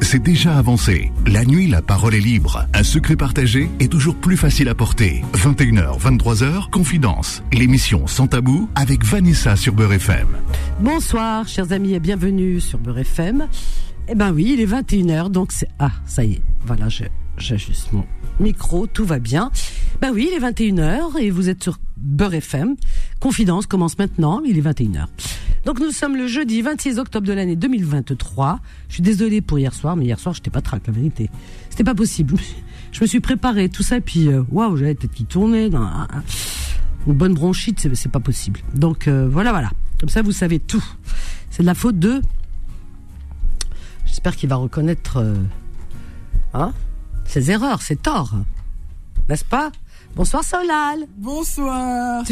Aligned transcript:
c'est 0.00 0.22
déjà 0.22 0.58
avancé. 0.58 1.12
La 1.26 1.44
nuit, 1.44 1.66
la 1.66 1.82
parole 1.82 2.14
est 2.14 2.20
libre. 2.20 2.66
Un 2.74 2.82
secret 2.82 3.16
partagé 3.16 3.70
est 3.80 3.90
toujours 3.90 4.16
plus 4.16 4.36
facile 4.36 4.68
à 4.68 4.74
porter. 4.74 5.22
21h, 5.34 5.98
23h, 5.98 6.70
Confidence. 6.70 7.42
L'émission 7.52 8.06
Sans 8.06 8.26
Tabou 8.26 8.68
avec 8.74 9.04
Vanessa 9.04 9.56
sur 9.56 9.72
Beurre 9.72 9.94
FM. 9.94 10.28
Bonsoir, 10.80 11.48
chers 11.48 11.72
amis, 11.72 11.94
et 11.94 12.00
bienvenue 12.00 12.60
sur 12.60 12.78
Beurre 12.78 12.98
FM. 12.98 13.48
Eh 14.08 14.14
ben 14.14 14.32
oui, 14.32 14.54
il 14.54 14.60
est 14.60 14.66
21h, 14.66 15.30
donc 15.30 15.52
c'est... 15.52 15.68
Ah, 15.78 15.92
ça 16.04 16.24
y 16.24 16.34
est, 16.34 16.42
voilà, 16.66 16.88
j'ajuste 17.38 17.92
mon 17.92 18.04
micro, 18.40 18.86
tout 18.86 19.04
va 19.04 19.18
bien. 19.18 19.50
Ben 20.00 20.10
oui, 20.12 20.28
il 20.30 20.36
est 20.36 20.46
21h 20.46 21.18
et 21.18 21.30
vous 21.30 21.48
êtes 21.48 21.62
sur 21.62 21.78
Beurre 21.96 22.34
FM. 22.34 22.74
Confidence 23.20 23.66
commence 23.66 23.96
maintenant, 23.98 24.42
il 24.44 24.58
est 24.58 24.62
21h. 24.62 25.06
Donc 25.64 25.78
nous 25.78 25.92
sommes 25.92 26.16
le 26.16 26.26
jeudi 26.26 26.60
26 26.60 26.98
octobre 26.98 27.26
de 27.26 27.32
l'année 27.32 27.54
2023. 27.54 28.58
Je 28.88 28.94
suis 28.94 29.02
désolée 29.02 29.40
pour 29.40 29.58
hier 29.58 29.72
soir, 29.72 29.96
mais 29.96 30.04
hier 30.04 30.18
soir 30.18 30.34
j'étais 30.34 30.50
pas 30.50 30.60
trac, 30.60 30.86
la 30.86 30.92
vérité. 30.92 31.30
C'était 31.70 31.84
pas 31.84 31.94
possible. 31.94 32.34
Je 32.92 33.00
me 33.00 33.06
suis 33.06 33.20
préparé 33.20 33.70
tout 33.70 33.82
ça, 33.82 33.96
et 33.96 34.00
puis 34.02 34.28
euh, 34.28 34.42
waouh, 34.50 34.76
j'avais 34.76 34.92
la 34.92 35.00
tête 35.00 35.12
qui 35.12 35.24
tournait. 35.24 35.70
Dans, 35.70 35.88
une 37.06 37.14
bonne 37.14 37.32
bronchite, 37.32 37.94
c'est 37.94 38.12
pas 38.12 38.20
possible. 38.20 38.60
Donc 38.74 39.08
euh, 39.08 39.28
voilà, 39.30 39.50
voilà. 39.50 39.70
Comme 39.98 40.10
ça, 40.10 40.20
vous 40.20 40.32
savez 40.32 40.58
tout. 40.58 40.84
C'est 41.50 41.62
de 41.62 41.66
la 41.66 41.74
faute 41.74 41.98
de. 41.98 42.20
J'espère 44.04 44.36
qu'il 44.36 44.50
va 44.50 44.56
reconnaître 44.56 45.18
euh, 45.18 45.36
hein, 46.52 46.72
ses 47.24 47.50
erreurs, 47.50 47.80
ses 47.80 47.96
torts, 47.96 48.34
n'est-ce 49.30 49.44
pas? 49.44 49.72
Bonsoir 50.14 50.44
Solal. 50.44 51.06
Bonsoir. 51.16 52.22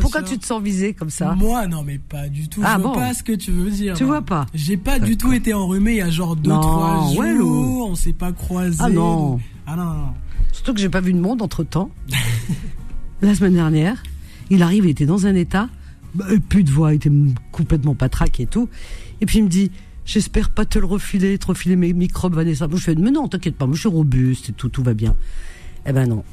pourquoi 0.00 0.22
tu 0.22 0.38
te 0.38 0.44
sens 0.44 0.62
visé 0.62 0.92
comme 0.92 1.08
ça? 1.08 1.34
Moi, 1.34 1.66
non, 1.66 1.82
mais 1.82 1.98
pas 1.98 2.28
du 2.28 2.48
tout. 2.48 2.60
Ah, 2.62 2.74
je 2.76 2.82
vois 2.82 2.92
pas 2.92 3.14
ce 3.14 3.22
que 3.22 3.32
tu 3.32 3.50
veux 3.50 3.70
dire. 3.70 3.94
Tu 3.94 4.04
vois 4.04 4.22
pas 4.22 4.46
J'ai 4.52 4.76
pas 4.76 4.98
du 4.98 5.16
tout 5.16 5.32
été 5.32 5.54
enrhumé 5.54 5.92
il 5.92 5.96
y 5.98 6.02
a 6.02 6.10
genre 6.10 6.36
2-3 6.36 7.36
jours. 7.38 7.90
On 7.90 7.94
s'est 7.94 8.12
pas 8.12 8.32
croisé. 8.32 8.78
Ah 8.80 8.90
non. 8.90 9.40
Ah 9.66 9.76
non, 9.76 9.84
non. 9.84 10.08
Surtout 10.52 10.74
que 10.74 10.80
j'ai 10.80 10.90
pas 10.90 11.00
vu 11.00 11.12
de 11.12 11.20
monde 11.20 11.40
entre 11.40 11.64
temps. 11.64 11.90
La 13.22 13.34
semaine 13.34 13.54
dernière, 13.54 14.02
il 14.50 14.62
arrive, 14.62 14.84
il 14.84 14.90
était 14.90 15.06
dans 15.06 15.26
un 15.26 15.34
état, 15.34 15.68
bah, 16.14 16.26
plus 16.48 16.64
de 16.64 16.70
voix, 16.70 16.92
il 16.92 16.96
était 16.96 17.12
complètement 17.52 17.94
patraque 17.94 18.40
et 18.40 18.46
tout. 18.46 18.68
Et 19.20 19.26
puis 19.26 19.38
il 19.38 19.44
me 19.44 19.48
dit, 19.48 19.70
j'espère 20.04 20.50
pas 20.50 20.64
te 20.64 20.78
le 20.78 20.86
refiler, 20.86 21.38
te 21.38 21.46
refiler 21.46 21.76
mes 21.76 21.92
microbes, 21.92 22.34
Vanessa. 22.34 22.66
je 22.70 22.76
fais, 22.78 22.94
mais 22.94 23.10
non, 23.10 23.28
t'inquiète 23.28 23.56
pas, 23.56 23.66
moi 23.66 23.74
je 23.74 23.80
suis 23.80 23.88
robuste 23.88 24.50
et 24.50 24.52
tout, 24.52 24.68
tout 24.68 24.82
va 24.82 24.94
bien. 24.94 25.16
Eh 25.86 25.92
ben 25.92 26.08
non, 26.08 26.24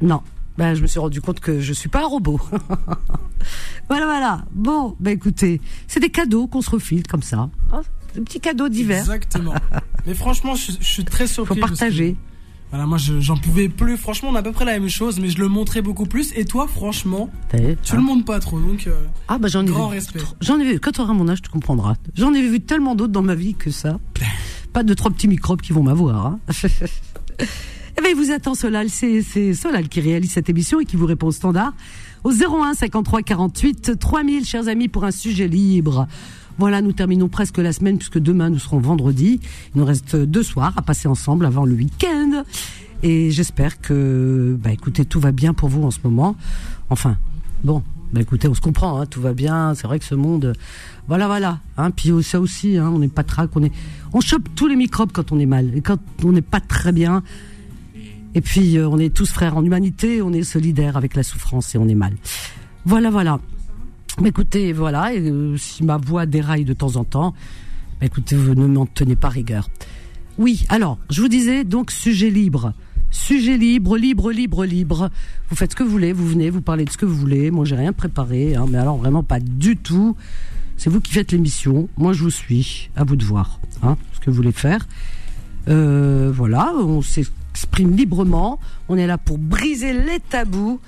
non, 0.00 0.20
ben, 0.58 0.74
je 0.74 0.82
me 0.82 0.86
suis 0.86 0.98
rendu 0.98 1.20
compte 1.20 1.40
que 1.40 1.60
je 1.60 1.72
suis 1.72 1.88
pas 1.88 2.02
un 2.02 2.06
robot. 2.06 2.40
voilà, 3.88 4.04
voilà. 4.06 4.44
Bon, 4.52 4.96
ben 5.00 5.12
écoutez, 5.12 5.60
c'est 5.86 6.00
des 6.00 6.10
cadeaux 6.10 6.46
qu'on 6.46 6.62
se 6.62 6.70
refile 6.70 7.06
comme 7.06 7.22
ça. 7.22 7.48
Hein 7.72 7.82
des 8.14 8.20
petits 8.20 8.40
cadeaux 8.40 8.68
d'hiver. 8.68 9.00
Exactement. 9.00 9.54
Mais 10.06 10.14
franchement, 10.14 10.54
je, 10.54 10.72
suis 10.80 11.04
très 11.04 11.26
surpris. 11.26 11.54
Faut 11.54 11.66
partager. 11.66 12.16
voilà, 12.70 12.86
moi 12.86 12.98
j'en 12.98 13.36
pouvais 13.36 13.68
plus. 13.68 13.96
Franchement, 13.96 14.30
on 14.30 14.34
a 14.34 14.40
à 14.40 14.42
peu 14.42 14.52
près 14.52 14.64
la 14.64 14.78
même 14.78 14.88
chose, 14.88 15.20
mais 15.20 15.28
je 15.28 15.38
le 15.38 15.48
montrais 15.48 15.80
beaucoup 15.80 16.06
plus. 16.06 16.32
Et 16.36 16.44
toi, 16.44 16.66
franchement, 16.66 17.30
tu 17.82 17.96
le 17.96 18.02
montres 18.02 18.24
pas 18.24 18.40
trop. 18.40 18.58
Donc, 18.58 18.86
euh, 18.86 18.94
ah 19.28 19.38
bah 19.38 19.48
j'en 19.48 19.62
ai 19.62 19.66
grand 19.66 19.88
vu, 19.88 19.94
respect. 19.94 20.20
J'en 20.40 20.58
ai 20.58 20.64
vu. 20.64 20.80
Quand 20.80 20.90
tu 20.92 21.00
auras 21.00 21.12
mon 21.12 21.28
âge, 21.28 21.42
tu 21.42 21.50
comprendras. 21.50 21.94
J'en 22.14 22.34
ai 22.34 22.42
vu 22.42 22.60
tellement 22.60 22.94
d'autres 22.94 23.12
dans 23.12 23.22
ma 23.22 23.34
vie 23.34 23.54
que 23.54 23.70
ça. 23.70 23.98
pas 24.72 24.82
de 24.82 24.94
trois 24.94 25.10
petits 25.10 25.28
microbes 25.28 25.60
qui 25.60 25.72
vont 25.72 25.82
m'avoir. 25.82 26.26
Hein. 26.26 26.40
Eh 27.96 28.00
bien, 28.00 28.10
il 28.10 28.16
vous 28.16 28.30
attend 28.30 28.54
Solal, 28.54 28.88
c'est 28.88 29.54
Solal 29.54 29.88
qui 29.88 30.00
réalise 30.00 30.32
cette 30.32 30.48
émission 30.48 30.80
et 30.80 30.84
qui 30.84 30.96
vous 30.96 31.06
répond 31.06 31.26
au 31.26 31.32
standard 31.32 31.74
au 32.24 32.30
01 32.30 32.74
53 32.74 33.22
48 33.22 33.98
3000, 33.98 34.44
chers 34.44 34.68
amis, 34.68 34.88
pour 34.88 35.04
un 35.04 35.10
sujet 35.10 35.48
libre. 35.48 36.06
Voilà, 36.58 36.80
nous 36.80 36.92
terminons 36.92 37.28
presque 37.28 37.58
la 37.58 37.72
semaine 37.72 37.98
puisque 37.98 38.18
demain 38.18 38.50
nous 38.50 38.58
serons 38.58 38.78
vendredi. 38.78 39.40
Il 39.74 39.80
nous 39.80 39.84
reste 39.84 40.16
deux 40.16 40.42
soirs 40.42 40.72
à 40.76 40.82
passer 40.82 41.08
ensemble 41.08 41.44
avant 41.44 41.64
le 41.64 41.74
week-end. 41.74 42.44
Et 43.02 43.30
j'espère 43.30 43.80
que, 43.80 44.56
bah 44.58 44.70
écoutez, 44.70 45.04
tout 45.04 45.20
va 45.20 45.32
bien 45.32 45.54
pour 45.54 45.68
vous 45.68 45.82
en 45.82 45.90
ce 45.90 45.98
moment. 46.04 46.36
Enfin, 46.88 47.16
bon, 47.64 47.82
bah 48.12 48.20
écoutez, 48.20 48.48
on 48.48 48.54
se 48.54 48.60
comprend, 48.60 49.00
hein, 49.00 49.06
tout 49.06 49.20
va 49.20 49.32
bien. 49.32 49.74
C'est 49.74 49.86
vrai 49.86 49.98
que 49.98 50.04
ce 50.04 50.14
monde, 50.14 50.52
voilà, 51.08 51.26
voilà. 51.26 51.58
Hein, 51.76 51.90
puis 51.90 52.12
ça 52.22 52.40
aussi, 52.40 52.76
hein, 52.76 52.90
on 52.94 53.00
n'est 53.00 53.08
pas 53.08 53.24
trac, 53.24 53.50
on 53.56 53.64
est, 53.64 53.72
on 54.12 54.20
chope 54.20 54.48
tous 54.54 54.68
les 54.68 54.76
microbes 54.76 55.10
quand 55.12 55.32
on 55.32 55.38
est 55.38 55.46
mal 55.46 55.76
et 55.76 55.80
quand 55.80 55.98
on 56.22 56.32
n'est 56.32 56.42
pas 56.42 56.60
très 56.60 56.92
bien. 56.92 57.22
Et 58.34 58.40
puis, 58.40 58.78
euh, 58.78 58.88
on 58.88 58.98
est 58.98 59.14
tous 59.14 59.30
frères 59.30 59.56
en 59.56 59.64
humanité, 59.64 60.22
on 60.22 60.32
est 60.32 60.42
solidaires 60.42 60.96
avec 60.96 61.14
la 61.14 61.22
souffrance 61.22 61.74
et 61.74 61.78
on 61.78 61.88
est 61.88 61.94
mal. 61.94 62.14
Voilà, 62.84 63.10
voilà. 63.10 63.40
Écoutez, 64.24 64.72
voilà, 64.72 65.12
euh, 65.12 65.56
si 65.56 65.84
ma 65.84 65.96
voix 65.96 66.26
déraille 66.26 66.64
de 66.64 66.72
temps 66.72 66.96
en 66.96 67.04
temps, 67.04 67.34
écoutez, 68.00 68.36
ne 68.36 68.66
m'en 68.66 68.86
tenez 68.86 69.16
pas 69.16 69.28
rigueur. 69.28 69.68
Oui, 70.38 70.64
alors, 70.68 70.98
je 71.10 71.20
vous 71.20 71.28
disais, 71.28 71.64
donc, 71.64 71.90
sujet 71.90 72.30
libre. 72.30 72.72
Sujet 73.10 73.58
libre, 73.58 73.98
libre, 73.98 74.32
libre, 74.32 74.64
libre. 74.64 75.10
Vous 75.50 75.56
faites 75.56 75.72
ce 75.72 75.76
que 75.76 75.82
vous 75.82 75.90
voulez, 75.90 76.14
vous 76.14 76.26
venez, 76.26 76.48
vous 76.48 76.62
parlez 76.62 76.86
de 76.86 76.90
ce 76.90 76.96
que 76.96 77.04
vous 77.04 77.14
voulez. 77.14 77.50
Moi, 77.50 77.66
j'ai 77.66 77.76
rien 77.76 77.92
préparé, 77.92 78.54
hein, 78.54 78.64
mais 78.68 78.78
alors 78.78 78.96
vraiment 78.96 79.22
pas 79.22 79.38
du 79.38 79.76
tout. 79.76 80.16
C'est 80.78 80.88
vous 80.88 81.00
qui 81.00 81.12
faites 81.12 81.30
l'émission. 81.32 81.88
Moi, 81.98 82.14
je 82.14 82.22
vous 82.22 82.30
suis. 82.30 82.90
À 82.96 83.04
vous 83.04 83.16
de 83.16 83.24
voir 83.24 83.60
hein, 83.82 83.96
ce 84.14 84.20
que 84.20 84.30
vous 84.30 84.36
voulez 84.36 84.52
faire. 84.52 84.88
Euh, 85.68 86.32
voilà, 86.34 86.72
on 86.74 87.02
sait 87.02 87.24
exprime 87.52 87.94
librement. 87.94 88.58
On 88.88 88.96
est 88.96 89.06
là 89.06 89.18
pour 89.18 89.38
briser 89.38 89.92
les 89.92 90.20
tabous. 90.20 90.80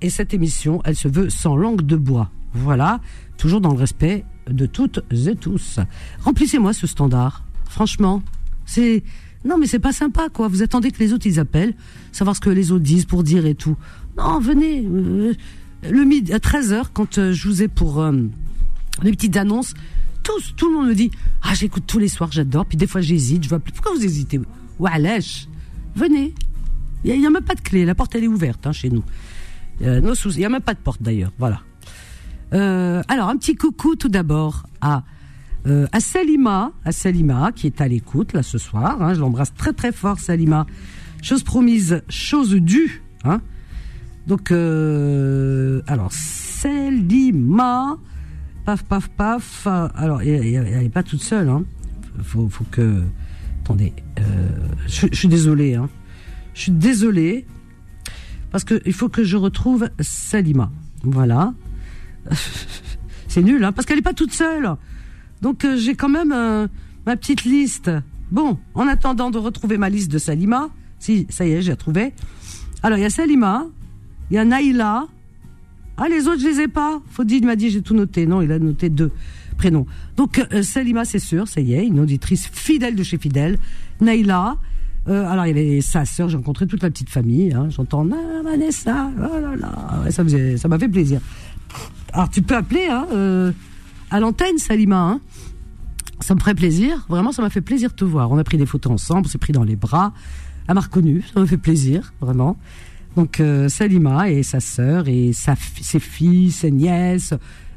Et 0.00 0.10
cette 0.10 0.34
émission, 0.34 0.80
elle 0.84 0.96
se 0.96 1.08
veut 1.08 1.30
sans 1.30 1.56
langue 1.56 1.82
de 1.82 1.96
bois. 1.96 2.30
Voilà, 2.54 3.00
toujours 3.36 3.60
dans 3.60 3.72
le 3.72 3.78
respect 3.78 4.24
de 4.48 4.66
toutes 4.66 5.00
et 5.10 5.36
tous. 5.36 5.78
Remplissez-moi 6.20 6.72
ce 6.72 6.86
standard. 6.86 7.44
Franchement, 7.68 8.22
c'est 8.64 9.02
non 9.44 9.58
mais 9.58 9.66
c'est 9.66 9.78
pas 9.78 9.92
sympa 9.92 10.28
quoi. 10.28 10.48
Vous 10.48 10.62
attendez 10.62 10.90
que 10.90 10.98
les 10.98 11.12
autres 11.12 11.26
ils 11.26 11.38
appellent, 11.38 11.74
savoir 12.12 12.34
ce 12.34 12.40
que 12.40 12.50
les 12.50 12.72
autres 12.72 12.84
disent 12.84 13.04
pour 13.04 13.22
dire 13.22 13.46
et 13.46 13.54
tout. 13.54 13.76
Non, 14.16 14.40
venez. 14.40 14.86
Euh, 14.86 15.34
le 15.88 16.04
midi 16.04 16.32
à 16.32 16.38
13h 16.38 16.86
quand 16.92 17.18
euh, 17.18 17.32
je 17.32 17.48
vous 17.48 17.62
ai 17.62 17.68
pour 17.68 18.00
euh, 18.00 18.12
les 19.02 19.10
petites 19.10 19.36
annonces, 19.36 19.74
tous 20.22 20.54
tout 20.56 20.68
le 20.70 20.76
monde 20.76 20.88
me 20.88 20.94
dit 20.94 21.10
"Ah, 21.42 21.54
j'écoute 21.54 21.84
tous 21.86 21.98
les 21.98 22.08
soirs, 22.08 22.32
j'adore." 22.32 22.66
Puis 22.66 22.78
des 22.78 22.86
fois 22.86 23.00
j'hésite, 23.02 23.44
je 23.44 23.48
vois 23.48 23.58
plus. 23.58 23.72
Pourquoi 23.72 23.92
vous 23.92 24.04
hésitez? 24.04 24.40
Wesh 24.78 25.48
venez. 25.96 26.34
Il 27.04 27.18
n'y 27.18 27.26
a, 27.26 27.30
même 27.30 27.44
pas 27.44 27.54
de 27.54 27.60
clé, 27.60 27.84
la 27.84 27.94
porte 27.94 28.14
elle 28.14 28.24
est 28.24 28.28
ouverte 28.28 28.66
hein, 28.66 28.72
chez 28.72 28.90
nous. 28.90 29.04
Euh, 29.82 30.14
il 30.24 30.38
n'y 30.38 30.44
a 30.44 30.48
même 30.48 30.62
pas 30.62 30.74
de 30.74 30.78
porte 30.78 31.02
d'ailleurs, 31.02 31.32
voilà. 31.38 31.60
Euh, 32.54 33.02
alors 33.08 33.28
un 33.28 33.36
petit 33.36 33.56
coucou 33.56 33.96
tout 33.96 34.08
d'abord 34.08 34.66
à 34.80 35.02
euh, 35.66 35.86
à 35.90 35.98
Salima, 35.98 36.72
à 36.84 36.92
Salima 36.92 37.50
qui 37.52 37.66
est 37.66 37.80
à 37.80 37.88
l'écoute 37.88 38.32
là 38.32 38.42
ce 38.42 38.58
soir. 38.58 39.02
Hein, 39.02 39.14
je 39.14 39.20
l'embrasse 39.20 39.52
très 39.54 39.72
très 39.72 39.92
fort 39.92 40.18
Salima. 40.20 40.66
Chose 41.22 41.42
promise, 41.42 42.02
chose 42.08 42.54
due. 42.54 43.02
Hein. 43.24 43.40
Donc 44.26 44.52
alors 44.52 46.12
Salima, 46.12 47.98
paf 48.64 48.84
paf 48.84 49.08
paf. 49.10 49.66
Alors 49.66 50.22
elle 50.22 50.82
n'est 50.82 50.88
pas 50.88 51.02
toute 51.02 51.22
seule. 51.22 51.48
Hein. 51.48 51.64
Faut, 52.22 52.48
faut 52.48 52.64
que 52.70 53.02
attendez, 53.66 53.92
euh, 54.20 54.22
je, 54.86 55.08
suis 55.12 55.26
désolé, 55.26 55.74
hein. 55.74 55.88
Je 56.54 56.62
suis 56.62 56.72
désolé 56.72 57.46
parce 58.52 58.62
qu'il 58.62 58.92
faut 58.92 59.08
que 59.08 59.24
je 59.24 59.36
retrouve 59.36 59.90
Salima. 59.98 60.70
Voilà. 61.02 61.52
C'est 63.28 63.42
nul, 63.42 63.64
hein, 63.64 63.72
parce 63.72 63.84
qu'elle 63.84 63.96
n'est 63.96 64.02
pas 64.02 64.14
toute 64.14 64.32
seule. 64.32 64.70
Donc 65.42 65.64
euh, 65.64 65.76
j'ai 65.76 65.96
quand 65.96 66.08
même 66.08 66.30
euh, 66.32 66.68
ma 67.06 67.16
petite 67.16 67.42
liste. 67.42 67.90
Bon, 68.30 68.56
en 68.74 68.86
attendant 68.86 69.32
de 69.32 69.38
retrouver 69.38 69.78
ma 69.78 69.88
liste 69.88 70.12
de 70.12 70.18
Salima, 70.18 70.68
si 71.00 71.26
ça 71.28 71.44
y 71.44 71.50
est, 71.50 71.62
j'ai 71.62 71.72
retrouvé. 71.72 72.14
Alors 72.84 72.98
il 72.98 73.02
y 73.02 73.04
a 73.04 73.10
Salima, 73.10 73.66
il 74.30 74.34
y 74.36 74.38
a 74.38 74.44
Naïla. 74.44 75.08
Ah 75.96 76.08
les 76.08 76.28
autres 76.28 76.40
je 76.40 76.46
les 76.46 76.60
ai 76.60 76.68
pas. 76.68 77.00
Faudit 77.10 77.40
m'a 77.40 77.56
dit 77.56 77.70
j'ai 77.70 77.82
tout 77.82 77.94
noté. 77.94 78.26
Non, 78.26 78.42
il 78.42 78.52
a 78.52 78.60
noté 78.60 78.90
deux 78.90 79.10
prénom. 79.56 79.86
Donc 80.16 80.38
euh, 80.52 80.62
Salima, 80.62 81.04
c'est 81.04 81.18
sûr, 81.18 81.48
ça 81.48 81.60
y 81.60 81.74
est, 81.74 81.86
une 81.86 82.00
auditrice 82.00 82.48
fidèle 82.52 82.94
de 82.94 83.02
chez 83.02 83.18
Fidèle. 83.18 83.58
Naïla, 84.00 84.56
euh, 85.08 85.26
alors 85.26 85.46
il 85.46 85.56
y 85.56 85.60
avait 85.60 85.80
sa 85.80 86.04
sœur, 86.04 86.28
j'ai 86.28 86.36
rencontré 86.36 86.66
toute 86.66 86.82
la 86.82 86.90
petite 86.90 87.10
famille. 87.10 87.52
Hein, 87.52 87.68
J'entends 87.70 88.06
ah, 88.12 88.42
oh 88.44 89.40
là 89.40 89.56
là, 89.56 90.10
ça 90.10 90.22
ça 90.56 90.68
m'a 90.68 90.78
fait 90.78 90.88
plaisir. 90.88 91.20
Alors 92.12 92.30
tu 92.30 92.42
peux 92.42 92.56
appeler 92.56 92.86
hein, 92.88 93.06
euh, 93.12 93.52
à 94.10 94.20
l'antenne, 94.20 94.58
Salima. 94.58 95.00
Hein. 95.00 95.20
Ça 96.20 96.34
me 96.34 96.40
ferait 96.40 96.54
plaisir, 96.54 97.04
vraiment, 97.08 97.30
ça 97.30 97.42
m'a 97.42 97.50
fait 97.50 97.60
plaisir 97.60 97.90
de 97.90 97.94
te 97.94 98.04
voir. 98.04 98.30
On 98.30 98.38
a 98.38 98.44
pris 98.44 98.56
des 98.56 98.66
photos 98.66 98.92
ensemble, 98.92 99.26
on 99.26 99.28
s'est 99.28 99.38
pris 99.38 99.52
dans 99.52 99.64
les 99.64 99.76
bras. 99.76 100.12
Elle 100.68 100.74
m'a 100.74 100.80
reconnu, 100.80 101.22
ça 101.32 101.40
m'a 101.40 101.46
fait 101.46 101.58
plaisir, 101.58 102.14
vraiment. 102.20 102.56
Donc 103.16 103.42
Salima 103.68 104.30
et 104.30 104.42
sa 104.42 104.60
sœur 104.60 105.08
et 105.08 105.32
ses 105.32 106.00
filles, 106.00 106.50
ses 106.50 106.70
nièces, 106.70 107.32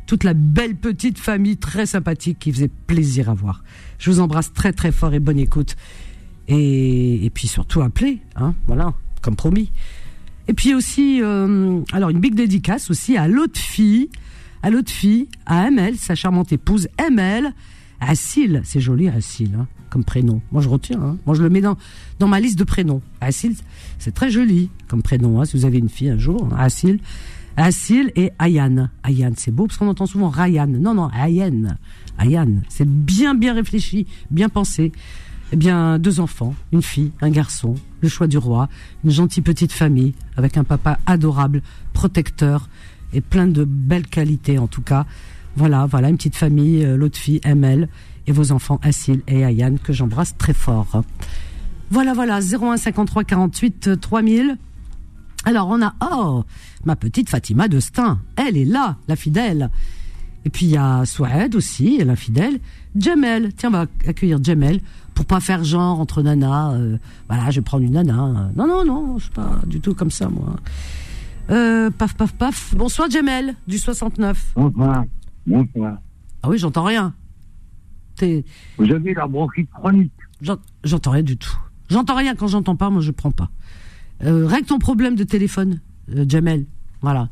toute 0.09 0.23
la 0.23 0.33
belle 0.33 0.75
petite 0.75 1.19
famille 1.19 1.57
très 1.57 1.85
sympathique 1.85 2.39
qui 2.39 2.51
faisait 2.51 2.71
plaisir 2.87 3.29
à 3.29 3.35
voir. 3.35 3.63
Je 3.99 4.09
vous 4.09 4.19
embrasse 4.19 4.51
très 4.53 4.73
très 4.73 4.91
fort 4.91 5.13
et 5.13 5.19
bonne 5.19 5.37
écoute. 5.37 5.75
Et, 6.47 7.29
puis 7.31 7.47
surtout 7.47 7.81
appelez, 7.81 8.19
hein, 8.35 8.55
voilà, 8.65 8.95
comme 9.21 9.35
promis. 9.35 9.71
Et 10.47 10.55
puis 10.55 10.73
aussi, 10.73 11.21
euh, 11.21 11.81
alors 11.93 12.09
une 12.09 12.19
big 12.19 12.33
dédicace 12.33 12.89
aussi 12.89 13.17
à 13.17 13.27
l'autre 13.27 13.59
fille, 13.59 14.09
à 14.63 14.71
l'autre 14.71 14.89
fille, 14.89 15.27
à 15.45 15.67
ML, 15.67 15.95
sa 15.95 16.15
charmante 16.15 16.51
épouse 16.51 16.87
ML. 16.97 17.53
Assil, 18.01 18.61
c'est 18.63 18.79
joli 18.79 19.09
Assil, 19.09 19.51
hein, 19.59 19.67
comme 19.91 20.03
prénom. 20.03 20.41
Moi 20.51 20.63
je 20.63 20.69
retiens, 20.69 20.99
hein. 20.99 21.17
moi 21.27 21.35
je 21.35 21.43
le 21.43 21.51
mets 21.51 21.61
dans, 21.61 21.77
dans 22.17 22.27
ma 22.27 22.39
liste 22.39 22.57
de 22.57 22.63
prénoms. 22.63 23.03
Assil, 23.21 23.55
c'est 23.99 24.15
très 24.15 24.31
joli 24.31 24.71
comme 24.87 25.03
prénom, 25.03 25.39
hein, 25.39 25.45
si 25.45 25.55
vous 25.55 25.65
avez 25.65 25.77
une 25.77 25.89
fille 25.89 26.09
un 26.09 26.17
jour. 26.17 26.49
Assil, 26.57 26.99
Assil 27.59 28.11
et 28.15 28.31
Ayane. 28.39 28.89
Ayane, 29.03 29.33
c'est 29.35 29.51
beau 29.51 29.67
parce 29.67 29.77
qu'on 29.77 29.89
entend 29.89 30.05
souvent 30.05 30.29
Ryan. 30.29 30.67
Non, 30.67 30.93
non, 30.93 31.09
Ayane. 31.09 31.77
Ayane, 32.17 32.63
c'est 32.69 32.87
bien 32.87 33.35
bien 33.35 33.53
réfléchi, 33.53 34.07
bien 34.31 34.49
pensé. 34.49 34.91
Eh 35.51 35.55
bien, 35.55 35.97
deux 35.97 36.19
enfants, 36.19 36.53
une 36.71 36.83
fille, 36.83 37.11
un 37.21 37.31
garçon, 37.31 37.73
le 38.01 38.07
choix 38.07 38.27
du 38.27 38.37
roi, 38.37 38.69
une 39.03 39.09
gentille 39.09 39.41
petite 39.41 39.71
famille 39.71 40.13
avec 40.37 40.57
un 40.57 40.63
papa 40.63 40.99
adorable, 41.07 41.63
protecteur 41.91 42.69
et 43.13 43.21
plein 43.21 43.47
de 43.47 43.63
belles 43.63 44.07
qualités 44.07 44.59
en 44.59 44.67
tout 44.67 44.83
cas. 44.83 45.05
Voilà, 45.55 45.87
voilà, 45.87 46.09
une 46.09 46.17
petite 46.17 46.35
famille, 46.35 46.85
euh, 46.85 46.95
l'autre 46.95 47.17
fille, 47.17 47.41
ML, 47.43 47.89
et 48.27 48.31
vos 48.31 48.51
enfants, 48.51 48.79
Assil 48.83 49.21
et 49.27 49.43
Ayane, 49.43 49.79
que 49.79 49.91
j'embrasse 49.91 50.37
très 50.37 50.53
fort. 50.53 51.03
Voilà, 51.89 52.13
voilà, 52.13 52.39
01 52.39 52.77
53 52.77 53.23
48 53.23 53.99
3000. 53.99 54.57
Alors, 55.45 55.67
on 55.69 55.81
a, 55.81 55.93
oh, 56.11 56.43
ma 56.85 56.95
petite 56.95 57.29
Fatima 57.29 57.67
de 57.67 57.79
Stein. 57.79 58.19
Elle 58.35 58.57
est 58.57 58.65
là, 58.65 58.97
la 59.07 59.15
fidèle. 59.15 59.69
Et 60.45 60.49
puis, 60.49 60.65
il 60.67 60.71
y 60.71 60.77
a 60.77 61.05
Souad 61.05 61.55
aussi, 61.55 61.97
la 62.03 62.15
fidèle. 62.15 62.59
Jamel. 62.95 63.53
Tiens, 63.53 63.69
on 63.69 63.73
va 63.73 63.85
accueillir 64.07 64.43
Jamel 64.43 64.81
pour 65.13 65.25
pas 65.25 65.39
faire 65.39 65.63
genre 65.63 65.99
entre 65.99 66.21
nanas. 66.21 66.73
Euh, 66.73 66.97
voilà, 67.27 67.49
je 67.51 67.59
vais 67.59 67.63
prendre 67.63 67.83
une 67.83 67.93
nana. 67.93 68.51
Non, 68.55 68.67
non, 68.67 68.85
non, 68.85 69.17
je 69.17 69.23
suis 69.23 69.33
pas 69.33 69.59
du 69.65 69.79
tout 69.81 69.93
comme 69.93 70.11
ça, 70.11 70.29
moi. 70.29 70.55
Euh, 71.49 71.89
paf, 71.89 72.15
paf, 72.15 72.33
paf. 72.33 72.75
Bonsoir, 72.75 73.09
Jamel, 73.09 73.55
du 73.67 73.77
69. 73.77 74.53
Bonsoir. 74.55 75.05
Ah 76.41 76.49
oui, 76.49 76.57
j'entends 76.57 76.83
rien. 76.83 77.13
Vous 78.77 78.91
avez 78.91 79.13
la 79.13 79.27
bronchite 79.27 79.69
chronique. 79.71 80.11
J'entends 80.83 81.11
rien 81.11 81.23
du 81.23 81.37
tout. 81.37 81.57
J'entends 81.89 82.15
rien 82.15 82.35
quand 82.35 82.47
j'entends 82.47 82.75
pas, 82.75 82.89
moi 82.89 83.01
je 83.01 83.11
prends 83.11 83.31
pas. 83.31 83.49
Euh, 84.23 84.45
règle 84.45 84.67
ton 84.67 84.79
problème 84.79 85.15
de 85.15 85.23
téléphone, 85.23 85.79
euh, 86.13 86.25
Jamel. 86.27 86.65
Voilà. 87.01 87.29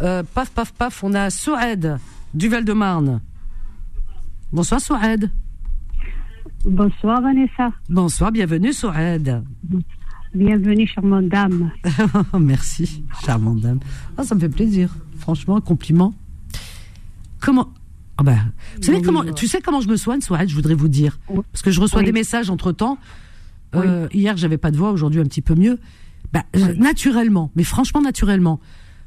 Euh, 0.00 0.22
paf, 0.34 0.50
paf, 0.50 0.72
paf, 0.72 1.02
on 1.02 1.12
a 1.14 1.30
Souad 1.30 1.98
du 2.34 2.48
Val-de-Marne. 2.48 3.20
Bonsoir 4.52 4.80
Souad. 4.80 5.30
Bonsoir 6.64 7.20
Vanessa. 7.20 7.72
Bonsoir, 7.88 8.30
bienvenue 8.30 8.72
Souad. 8.72 9.44
Bienvenue 10.34 10.86
charmante 10.86 11.28
dame. 11.28 11.72
Merci, 12.38 13.04
charmante 13.24 13.60
dame. 13.60 13.80
Ah, 14.16 14.22
ça 14.22 14.34
me 14.34 14.40
fait 14.40 14.48
plaisir. 14.48 14.94
Franchement, 15.18 15.60
compliment. 15.60 16.14
Comment 17.40 17.72
ah 18.18 18.24
vous 18.76 18.82
savez 18.82 19.02
comment, 19.02 19.24
tu 19.32 19.48
sais 19.48 19.60
comment 19.60 19.80
je 19.80 19.88
me 19.88 19.96
soigne, 19.96 20.20
Souad 20.20 20.48
Je 20.48 20.54
voudrais 20.54 20.74
vous 20.74 20.88
dire, 20.88 21.18
parce 21.50 21.62
que 21.62 21.70
je 21.70 21.80
reçois 21.80 22.02
des 22.02 22.12
messages 22.12 22.50
entre 22.50 22.70
temps. 22.70 22.98
Euh, 23.74 24.08
hier, 24.12 24.36
j'avais 24.36 24.58
pas 24.58 24.70
de 24.70 24.76
voix, 24.76 24.90
aujourd'hui 24.92 25.20
un 25.20 25.24
petit 25.24 25.42
peu 25.42 25.54
mieux. 25.54 25.78
Bah, 26.32 26.44
naturellement, 26.76 27.50
mais 27.56 27.64
franchement 27.64 28.00
naturellement. 28.00 28.60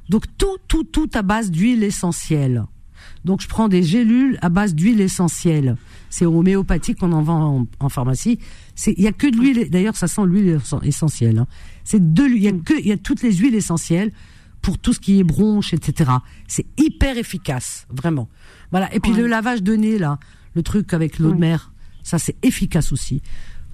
Donc 0.10 0.26
tout, 0.38 0.58
tout, 0.68 0.84
tout 0.84 1.10
à 1.14 1.24
base 1.24 1.50
d'huile 1.50 1.84
essentielle. 1.84 2.66
Donc 3.24 3.42
je 3.42 3.48
prends 3.48 3.68
des 3.68 3.82
gélules 3.82 4.38
à 4.42 4.50
base 4.50 4.76
d'huile 4.76 5.02
essentielle. 5.02 5.78
C'est 6.10 6.26
homéopathique 6.26 7.00
qu'on 7.00 7.12
en 7.12 7.24
vend 7.24 7.68
en, 7.80 7.90
pharmacie. 7.90 8.40
C'est 8.76 8.94
il 8.98 9.04
y 9.04 9.08
a 9.08 9.12
que 9.12 9.28
de 9.28 9.36
l'huile. 9.36 9.70
D'ailleurs, 9.70 9.96
ça 9.96 10.08
sent 10.08 10.22
l'huile 10.26 10.60
essentielle. 10.84 11.40
Hein. 11.40 11.48
C'est 11.84 12.14
de 12.14 12.24
il 12.24 12.44
y 12.44 12.48
a 12.48 12.54
mm. 12.54 12.64
que 12.64 12.74
il 12.80 12.88
y 12.88 12.92
a 12.92 12.98
toutes 12.98 13.22
les 13.24 13.34
huiles 13.34 13.56
essentielles 13.56 14.12
pour 14.62 14.78
tout 14.78 14.94
ce 14.94 15.00
qui 15.00 15.20
est 15.20 15.24
bronche, 15.24 15.74
etc. 15.74 16.12
C'est 16.48 16.66
hyper 16.80 17.18
efficace, 17.18 17.88
vraiment. 17.90 18.30
Voilà. 18.72 18.94
Et 18.94 19.00
puis 19.00 19.14
le 19.14 19.28
lavage 19.28 19.62
de 19.62 19.76
nez, 19.76 19.98
là, 19.98 20.20
le 20.56 20.64
truc 20.64 20.94
avec 20.94 21.20
l'eau 21.20 21.32
de 21.32 21.40
mer, 21.40 21.72
ça 22.04 22.18
c'est 22.20 22.36
efficace 22.44 22.92
aussi. 22.92 23.22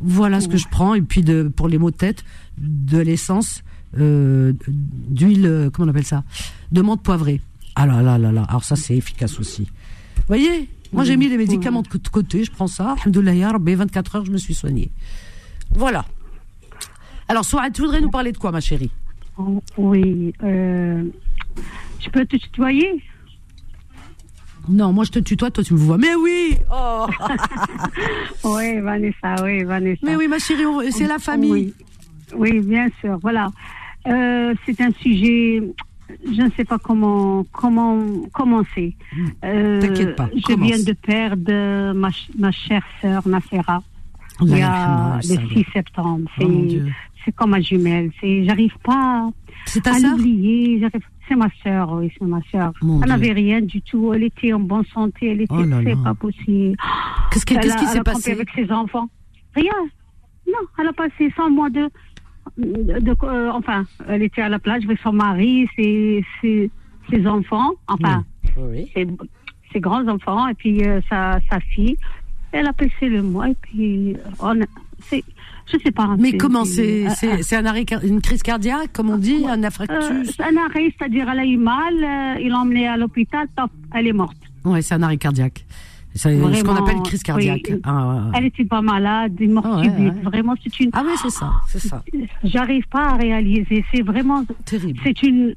Voilà 0.01 0.41
ce 0.41 0.47
que 0.47 0.57
je 0.57 0.67
prends. 0.69 0.93
Et 0.95 1.01
puis 1.01 1.21
de, 1.21 1.43
pour 1.43 1.67
les 1.67 1.77
maux 1.77 1.91
de 1.91 1.95
tête, 1.95 2.23
de 2.57 2.97
l'essence 2.99 3.63
euh, 3.99 4.53
d'huile, 4.67 5.45
euh, 5.45 5.69
comment 5.69 5.87
on 5.87 5.89
appelle 5.89 6.05
ça? 6.05 6.23
De 6.71 6.81
menthe 6.81 7.03
poivrée. 7.03 7.41
Ah 7.75 7.85
là 7.85 8.01
là 8.01 8.17
là 8.17 8.31
là. 8.31 8.43
Alors 8.49 8.63
ça 8.63 8.75
c'est 8.75 8.95
efficace 8.95 9.39
aussi. 9.39 9.63
Vous 10.15 10.23
voyez? 10.27 10.69
Moi 10.91 11.03
j'ai 11.05 11.15
mis 11.15 11.29
les 11.29 11.37
médicaments 11.37 11.83
de 11.83 12.09
côté, 12.09 12.43
je 12.43 12.51
prends 12.51 12.67
ça. 12.67 12.95
Alhamdoulilah, 13.01 13.57
24 13.57 14.15
heures, 14.17 14.25
je 14.25 14.31
me 14.31 14.37
suis 14.37 14.53
soignée. 14.53 14.91
Voilà. 15.73 16.05
Alors, 17.31 17.45
Soa, 17.45 17.69
tu 17.69 17.81
voudrais 17.81 18.01
nous 18.01 18.09
parler 18.09 18.33
de 18.33 18.37
quoi, 18.37 18.51
ma 18.51 18.59
chérie? 18.59 18.91
Oui. 19.77 20.33
Euh, 20.43 21.03
je 21.99 22.09
peux 22.09 22.25
te 22.25 22.35
tutoyer? 22.35 23.01
Non, 24.69 24.93
moi 24.93 25.03
je 25.03 25.11
te 25.11 25.19
tutoie, 25.19 25.51
toi 25.51 25.63
tu 25.63 25.73
me 25.73 25.79
vois. 25.79 25.97
Mais 25.97 26.15
oui 26.15 26.57
oh. 26.71 27.07
Oui, 28.43 28.79
Vanessa, 28.79 29.35
oui, 29.43 29.63
Vanessa. 29.63 30.01
Mais 30.03 30.15
oui, 30.15 30.27
ma 30.27 30.39
chérie, 30.39 30.63
c'est 30.91 31.07
la 31.07 31.19
famille. 31.19 31.73
Oui, 32.35 32.59
bien 32.59 32.87
sûr, 32.99 33.17
voilà. 33.21 33.49
Euh, 34.07 34.53
c'est 34.65 34.79
un 34.81 34.91
sujet, 34.91 35.61
je 36.25 36.41
ne 36.41 36.49
sais 36.51 36.63
pas 36.63 36.77
comment 36.79 37.45
comment 37.51 37.99
commencer. 38.31 38.95
Euh, 39.43 39.81
T'inquiète 39.81 40.15
pas. 40.15 40.29
Je 40.33 40.55
viens 40.55 40.79
de 40.79 40.93
perdre 40.93 41.93
ma, 41.93 42.09
ma 42.37 42.51
chère 42.51 42.83
sœur 43.01 43.27
Nafera. 43.27 43.83
Il 44.41 44.57
y 44.57 44.61
a 44.61 45.19
le 45.21 45.49
6 45.53 45.65
septembre. 45.71 46.29
Oh, 46.41 46.47
c'est 47.23 47.35
comme 47.35 47.51
ma 47.51 47.61
jumelle. 47.61 48.11
J'arrive 48.21 48.73
pas 48.83 49.29
à 49.85 49.99
l'oublier. 49.99 50.79
C'est 51.27 51.35
ma 51.35 51.49
sœur, 51.63 51.91
oui, 51.93 52.11
c'est 52.17 52.25
ma 52.25 52.41
sœur. 52.51 52.73
elle 52.81 53.09
n'avait 53.09 53.31
rien 53.31 53.61
du 53.61 53.81
tout. 53.81 54.13
Elle 54.13 54.23
était 54.23 54.53
en 54.53 54.59
bonne 54.59 54.85
santé. 54.85 55.31
Elle 55.31 55.41
était, 55.41 55.53
oh 55.53 55.63
c'est 55.83 56.03
pas 56.03 56.13
possible. 56.13 56.75
Qu'est-ce 57.31 57.45
qui, 57.45 57.55
qu'est-ce 57.57 57.77
qui 57.77 57.85
s'est 57.85 58.01
passé? 58.01 58.31
avec 58.31 58.49
ses 58.55 58.71
enfants 58.71 59.07
Rien. 59.55 59.71
Non, 60.47 60.59
elle 60.79 60.87
a 60.87 60.93
passé 60.93 61.31
100 61.35 61.49
mois 61.51 61.69
de, 61.69 61.89
de, 62.57 63.15
euh, 63.23 63.51
enfin, 63.51 63.85
elle 64.07 64.23
était 64.23 64.41
à 64.41 64.49
la 64.49 64.59
plage 64.59 64.83
avec 64.83 64.99
son 64.99 65.13
mari, 65.13 65.67
ses, 65.75 66.25
ses, 66.41 66.69
ses 67.09 67.27
enfants, 67.27 67.71
enfin, 67.87 68.25
oui. 68.57 68.89
Ses, 68.93 69.07
ses, 69.71 69.79
grands 69.79 70.05
enfants, 70.07 70.47
et 70.47 70.53
puis 70.53 70.83
euh, 70.83 70.99
sa, 71.09 71.39
sa 71.49 71.59
fille. 71.59 71.97
Elle 72.51 72.67
a 72.67 72.73
passé 72.73 73.07
le 73.07 73.21
mois, 73.21 73.49
et 73.49 73.55
puis 73.61 74.17
on, 74.41 74.59
je 75.71 75.77
sais 75.79 75.91
pas. 75.91 76.15
Mais 76.19 76.37
comment 76.37 76.65
c'est 76.65 77.07
c'est 77.41 77.55
un 77.55 77.65
arrêt, 77.65 77.85
une 78.03 78.21
crise 78.21 78.43
cardiaque, 78.43 78.91
comme 78.93 79.09
on 79.09 79.17
dit, 79.17 79.45
un 79.47 79.63
infarctus 79.63 79.95
euh, 79.97 80.43
Un 80.43 80.57
arrêt, 80.57 80.93
c'est-à-dire 80.97 81.29
elle 81.31 81.39
a 81.39 81.45
eu 81.45 81.57
mal, 81.57 81.93
euh, 81.93 82.41
ils 82.41 82.49
l'ont 82.49 82.59
emmenée 82.59 82.87
à 82.87 82.97
l'hôpital, 82.97 83.47
top, 83.55 83.71
elle 83.93 84.07
est 84.07 84.13
morte. 84.13 84.37
Ouais, 84.63 84.81
c'est 84.81 84.95
un 84.95 85.03
arrêt 85.03 85.17
cardiaque. 85.17 85.65
C'est 86.13 86.37
ce 86.37 86.63
qu'on 86.63 86.75
appelle 86.75 86.97
une 86.97 87.03
crise 87.03 87.23
cardiaque. 87.23 87.71
Ah, 87.85 88.31
Elle 88.33 88.45
était 88.45 88.65
pas 88.65 88.81
malade, 88.81 89.33
une 89.39 89.53
mort 89.53 89.65
ah, 89.65 89.83
subite. 89.83 90.21
Vraiment, 90.23 90.55
c'est 90.61 90.79
une. 90.81 90.89
Ah 90.93 91.03
oui, 91.05 91.13
c'est 91.21 91.29
ça, 91.29 91.51
c'est 91.67 91.79
ça. 91.79 92.03
J'arrive 92.43 92.85
pas 92.89 93.11
à 93.11 93.15
réaliser. 93.15 93.85
C'est 93.93 94.01
vraiment 94.01 94.43
terrible. 94.65 94.99
C'est 95.03 95.23
une. 95.23 95.55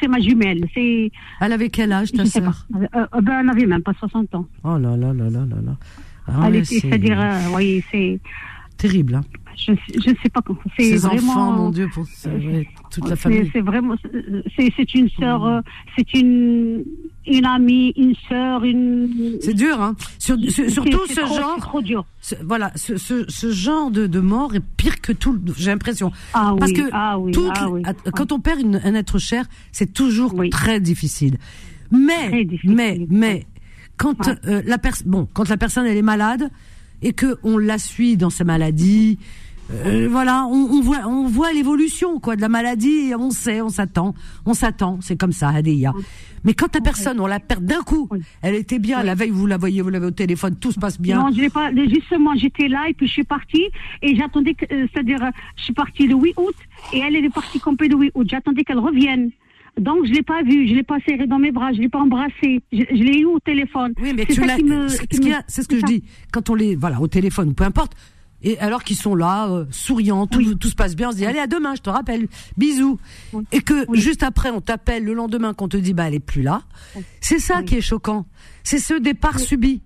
C'est 0.00 0.08
ma 0.08 0.20
jumelle. 0.20 0.66
C'est. 0.72 1.10
Elle 1.40 1.52
avait 1.52 1.68
quel 1.68 1.92
âge 1.92 2.12
ta 2.12 2.24
sœur 2.24 2.66
euh, 2.74 3.06
Ben, 3.20 3.40
elle 3.40 3.46
n'avait 3.46 3.66
même 3.66 3.82
pas 3.82 3.92
60 3.98 4.34
ans. 4.34 4.46
Oh 4.64 4.78
là 4.78 4.96
là 4.96 5.12
là 5.12 5.24
là 5.24 5.40
là 5.40 5.56
là. 5.64 5.76
Ah, 6.26 6.44
elle 6.46 6.56
était, 6.56 6.80
c'est-à-dire, 6.80 7.18
oui, 7.54 7.84
c'est 7.92 8.18
terrible. 8.76 9.16
Hein. 9.16 9.22
Je 9.56 9.72
ne 9.72 10.16
sais 10.22 10.28
pas 10.32 10.42
comment. 10.42 10.58
C'est 10.76 10.96
vraiment. 10.96 11.32
enfants, 11.32 11.52
mon 11.52 11.70
Dieu, 11.70 11.88
pour 11.92 12.06
toute 12.90 13.08
la 13.08 13.16
famille. 13.16 13.48
C'est 13.52 13.60
vraiment. 13.60 13.96
C'est 14.56 14.94
une 14.94 15.08
sœur, 15.10 15.44
euh, 15.44 15.60
c'est 15.96 16.12
une 16.14 16.84
une 17.26 17.46
amie, 17.46 17.92
une 17.96 18.14
sœur, 18.28 18.64
une. 18.64 19.38
C'est 19.40 19.54
dur, 19.54 19.80
hein. 19.80 19.94
surtout 20.18 21.06
ce 21.08 21.20
genre. 21.20 21.56
Trop 21.58 21.80
dur. 21.80 22.04
voilà, 22.42 22.72
ce, 22.74 22.96
ce, 22.96 23.24
ce, 23.28 23.50
genre 23.50 23.90
de, 23.90 24.06
de 24.06 24.20
mort 24.20 24.54
est 24.54 24.62
pire 24.76 25.00
que 25.00 25.12
tout. 25.12 25.40
J'ai 25.56 25.70
l'impression. 25.70 26.12
Ah 26.34 26.54
Parce 26.58 26.72
que 26.72 26.82
ah 26.92 27.18
oui, 27.18 27.32
ah 27.54 27.70
oui. 27.70 27.82
quand 28.14 28.32
on 28.32 28.40
perd 28.40 28.60
une, 28.60 28.80
un 28.84 28.94
être 28.94 29.18
cher, 29.18 29.46
c'est 29.72 29.92
toujours 29.92 30.34
très 30.50 30.80
difficile. 30.80 31.38
Mais, 31.90 32.46
mais, 32.64 33.06
mais, 33.08 33.46
quand 33.96 34.28
euh, 34.46 34.62
la 34.66 34.78
personne, 34.78 35.08
bon, 35.08 35.28
quand 35.32 35.48
la 35.48 35.56
personne 35.56 35.86
elle 35.86 35.96
est 35.96 36.02
malade 36.02 36.50
et 37.04 37.12
que 37.12 37.36
on 37.44 37.58
la 37.58 37.78
suit 37.78 38.16
dans 38.16 38.30
sa 38.30 38.42
maladie, 38.42 39.18
euh, 39.70 40.08
voilà, 40.10 40.46
on, 40.46 40.80
voit, 40.80 41.06
on 41.06 41.26
voit 41.26 41.52
l'évolution 41.52 42.20
quoi 42.20 42.36
de 42.36 42.40
la 42.40 42.48
maladie 42.48 43.08
et 43.10 43.14
on 43.14 43.30
sait, 43.30 43.62
on 43.62 43.68
s'attend, 43.68 44.14
on 44.44 44.52
s'attend, 44.52 44.98
c'est 45.00 45.16
comme 45.16 45.32
ça, 45.32 45.48
Adeya. 45.48 45.94
Mais 46.44 46.52
quand 46.52 46.74
la 46.74 46.82
personne, 46.82 47.18
on 47.20 47.26
la 47.26 47.40
perd 47.40 47.64
d'un 47.64 47.80
coup, 47.80 48.08
elle 48.42 48.54
était 48.54 48.78
bien, 48.78 49.02
la 49.02 49.14
veille 49.14 49.30
vous 49.30 49.46
la 49.46 49.56
voyez, 49.56 49.80
vous 49.80 49.88
l'avez 49.88 50.06
au 50.06 50.10
téléphone, 50.10 50.56
tout 50.56 50.72
se 50.72 50.78
passe 50.78 51.00
bien. 51.00 51.16
Non, 51.18 51.30
je 51.34 51.48
pas, 51.48 51.70
justement, 51.74 52.34
j'étais 52.34 52.68
là 52.68 52.88
et 52.88 52.94
puis 52.94 53.06
je 53.06 53.12
suis 53.12 53.24
partie 53.24 53.68
et 54.02 54.16
j'attendais 54.16 54.54
euh, 54.70 54.86
c'est-à-dire, 54.92 55.22
euh, 55.22 55.30
je 55.56 55.64
suis 55.64 55.74
partie 55.74 56.06
le 56.06 56.16
8 56.16 56.34
août 56.36 56.56
et 56.92 56.98
elle, 56.98 57.16
elle 57.16 57.24
est 57.24 57.34
partie 57.34 57.60
complet 57.60 57.88
le 57.88 57.96
8 57.96 58.12
août. 58.14 58.26
J'attendais 58.30 58.64
qu'elle 58.64 58.78
revienne. 58.78 59.30
Donc 59.78 60.06
je 60.06 60.12
l'ai 60.12 60.22
pas 60.22 60.42
vue, 60.42 60.68
je 60.68 60.74
l'ai 60.74 60.82
pas 60.82 60.98
serrée 61.06 61.26
dans 61.26 61.38
mes 61.38 61.50
bras, 61.50 61.72
je 61.72 61.80
l'ai 61.80 61.88
pas 61.88 61.98
embrassée, 61.98 62.60
je, 62.72 63.02
l'ai 63.02 63.20
eu 63.20 63.24
au 63.24 63.40
téléphone. 63.40 63.92
Oui, 64.00 64.12
mais 64.14 64.24
tu 64.26 64.40
l'as. 64.40 64.56
C'est 65.48 65.62
ce 65.62 65.68
que 65.68 65.78
je 65.78 65.84
dis. 65.84 66.04
Quand 66.32 66.50
on 66.50 66.54
les, 66.54 66.76
voilà, 66.76 67.00
au 67.00 67.08
téléphone, 67.08 67.54
peu 67.54 67.64
importe, 67.64 67.94
et 68.42 68.58
alors 68.58 68.84
qu'ils 68.84 68.96
sont 68.96 69.14
là, 69.14 69.48
euh, 69.48 69.64
souriants, 69.70 70.26
tout, 70.26 70.54
tout, 70.56 70.68
se 70.68 70.74
passe 70.74 70.94
bien, 70.94 71.08
on 71.08 71.12
se 71.12 71.16
dit 71.16 71.26
allez 71.26 71.38
à 71.38 71.46
demain, 71.46 71.74
je 71.74 71.80
te 71.80 71.90
rappelle, 71.90 72.28
bisous. 72.56 72.98
Et 73.52 73.60
que 73.60 73.86
juste 73.94 74.22
après 74.22 74.50
on 74.50 74.60
t'appelle 74.60 75.02
le 75.02 75.14
lendemain 75.14 75.54
qu'on 75.54 75.68
te 75.68 75.78
dit 75.78 75.94
bah 75.94 76.04
elle 76.08 76.14
est 76.14 76.20
plus 76.20 76.42
là. 76.42 76.62
C'est 77.20 77.38
ça 77.38 77.62
qui 77.62 77.76
est 77.76 77.80
choquant. 77.80 78.26
C'est 78.62 78.78
ce 78.78 78.94
départ 78.94 79.40
subi. 79.40 79.82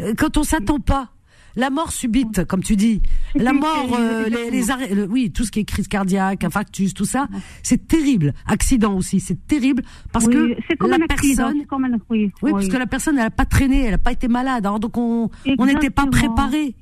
euh, 0.00 0.14
quand 0.16 0.36
on 0.36 0.42
s'attend 0.42 0.80
pas. 0.80 1.10
La 1.58 1.70
mort 1.70 1.90
subite, 1.90 2.44
comme 2.44 2.62
tu 2.62 2.76
dis, 2.76 3.02
la 3.34 3.52
mort, 3.64 3.96
euh, 3.98 4.28
les, 4.28 4.50
les 4.50 4.70
arrêts, 4.70 4.90
oui, 5.10 5.32
tout 5.32 5.42
ce 5.42 5.50
qui 5.50 5.58
est 5.58 5.64
crise 5.64 5.88
cardiaque, 5.88 6.44
infarctus, 6.44 6.94
tout 6.94 7.04
ça, 7.04 7.26
c'est 7.64 7.88
terrible. 7.88 8.32
Accident 8.46 8.94
aussi, 8.94 9.18
c'est 9.18 9.46
terrible 9.48 9.82
parce 10.12 10.28
que 10.28 10.54
la 10.86 10.98
personne, 11.06 11.64
oui, 12.08 12.30
oui, 12.42 12.52
parce 12.52 12.68
que 12.68 12.76
la 12.76 12.86
personne, 12.86 13.18
elle 13.18 13.26
a 13.26 13.30
pas 13.30 13.44
traîné, 13.44 13.86
elle 13.86 13.94
a 13.94 13.98
pas 13.98 14.12
été 14.12 14.28
malade, 14.28 14.64
alors 14.66 14.78
donc 14.78 14.96
on 14.96 15.30
on 15.58 15.66
n'était 15.66 15.90
pas 15.90 16.06
préparé. 16.06 16.76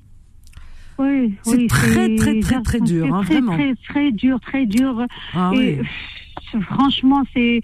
Oui, 0.98 1.34
c'est 1.42 1.66
très, 1.68 2.16
très, 2.16 2.40
très, 2.40 2.62
très, 2.62 2.80
dur, 2.80 3.14
hein, 3.14 3.22
très, 3.22 3.34
vraiment. 3.34 3.54
Très, 3.54 3.74
très 3.88 4.12
dur, 4.12 4.38
très 4.40 4.66
dur. 4.66 5.06
Ah, 5.34 5.52
et, 5.54 5.80
franchement, 6.62 7.22
c'est 7.34 7.62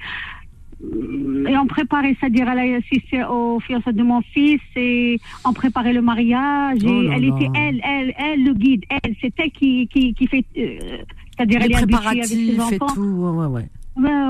et 1.48 1.56
on 1.56 1.66
préparait, 1.66 2.16
c'est-à-dire 2.18 2.48
si 2.90 3.02
c'est 3.10 3.24
au 3.24 3.60
fiançailles 3.60 3.94
de 3.94 4.02
mon 4.02 4.20
fils, 4.20 4.60
et 4.76 5.18
on 5.44 5.52
préparait 5.52 5.92
le 5.92 6.02
mariage. 6.02 6.80
Oh 6.84 7.02
elle 7.12 7.24
était 7.24 7.50
elle, 7.54 7.80
elle, 7.84 8.14
elle 8.18 8.44
le 8.44 8.54
guide, 8.54 8.84
elle, 8.90 9.14
c'est 9.20 9.32
elle 9.38 9.50
qui, 9.50 9.88
qui, 9.88 10.14
qui 10.14 10.26
fait, 10.26 10.44
euh, 10.58 10.98
c'est-à-dire 11.36 11.60
elle 11.62 11.72
est 11.72 11.76
avec 11.76 12.24
ses 12.24 12.74
et 12.74 12.78
tout, 12.78 13.00
ouais, 13.00 13.46
ouais, 13.46 13.46
ouais. 13.46 13.68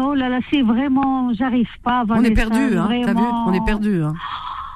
oh 0.04 0.14
là 0.14 0.28
là, 0.28 0.40
c'est 0.50 0.62
vraiment, 0.62 1.32
j'arrive 1.35 1.68
pas. 1.82 2.04
on 2.09 2.23
est 2.25 2.30
perdu, 2.32 2.76
hein, 2.76 2.88
t'as 3.04 3.14
vu? 3.14 3.26
On 3.47 3.52
est 3.52 3.64
perdu, 3.64 4.02
hein. 4.02 4.14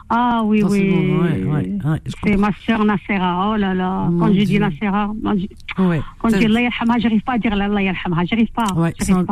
Ah 0.09 0.43
oui, 0.45 0.61
Dans 0.61 0.69
oui. 0.69 0.89
Ouais, 0.89 1.43
ouais, 1.45 1.79
ouais, 1.85 2.01
c'est 2.23 2.37
ma 2.37 2.51
sœur 2.65 2.85
Nassera. 2.85 3.51
Oh 3.53 3.57
là 3.57 3.75
là. 3.75 4.07
Mon 4.09 4.19
quand 4.21 4.33
je 4.33 4.41
dis. 4.43 4.59
Nassera, 4.59 5.11
quand 5.25 6.29
je 6.29 6.37
dis 6.39 6.45
Allah 6.47 6.61
yarhamha, 6.63 6.99
j'arrive 6.99 7.23
pas 7.23 7.33
à 7.33 7.39
dire 7.39 7.53
Allah 7.53 7.83
yarhamha. 7.83 8.25
J'arrive 8.25 8.53
pas. 8.53 8.67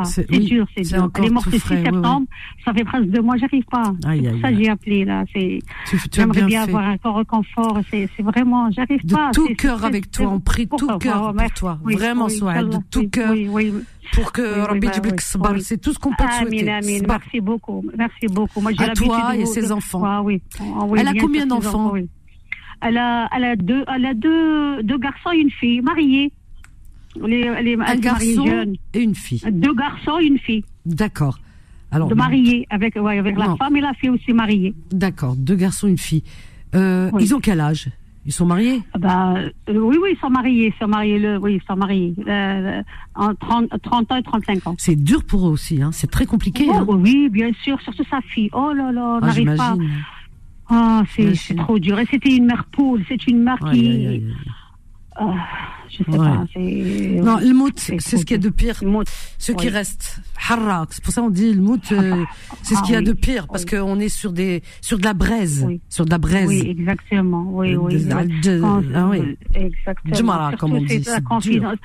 C'est 0.04 0.28
oui, 0.30 0.40
dur, 0.46 0.66
c'est 0.76 0.82
dur. 0.82 1.10
Elle 1.16 1.24
est 1.26 1.30
morte 1.30 1.44
tout 1.44 1.50
le 1.52 1.58
6 1.58 1.60
frais, 1.60 1.76
ouais, 1.76 1.84
septembre. 1.84 2.26
Ça 2.64 2.72
fait 2.72 2.84
presque 2.84 3.06
deux 3.06 3.22
mois, 3.22 3.36
j'arrive 3.36 3.64
pas. 3.70 3.92
Aïe, 4.04 4.26
aïe, 4.26 4.40
ça 4.40 4.52
j'ai 4.52 4.68
appelé 4.68 5.04
là. 5.04 5.24
J'aimerais 6.12 6.42
bien, 6.42 6.62
avoir 6.62 6.84
un 6.84 6.96
corps 6.98 7.16
réconfort. 7.18 7.78
C'est, 7.90 8.08
c'est 8.16 8.22
vraiment, 8.22 8.70
j'arrive 8.72 9.04
De 9.04 9.14
pas. 9.14 9.30
tout 9.32 9.46
C'est- 9.46 9.54
cœur 9.54 9.84
avec 9.84 10.10
toi, 10.10 10.26
on 10.28 10.40
prie 10.40 10.66
tout 10.66 10.98
cœur 10.98 11.34
ouais, 11.34 11.44
pour 11.44 11.52
toi. 11.54 11.78
Vraiment, 11.84 12.28
Souad, 12.28 12.68
de 12.68 12.76
tout 12.90 13.08
cœur. 13.08 13.30
Oui, 13.32 13.48
oui. 13.50 13.72
Pour 14.12 14.32
que 14.32 14.42
Oui, 14.42 14.60
Rabbi 14.66 14.80
bah, 14.80 14.92
oui, 15.02 15.48
oui. 15.54 15.62
c'est 15.62 15.78
tout 15.80 15.92
ce 15.92 15.98
qu'on 15.98 16.10
peut 16.14 16.24
te 16.24 16.32
souhaiter. 16.34 16.70
amin. 16.70 17.00
Merci 17.08 17.40
beaucoup. 17.40 17.84
Merci 17.96 18.26
beaucoup. 18.28 18.60
Moi, 18.60 18.72
j'ai 18.78 18.84
À 18.84 18.92
toi 18.94 19.36
et 19.36 19.46
ses 19.46 19.72
enfants. 19.72 20.02
Ah, 20.04 20.22
oui. 20.22 20.42
Ah, 20.60 20.86
Elle 20.96 21.08
a 21.08 21.12
bien 21.12 21.22
combien 21.22 21.46
d'enfants. 21.46 21.94
Elle 22.80 22.98
a, 22.98 23.28
elle 23.34 23.44
a 23.44 23.56
deux, 23.56 23.84
elle 23.94 24.04
a 24.04 24.14
deux, 24.14 24.82
deux 24.82 24.98
garçons 24.98 25.30
et 25.32 25.38
une 25.38 25.50
fille, 25.50 25.80
mariés. 25.80 26.32
Un 27.22 27.96
garçon 27.96 28.44
jeune. 28.46 28.76
et 28.92 29.00
une 29.00 29.14
fille. 29.14 29.40
Deux 29.50 29.74
garçons 29.74 30.18
et 30.20 30.24
une 30.26 30.38
fille. 30.38 30.64
D'accord. 30.84 31.38
Alors, 31.90 32.08
de 32.08 32.14
mariés 32.14 32.66
avec, 32.70 32.96
ouais, 32.96 33.18
avec 33.18 33.38
la 33.38 33.54
femme 33.56 33.76
et 33.76 33.80
la 33.80 33.94
fille 33.94 34.10
aussi 34.10 34.32
mariée. 34.32 34.74
d'accord, 34.90 35.36
deux 35.36 35.54
garçons, 35.54 35.86
une 35.86 35.98
fille. 35.98 36.24
Euh. 36.74 37.08
Ils 37.20 37.34
ont 37.34 37.40
quel 37.40 37.60
âge? 37.60 37.88
Ils 38.26 38.32
sont 38.32 38.46
mariés? 38.46 38.82
Ah 38.94 38.98
Bah, 38.98 39.34
euh, 39.36 39.50
oui, 39.68 39.96
oui, 40.02 40.10
ils 40.14 40.18
sont 40.18 40.30
mariés, 40.30 40.72
ils 40.74 40.78
sont 40.80 40.88
mariés, 40.88 41.18
le, 41.18 41.36
oui, 41.38 41.60
ils 41.60 41.66
sont 41.66 41.76
mariés, 41.76 42.14
euh, 42.26 42.82
en 43.14 43.34
30, 43.34 43.68
30 43.82 44.12
ans 44.12 44.16
et 44.16 44.22
35 44.22 44.66
ans. 44.66 44.74
C'est 44.78 44.96
dur 44.96 45.24
pour 45.24 45.46
eux 45.46 45.50
aussi, 45.52 45.82
hein. 45.82 45.90
c'est 45.92 46.10
très 46.10 46.24
compliqué. 46.24 46.64
Oh, 46.68 46.72
hein. 46.74 46.86
oui, 46.88 47.28
bien 47.28 47.50
sûr, 47.62 47.80
surtout 47.82 48.04
sa 48.10 48.20
fille. 48.22 48.48
Oh 48.54 48.72
là 48.72 48.92
là, 48.92 49.02
on 49.02 49.18
Ah, 49.22 49.26
n'arrive 49.26 49.56
pas. 49.56 49.76
Ah, 50.70 51.02
c'est 51.14 51.56
trop 51.56 51.78
dur. 51.78 51.98
Et 51.98 52.06
c'était 52.10 52.34
une 52.34 52.46
mère 52.46 52.64
poule, 52.72 53.04
c'est 53.08 53.26
une 53.26 53.42
mère 53.42 53.58
qui. 53.58 53.66
aïe, 53.80 53.86
aïe, 53.88 54.06
aïe. 54.06 54.34
Ah, 55.16 55.32
je 55.90 55.98
sais 55.98 56.10
Ouais. 56.10 56.18
pas. 56.18 56.44
Non, 57.24 57.38
le 57.38 57.54
mout, 57.54 57.72
c'est 57.78 58.00
ce 58.00 58.16
qu'il 58.24 58.32
y 58.32 58.34
a 58.34 58.38
de 58.38 58.48
pire. 58.48 58.76
Mout. 58.82 59.06
Ce 59.38 59.52
qui 59.52 59.68
reste, 59.68 60.18
harrak. 60.48 60.88
C'est 60.92 61.04
pour 61.04 61.12
ça 61.12 61.20
qu'on 61.20 61.30
dit 61.30 61.52
le 61.54 61.60
mout, 61.60 61.80
euh, 61.92 62.24
c'est 62.62 62.74
ce 62.74 62.80
Ah 62.80 62.82
qu'il 62.84 62.94
y 62.94 62.96
a 62.96 63.00
oui. 63.00 63.04
de 63.04 63.12
pire, 63.12 63.46
parce 63.46 63.62
Oui. 63.64 63.78
qu'on 63.78 64.00
est 64.00 64.08
sur 64.08 64.32
des, 64.32 64.62
sur 64.80 64.98
de 64.98 65.04
la 65.04 65.14
braise, 65.14 65.66
sur 65.88 66.04
de 66.04 66.10
la 66.10 66.18
braise. 66.18 66.48
Oui, 66.48 66.64
exactement. 66.68 67.46
Oui, 67.48 67.74
Euh, 67.74 67.78
oui. 67.78 68.04
de- 68.04 68.62
ah 68.94 69.06
oui. 69.08 69.36
Exactement. 69.54 70.14
Jumara, 70.16 70.52
comme 70.56 70.72
on 70.72 70.82
dit, 70.82 70.98
la 71.06 71.20
confidence. 71.20 71.76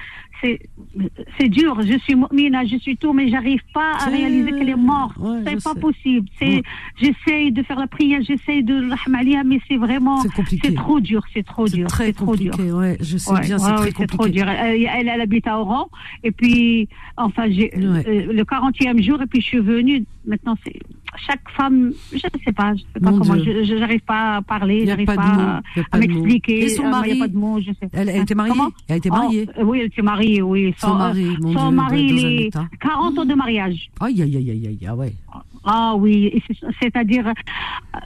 C'est, 0.42 1.50
dur. 1.50 1.82
Je 1.82 1.98
suis 2.00 2.16
mu'mina, 2.16 2.66
je 2.66 2.78
suis 2.78 2.98
tout, 2.98 3.14
mais 3.14 3.30
j'arrive 3.30 3.62
pas 3.74 3.94
à 4.00 4.10
réaliser 4.10 4.52
qu'elle 4.52 4.70
est 4.70 4.76
morte. 4.76 5.18
Ouais, 5.18 5.40
c'est 5.46 5.64
pas 5.64 5.74
sais. 5.74 5.80
possible. 5.80 6.30
Ouais. 6.42 6.64
j'essaye 6.96 7.52
de 7.52 7.64
faire 7.64 7.80
la 7.80 7.88
prière, 7.88 8.22
j'essaye 8.22 8.64
de 8.64 8.90
rahmalia, 8.90 9.44
mais 9.44 9.60
c'est 9.68 9.78
vraiment, 9.78 10.22
C'est 10.22 10.76
trop 10.76 11.00
dur, 11.00 11.24
c'est 11.34 11.46
trop 11.46 11.68
dur, 11.68 11.88
c'est 11.92 12.14
trop 12.14 12.36
dur. 12.36 12.54
ouais, 12.60 12.98
je 13.02 13.18
sais 13.18 13.40
bien, 13.42 13.58
c'est 13.60 13.92
très 13.92 14.08
trop 14.08 14.28
dur. 14.28 14.48
Elle, 14.48 15.08
elle, 15.08 15.22
habite 15.22 15.48
à 15.48 15.60
Oran, 15.60 15.90
et 16.24 16.32
puis, 16.32 16.88
enfin, 17.18 17.48
euh, 17.50 18.34
le 18.34 18.44
40e 18.44 19.02
jour, 19.02 19.22
et 19.22 19.28
puis 19.28 19.42
je 19.42 19.48
suis 19.48 19.60
venue. 19.60 20.06
Maintenant, 20.30 20.56
c'est, 20.64 20.80
chaque 21.26 21.50
femme, 21.58 21.92
je 22.12 22.18
ne 22.18 22.44
sais 22.46 22.52
pas, 22.52 22.76
je 22.76 22.82
sais 22.82 23.00
pas 23.02 23.10
Mon 23.10 23.18
comment, 23.18 23.36
Dieu. 23.36 23.64
je, 23.64 23.78
j'arrive 23.78 24.02
pas 24.02 24.36
à 24.36 24.42
parler, 24.44 24.86
j'arrive 24.86 25.08
pas 25.08 25.16
pas, 25.16 25.24
à, 25.24 25.62
à 25.92 25.98
m'expliquer. 25.98 26.66
Et 26.66 26.70
son 26.70 26.84
euh, 26.84 26.88
y 26.88 26.92
mari 26.92 27.12
a 27.14 27.26
pas 27.26 27.28
de 27.28 27.36
mots, 27.36 27.60
je 27.60 27.72
sais. 27.72 27.90
Elle, 27.92 28.10
elle 28.10 28.22
était 28.22 28.36
mariée 28.36 28.54
Comment 28.54 28.70
Elle 28.88 28.98
été 28.98 29.10
mariée 29.10 29.50
Oh, 29.58 29.62
euh, 29.62 29.64
oui, 29.64 29.80
elle 29.80 29.88
était 29.88 30.02
mariée, 30.04 30.42
oui. 30.44 30.76
Son 30.78 30.94
mari, 30.94 31.26
euh, 31.30 31.36
son 31.42 31.50
Dieu, 31.50 31.72
mari, 31.72 32.04
il 32.04 32.26
est 32.26 32.46
état. 32.46 32.68
40 32.80 33.18
ans 33.18 33.26
de 33.26 33.34
mariage. 33.34 33.90
Aïe, 34.00 34.22
aïe, 34.22 34.38
aïe, 34.38 34.52
aïe, 34.52 34.68
aïe, 34.68 34.88
ah 34.88 34.96
ouais. 34.96 35.14
Ah 35.64 35.94
oui, 35.98 36.42
c'est-à-dire, 36.82 37.34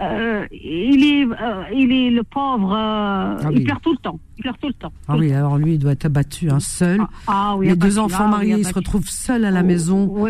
euh, 0.01 0.45
il 0.51 1.03
est, 1.03 1.25
euh, 1.25 1.63
il 1.73 1.91
est 1.91 2.09
le 2.09 2.23
pauvre, 2.23 2.73
euh, 2.73 3.37
Ah 3.43 3.49
il 3.51 3.63
pleure 3.63 3.81
tout 3.81 3.91
le 3.91 3.97
temps. 3.97 4.19
Il 4.37 4.41
pleure 4.41 4.57
tout 4.57 4.67
le 4.67 4.73
temps. 4.73 4.91
Ah 5.07 5.15
oui, 5.15 5.31
alors 5.31 5.57
lui, 5.57 5.73
il 5.73 5.79
doit 5.79 5.91
être 5.91 6.05
abattu, 6.05 6.49
hein, 6.49 6.59
seul. 6.59 6.99
Ah, 7.01 7.09
ah 7.27 7.55
oui, 7.57 7.67
Les 7.67 7.73
abattu, 7.73 7.89
deux 7.89 7.99
enfants 7.99 8.17
ah 8.21 8.25
oui, 8.25 8.31
mariés, 8.31 8.55
il 8.57 8.65
se 8.65 8.73
retrouvent 8.73 9.07
seuls 9.07 9.45
à 9.45 9.51
la 9.51 9.61
Oh, 9.61 9.63
maison, 9.63 10.25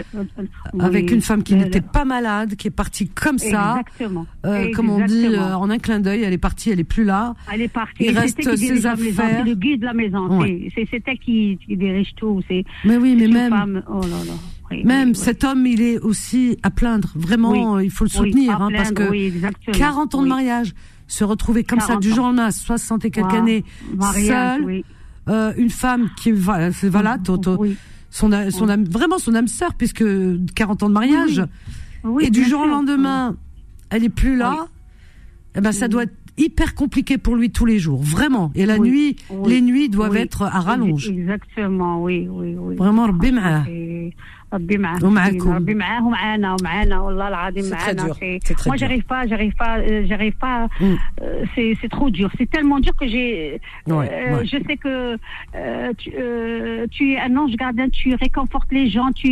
avec 0.80 1.12
une 1.12 1.22
femme 1.22 1.44
qui 1.44 1.56
n'était 1.56 1.82
pas 1.82 2.06
malade, 2.06 2.56
qui 2.56 2.68
est 2.68 2.72
partie 2.72 3.08
comme 3.08 3.38
ça. 3.38 3.78
Exactement. 3.80 4.26
Comme 4.76 4.90
on 4.90 5.06
dit, 5.06 5.28
en 5.38 5.70
un 5.70 5.78
clin 5.78 6.00
d'œil, 6.00 6.24
elle 6.24 6.34
est 6.34 6.38
partie, 6.38 6.70
elle 6.72 6.80
est 6.80 6.84
plus 6.84 7.04
là. 7.06 7.34
Elle 7.54 7.62
est 7.62 7.68
partie. 7.68 8.06
il 8.06 8.18
reste 8.18 8.42
ses 8.42 8.86
affaires. 8.86 9.44
C'est 9.44 9.44
le 9.44 9.56
guide 9.56 9.82
de 9.82 9.86
la 9.86 9.94
maison. 9.94 10.40
Ouais. 10.40 10.70
C'est- 10.76 10.88
elle 11.06 11.20
qui, 11.20 11.58
qui 11.66 11.76
dirige 11.76 12.14
tout. 12.16 12.42
C'est 12.48 12.64
Mais 12.86 12.98
oui, 12.98 13.16
mais 13.20 13.28
même, 13.28 13.50
femme. 13.52 13.84
Oh 13.90 14.02
là 14.02 14.24
là. 14.26 14.34
Même 14.84 15.16
cet 15.16 15.44
homme, 15.44 15.66
il 15.66 15.82
est 15.82 16.00
aussi 16.00 16.58
à 16.64 16.72
plaindre. 16.72 17.12
Vraiment, 17.16 17.78
euh, 17.78 17.84
il 17.84 17.92
faut 17.92 18.04
le 18.04 18.10
soutenir, 18.10 18.62
hein, 18.62 18.70
parce 18.76 18.92
que 18.92 19.72
40 19.72 20.16
ans 20.16 20.24
de 20.24 20.28
mariage, 20.28 20.74
se 21.08 21.24
retrouver 21.24 21.64
comme 21.64 21.80
ça 21.80 21.98
du 21.98 22.10
jour 22.10 22.26
au 22.26 22.28
lendemain, 22.28 22.52
60 22.52 23.06
et 23.06 23.12
quelques 23.12 23.34
années, 23.34 23.64
seule, 24.14 24.84
euh, 25.30 25.54
une 25.58 25.70
femme 25.70 26.10
qui 26.18 26.32
voilà, 26.32 26.72
c'est 26.72 26.90
voilà, 26.90 27.18
son, 28.10 28.30
son 28.50 28.86
vraiment 28.90 29.18
son 29.18 29.36
âme 29.36 29.48
sœur, 29.48 29.74
puisque 29.76 30.04
40 30.56 30.84
ans 30.84 30.90
de 30.90 30.94
mariage, 30.94 31.44
et 32.20 32.30
du 32.30 32.44
jour 32.44 32.62
au 32.62 32.68
lendemain, 32.68 33.36
elle 33.90 34.04
est 34.04 34.10
plus 34.10 34.36
là. 34.36 34.68
Eh 35.56 35.62
ben, 35.62 35.72
ça 35.72 35.88
doit 35.88 36.04
être 36.04 36.18
hyper 36.38 36.74
compliqué 36.76 37.18
pour 37.18 37.36
lui 37.36 37.52
tous 37.52 37.66
les 37.66 37.80
jours, 37.80 38.02
vraiment. 38.02 38.52
Et 38.56 38.66
la 38.66 38.80
nuit, 38.80 39.16
les 39.46 39.62
nuits 39.62 39.90
doivent 39.90 40.18
être 40.18 40.44
à 40.44 40.60
rallonge. 40.60 41.10
Exactement, 41.10 42.02
oui, 42.02 42.28
oui, 42.30 42.56
oui. 42.58 42.76
Vraiment, 42.76 43.08
ah, 43.08 43.38
ah. 43.44 43.64
ربي 44.55 44.79
معاه. 44.79 45.05
ومعكم. 45.05 45.53
ربي 45.53 45.75
معاه 45.75 46.07
ومعانا 46.07 46.57
ومعانا 46.61 47.01
والله 47.01 47.29
العظيم 47.29 47.65
C'est 47.65 47.77
très 47.77 47.95
معانا. 47.95 48.07
dur, 48.07 48.15
C'est- 48.15 48.41
c'est 48.49 48.55
très 48.55 48.69
Moi, 48.71 48.77
dur. 48.77 48.81
j'arrive 48.83 49.05
pas, 49.13 49.23
j'arrive 49.31 49.55
pas, 49.63 49.75
euh, 49.79 50.07
j'arrive 50.09 50.37
pas. 50.47 50.59
Mm. 50.81 50.85
euh, 50.85 51.45
c'est 51.55 51.71
c'est 51.81 51.91
trop 51.97 52.09
dur. 52.19 52.29
C'est 52.39 52.51
tellement 52.55 52.81
dur 52.87 52.95
que 53.01 53.07
j'ai. 53.13 53.29
Ouais, 53.87 54.09
euh, 54.11 54.37
ouais. 54.37 54.47
Je 54.53 54.57
sais 54.67 54.77
que 54.85 54.95
euh, 54.97 55.93
tu, 56.01 56.09
euh, 56.15 56.87
tu 56.95 57.03
es 57.13 57.19
un 57.29 57.33
ange 57.43 57.55
gardien. 57.65 57.87
Tu 58.01 58.09
réconfortes 58.27 58.71
les 58.79 58.87
gens. 58.95 59.11
Tu, 59.21 59.29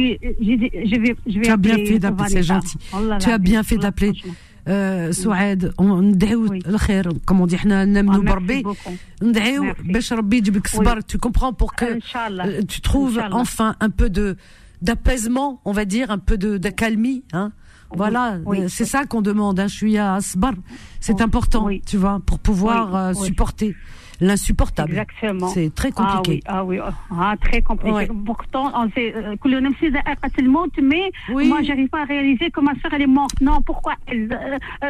j'ai 0.47 0.56
des- 0.62 0.73
je 0.90 0.97
vais, 1.02 1.12
je 1.33 1.37
vais. 1.40 1.47
Tu 1.49 1.50
as 1.56 1.61
bien 1.66 1.75
appeler 1.76 1.87
fait 1.90 1.99
d'appeler, 2.04 2.28
c'est 2.37 2.47
Vanessa. 2.49 2.54
gentil. 2.54 2.78
والله 2.95 3.16
Tu 3.25 3.28
as 3.30 3.35
العظيم. 3.35 3.45
bien 3.50 3.62
fait 3.68 3.76
والله 3.76 3.83
d'appeler. 3.90 4.12
franchement. 4.14 4.35
آه 4.68 5.11
سعاد 5.11 5.73
ندعيو 5.80 6.47
Oui. 6.49 6.68
الخير 6.68 7.12
كما 7.28 7.47
دي 7.47 7.59
حنا 7.59 7.85
نامنوا 7.85 8.14
Ah, 8.14 8.18
merci 8.18 8.28
بربي 8.28 8.62
beaucoup. 8.62 9.23
ندعيو 9.23 9.73
Merci. 9.73 9.76
باش 9.92 10.12
ربي 10.12 10.37
يجيب 10.37 10.56
لك 10.56 10.64
الصبر 10.66 11.00
tu 11.00 11.16
comprends 11.26 11.52
pour 11.62 11.75
que 11.75 11.85
Inch'Allah. 11.85 12.45
euh, 12.47 12.62
tu 12.73 12.80
trouves 12.80 13.18
Inch'Allah. 13.18 13.37
enfin 13.37 13.71
un 13.80 13.90
peu 13.90 14.09
de 14.11 14.37
d'apaisement, 14.81 15.61
on 15.65 15.71
va 15.71 15.85
dire, 15.85 16.11
un 16.11 16.17
peu 16.17 16.38
de 16.38 16.57
d'accalmie. 16.57 17.23
Hein. 17.33 17.51
Voilà, 17.93 18.38
euh, 18.47 18.67
c'est 18.69 18.85
ça 18.85 19.05
qu'on 19.05 19.21
demande. 19.21 19.59
Hein. 19.59 19.67
Je 19.67 19.75
suis 19.75 19.97
à 19.97 20.15
Asbar. 20.15 20.53
C'est 21.00 21.21
important, 21.21 21.67
tu 21.85 21.97
vois, 21.97 22.21
pour 22.25 22.39
pouvoir 22.39 22.95
euh, 22.95 23.13
supporter 23.13 23.75
l'insupportable. 24.21 24.91
Exactement. 24.91 25.47
C'est 25.50 25.73
très 25.73 25.89
ah 25.97 26.13
compliqué. 26.15 26.41
Ah 26.45 26.63
oui, 26.63 26.79
ah 26.79 26.85
oui. 26.85 26.93
Oh, 27.11 27.15
ah, 27.19 27.35
très 27.41 27.61
compliqué. 27.61 28.07
Pourtant, 28.25 28.71
on 28.75 28.89
sait 28.91 29.13
euh, 29.15 29.35
que 29.35 29.47
le 29.50 29.59
même 29.59 29.73
c'est 29.81 30.41
le 30.41 30.50
monde, 30.50 30.69
mais 30.81 31.11
oui. 31.33 31.47
moi, 31.50 31.61
j'arrive 31.63 31.89
pas 31.89 32.03
à 32.03 32.05
réaliser 32.05 32.51
que 32.51 32.61
ma 32.61 32.73
soeur, 32.75 32.93
elle 32.93 33.01
est 33.01 33.07
morte. 33.07 33.41
Non, 33.41 33.61
pourquoi 33.61 33.95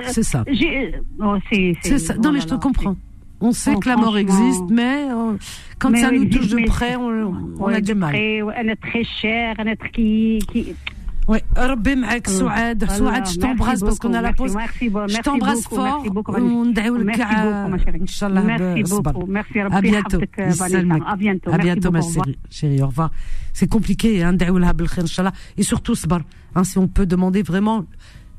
c'est 0.07 0.24
ça. 0.24 0.43
Euh, 0.48 0.91
oh, 1.19 1.38
c'est 1.51 1.98
ça. 1.98 2.15
Non, 2.15 2.31
mais 2.31 2.41
je 2.41 2.48
te 2.48 2.55
comprends. 2.55 2.95
on 3.40 3.52
sait 3.52 3.75
Oh, 3.76 3.81
que 3.81 3.88
la 3.88 3.97
mort 3.97 4.14
franchement. 4.14 4.19
existe 4.47 4.64
mais 4.71 4.97
euh, 5.11 5.37
quand 5.81 5.90
Mais 5.90 6.00
ça 6.02 6.09
oui, 6.11 6.19
nous 6.21 6.28
touche 6.35 6.49
de 6.49 6.57
mais- 6.57 6.64
près 6.64 6.97
on, 6.97 7.09
on 7.61 7.64
Ouais, 7.66 7.75
a 7.75 7.81
de 7.81 7.87
du 7.90 7.95
mal 7.95 8.12
près, 8.12 8.43
ouais, 8.43 8.55
Elle 8.59 8.71
est 8.71 8.76
très 8.88 9.05
chère, 9.21 9.55
elle 9.61 9.69
est 9.69 9.76
très 9.76 9.90
qui, 9.90 10.38
qui... 10.52 10.75
Ouais, 11.28 11.43
ربي 11.59 11.95
معك 11.95 12.26
سعاد 12.28 12.85
Voilà, 12.85 12.99
سعاد 12.99 13.26
je 13.26 13.28
merci 13.28 13.38
t'embrasse 13.38 13.81
parce 13.81 13.99
qu'on 13.99 14.14
a 14.14 14.23
la 14.23 14.31
beaucoup, 14.31 14.43
pause 14.45 14.55
merci, 14.55 14.85
merci, 14.85 14.90
je 14.90 14.99
merci 15.16 15.23
t'embrasse 15.23 15.62
beaucoup, 15.64 15.75
fort 15.76 15.95
merci 15.97 16.11
beaucoup, 16.11 16.33
Vanessa. 16.33 16.55
وندعيو 16.55 16.97
لك 16.97 17.07
Merci 17.07 17.35
beaucoup, 17.35 17.71
ma 17.71 17.78
chérie. 17.78 18.00
ان 18.00 18.07
شاء 18.07 18.28
الله 18.31 18.43
Merci 18.47 18.83
بالصبر. 18.83 19.12
beaucoup. 19.12 19.26
Merci, 19.26 19.59
à 19.61 19.64
ربي 19.64 19.90
bientôt 19.90 20.14
يحفظك, 20.23 20.40
Vanessa. 20.40 20.66
يسلمك 20.66 21.02
À 21.02 21.16
bientôt. 21.16 21.50
à 21.50 21.57
Merci 21.57 21.62
bientôt 21.66 21.90
ma 21.90 21.99
beaucoup, 22.00 22.07
au 22.07 22.21
revoir. 22.21 22.26
chérie 22.26 22.38
chérie 22.50 22.83
au 22.83 22.87
revoir 22.87 23.11
c'est 23.52 23.66
compliqué 23.76 24.23
hein 24.23 24.33
ندعيو 24.33 24.59
لها 24.59 24.73
بالخير 24.73 25.02
ان 25.05 25.09
شاء 25.09 25.26
الله 25.26 25.37
et 25.59 25.64
surtout 25.64 25.95
صبر 25.95 26.23
hein 26.57 26.64
si 26.64 26.78
on 26.78 26.87
peut 26.87 27.07
demander 27.07 27.43
vraiment 27.43 27.85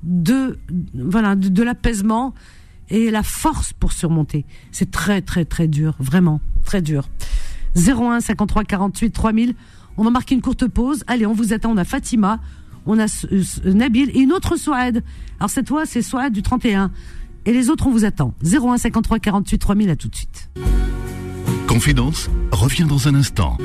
de 0.03 0.57
voilà 1.13 1.35
de, 1.35 1.47
de 1.49 1.63
l'apaisement 1.63 2.33
et 2.92 3.10
la 3.10 3.22
force 3.22 3.72
pour 3.72 3.90
surmonter. 3.92 4.44
C'est 4.70 4.90
très 4.90 5.22
très 5.22 5.44
très 5.44 5.66
dur, 5.66 5.96
vraiment 5.98 6.40
très 6.64 6.82
dur. 6.82 7.08
01 7.74 8.20
53 8.20 8.64
48 8.64 9.10
3000. 9.10 9.54
On 9.96 10.04
va 10.04 10.10
marquer 10.10 10.34
une 10.34 10.42
courte 10.42 10.68
pause. 10.68 11.02
Allez, 11.06 11.26
on 11.26 11.32
vous 11.32 11.52
attend. 11.52 11.72
On 11.72 11.76
a 11.78 11.84
Fatima, 11.84 12.38
on 12.86 12.98
a 12.98 13.06
Nabil 13.64 14.10
et 14.10 14.20
une 14.20 14.32
autre 14.32 14.56
Souad. 14.56 15.02
Alors 15.40 15.50
cette 15.50 15.68
fois, 15.68 15.86
c'est 15.86 16.02
Souad 16.02 16.32
du 16.32 16.42
31. 16.42 16.92
Et 17.44 17.52
les 17.52 17.70
autres, 17.70 17.86
on 17.86 17.90
vous 17.90 18.04
attend. 18.04 18.34
01 18.44 18.78
53 18.78 19.18
48 19.18 19.58
3000, 19.58 19.90
à 19.90 19.96
tout 19.96 20.08
de 20.08 20.14
suite. 20.14 20.50
Confidence 21.66 22.28
revient 22.52 22.84
dans 22.84 23.08
un 23.08 23.14
instant. 23.14 23.56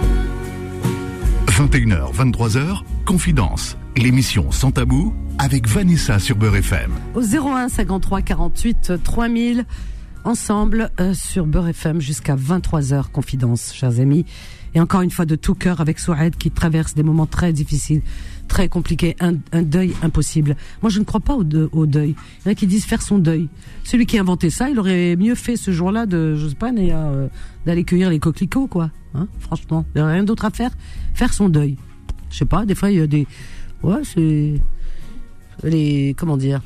21h, 1.58 2.14
23h, 2.14 2.84
Confidence, 3.04 3.78
l'émission 3.96 4.52
sans 4.52 4.70
tabou 4.70 5.16
avec 5.40 5.68
Vanessa 5.68 6.20
sur 6.20 6.36
Beurre 6.36 6.58
FM. 6.58 6.92
Au 7.16 7.22
01 7.24 7.70
53 7.70 8.22
48 8.22 8.92
3000, 9.04 9.66
ensemble 10.24 10.92
euh, 11.00 11.16
sur 11.16 11.48
Beurre 11.48 11.70
FM 11.70 12.00
jusqu'à 12.00 12.36
23h, 12.36 13.06
Confidence, 13.12 13.74
chers 13.74 14.00
amis. 14.00 14.24
Et 14.76 14.80
encore 14.80 15.02
une 15.02 15.10
fois, 15.10 15.26
de 15.26 15.36
tout 15.36 15.56
cœur 15.56 15.82
avec 15.82 15.98
Souad 15.98 16.36
qui 16.36 16.52
traverse 16.52 16.94
des 16.94 17.02
moments 17.02 17.26
très 17.26 17.54
difficiles 17.54 18.04
très 18.48 18.70
compliqué, 18.70 19.16
un, 19.20 19.34
deuil 19.62 19.94
impossible. 20.02 20.56
Moi, 20.82 20.90
je 20.90 21.00
ne 21.00 21.04
crois 21.04 21.20
pas 21.20 21.36
au, 21.36 21.44
deuil. 21.44 22.16
Il 22.40 22.46
y 22.46 22.50
en 22.50 22.52
a 22.52 22.56
qui 22.56 22.68
disent 22.68 22.86
faire 22.86 23.02
son 23.02 23.18
deuil. 23.18 23.50
Celui 23.84 24.06
qui 24.06 24.18
a 24.18 24.22
inventé 24.22 24.50
ça, 24.50 24.70
il 24.70 24.80
aurait 24.80 25.16
mieux 25.16 25.36
fait 25.36 25.58
ce 25.58 25.72
jour-là 25.72 26.06
de, 26.06 26.36
je 26.36 26.48
sais 26.48 26.56
pas, 26.56 26.72
euh, 26.72 27.28
d'aller 27.66 27.84
cueillir 27.84 28.10
les 28.10 28.20
coquelicots, 28.20 28.68
quoi. 28.68 28.92
Hein, 29.14 29.28
franchement, 29.40 29.86
il 29.96 30.02
n'y 30.02 30.08
a 30.08 30.12
rien 30.12 30.24
d'autre 30.24 30.46
à 30.46 30.50
faire. 30.50 30.72
Faire 31.14 31.34
son 31.34 31.50
deuil. 31.50 31.78
Je 32.30 32.38
sais 32.38 32.46
pas, 32.46 32.66
des 32.66 32.76
fois, 32.76 32.92
il 32.92 32.98
y 32.98 33.02
a 33.02 33.08
des... 33.08 33.28
Ouais, 33.84 34.02
c'est... 34.04 34.56
Les... 35.64 36.16
Comment 36.18 36.38
dire 36.38 36.62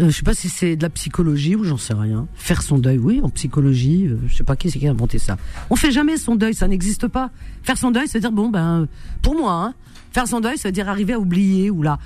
euh, 0.00 0.06
je 0.06 0.16
sais 0.16 0.22
pas 0.22 0.32
si 0.32 0.48
c'est 0.48 0.74
de 0.74 0.82
la 0.82 0.88
psychologie 0.88 1.54
ou 1.54 1.64
j'en 1.64 1.76
sais 1.76 1.92
rien. 1.92 2.26
Faire 2.34 2.62
son 2.62 2.78
deuil, 2.78 2.98
oui, 2.98 3.20
en 3.22 3.28
psychologie. 3.28 4.06
Euh, 4.06 4.16
je 4.26 4.36
sais 4.36 4.44
pas 4.44 4.56
qui 4.56 4.70
c'est 4.70 4.78
qui 4.78 4.88
a 4.88 4.90
inventé 4.90 5.18
ça. 5.18 5.36
On 5.68 5.76
fait 5.76 5.92
jamais 5.92 6.16
son 6.16 6.34
deuil, 6.34 6.54
ça 6.54 6.66
n'existe 6.66 7.08
pas. 7.08 7.30
Faire 7.62 7.76
son 7.76 7.90
deuil, 7.90 8.08
c'est 8.08 8.20
dire 8.20 8.32
bon 8.32 8.48
ben, 8.48 8.88
pour 9.20 9.34
moi, 9.34 9.52
hein, 9.52 9.74
Faire 10.12 10.26
son 10.26 10.40
deuil, 10.40 10.58
ça 10.58 10.68
veut 10.68 10.72
dire 10.72 10.88
arriver 10.88 11.14
à 11.14 11.18
oublier 11.18 11.70
ou 11.70 11.82
là. 11.82 11.98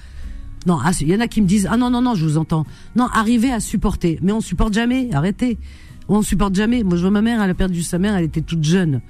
Non, 0.67 0.79
ah, 0.83 0.91
il 1.01 1.09
y 1.09 1.15
en 1.15 1.21
a 1.21 1.29
qui 1.29 1.41
me 1.41 1.47
disent 1.47 1.69
ah 1.71 1.77
non 1.77 1.91
non 1.91 2.03
non, 2.03 2.15
je 2.15 2.25
vous 2.25 2.39
entends. 2.39 2.67
Non, 2.97 3.07
arriver 3.13 3.53
à 3.53 3.61
supporter, 3.61 4.19
mais 4.23 4.33
on 4.33 4.41
supporte 4.41 4.75
jamais. 4.75 5.09
Arrêtez. 5.13 5.59
On 6.09 6.23
supporte 6.23 6.55
jamais. 6.55 6.83
Moi, 6.83 6.97
je 6.97 7.03
vois 7.03 7.11
ma 7.11 7.23
mère, 7.23 7.43
elle 7.43 7.51
a 7.51 7.55
perdu 7.55 7.83
sa 7.83 7.99
mère, 7.99 8.17
elle 8.17 8.25
était 8.25 8.41
toute 8.41 8.65
jeune. 8.65 9.01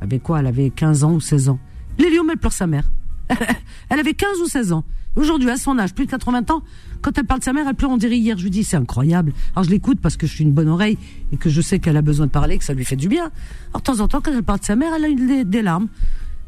Elle 0.00 0.04
avait 0.04 0.18
quoi? 0.18 0.40
Elle 0.40 0.46
avait 0.46 0.70
15 0.70 1.04
ans 1.04 1.12
ou 1.12 1.20
16 1.20 1.48
ans. 1.48 1.58
Lélium, 1.98 2.28
elle 2.30 2.36
pleure 2.36 2.52
sa 2.52 2.66
mère. 2.66 2.90
elle 3.90 3.98
avait 3.98 4.14
15 4.14 4.40
ou 4.40 4.46
16 4.46 4.72
ans. 4.72 4.84
Aujourd'hui, 5.16 5.50
à 5.50 5.56
son 5.56 5.78
âge, 5.78 5.94
plus 5.94 6.06
de 6.06 6.10
80 6.12 6.50
ans, 6.50 6.62
quand 7.02 7.18
elle 7.18 7.24
parle 7.24 7.40
de 7.40 7.44
sa 7.44 7.52
mère, 7.52 7.66
elle 7.68 7.74
pleure, 7.74 7.90
on 7.90 7.96
dirait 7.96 8.18
hier. 8.18 8.38
Je 8.38 8.44
lui 8.44 8.50
dis, 8.50 8.62
c'est 8.62 8.76
incroyable. 8.76 9.32
Alors 9.54 9.64
je 9.64 9.70
l'écoute 9.70 9.98
parce 10.00 10.16
que 10.16 10.26
je 10.28 10.34
suis 10.34 10.44
une 10.44 10.52
bonne 10.52 10.68
oreille 10.68 10.96
et 11.32 11.36
que 11.36 11.50
je 11.50 11.60
sais 11.60 11.80
qu'elle 11.80 11.96
a 11.96 12.02
besoin 12.02 12.26
de 12.26 12.30
parler, 12.30 12.58
que 12.58 12.64
ça 12.64 12.74
lui 12.74 12.84
fait 12.84 12.96
du 12.96 13.08
bien. 13.08 13.30
Alors 13.70 13.80
de 13.80 13.82
temps 13.82 14.00
en 14.00 14.06
temps, 14.06 14.20
quand 14.20 14.32
elle 14.32 14.44
parle 14.44 14.60
de 14.60 14.64
sa 14.64 14.76
mère, 14.76 14.92
elle 14.96 15.04
a 15.04 15.08
une, 15.08 15.44
des 15.44 15.62
larmes. 15.62 15.88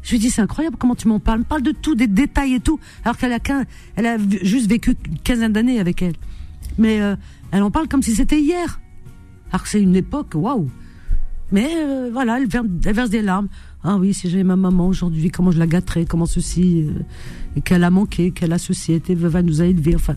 Je 0.03 0.11
lui 0.11 0.19
dis, 0.19 0.29
c'est 0.29 0.41
incroyable 0.41 0.77
comment 0.79 0.95
tu 0.95 1.07
m'en 1.07 1.19
parles. 1.19 1.43
Parle 1.43 1.61
de 1.61 1.71
tout, 1.71 1.95
des 1.95 2.07
détails 2.07 2.55
et 2.55 2.59
tout. 2.59 2.79
Alors 3.03 3.17
qu'elle 3.17 3.33
a, 3.33 3.39
elle 3.95 4.05
a 4.05 4.17
juste 4.41 4.69
vécu 4.69 4.95
une 5.07 5.19
quinzaine 5.19 5.53
d'années 5.53 5.79
avec 5.79 6.01
elle. 6.01 6.15
Mais 6.77 7.01
euh, 7.01 7.15
elle 7.51 7.63
en 7.63 7.71
parle 7.71 7.87
comme 7.87 8.01
si 8.01 8.15
c'était 8.15 8.39
hier. 8.39 8.79
Alors 9.51 9.63
que 9.63 9.69
c'est 9.69 9.81
une 9.81 9.95
époque, 9.95 10.31
waouh. 10.33 10.69
Mais 11.51 11.69
euh, 11.75 12.09
voilà, 12.11 12.39
elle, 12.39 12.47
verse 12.47 13.09
des 13.09 13.21
larmes. 13.21 13.49
Ah 13.83 13.97
oui, 13.97 14.13
si 14.13 14.29
j'avais 14.29 14.43
ma 14.43 14.55
maman 14.55 14.87
aujourd'hui, 14.87 15.29
comment 15.29 15.51
je 15.51 15.59
la 15.59 15.67
gâterais, 15.67 16.05
comment 16.05 16.25
ceci, 16.25 16.83
euh, 16.83 17.03
et 17.55 17.61
qu'elle 17.61 17.83
a 17.83 17.89
manqué, 17.89 18.31
qu'elle 18.31 18.53
a 18.53 18.57
ceci, 18.57 18.93
était 18.93 19.15
va 19.15 19.41
nous 19.41 19.61
a 19.61 19.65
élevés, 19.65 19.95
enfin 19.95 20.15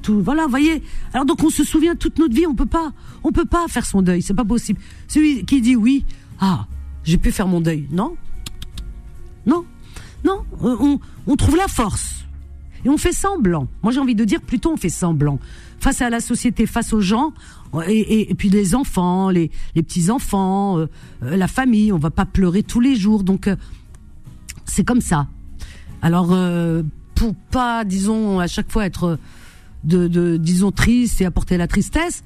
tout. 0.00 0.20
Voilà, 0.20 0.46
voyez. 0.46 0.82
Alors 1.12 1.24
donc 1.24 1.42
on 1.44 1.50
se 1.50 1.62
souvient 1.62 1.94
toute 1.94 2.18
notre 2.18 2.34
vie, 2.34 2.46
on 2.46 2.54
peut 2.54 2.66
pas, 2.66 2.92
on 3.22 3.30
peut 3.30 3.44
pas 3.44 3.68
faire 3.68 3.86
son 3.86 4.02
deuil, 4.02 4.22
c'est 4.22 4.34
pas 4.34 4.44
possible. 4.44 4.80
Celui 5.08 5.44
qui 5.44 5.60
dit 5.60 5.76
oui, 5.76 6.04
ah, 6.40 6.66
j'ai 7.04 7.18
pu 7.18 7.30
faire 7.30 7.46
mon 7.46 7.60
deuil, 7.60 7.86
non? 7.92 8.16
Non, 9.46 9.64
non, 10.24 10.44
on, 10.60 10.98
on 11.26 11.36
trouve 11.36 11.56
la 11.56 11.68
force. 11.68 12.24
Et 12.84 12.88
on 12.88 12.96
fait 12.96 13.12
semblant. 13.12 13.68
Moi, 13.82 13.92
j'ai 13.92 14.00
envie 14.00 14.14
de 14.14 14.24
dire 14.24 14.40
plutôt 14.40 14.72
on 14.72 14.76
fait 14.76 14.88
semblant. 14.88 15.38
Face 15.78 16.00
à 16.00 16.10
la 16.10 16.20
société, 16.20 16.66
face 16.66 16.92
aux 16.92 17.00
gens, 17.00 17.32
et, 17.88 18.34
puis 18.36 18.50
les 18.50 18.74
enfants, 18.74 19.30
les, 19.30 19.50
les 19.74 19.82
petits-enfants, 19.82 20.78
euh, 20.78 20.86
euh, 21.22 21.36
la 21.36 21.48
famille, 21.48 21.92
on 21.92 21.98
va 21.98 22.10
pas 22.10 22.26
pleurer 22.26 22.62
tous 22.62 22.80
les 22.80 22.96
jours. 22.96 23.24
Donc, 23.24 23.48
euh, 23.48 23.56
c'est 24.64 24.84
comme 24.84 25.00
ça. 25.00 25.28
Alors, 26.02 26.36
pour 27.14 27.34
pas, 27.52 27.84
disons, 27.84 28.40
à 28.40 28.48
chaque 28.48 28.72
fois 28.72 28.86
être, 28.86 29.18
de, 29.84 30.08
de, 30.08 30.36
disons, 30.36 30.72
triste 30.72 31.20
et 31.20 31.24
apporter 31.24 31.56
la 31.56 31.68
tristesse, 31.68 32.24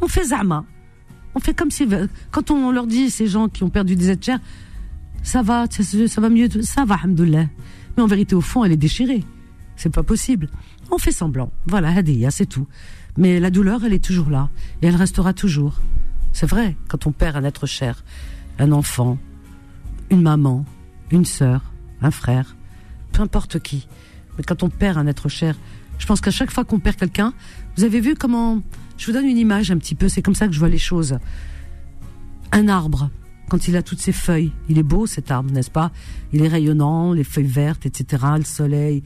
on 0.00 0.08
fait 0.08 0.24
zama. 0.24 0.64
On 1.34 1.40
fait 1.40 1.52
comme 1.52 1.70
si, 1.70 1.86
quand 2.30 2.50
on 2.50 2.72
leur 2.72 2.86
dit, 2.86 3.10
ces 3.10 3.26
gens 3.26 3.48
qui 3.48 3.64
ont 3.64 3.70
perdu 3.70 3.96
des 3.96 4.10
êtres 4.10 4.24
chers, 4.24 4.40
ça 5.22 5.42
va, 5.42 5.66
ça, 5.70 6.20
va 6.20 6.28
mieux, 6.28 6.48
ça 6.62 6.84
va, 6.84 6.96
alhamdoulilah. 6.96 7.46
Mais 7.96 8.02
en 8.02 8.06
vérité, 8.06 8.34
au 8.34 8.40
fond, 8.40 8.64
elle 8.64 8.72
est 8.72 8.76
déchirée. 8.76 9.24
C'est 9.76 9.92
pas 9.92 10.02
possible. 10.02 10.48
On 10.90 10.98
fait 10.98 11.12
semblant. 11.12 11.52
Voilà, 11.66 11.90
hadiya, 11.90 12.30
c'est 12.30 12.46
tout. 12.46 12.66
Mais 13.16 13.40
la 13.40 13.50
douleur, 13.50 13.84
elle 13.84 13.92
est 13.92 14.04
toujours 14.04 14.30
là. 14.30 14.48
Et 14.80 14.86
elle 14.86 14.96
restera 14.96 15.32
toujours. 15.32 15.80
C'est 16.32 16.46
vrai, 16.46 16.76
quand 16.88 17.06
on 17.06 17.12
perd 17.12 17.36
un 17.36 17.44
être 17.44 17.66
cher, 17.66 18.04
un 18.58 18.72
enfant, 18.72 19.18
une 20.10 20.22
maman, 20.22 20.64
une 21.10 21.24
sœur, 21.24 21.62
un 22.00 22.10
frère, 22.10 22.56
peu 23.12 23.22
importe 23.22 23.60
qui. 23.60 23.86
Mais 24.36 24.44
quand 24.44 24.62
on 24.62 24.70
perd 24.70 24.98
un 24.98 25.06
être 25.06 25.28
cher, 25.28 25.56
je 25.98 26.06
pense 26.06 26.20
qu'à 26.20 26.30
chaque 26.30 26.50
fois 26.50 26.64
qu'on 26.64 26.78
perd 26.78 26.96
quelqu'un, 26.96 27.34
vous 27.76 27.84
avez 27.84 28.00
vu 28.00 28.14
comment, 28.14 28.62
je 28.96 29.06
vous 29.06 29.12
donne 29.12 29.26
une 29.26 29.38
image 29.38 29.70
un 29.70 29.78
petit 29.78 29.94
peu, 29.94 30.08
c'est 30.08 30.22
comme 30.22 30.34
ça 30.34 30.46
que 30.46 30.52
je 30.52 30.58
vois 30.58 30.68
les 30.70 30.78
choses. 30.78 31.18
Un 32.50 32.68
arbre, 32.68 33.10
quand 33.48 33.68
il 33.68 33.76
a 33.76 33.82
toutes 33.82 34.00
ses 34.00 34.12
feuilles. 34.12 34.52
Il 34.68 34.78
est 34.78 34.82
beau 34.82 35.06
cet 35.06 35.30
arbre, 35.30 35.52
n'est-ce 35.52 35.70
pas? 35.70 35.92
Il 36.32 36.42
est 36.42 36.48
rayonnant, 36.48 37.12
les 37.12 37.24
feuilles 37.24 37.44
vertes, 37.44 37.86
etc. 37.86 38.24
Le 38.38 38.44
soleil 38.44 39.02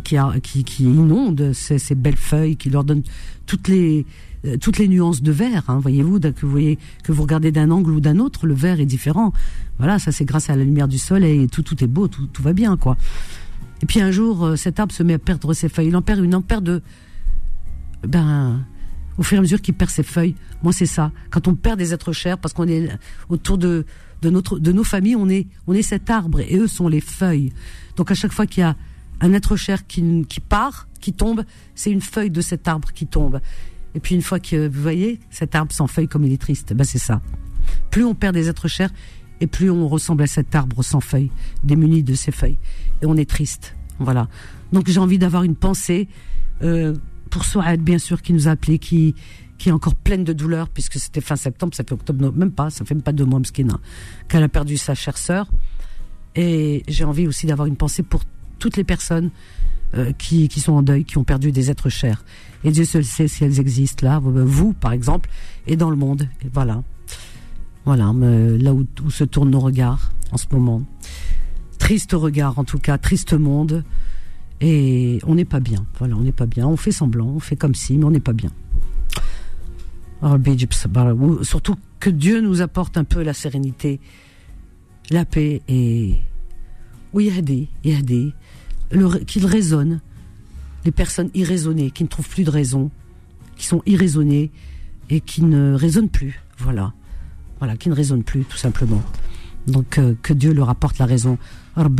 qui, 0.00 0.16
qui, 0.42 0.64
qui 0.64 0.84
inonde 0.84 1.52
ces, 1.52 1.94
belles 1.94 2.16
feuilles, 2.16 2.56
qui 2.56 2.70
leur 2.70 2.84
donne 2.84 3.02
toutes 3.46 3.68
les 3.68 4.06
euh, 4.44 4.56
toutes 4.56 4.78
les 4.78 4.88
nuances 4.88 5.22
de 5.22 5.30
vert. 5.30 5.64
Hein, 5.68 5.78
voyez-vous, 5.80 6.18
que 6.18 6.40
vous 6.42 6.50
voyez 6.50 6.78
que 7.04 7.12
vous 7.12 7.22
regardez 7.22 7.52
d'un 7.52 7.70
angle 7.70 7.92
ou 7.92 8.00
d'un 8.00 8.18
autre, 8.18 8.46
le 8.46 8.54
vert 8.54 8.80
est 8.80 8.86
différent. 8.86 9.32
Voilà, 9.78 9.98
ça 9.98 10.10
c'est 10.10 10.24
grâce 10.24 10.50
à 10.50 10.56
la 10.56 10.64
lumière 10.64 10.88
du 10.88 10.98
soleil. 10.98 11.42
Et 11.42 11.48
tout 11.48 11.62
tout 11.62 11.82
est 11.82 11.88
beau, 11.88 12.08
tout, 12.08 12.26
tout 12.26 12.42
va 12.42 12.52
bien, 12.52 12.76
quoi. 12.76 12.96
Et 13.82 13.86
puis 13.86 14.00
un 14.00 14.10
jour, 14.10 14.44
euh, 14.44 14.56
cet 14.56 14.80
arbre 14.80 14.92
se 14.92 15.02
met 15.02 15.14
à 15.14 15.18
perdre 15.18 15.52
ses 15.54 15.68
feuilles. 15.68 15.88
Il 15.88 15.96
en 15.96 16.02
perd 16.02 16.24
une, 16.24 16.34
en 16.34 16.42
perd 16.42 16.64
de 16.64 16.82
ben 18.06 18.64
au 19.22 19.24
fur 19.24 19.36
et 19.36 19.38
à 19.38 19.42
mesure 19.42 19.62
qu'il 19.62 19.74
perd 19.74 19.88
ses 19.88 20.02
feuilles. 20.02 20.34
Moi, 20.64 20.72
c'est 20.72 20.84
ça. 20.84 21.12
Quand 21.30 21.46
on 21.46 21.54
perd 21.54 21.78
des 21.78 21.94
êtres 21.94 22.12
chers, 22.12 22.38
parce 22.38 22.52
qu'on 22.52 22.66
est 22.66 22.88
autour 23.28 23.56
de, 23.56 23.86
de, 24.20 24.30
notre, 24.30 24.58
de 24.58 24.72
nos 24.72 24.82
familles, 24.82 25.14
on 25.14 25.28
est, 25.28 25.46
on 25.68 25.74
est 25.74 25.82
cet 25.82 26.10
arbre 26.10 26.40
et 26.40 26.56
eux 26.56 26.66
sont 26.66 26.88
les 26.88 27.00
feuilles. 27.00 27.52
Donc, 27.94 28.10
à 28.10 28.14
chaque 28.14 28.32
fois 28.32 28.46
qu'il 28.46 28.62
y 28.62 28.64
a 28.64 28.74
un 29.20 29.32
être 29.32 29.54
cher 29.54 29.86
qui, 29.86 30.26
qui 30.28 30.40
part, 30.40 30.88
qui 31.00 31.12
tombe, 31.12 31.44
c'est 31.76 31.92
une 31.92 32.00
feuille 32.00 32.32
de 32.32 32.40
cet 32.40 32.66
arbre 32.66 32.90
qui 32.90 33.06
tombe. 33.06 33.40
Et 33.94 34.00
puis, 34.00 34.16
une 34.16 34.22
fois 34.22 34.40
que 34.40 34.66
vous 34.66 34.82
voyez 34.82 35.20
cet 35.30 35.54
arbre 35.54 35.70
sans 35.70 35.86
feuilles 35.86 36.08
comme 36.08 36.24
il 36.24 36.32
est 36.32 36.42
triste, 36.42 36.72
ben 36.72 36.82
c'est 36.82 36.98
ça. 36.98 37.20
Plus 37.92 38.04
on 38.04 38.16
perd 38.16 38.34
des 38.34 38.48
êtres 38.48 38.66
chers, 38.66 38.90
et 39.40 39.46
plus 39.46 39.70
on 39.70 39.86
ressemble 39.86 40.24
à 40.24 40.26
cet 40.26 40.52
arbre 40.56 40.82
sans 40.82 41.00
feuilles, 41.00 41.30
démuni 41.62 42.02
de 42.02 42.14
ses 42.14 42.32
feuilles. 42.32 42.58
Et 43.02 43.06
on 43.06 43.16
est 43.16 43.30
triste. 43.30 43.76
Voilà. 44.00 44.26
Donc, 44.72 44.88
j'ai 44.90 44.98
envie 44.98 45.18
d'avoir 45.18 45.44
une 45.44 45.54
pensée. 45.54 46.08
Euh, 46.62 46.96
pour 47.32 47.46
Souad, 47.46 47.80
bien 47.80 47.98
sûr, 47.98 48.20
qui 48.20 48.34
nous 48.34 48.46
a 48.46 48.52
appelé, 48.52 48.78
qui, 48.78 49.14
qui 49.56 49.70
est 49.70 49.72
encore 49.72 49.94
pleine 49.94 50.22
de 50.22 50.34
douleur, 50.34 50.68
puisque 50.68 50.98
c'était 50.98 51.22
fin 51.22 51.34
septembre, 51.34 51.74
ça 51.74 51.82
fait 51.82 51.94
octobre, 51.94 52.30
même 52.36 52.52
pas, 52.52 52.68
ça 52.68 52.84
fait 52.84 52.94
même 52.94 53.02
pas 53.02 53.12
deux 53.12 53.24
mois, 53.24 53.40
Mskina, 53.40 53.80
qu'elle 54.28 54.42
a 54.42 54.48
perdu 54.48 54.76
sa 54.76 54.94
chère 54.94 55.16
sœur. 55.16 55.50
Et 56.36 56.82
j'ai 56.88 57.04
envie 57.04 57.26
aussi 57.26 57.46
d'avoir 57.46 57.66
une 57.66 57.76
pensée 57.76 58.02
pour 58.02 58.22
toutes 58.58 58.76
les 58.76 58.84
personnes 58.84 59.30
euh, 59.94 60.12
qui, 60.12 60.48
qui 60.48 60.60
sont 60.60 60.74
en 60.74 60.82
deuil, 60.82 61.04
qui 61.04 61.16
ont 61.16 61.24
perdu 61.24 61.52
des 61.52 61.70
êtres 61.70 61.88
chers. 61.88 62.22
Et 62.64 62.70
Dieu 62.70 62.84
seul 62.84 63.04
sait 63.04 63.28
si 63.28 63.44
elles 63.44 63.58
existent 63.58 64.06
là, 64.06 64.18
vous 64.20 64.74
par 64.74 64.92
exemple, 64.92 65.30
et 65.66 65.76
dans 65.76 65.90
le 65.90 65.96
monde. 65.96 66.28
Voilà. 66.52 66.82
Voilà, 67.86 68.12
là 68.14 68.74
où, 68.74 68.86
où 69.04 69.10
se 69.10 69.24
tournent 69.24 69.50
nos 69.50 69.60
regards 69.60 70.12
en 70.32 70.36
ce 70.36 70.46
moment. 70.52 70.82
Triste 71.78 72.12
regard 72.12 72.58
en 72.58 72.64
tout 72.64 72.78
cas, 72.78 72.98
triste 72.98 73.32
monde. 73.32 73.84
Et 74.62 75.18
on 75.26 75.34
n'est 75.34 75.44
pas 75.44 75.60
bien. 75.60 75.84
Voilà, 75.98 76.16
on 76.16 76.20
n'est 76.20 76.32
pas 76.32 76.46
bien. 76.46 76.66
On 76.66 76.76
fait 76.76 76.92
semblant, 76.92 77.26
on 77.26 77.40
fait 77.40 77.56
comme 77.56 77.74
si, 77.74 77.98
mais 77.98 78.04
on 78.04 78.12
n'est 78.12 78.20
pas 78.20 78.32
bien. 78.32 78.50
Surtout 81.42 81.74
que 81.98 82.10
Dieu 82.10 82.40
nous 82.40 82.62
apporte 82.62 82.96
un 82.96 83.02
peu 83.02 83.22
la 83.22 83.34
sérénité, 83.34 83.98
la 85.10 85.24
paix 85.24 85.62
et 85.66 86.14
qu'il 89.26 89.46
résonne. 89.46 90.00
Les 90.84 90.92
personnes 90.92 91.30
irraisonnées, 91.34 91.90
qui 91.90 92.04
ne 92.04 92.08
trouvent 92.08 92.28
plus 92.28 92.44
de 92.44 92.50
raison, 92.50 92.90
qui 93.56 93.66
sont 93.66 93.82
irraisonnées 93.86 94.50
et 95.10 95.20
qui 95.20 95.42
ne 95.42 95.74
raisonnent 95.74 96.08
plus. 96.08 96.40
Voilà. 96.58 96.92
Voilà, 97.58 97.76
qui 97.76 97.88
ne 97.88 97.94
raisonnent 97.94 98.24
plus, 98.24 98.44
tout 98.44 98.56
simplement. 98.56 99.02
Donc, 99.68 99.98
euh, 99.98 100.14
que 100.22 100.32
Dieu 100.32 100.52
leur 100.52 100.70
apporte 100.70 100.98
la 100.98 101.06
raison. 101.06 101.38
Voilà, 101.74 101.90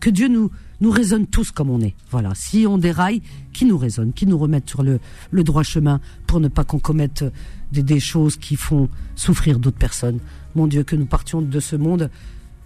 que 0.00 0.10
Dieu 0.10 0.28
nous 0.28 0.50
nous 0.80 0.90
raisonnent 0.90 1.26
tous 1.26 1.50
comme 1.50 1.70
on 1.70 1.80
est. 1.80 1.94
Voilà. 2.10 2.32
Si 2.34 2.66
on 2.66 2.78
déraille, 2.78 3.20
qui 3.52 3.64
nous 3.64 3.76
raisonne, 3.76 4.12
qui 4.12 4.26
nous 4.26 4.38
remette 4.38 4.68
sur 4.68 4.82
le, 4.82 5.00
le 5.30 5.44
droit 5.44 5.64
chemin 5.64 6.00
pour 6.26 6.40
ne 6.40 6.48
pas 6.48 6.64
qu'on 6.64 6.78
commette 6.78 7.24
des, 7.72 7.82
des, 7.82 8.00
choses 8.00 8.36
qui 8.36 8.56
font 8.56 8.88
souffrir 9.16 9.58
d'autres 9.58 9.76
personnes? 9.78 10.20
Mon 10.54 10.66
Dieu, 10.66 10.84
que 10.84 10.96
nous 10.96 11.06
partions 11.06 11.42
de 11.42 11.60
ce 11.60 11.76
monde 11.76 12.10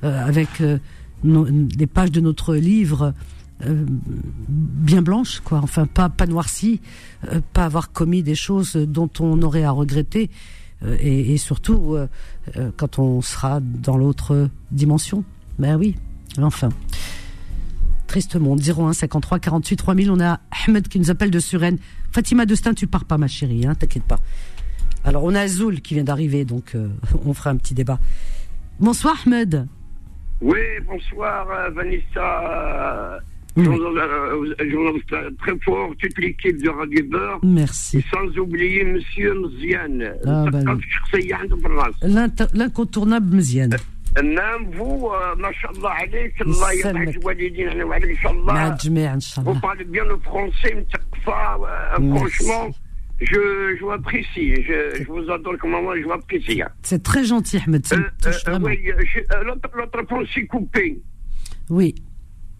euh, 0.04 0.26
avec 0.26 0.60
euh, 0.60 0.78
les 1.24 1.86
pages 1.86 2.12
de 2.12 2.20
notre 2.20 2.54
livre 2.54 3.14
euh, 3.64 3.84
bien 4.48 5.02
blanches, 5.02 5.40
quoi. 5.40 5.60
Enfin, 5.62 5.86
pas 5.86 6.08
pas 6.08 6.26
noircies, 6.26 6.80
euh, 7.30 7.40
pas 7.52 7.64
avoir 7.64 7.92
commis 7.92 8.22
des 8.22 8.34
choses 8.34 8.74
dont 8.74 9.10
on 9.20 9.40
aurait 9.42 9.62
à 9.62 9.70
regretter, 9.70 10.30
et, 11.00 11.34
et, 11.34 11.36
surtout 11.36 11.96
quand 12.76 12.98
on 12.98 13.20
sera 13.22 13.60
dans 13.60 13.96
l'autre 13.96 14.48
dimension. 14.70 15.24
Ben 15.58 15.76
oui, 15.76 15.96
enfin. 16.38 16.70
Triste 18.06 18.36
monde. 18.36 18.60
01 18.60 18.92
53 18.92 19.38
48 19.38 19.76
3000. 19.76 20.10
On 20.10 20.20
a 20.20 20.40
Ahmed 20.66 20.86
qui 20.86 20.98
nous 20.98 21.10
appelle 21.10 21.30
de 21.30 21.38
Suresnes. 21.38 21.78
Fatima 22.10 22.44
Destin, 22.44 22.74
tu 22.74 22.86
pars 22.86 23.06
pas, 23.06 23.16
ma 23.16 23.26
chérie, 23.26 23.66
hein, 23.66 23.74
t'inquiète 23.74 24.04
pas. 24.04 24.18
Alors, 25.04 25.24
on 25.24 25.34
a 25.34 25.40
Azul 25.40 25.80
qui 25.80 25.94
vient 25.94 26.04
d'arriver, 26.04 26.44
donc 26.44 26.76
on 27.24 27.32
fera 27.32 27.50
un 27.50 27.56
petit 27.56 27.74
débat. 27.74 27.98
Bonsoir, 28.80 29.16
Ahmed. 29.24 29.66
Oui, 30.42 30.58
bonsoir, 30.86 31.46
Vanessa. 31.72 33.20
Journaliste 33.57 35.15
très 35.39 35.57
fort, 35.65 35.91
toute 35.99 36.17
l'équipe 36.19 36.61
de 36.61 36.69
Radio 36.69 37.03
Beurre. 37.09 37.39
Merci. 37.43 37.97
Et 37.97 38.03
sans 38.13 38.27
oublier 38.37 38.83
Monsieur 38.83 39.33
Mziane. 39.33 40.13
Ah, 40.25 40.45
ben 40.51 40.79
L'incontournable 42.53 43.35
Mziane. 43.35 43.77
نعم 44.23 44.71
vous 44.71 45.11
ما 45.37 45.51
شاء 45.51 45.71
الله 45.71 45.89
عليك 45.89 46.41
الله 46.41 46.71
يرحم 46.71 47.19
والدينا 47.23 47.85
وعليك 47.85 48.09
ان 48.09 48.17
شاء 48.17 48.31
الله 48.31 48.53
مع 48.53 48.67
الجميع 48.67 49.13
ان 49.13 49.19
شاء 49.19 49.45
الله 49.45 49.53
vous 49.53 49.61
parlez 49.61 49.83
bien 49.83 50.03
le 50.05 50.17
français 50.17 50.73
متقفى 50.75 51.57
franchement 52.17 52.71
je, 53.21 53.75
je 53.77 53.81
vous 53.83 53.91
apprécie 53.91 54.55
je, 54.67 55.03
je 55.03 55.07
vous 55.07 55.29
adore 55.29 55.57
comme 55.59 55.71
moi 55.71 55.95
je 55.99 56.03
vous 56.03 56.11
apprécie 56.13 56.61
c'est 56.81 57.03
très 57.03 57.25
gentil 57.25 57.57
Ahmed 57.67 57.85
ça 57.85 57.97
me 57.97 58.09
touche 58.23 58.43
vraiment 58.45 58.65
oui 58.67 58.79
l'autre 59.45 60.01
point 60.07 60.23
s'est 60.33 60.45
coupé 60.47 60.99
oui 61.69 61.93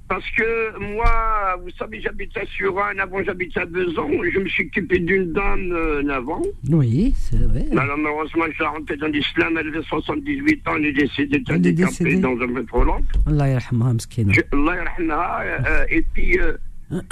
parce 0.09 0.29
que 0.37 0.79
moi, 0.79 1.57
vous 1.63 1.71
savez, 1.79 2.01
j'habitais 2.01 2.41
à 2.41 2.47
Surin, 2.47 2.99
avant 2.99 3.23
j'habitais 3.23 3.61
à 3.61 3.65
Besançon, 3.65 4.11
je 4.33 4.39
me 4.39 4.49
suis 4.49 4.67
occupé 4.67 4.99
d'une 4.99 5.33
dame 5.33 5.73
euh, 5.73 6.09
avant. 6.09 6.43
Oui, 6.71 7.15
c'est 7.17 7.39
vrai. 7.39 7.67
Malheureusement, 7.73 8.45
je 8.49 8.55
suis 8.55 8.65
rentré 8.65 8.97
dans 8.97 9.07
l'islam, 9.07 9.57
elle 9.59 9.69
avait 9.69 9.83
78 9.83 10.69
ans, 10.69 10.73
elle 10.77 10.87
est 10.87 10.93
décédée, 10.93 11.43
est 11.49 11.59
décédée 11.59 12.19
dans 12.19 12.39
un 12.41 12.47
métro 12.47 12.85
lent. 12.85 13.01
Allah 13.27 13.49
yarhamha, 13.49 13.95
mskina. 13.95 14.33
Allah 14.53 14.77
yarhamha, 14.77 15.41
euh, 15.43 15.85
et 15.89 16.03
puis... 16.13 16.39
Euh, 16.39 16.57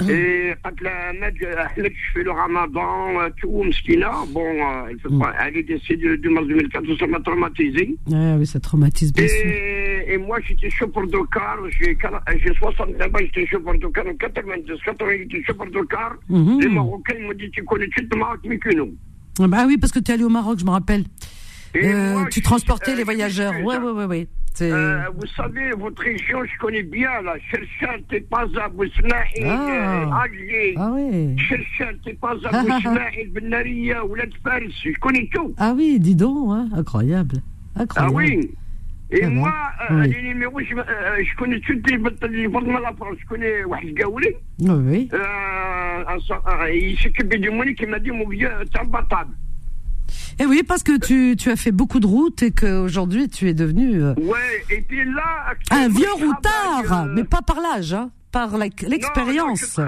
et 0.09 0.53
quand 0.63 0.81
la 0.81 1.11
je 1.11 1.91
fais 2.13 2.23
le 2.23 2.31
ramadan, 2.31 3.29
tout, 3.37 3.63
mskina, 3.63 4.11
bon, 4.29 4.45
elle, 4.87 4.99
fait 4.99 5.17
pas, 5.19 5.33
elle 5.41 5.57
est 5.57 5.63
décédée 5.63 6.17
le 6.17 6.29
mars 6.29 6.47
2004, 6.47 6.97
ça 6.99 7.07
m'a 7.07 7.19
traumatisé. 7.19 7.95
Ah 8.11 8.35
oui, 8.37 8.45
ça 8.45 8.59
traumatise 8.59 9.11
bien 9.11 9.27
sûr. 9.27 9.51
Et 10.07 10.17
moi, 10.17 10.39
j'étais 10.47 10.69
chauffeur 10.69 11.07
de 11.07 11.17
car, 11.31 11.57
j'ai 11.79 12.53
69 12.53 13.07
ans, 13.07 13.17
j'étais 13.19 13.47
chauffeur 13.47 13.73
de 13.73 13.87
car, 13.87 14.05
en 14.05 14.13
92, 14.15 14.79
80, 14.85 15.11
j'étais 15.17 15.43
chauffeur 15.43 15.67
de 15.67 15.81
car. 15.89 16.13
Les 16.29 16.67
Marocains 16.67 17.19
m'ont 17.19 17.33
dit, 17.33 17.49
tu 17.51 17.63
connais 17.63 17.87
tout 17.87 18.03
le 18.11 18.17
Maroc 18.17 18.39
mieux 18.43 18.57
que 18.57 18.75
nous. 18.75 18.93
Ah 19.39 19.47
bah 19.47 19.65
oui, 19.65 19.77
parce 19.77 19.91
que 19.91 19.99
tu 19.99 20.11
es 20.11 20.13
allé 20.13 20.23
au 20.23 20.29
Maroc, 20.29 20.59
je 20.59 20.65
me 20.65 20.71
rappelle. 20.71 21.05
Euh, 21.75 22.13
moi, 22.13 22.27
tu 22.29 22.41
transportais 22.41 22.91
euh, 22.91 22.97
les 22.97 23.03
voyageurs. 23.03 23.53
Oui, 23.63 23.75
oui, 23.81 23.91
oui, 23.95 24.03
oui. 24.09 24.27
Euh, 24.61 25.03
vous 25.15 25.27
savez, 25.27 25.71
votre 25.71 26.01
région, 26.03 26.43
je 26.43 26.59
connais 26.59 26.83
bien, 26.83 27.21
là. 27.21 27.35
Cherchal, 27.49 28.01
Tepaza, 28.09 28.67
Bousmaïl, 28.69 29.47
ah. 29.47 30.23
Alger. 30.23 30.75
Ah 30.77 30.91
oui. 30.93 31.37
Cherchal, 31.37 31.97
Tepaza, 32.03 32.49
Bousmaïl, 32.63 33.31
Benaria, 33.31 34.05
Oulad 34.05 34.31
Fars. 34.43 34.59
Je 34.83 34.99
connais 34.99 35.29
tout. 35.33 35.53
Ah 35.57 35.73
oui, 35.75 35.99
dis 35.99 36.15
donc, 36.15 36.51
hein. 36.51 36.69
incroyable. 36.73 37.37
Incroyable. 37.75 38.13
Ah 38.13 38.17
oui. 38.17 38.51
Et 39.13 39.25
moi, 39.25 39.53
euh, 39.89 40.03
les 40.03 40.21
numéros, 40.21 40.61
je, 40.61 40.73
euh, 40.73 41.23
je 41.23 41.35
connais 41.35 41.59
toutes 41.59 41.89
les 41.91 42.01
téléphone 42.13 42.65
de 42.65 42.71
la 42.71 42.93
France. 42.93 43.17
Je 43.19 43.27
connais 43.27 43.63
Wahid 43.65 43.93
Gaouli. 43.93 44.29
Oui. 44.59 45.09
Euh, 45.13 46.69
il 46.73 46.97
s'occupait 46.97 47.37
du 47.37 47.49
monnaie 47.49 47.75
qui 47.75 47.85
m'a 47.85 47.99
dit, 47.99 48.11
mon 48.11 48.27
vieux, 48.29 48.49
t'es 48.71 48.79
imbattable. 48.79 49.33
Et 50.39 50.45
oui, 50.45 50.63
parce 50.67 50.83
que 50.83 50.97
tu, 50.97 51.35
tu 51.35 51.49
as 51.49 51.55
fait 51.55 51.71
beaucoup 51.71 51.99
de 51.99 52.07
routes 52.07 52.43
et 52.43 52.51
qu'aujourd'hui 52.51 53.29
tu 53.29 53.47
es 53.49 53.53
devenu. 53.53 54.01
Euh, 54.01 54.13
ouais, 54.15 54.63
et 54.69 54.81
puis 54.81 55.03
là. 55.05 55.53
Un 55.71 55.89
vieux 55.89 56.13
routard, 56.13 57.05
euh... 57.05 57.13
mais 57.13 57.23
pas 57.23 57.41
par 57.41 57.59
l'âge, 57.59 57.93
hein, 57.93 58.09
par 58.31 58.57
l'expérience. 58.57 59.79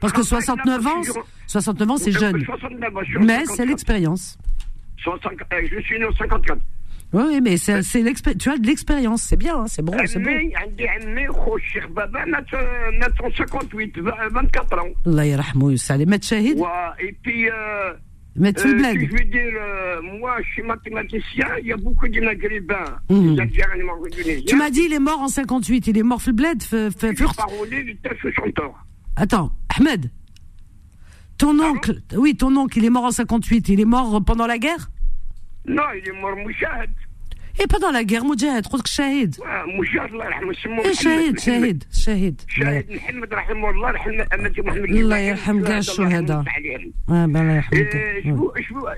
Parce 0.00 0.12
que 0.12 0.22
69 0.22 0.86
ans, 0.86 1.02
69 1.46 1.90
ans, 1.90 1.96
c'est 1.96 2.12
jeune. 2.12 2.44
69, 2.44 2.92
je 3.08 3.18
mais 3.18 3.44
c'est 3.46 3.66
l'expérience. 3.66 4.38
Je 4.98 5.80
suis 5.80 5.98
né 5.98 6.04
en 6.04 6.12
54. 6.12 6.58
Oui, 7.12 7.40
mais 7.42 7.58
c'est, 7.58 7.82
c'est 7.82 8.02
tu 8.38 8.50
as 8.50 8.56
de 8.56 8.66
l'expérience, 8.66 9.22
c'est 9.22 9.36
bien, 9.36 9.58
hein, 9.58 9.66
c'est 9.66 9.82
bon, 9.82 9.92
c'est 10.06 10.18
bon. 10.18 10.30
Allah 15.04 15.26
yarhamou, 15.26 15.76
salim, 15.76 16.14
Et 16.14 17.16
puis, 17.22 17.50
euh, 17.50 17.92
mais 18.34 18.52
tu 18.52 18.66
euh, 18.66 18.74
blagues. 18.74 19.08
Je 19.10 19.12
veux 19.12 19.24
dire, 19.24 19.52
euh, 19.60 20.02
moi, 20.18 20.36
je 20.42 20.52
suis 20.52 20.62
mathématicien, 20.62 21.46
il 21.60 21.66
y 21.66 21.72
a 21.72 21.76
beaucoup 21.76 22.08
de 22.08 22.20
maghrébins. 22.20 22.98
Mmh. 23.10 23.36
Tu 24.46 24.56
m'as 24.56 24.70
dit, 24.70 24.82
il 24.86 24.92
est 24.92 24.98
mort 24.98 25.20
en 25.20 25.28
58, 25.28 25.86
il 25.88 25.98
est 25.98 26.02
mort 26.02 26.20
le 26.26 26.32
bled, 26.32 26.62
fait 26.62 26.90
furte. 27.16 27.40
il 27.70 27.90
était 27.90 28.16
chanteur. 28.32 28.72
Attends, 29.16 29.52
Ahmed. 29.78 30.10
Ton 31.38 31.58
oncle, 31.60 32.00
oui, 32.16 32.36
ton 32.36 32.56
oncle, 32.56 32.78
il 32.78 32.84
est 32.84 32.90
mort 32.90 33.04
en 33.04 33.10
58, 33.10 33.68
il 33.68 33.80
est 33.80 33.84
mort 33.84 34.22
pendant 34.24 34.46
la 34.46 34.58
guerre? 34.58 34.90
Non, 35.66 35.82
il 35.94 36.08
est 36.08 36.20
mort 36.20 36.36
mouchad. 36.36 36.90
Et 37.59 37.65
pendant 37.65 37.91
la 37.91 38.03
guerre, 38.03 38.23
Moudjahid, 38.23 38.67
خذك 38.67 38.87
شهيد. 38.87 39.35
مجاهد 39.79 40.11
الله 40.13 40.25
يرحمه 40.25 40.53
سموه 40.53 40.91
شهيد 40.91 41.39
شهيد 41.39 41.83
شهيد. 41.91 42.41
شهيد 42.47 42.91
محمد 42.91 43.33
رحمه 43.33 43.69
الله 43.69 43.91
رحم 43.91 44.11
أمتي 44.33 44.61
محمد 44.61 44.83
الله 44.89 45.17
يرحم 45.17 45.63
كاع 45.63 45.77
الشهداء. 45.77 46.43
اه 47.09 47.25
ben 47.25 47.35
الله 47.35 47.55
يرحمك. 47.55 47.87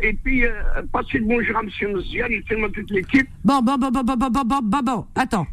Et 0.01 0.13
puis, 0.13 0.43
passez 0.91 1.19
le 1.19 1.25
bonjour 1.25 1.57
à 1.57 1.63
monsieur 1.63 1.87
Mziane, 1.87 2.31
il 2.31 2.43
tellement 2.43 2.69
toute 2.69 2.91
l'équipe. 2.91 3.29
Bon, 3.45 3.61
bon, 3.61 3.77
bon, 3.77 3.91
bon, 3.91 4.03
bon, 4.03 4.17
bon, 4.17 4.29
bon, 4.29 4.59
bon, 4.61 4.81
bon, 4.83 5.05
attends. 5.15 5.47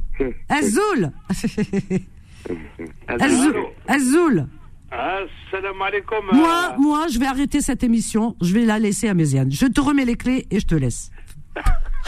Azoul. 0.48 1.12
Azoul. 3.08 3.56
Azoul. 3.86 4.48
Assalamu 4.90 5.82
alaikum. 5.88 6.24
Moi, 6.32 6.76
moi, 6.78 7.06
je 7.12 7.18
vais 7.20 7.26
arrêter 7.26 7.60
cette 7.60 7.84
émission. 7.84 8.34
Je 8.40 8.52
vais 8.54 8.64
la 8.64 8.78
laisser 8.80 9.08
à 9.08 9.14
Méziane. 9.14 9.52
Je 9.52 9.66
te 9.66 9.80
remets 9.80 10.04
les 10.04 10.16
clés 10.16 10.46
et 10.50 10.58
je 10.58 10.66
te 10.66 10.74
laisse. 10.74 11.10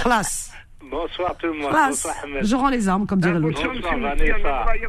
Classe. 0.03 0.52
Bonsoir 0.94 1.36
tout 1.38 1.48
le 1.48 1.54
monde. 1.54 1.72
Classe. 1.72 2.04
Bonsoir 2.04 2.16
Ahmed. 2.24 2.46
Je 2.46 2.56
rends 2.56 2.70
les 2.70 2.88
armes, 2.88 3.08
comme 3.08 3.20
dirait 3.20 3.40
l'autre. 3.40 3.64
Bonsoir 3.64 3.98
Vanessa. 3.98 4.66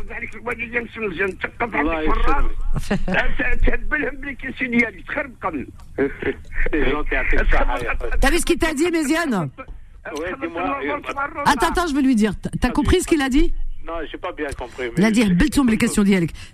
T'as 8.20 8.30
vu 8.30 8.38
ce 8.38 8.44
qu'il 8.44 8.58
t'a 8.58 8.74
dit, 8.74 8.90
Méziane 8.90 9.48
Ouais, 10.18 10.34
dis-moi. 10.42 10.78
Attends, 11.46 11.68
attends, 11.68 11.86
je 11.86 11.94
vais 11.94 12.02
lui 12.02 12.14
dire. 12.14 12.34
T'as 12.60 12.70
compris 12.70 13.00
ce 13.00 13.06
qu'il 13.06 13.22
a 13.22 13.30
dit 13.30 13.54
Non, 13.86 13.94
j'ai 14.10 14.18
pas 14.18 14.32
bien 14.32 14.48
compris. 14.58 14.90
Il 14.98 15.04
a 15.04 15.10
dit, 15.10 15.24
belle 15.32 15.48
tombe 15.48 15.70
les 15.70 15.78
questions. 15.78 16.04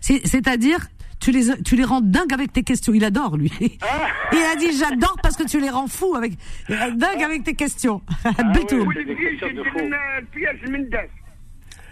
C'est-à-dire, 0.00 0.78
tu 1.20 1.30
les, 1.33 1.62
tu 1.62 1.76
les 1.76 1.85
rends 1.85 2.00
dingues 2.00 2.33
avec 2.33 2.52
tes 2.52 2.62
questions. 2.62 2.92
Il 2.94 3.04
adore, 3.04 3.37
lui. 3.37 3.52
Il 3.61 4.38
a 4.38 4.56
dit, 4.56 4.76
j'adore 4.76 5.16
parce 5.22 5.37
que 5.37 5.44
tu 5.46 5.61
les 5.61 5.70
rends 5.70 5.87
fous 5.87 6.14
avec, 6.16 6.33
dingue 6.68 7.22
avec 7.22 7.44
tes 7.44 7.54
questions. 7.54 8.02
Belle 8.54 8.66
tombe. 8.66 8.88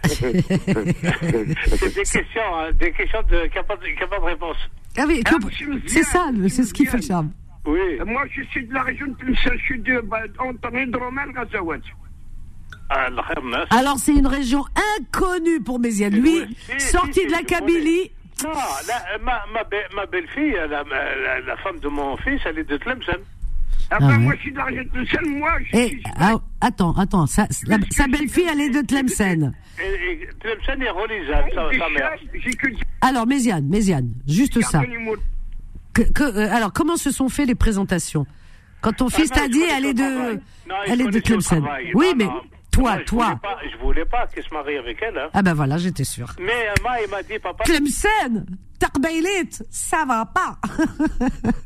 C'est 0.09 0.31
des 0.33 2.03
questions, 2.03 2.41
hein, 2.55 2.71
des 2.79 2.91
questions 2.91 3.21
de, 3.29 3.47
qui 3.47 3.57
n'ont 3.57 3.63
pas, 3.63 3.75
de- 3.75 4.09
pas 4.19 4.25
réponse. 4.25 4.57
Ah 4.97 5.03
oui, 5.07 5.21
c'est 5.87 6.03
ça, 6.03 6.29
c'est 6.47 6.63
ce 6.63 6.73
qui 6.73 6.85
fait 6.85 6.97
le 6.97 7.03
charme. 7.03 7.31
Oui. 7.65 7.79
Moi, 8.05 8.23
je 8.35 8.41
suis 8.43 8.65
de 8.65 8.73
la 8.73 8.83
région 8.83 9.07
de 9.07 9.13
Tlemcen, 9.13 9.51
je 9.57 9.63
suis 9.63 9.79
de 9.79 9.99
bah. 10.01 10.21
Ah, 12.91 13.05
Allah 13.05 13.23
khairnas. 13.27 13.65
Alors, 13.69 13.97
c'est 13.99 14.13
une 14.15 14.25
région 14.25 14.65
inconnue 14.97 15.61
pour 15.61 15.79
Méziane. 15.79 16.15
Lui, 16.15 16.39
Oui, 16.41 16.57
si, 16.79 16.87
sorti 16.87 17.19
si, 17.19 17.27
de 17.27 17.31
la 17.31 17.43
Kabylie. 17.43 18.11
Non, 18.43 18.51
la, 18.87 19.17
ma, 19.19 19.41
ma, 19.53 19.63
be- 19.63 19.93
ma 19.95 20.05
belle-fille, 20.05 20.53
la, 20.53 20.83
la, 20.83 21.39
la 21.41 21.57
femme 21.57 21.79
de 21.79 21.87
mon 21.87 22.15
fils, 22.17 22.39
elle 22.45 22.59
est 22.59 22.63
de 22.69 22.77
Tlemcen. 22.77 23.17
Ah, 23.91 23.95
Ah 23.95 23.99
ben, 23.99 24.07
ouais. 24.09 24.17
moi, 24.19 24.33
je 24.35 24.39
suis 24.41 24.51
de 24.51 24.57
la 24.57 24.65
région 24.65 24.83
de 24.83 24.89
Tlemcen, 24.89 25.29
moi, 25.39 25.51
je 25.71 25.77
Et, 25.77 25.87
suis. 25.89 26.03
ah, 26.17 26.35
attends, 26.61 26.93
attends, 26.93 27.25
sa, 27.25 27.47
la- 27.67 27.77
sa 27.89 28.07
belle-fille, 28.07 28.47
elle 28.51 28.61
est 28.61 28.69
de 28.69 28.81
Tlemcen. 28.85 29.51
Et, 29.81 30.11
et 30.23 30.29
Tlemcen 30.39 30.81
est 30.81 30.89
relisable, 30.89 31.49
sa, 31.53 31.69
sa 31.77 31.89
mère. 31.89 32.11
Que 32.61 32.67
Alors, 33.01 33.25
Méziane, 33.27 33.65
Méziane, 33.67 34.09
juste 34.27 34.61
ça. 34.61 34.81
Que, 35.93 36.03
que, 36.03 36.23
euh, 36.23 36.53
alors, 36.53 36.71
comment 36.71 36.97
se 36.97 37.11
sont 37.11 37.29
fait 37.29 37.45
les 37.45 37.55
présentations? 37.55 38.25
Quand 38.81 38.93
ton 38.93 39.09
fils 39.09 39.29
Ah 39.33 39.39
non, 39.39 39.41
t'a 39.43 39.47
dit, 39.49 39.63
elle 39.75 39.85
est 39.85 39.93
de, 39.93 40.39
elle 40.87 41.01
est 41.01 41.07
de 41.09 41.19
Tlemcen. 41.19 41.63
Oui, 41.95 42.07
Non, 42.11 42.15
mais 42.15 42.25
non. 42.25 42.41
Toi, 42.79 42.97
toi. 43.05 43.39
Je 43.63 43.77
voulais, 43.77 43.83
voulais 43.83 44.05
pas 44.05 44.27
qu'il 44.27 44.43
se 44.43 44.53
marie 44.53 44.77
avec 44.77 45.01
elle. 45.01 45.17
Hein. 45.17 45.29
Ah 45.33 45.41
ben 45.41 45.53
voilà, 45.53 45.77
j'étais 45.77 46.03
sûr. 46.03 46.27
Mais 46.39 46.67
moi, 46.81 46.93
il 47.03 47.09
m'a 47.09 47.23
dit, 47.23 47.39
papa. 47.39 47.63
Tlemcen, 47.63 48.45
Tarbailit, 48.79 49.49
ça 49.69 50.05
va 50.05 50.25
pas. 50.25 50.57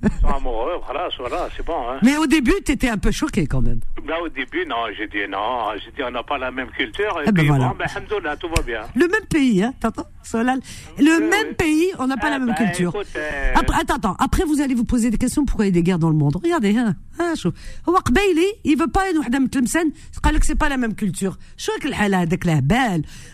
Ils 0.04 0.22
sont 0.22 0.36
amoureux, 0.36 0.82
voilà, 0.86 1.10
voilà, 1.18 1.48
c'est 1.56 1.66
bon. 1.66 1.90
Hein. 1.90 2.00
Mais 2.02 2.18
au 2.18 2.26
début, 2.26 2.56
t'étais 2.66 2.90
un 2.90 2.98
peu 2.98 3.12
choqué 3.12 3.46
quand 3.46 3.62
même. 3.62 3.80
Ben, 4.06 4.16
au 4.24 4.30
début, 4.30 4.66
non, 4.66 4.88
j'ai 4.98 5.08
dit 5.08 5.30
non, 5.30 5.70
j'ai 5.84 5.92
dit 5.92 6.04
on 6.04 6.12
n'a 6.12 6.24
pas 6.24 6.38
la 6.38 6.52
même 6.52 6.70
culture. 6.72 7.20
Et 7.22 7.28
ah 7.28 7.32
ben 7.32 7.42
puis, 7.42 7.48
voilà. 7.48 7.70
bon, 7.70 7.76
ben, 7.78 8.36
tout 8.38 8.50
va 8.50 8.62
bien. 8.64 8.82
Le 8.96 9.08
même 9.08 9.26
pays, 9.30 9.64
hein, 9.64 9.74
t'entends, 9.80 10.08
Solal 10.24 10.60
Le 10.98 11.30
même 11.30 11.54
pays, 11.56 11.92
on 12.00 12.08
n'a 12.08 12.18
pas 12.18 12.30
la 12.30 12.36
ah 12.36 12.40
même 12.40 12.56
ben, 12.58 12.66
culture. 12.66 12.94
Euh, 13.16 13.54
après, 13.56 13.80
attends, 13.80 13.96
attends, 13.96 14.16
après 14.20 14.44
vous 14.44 14.62
allez 14.62 14.74
vous 14.74 14.84
poser 14.84 15.10
des 15.10 15.18
questions 15.18 15.46
pourquoi 15.46 15.66
il 15.66 15.70
y 15.70 15.72
a 15.72 15.74
des 15.74 15.84
guerres 15.84 16.00
dans 16.00 16.10
le 16.10 16.16
monde. 16.16 16.36
Regardez, 16.42 16.76
hein, 16.78 16.96
hein, 17.20 17.34
chaud. 17.36 17.54
il 18.64 18.78
veut 18.78 18.88
pas 18.88 19.04
une 19.12 19.50
Tlemcen, 19.50 19.92
que 20.40 20.46
c'est 20.46 20.56
pas 20.56 20.70
la 20.70 20.78
même 20.78 20.96
culture. 20.96 21.38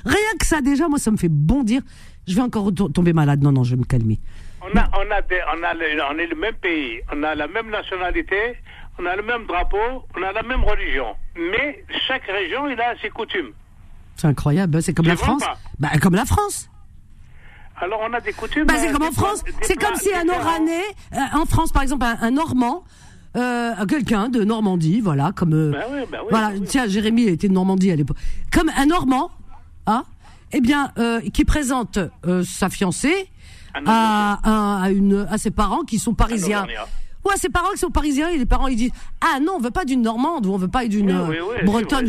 Rien 0.06 0.34
que 0.40 0.46
ça, 0.46 0.62
déjà, 0.62 0.88
moi, 0.88 1.00
ça 1.00 1.12
me 1.12 1.18
fait 1.18 1.30
bondir. 1.30 1.82
Je 2.30 2.36
vais 2.36 2.42
encore 2.42 2.72
tomber 2.94 3.12
malade. 3.12 3.42
Non, 3.42 3.52
non, 3.52 3.64
je 3.64 3.72
vais 3.72 3.80
me 3.80 3.86
calmer. 3.86 4.20
On, 4.62 4.78
a, 4.78 4.88
on, 4.94 5.12
a 5.12 5.22
on, 5.56 5.64
a 5.64 6.14
on 6.14 6.18
est 6.20 6.28
le 6.28 6.36
même 6.36 6.54
pays, 6.56 7.02
on 7.12 7.24
a 7.24 7.34
la 7.34 7.48
même 7.48 7.70
nationalité, 7.70 8.56
on 9.00 9.06
a 9.06 9.16
le 9.16 9.24
même 9.24 9.48
drapeau, 9.48 10.06
on 10.16 10.22
a 10.22 10.32
la 10.32 10.44
même 10.44 10.64
religion. 10.64 11.16
Mais 11.36 11.84
chaque 12.08 12.26
région, 12.26 12.68
il 12.70 12.80
a 12.80 12.94
ses 13.02 13.10
coutumes. 13.10 13.52
C'est 14.16 14.28
incroyable, 14.28 14.82
c'est 14.84 14.94
comme 14.94 15.08
la 15.08 15.16
France. 15.16 15.44
Bah, 15.80 15.90
comme 16.02 16.14
la 16.14 16.26
France. 16.26 16.70
Alors 17.78 18.02
on 18.08 18.14
a 18.14 18.20
des 18.20 18.34
coutumes. 18.34 18.66
Bah, 18.66 18.74
c'est 18.78 18.90
euh, 18.90 18.94
comme 18.94 19.08
en 19.08 19.12
France. 19.12 19.44
C'est 19.62 19.76
comme 19.76 19.96
si 19.96 20.14
un 20.14 20.28
Oranais, 20.28 20.84
euh, 21.14 21.40
en 21.40 21.46
France 21.46 21.72
par 21.72 21.82
exemple, 21.82 22.06
un, 22.06 22.32
Normand, 22.32 22.84
euh, 23.38 23.86
quelqu'un 23.88 24.30
de 24.30 24.44
Normandie, 24.44 25.00
voilà, 25.00 25.32
comme. 25.32 25.72
Bah 25.72 25.86
oui, 25.92 26.02
bah 26.12 26.20
oui, 26.22 26.28
voilà, 26.30 26.52
tiens, 26.66 26.86
Jérémy 26.88 27.24
était 27.28 27.48
de 27.48 27.54
Normandie 27.54 27.92
à 27.92 27.96
l'époque. 27.96 28.18
Comme 28.52 28.70
un 28.78 28.86
Normand, 28.86 29.32
hein, 29.88 30.04
eh 30.52 30.62
bien, 30.62 30.92
qui 31.34 31.46
présente 31.46 32.00
sa 32.44 32.70
fiancée 32.70 33.30
à, 33.86 34.84
à, 34.84 34.90
une, 34.92 35.28
à 35.30 35.38
ses 35.38 35.52
parents 35.52 35.84
qui 35.84 36.00
sont 36.00 36.14
parisiens. 36.14 36.66
Ouais, 37.26 37.34
ses 37.36 37.50
parents 37.50 37.72
qui 37.72 37.80
sont 37.80 37.92
parisiens 37.92 38.30
et 38.30 38.38
les 38.38 38.46
parents 38.46 38.68
ils 38.68 38.78
disent 38.78 38.92
ah 39.20 39.40
non 39.42 39.56
on 39.58 39.60
veut 39.60 39.72
pas 39.72 39.84
d'une 39.84 40.02
normande 40.02 40.46
ou 40.46 40.54
on 40.54 40.58
veut 40.58 40.70
pas 40.70 40.88
d'une 40.88 41.14
bretonne. 41.66 42.08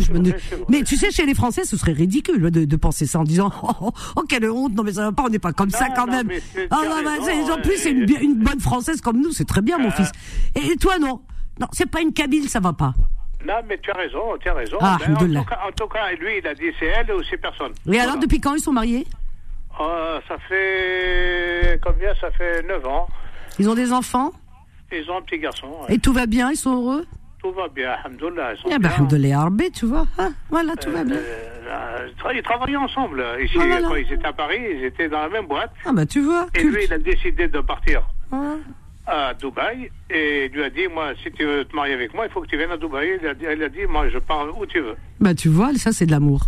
mais 0.69 0.85
tu 0.85 0.97
sais 0.97 1.11
chez 1.11 1.27
les 1.27 1.35
Français 1.35 1.65
ce 1.65 1.77
serait 1.77 1.93
ridicule 1.93 2.41
de, 2.51 2.65
de 2.65 2.77
penser 2.77 3.07
ça 3.07 3.19
en 3.19 3.25
disant 3.25 3.51
oh, 3.63 3.71
oh, 3.81 3.91
oh, 4.15 4.23
quelle 4.29 4.49
honte 4.49 4.75
non 4.75 4.85
mais 4.85 4.93
ça 4.93 5.03
va 5.03 5.13
pas 5.13 5.25
on 5.25 5.29
n'est 5.29 5.41
pas 5.41 5.53
comme 5.53 5.71
ça 5.71 5.89
quand 5.97 6.07
même. 6.07 6.31
Oh, 6.71 6.77
en 6.77 7.61
plus 7.61 7.77
c'est 7.77 7.91
une, 7.91 8.09
une, 8.21 8.35
bonne 8.37 8.61
française 8.61 9.01
comme 9.01 9.21
nous 9.21 9.33
c'est 9.33 9.47
très 9.47 9.63
bien 9.63 9.79
mon 9.79 9.89
ah. 9.89 9.97
fils. 9.97 10.13
Et, 10.55 10.77
toi 10.77 10.99
non? 11.01 11.21
Non 11.61 11.67
c'est 11.73 11.91
pas 11.91 12.03
une 12.03 12.13
Kabyle 12.13 12.49
ça 12.49 12.61
va 12.61 12.73
pas. 12.73 12.95
Non, 13.47 13.55
mais 13.67 13.79
tu 13.79 13.91
as 13.91 13.95
raison, 13.95 14.37
tu 14.39 14.49
as 14.49 14.55
raison. 14.55 14.77
Ah, 14.81 14.99
en, 15.01 15.15
tout 15.15 15.45
cas, 15.45 15.61
en, 15.67 15.73
tout 15.73 15.89
cas, 15.89 16.13
lui, 16.13 16.39
il 16.39 16.47
a 16.47 16.55
dit 16.55 16.71
c'est 16.79 16.87
elle 16.87 17.13
ou 17.13 17.23
c'est 17.29 17.39
personne. 17.39 17.73
Et 17.91 17.99
alors, 17.99 18.19
depuis 18.19 18.41
quand 18.41 18.55
ils 18.55 18.61
sont 18.61 18.73
mariés 18.73 19.07
euh, 19.81 20.21
Ça 20.29 20.37
fait. 20.49 21.81
Combien? 21.83 22.15
Ça 22.21 22.31
fait 22.33 22.63
9 22.63 22.87
ans. 22.87 23.09
Ils 23.59 23.69
ont 23.69 23.75
des 23.75 23.93
enfants 23.93 24.33
Ils 24.93 25.11
ont 25.11 25.19
un 25.19 25.23
petit 25.23 25.39
garçon. 25.39 25.69
Et 25.89 25.99
tout 25.99 26.13
va 26.13 26.27
bien 26.27 26.51
Ils 26.51 26.57
sont 26.57 26.75
heureux 26.75 27.07
Tout 27.43 27.53
va 27.53 27.69
bien, 27.69 27.93
alhamdoulilah. 28.05 28.53
Eh 28.67 28.79
ben, 28.79 28.91
alhamdoulilah, 28.91 29.41
Arbé, 29.41 29.71
tu 29.71 29.87
vois. 29.87 30.07
Ah, 30.19 30.29
voilà, 30.51 30.77
tout 30.77 30.91
va 30.91 31.05
bien. 31.05 31.17
Euh, 31.17 32.09
ils 32.35 32.43
travaillaient 32.43 32.77
ensemble. 32.77 33.25
Ici, 33.43 33.57
ah, 33.59 33.79
quand 33.81 33.95
ils 33.95 34.13
étaient 34.13 34.27
à 34.27 34.33
Paris, 34.33 34.61
ils 34.61 34.85
étaient 34.85 35.09
dans 35.09 35.21
la 35.21 35.29
même 35.29 35.47
boîte. 35.47 35.73
Ah, 35.85 35.93
bah, 35.93 36.05
tu 36.05 36.21
vois. 36.21 36.47
Et 36.55 36.63
lui, 36.63 36.85
il 36.85 36.93
a 36.93 36.99
décidé 36.99 37.49
de 37.49 37.61
partir. 37.61 38.03
Ah. 38.33 38.55
À 39.07 39.35
Dubaï 39.35 39.91
et 40.11 40.49
lui 40.49 40.63
a 40.63 40.71
dit 40.71 40.87
moi 40.89 41.13
si 41.23 41.33
tu 41.33 41.45
veux 41.45 41.65
te 41.65 41.75
marier 41.75 41.95
avec 41.95 42.15
moi 42.15 42.27
il 42.27 42.33
faut 42.33 42.41
que 42.43 42.47
tu 42.49 42.57
viennes 42.57 42.71
à 42.71 42.77
Dubaï 42.77 43.19
il 43.21 43.27
a 43.27 43.35
dit, 43.35 43.47
a 43.47 43.69
dit 43.69 43.87
moi 43.89 44.09
je 44.09 44.19
pars 44.19 44.47
où 44.59 44.67
tu 44.67 44.81
veux 44.81 44.97
bah 45.21 45.35
tu 45.35 45.49
vois 45.49 45.75
ça 45.75 45.91
c'est 45.93 46.07
de 46.07 46.11
l'amour 46.11 46.43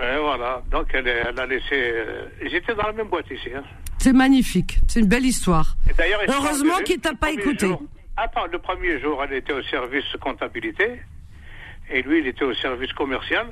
et 0.00 0.18
voilà 0.20 0.62
donc 0.70 0.86
elle, 0.94 1.08
elle 1.08 1.38
a 1.38 1.46
laissé 1.46 1.72
euh, 1.72 2.26
j'étais 2.42 2.74
dans 2.74 2.86
la 2.86 2.92
même 2.92 3.08
boîte 3.08 3.30
ici 3.30 3.50
hein. 3.54 3.64
C'est 3.98 4.12
magnifique. 4.12 4.78
C'est 4.86 5.00
une 5.00 5.08
belle 5.08 5.26
histoire. 5.26 5.76
Heureusement 6.28 6.78
qu'il 6.84 7.00
t'a 7.00 7.14
pas 7.14 7.30
écouté. 7.30 7.68
attends, 8.16 8.46
le 8.50 8.58
premier 8.58 9.00
jour, 9.00 9.22
elle 9.24 9.34
était 9.34 9.52
au 9.52 9.62
service 9.64 10.04
comptabilité. 10.20 11.00
Et 11.90 12.02
lui, 12.02 12.20
il 12.20 12.26
était 12.28 12.44
au 12.44 12.54
service 12.54 12.92
commercial. 12.92 13.46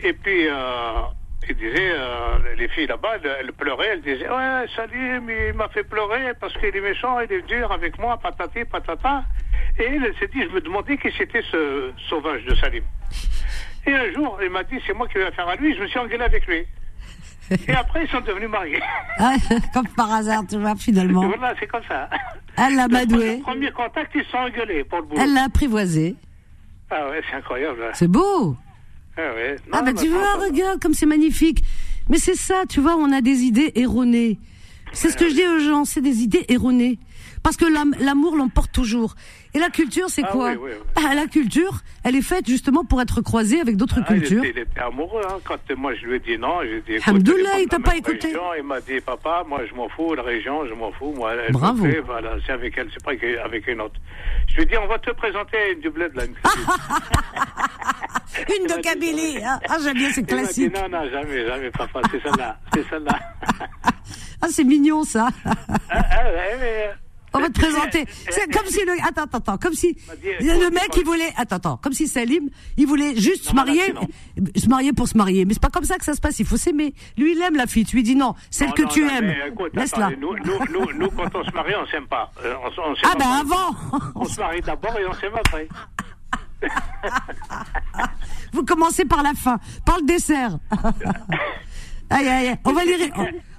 Et 0.00 0.12
puis, 0.12 0.48
euh, 0.48 1.02
il 1.48 1.56
disait, 1.56 1.92
euh, 1.92 2.54
les 2.56 2.68
filles 2.68 2.86
là-bas, 2.86 3.16
elles, 3.40 3.52
pleuraient. 3.52 3.88
Elles 3.92 4.02
disaient, 4.02 4.28
ouais, 4.28 4.66
Salim, 4.76 5.28
il 5.28 5.54
m'a 5.54 5.68
fait 5.68 5.84
pleurer 5.84 6.32
parce 6.40 6.52
qu'il 6.54 6.74
est 6.74 6.80
méchant, 6.80 7.18
il 7.20 7.32
est 7.32 7.46
dur 7.46 7.70
avec 7.72 7.98
moi, 7.98 8.18
patati, 8.18 8.64
patata. 8.64 9.24
Et 9.78 9.84
elle 9.84 10.14
s'est 10.18 10.28
dit, 10.28 10.42
je 10.42 10.54
me 10.54 10.60
demandais 10.60 10.96
qui 10.98 11.08
c'était 11.16 11.42
ce 11.50 11.92
sauvage 12.08 12.44
de 12.44 12.54
Salim. 12.54 12.84
Et 13.86 13.92
un 13.92 14.12
jour, 14.12 14.38
il 14.42 14.50
m'a 14.50 14.62
dit, 14.62 14.80
c'est 14.86 14.94
moi 14.94 15.08
qui 15.08 15.18
vais 15.18 15.32
faire 15.32 15.48
à 15.48 15.56
lui. 15.56 15.74
Je 15.74 15.82
me 15.82 15.88
suis 15.88 15.98
engueulé 15.98 16.24
avec 16.24 16.46
lui. 16.46 16.64
Et 17.68 17.72
après, 17.72 18.04
ils 18.04 18.08
sont 18.10 18.20
devenus 18.20 18.48
mariés. 18.48 18.80
Ah, 19.18 19.34
comme 19.74 19.88
par 19.88 20.12
hasard, 20.12 20.44
tu 20.48 20.56
vois, 20.58 20.76
finalement. 20.76 21.26
Voilà, 21.26 21.54
c'est 21.58 21.66
comme 21.66 21.82
ça. 21.88 22.08
Elle 22.56 22.76
l'a 22.76 22.88
madoué. 22.88 23.36
Le 23.36 23.42
premier 23.42 23.70
contact, 23.72 24.12
ils 24.14 24.24
sont 24.26 24.38
engueulés 24.38 24.84
pour 24.84 25.00
le 25.00 25.04
boulot. 25.06 25.20
Elle 25.22 25.34
l'a 25.34 25.44
apprivoisé. 25.44 26.16
Ah 26.90 27.08
ouais, 27.08 27.22
c'est 27.28 27.36
incroyable. 27.36 27.90
C'est 27.94 28.08
beau. 28.08 28.56
Ah 29.16 29.34
ouais. 29.34 29.56
ah 29.72 29.82
bah 29.82 29.92
tu 29.92 30.08
vois, 30.08 30.34
regarde 30.36 30.80
comme 30.80 30.94
c'est 30.94 31.06
magnifique. 31.06 31.62
Mais 32.08 32.18
c'est 32.18 32.34
ça, 32.34 32.64
tu 32.68 32.80
vois, 32.80 32.96
on 32.96 33.12
a 33.12 33.20
des 33.20 33.42
idées 33.42 33.72
erronées. 33.74 34.38
C'est 34.92 35.10
ce 35.10 35.16
que 35.16 35.28
je 35.28 35.34
dis 35.34 35.46
aux 35.46 35.58
gens, 35.58 35.84
c'est 35.84 36.00
des 36.00 36.22
idées 36.22 36.44
erronées. 36.48 36.98
Parce 37.42 37.56
que 37.56 37.64
l'amour 38.02 38.36
l'emporte 38.36 38.72
toujours. 38.72 39.14
Et 39.54 39.58
la 39.58 39.68
culture, 39.68 40.08
c'est 40.08 40.24
ah 40.24 40.30
quoi 40.32 40.54
ah, 40.96 41.14
La 41.14 41.26
culture, 41.26 41.82
elle 42.04 42.16
est 42.16 42.22
faite 42.22 42.46
justement 42.46 42.84
pour 42.84 43.02
être 43.02 43.20
croisée 43.20 43.60
avec 43.60 43.76
d'autres 43.76 44.00
ah, 44.02 44.12
cultures. 44.12 44.42
Il 44.44 44.58
était, 44.58 44.80
amoureux. 44.80 45.20
Hein. 45.28 45.38
Quand 45.44 45.58
moi 45.76 45.94
je 45.94 46.06
lui 46.06 46.16
ai 46.16 46.20
dit 46.20 46.38
non, 46.38 46.60
j'ai 46.62 46.80
dit. 46.80 47.02
Alhamdoulilah, 47.06 47.60
il 47.60 47.68
t'a 47.68 47.78
pas 47.78 47.96
écouté. 47.96 48.28
Région, 48.28 48.54
il 48.56 48.64
m'a 48.64 48.80
dit 48.80 49.00
papa, 49.00 49.44
moi 49.46 49.60
je 49.68 49.74
m'en 49.74 49.88
fous, 49.90 50.14
la 50.14 50.22
région, 50.22 50.66
je 50.66 50.72
m'en 50.72 50.90
fous. 50.92 51.12
Moi, 51.14 51.34
elle 51.34 51.52
Bravo. 51.52 51.86
voilà, 52.06 52.36
c'est 52.46 52.52
avec 52.52 52.78
elle, 52.78 52.88
c'est 52.94 53.04
pas 53.04 53.12
avec 53.44 53.66
une 53.66 53.80
autre. 53.82 54.00
Je 54.48 54.56
lui 54.56 54.62
ai 54.62 54.66
dit 54.66 54.76
on 54.78 54.86
va 54.86 54.98
te 54.98 55.10
présenter 55.10 55.58
une 55.74 55.80
doublette 55.80 56.14
là. 56.14 56.24
Une, 58.48 58.62
une 58.62 58.66
de 58.66 58.80
Kabylie. 58.80 59.40
Ah, 59.44 59.76
j'aime 59.82 59.94
bien, 59.94 60.10
c'est 60.10 60.22
classique. 60.22 60.72
Dit, 60.72 60.80
non, 60.80 60.88
non, 60.88 61.10
jamais, 61.10 61.46
jamais, 61.46 61.70
papa, 61.70 62.00
c'est 62.10 62.22
celle-là, 62.22 62.58
c'est 62.72 62.88
celle-là. 62.88 63.18
ah, 64.40 64.46
c'est 64.48 64.64
mignon 64.64 65.04
ça. 65.04 65.28
ah, 65.44 65.52
ah, 65.90 66.22
mais, 66.58 66.90
on 67.34 67.40
va 67.40 67.48
te 67.48 67.58
présenter. 67.58 68.04
C'est 68.30 68.52
comme 68.52 68.66
si 68.66 68.84
le, 68.84 68.92
attends, 69.02 69.22
attends, 69.22 69.38
attends, 69.38 69.58
comme 69.58 69.74
si 69.74 69.96
le 70.40 70.70
mec, 70.70 70.90
il 70.96 71.04
voulait, 71.04 71.32
attends, 71.36 71.56
attends, 71.56 71.76
comme 71.76 71.92
si 71.92 72.06
Salim, 72.06 72.48
il 72.76 72.86
voulait 72.86 73.16
juste 73.16 73.48
se 73.48 73.54
marier, 73.54 73.94
se 74.56 74.68
marier 74.68 74.92
pour 74.92 75.08
se 75.08 75.16
marier. 75.16 75.44
Mais 75.44 75.54
c'est 75.54 75.62
pas 75.62 75.70
comme 75.70 75.84
ça 75.84 75.96
que 75.98 76.04
ça 76.04 76.14
se 76.14 76.20
passe. 76.20 76.38
Il 76.38 76.46
faut 76.46 76.56
s'aimer. 76.56 76.94
Lui, 77.16 77.32
il 77.32 77.42
aime 77.42 77.56
la 77.56 77.66
fille. 77.66 77.84
Tu 77.84 77.96
lui 77.96 78.02
dis 78.02 78.16
non, 78.16 78.34
celle 78.50 78.72
que 78.72 78.82
tu 78.82 79.08
aimes. 79.08 79.34
Laisse-la. 79.74 80.10
Nous, 80.10 80.36
nous, 80.44 80.92
nous, 80.94 81.10
quand 81.10 81.34
on 81.34 81.44
se 81.44 81.50
marie, 81.52 81.74
on 81.74 81.86
s'aime 81.86 82.06
pas. 82.06 82.30
Euh, 82.44 82.54
ah 83.04 83.14
ben 83.18 83.28
avant. 83.28 83.74
On 84.14 84.24
se 84.24 84.40
marie 84.40 84.60
d'abord 84.60 84.98
et 84.98 85.06
on 85.06 85.12
s'aime 85.14 85.34
après. 85.34 85.68
Vous 88.52 88.64
commencez 88.64 89.04
par 89.04 89.22
la 89.22 89.34
fin, 89.34 89.58
par 89.84 89.98
le 89.98 90.06
dessert. 90.06 90.58
aïe, 92.10 92.28
aïe, 92.28 92.48
aïe. 92.48 92.56
On 92.64 92.72
va 92.72 92.84
lire. 92.84 93.12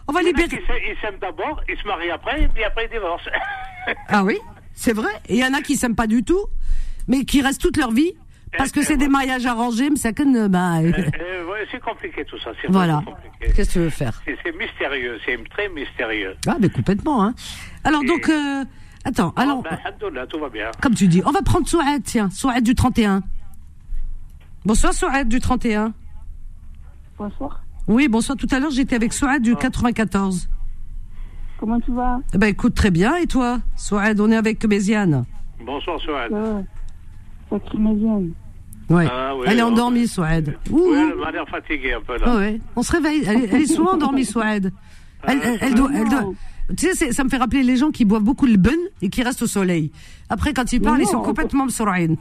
On 0.07 0.11
va 0.11 0.21
libérer. 0.21 0.61
Ils 0.87 0.97
s'aiment 1.01 1.19
d'abord, 1.19 1.61
ils 1.69 1.77
se 1.77 1.87
marient 1.87 2.11
après, 2.11 2.49
puis 2.53 2.63
après 2.63 2.85
ils 2.85 2.91
divorcent. 2.91 3.29
ah 4.09 4.23
oui, 4.23 4.37
c'est 4.73 4.93
vrai. 4.93 5.11
Et 5.27 5.35
il 5.35 5.39
y 5.39 5.45
en 5.45 5.53
a 5.53 5.61
qui 5.61 5.75
s'aiment 5.75 5.95
pas 5.95 6.07
du 6.07 6.23
tout, 6.23 6.45
mais 7.07 7.25
qui 7.25 7.41
restent 7.41 7.61
toute 7.61 7.77
leur 7.77 7.91
vie. 7.91 8.13
Parce 8.57 8.71
que 8.71 8.83
c'est 8.83 8.97
des 8.97 9.07
mariages 9.07 9.45
arrangés, 9.45 9.89
mais 9.89 9.95
ça 9.95 10.13
que 10.13 10.47
bah, 10.47 10.77
euh, 10.77 10.91
euh, 10.91 11.45
ouais, 11.49 11.67
c'est 11.71 11.81
compliqué 11.81 12.23
tout 12.25 12.37
ça. 12.39 12.51
Voilà. 12.69 13.01
Qu'est-ce 13.39 13.69
que 13.69 13.73
tu 13.73 13.79
veux 13.79 13.89
faire? 13.89 14.21
C'est 14.25 14.55
mystérieux, 14.55 15.19
c'est 15.25 15.37
très 15.49 15.69
mystérieux. 15.69 16.35
Ah, 16.47 16.57
mais 16.59 16.69
complètement. 16.69 17.23
Hein. 17.23 17.33
Alors 17.83 18.03
donc, 18.03 18.29
euh, 18.29 18.63
attends, 19.05 19.33
alors. 19.35 19.63
Ben, 19.63 20.27
tout 20.27 20.39
va 20.39 20.49
bien. 20.49 20.69
Comme 20.81 20.93
tu 20.93 21.07
dis, 21.07 21.23
on 21.25 21.31
va 21.31 21.41
prendre 21.41 21.67
Souad, 21.67 22.03
tiens, 22.03 22.29
Souad 22.29 22.63
du 22.63 22.75
31. 22.75 23.23
Bonsoir 24.65 24.93
Souad 24.93 25.27
du 25.27 25.39
31. 25.39 25.93
Bonsoir. 27.17 27.62
Oui, 27.87 28.07
bonsoir. 28.07 28.37
Tout 28.37 28.47
à 28.51 28.59
l'heure, 28.59 28.71
j'étais 28.71 28.95
avec 28.95 29.13
Souad 29.13 29.41
du 29.41 29.55
94. 29.55 30.49
Comment 31.59 31.79
tu 31.79 31.91
vas? 31.91 32.19
Eh 32.33 32.37
ben, 32.37 32.47
écoute, 32.47 32.75
très 32.75 32.91
bien. 32.91 33.15
Et 33.17 33.27
toi? 33.27 33.59
Souad, 33.75 34.19
on 34.19 34.31
est 34.31 34.35
avec 34.35 34.65
Méziane. 34.65 35.25
Bonsoir, 35.65 35.99
Souad. 35.99 36.65
Sacré 37.49 37.77
Méziane. 37.77 38.31
Ouais. 38.89 39.07
Ah, 39.09 39.33
elle 39.45 39.59
est 39.59 39.63
endormie, 39.63 40.07
Souad. 40.07 40.57
Oui, 40.69 40.81
elle 40.93 41.19
m'a 41.19 41.31
l'air 41.31 41.47
fatiguée 41.47 41.93
un 41.93 42.01
peu 42.01 42.17
là. 42.17 42.25
Oh, 42.27 42.37
ouais. 42.37 42.59
On 42.75 42.83
se 42.83 42.91
réveille. 42.91 43.23
Elle, 43.25 43.61
est 43.61 43.65
souvent 43.65 43.93
endormie, 43.93 44.25
Souad. 44.25 44.71
Elle, 45.23 45.39
elle, 45.61 45.73
doit, 45.73 45.89
elle 45.93 46.09
doit... 46.09 46.33
Tu 46.77 46.93
sais, 46.93 47.11
ça 47.11 47.23
me 47.23 47.29
fait 47.29 47.37
rappeler 47.37 47.63
les 47.63 47.77
gens 47.77 47.91
qui 47.91 48.03
boivent 48.05 48.23
beaucoup 48.23 48.45
le 48.45 48.57
bun 48.57 48.71
et 49.01 49.09
qui 49.09 49.23
restent 49.23 49.41
au 49.41 49.47
soleil. 49.47 49.91
Après, 50.29 50.53
quand 50.53 50.71
ils 50.73 50.81
parlent, 50.81 51.01
ils 51.01 51.07
sont 51.07 51.21
complètement 51.21 51.67
souraïnes. 51.69 52.17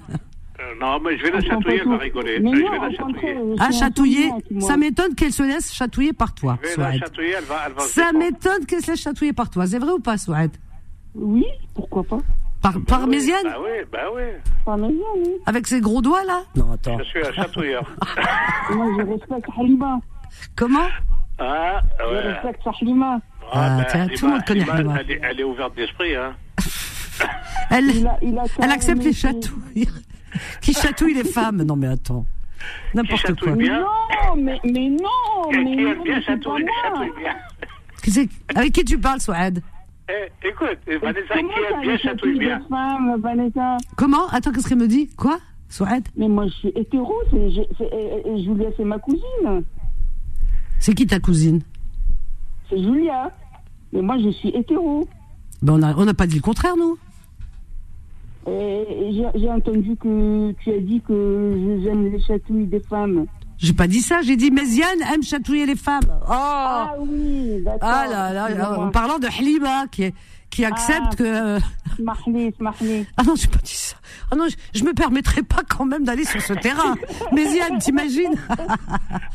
Euh, 0.63 0.75
non, 0.81 1.01
mais 1.01 1.19
je 1.19 1.23
vais 1.25 1.31
la 1.31 1.41
chatouiller, 1.41 1.81
elle 1.83 1.89
va 1.89 1.97
rigoler. 1.99 2.37
je 2.37 2.43
vais 2.43 2.79
la 2.79 2.91
chatouiller. 2.91 3.37
Ah, 3.59 3.71
chatouiller 3.73 4.31
Ça 4.61 4.77
m'étonne 4.77 5.15
qu'elle 5.15 5.33
se 5.33 5.43
laisse 5.43 5.73
chatouiller 5.73 6.13
par 6.13 6.35
toi, 6.35 6.59
Je 6.63 6.77
vais 6.77 6.83
la 6.83 6.99
chatouiller, 6.99 7.35
elle 7.39 7.45
va, 7.45 7.57
elle 7.67 7.73
va 7.73 7.81
Ça 7.83 8.13
m'étonne 8.13 8.65
qu'elle 8.67 8.83
se 8.83 8.91
laisse 8.93 9.01
chatouiller 9.01 9.33
par 9.33 9.51
toi. 9.51 9.67
C'est 9.67 9.79
vrai 9.79 9.93
ou 9.93 9.99
pas, 9.99 10.17
Souad 10.19 10.51
Oui, 11.15 11.47
pourquoi 11.75 12.05
pas 12.05 12.19
Par, 12.61 12.75
par 12.87 13.07
Méziane 13.07 13.43
Bah 13.45 13.57
oui, 13.61 13.85
bah 13.91 13.99
oui. 14.15 14.23
Par 14.65 14.77
Méziane, 14.79 14.99
oui. 15.17 15.31
Avec 15.47 15.67
ses 15.67 15.81
gros 15.81 16.01
doigts, 16.03 16.25
là? 16.25 16.43
Non, 16.55 16.73
attends. 16.73 16.99
Je 16.99 17.05
suis 17.05 17.27
un 17.27 17.33
chatouilleur. 17.33 17.85
Moi, 18.71 18.87
je 18.99 19.03
respecte 19.07 19.49
Halima. 19.59 20.01
Comment? 20.57 20.89
Ah, 21.39 21.81
Je 21.99 22.29
respecte 22.29 22.63
Halima. 22.81 23.21
Ah, 23.53 23.79
ben, 23.79 23.87
tiens, 23.91 24.07
tout 24.09 24.27
le 24.27 24.33
monde 24.33 24.45
connaît 24.47 24.61
Halima, 24.71 24.75
Halima. 24.95 25.01
Elle, 25.01 25.11
est- 25.11 25.21
elle 25.23 25.41
est 25.41 25.45
ouverte 25.45 25.75
d'esprit, 25.77 26.15
hein. 26.15 26.35
Elle, 27.71 27.91
Il 27.97 28.07
a, 28.07 28.19
il 28.23 28.39
a 28.39 28.45
elle 28.63 28.71
accepte 28.71 29.03
les 29.05 29.13
chatouilles. 29.13 29.89
Qui 30.61 30.73
chatouille 30.73 31.15
les 31.15 31.25
femmes 31.25 31.63
Non, 31.63 31.77
mais 31.77 31.89
attends. 31.89 32.25
N'importe 32.95 33.39
quoi. 33.41 33.53
bien. 33.53 33.81
Non, 33.81 34.37
mais, 34.37 34.61
mais 34.65 34.89
non, 34.89 35.51
mais 35.51 35.65
qui 35.65 35.83
non, 35.83 36.03
bien 36.05 36.21
chatouille 36.23 36.65
bien. 36.65 37.35
Qui 38.03 38.29
Avec 38.55 38.73
qui 38.73 38.85
tu 38.85 38.99
parles, 38.99 39.21
Souad 39.21 39.61
Eh, 40.09 40.49
écoute, 40.49 40.79
Vanessa, 41.01 41.35
Comment 41.35 41.49
qui 41.49 41.61
aime 41.75 41.81
bien 41.83 41.93
les 41.93 41.99
chatouille 41.99 42.39
bien. 42.39 42.61
femmes, 42.69 43.21
Vanessa 43.21 43.77
Comment 43.97 44.27
Attends, 44.29 44.53
qu'est-ce 44.53 44.69
qu'elle 44.69 44.79
me 44.79 44.89
dit 44.89 45.09
Quoi 45.17 45.39
Souad 45.69 46.05
Mais 46.17 46.29
moi, 46.29 46.47
je 46.47 46.53
suis 46.53 46.69
hétéro, 46.77 47.15
c'est, 47.31 47.39
et- 47.39 48.23
et 48.29 48.45
Julia, 48.45 48.69
c'est 48.77 48.85
ma 48.85 48.99
cousine. 48.99 49.65
C'est 50.79 50.95
qui 50.95 51.07
ta 51.07 51.19
cousine 51.21 51.63
C'est 52.69 52.79
Julia. 52.79 53.31
Mais 53.93 54.03
moi, 54.03 54.17
je 54.23 54.31
suis 54.31 54.49
hétéro. 54.51 55.09
ben, 55.63 55.75
On 55.75 55.79
n'a 55.79 55.95
on 55.97 56.05
n'a 56.05 56.15
pas 56.15 56.27
dit 56.27 56.37
le 56.37 56.43
contraire, 56.43 56.77
nous. 56.77 56.97
Et 58.47 59.23
j'ai, 59.37 59.49
entendu 59.51 59.97
que 59.97 60.53
tu 60.63 60.71
as 60.73 60.79
dit 60.81 61.01
que 61.07 61.81
j'aime 61.85 62.11
les 62.11 62.21
chatouilles 62.21 62.67
des 62.67 62.81
femmes. 62.81 63.27
J'ai 63.59 63.73
pas 63.73 63.87
dit 63.87 64.01
ça, 64.01 64.23
j'ai 64.23 64.35
dit 64.37 64.51
Méziane 64.51 64.99
aime 65.15 65.23
chatouiller 65.23 65.67
les 65.67 65.77
femmes. 65.77 66.03
Oh 66.09 66.25
Ah 66.29 66.95
oui, 66.99 67.63
d'accord. 67.65 67.79
Ah 67.83 68.07
là 68.11 68.33
là, 68.33 68.49
Excusez-moi. 68.49 68.87
en 68.87 68.91
parlant 68.91 69.19
de 69.21 69.27
Halima 69.29 69.87
qui, 69.93 70.13
qui 70.51 70.65
accepte 70.65 71.01
Ah. 71.13 71.17
que. 71.17 71.23
euh. 71.25 71.59
Ah 73.17 73.23
non, 73.25 73.35
j'ai 73.37 73.47
pas 73.49 73.59
dit 73.63 73.75
ça. 73.75 73.97
Ah 74.33 74.35
non, 74.37 74.47
je, 74.49 74.57
je 74.79 74.83
me 74.85 74.93
permettrai 74.95 75.43
pas 75.43 75.63
quand 75.69 75.85
même 75.85 76.03
d'aller 76.05 76.25
sur 76.25 76.41
ce 76.41 76.55
terrain. 76.55 76.97
Méziane, 77.33 77.79
t'imagines 77.79 78.35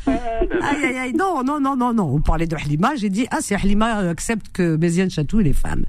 Aïe 0.06 0.84
aïe 0.84 0.98
aïe, 0.98 1.12
non, 1.14 1.42
non, 1.42 1.60
non, 1.60 1.76
non, 1.76 1.92
non. 1.94 2.10
On 2.14 2.20
parlait 2.20 2.46
de 2.46 2.56
Halima, 2.56 2.94
j'ai 2.96 3.08
dit, 3.08 3.26
ah, 3.30 3.38
c'est 3.40 3.54
Halima 3.54 4.00
euh, 4.00 4.10
accepte 4.10 4.48
que 4.52 4.76
Méziane 4.76 5.08
chatouille 5.10 5.44
les 5.44 5.52
femmes. 5.52 5.84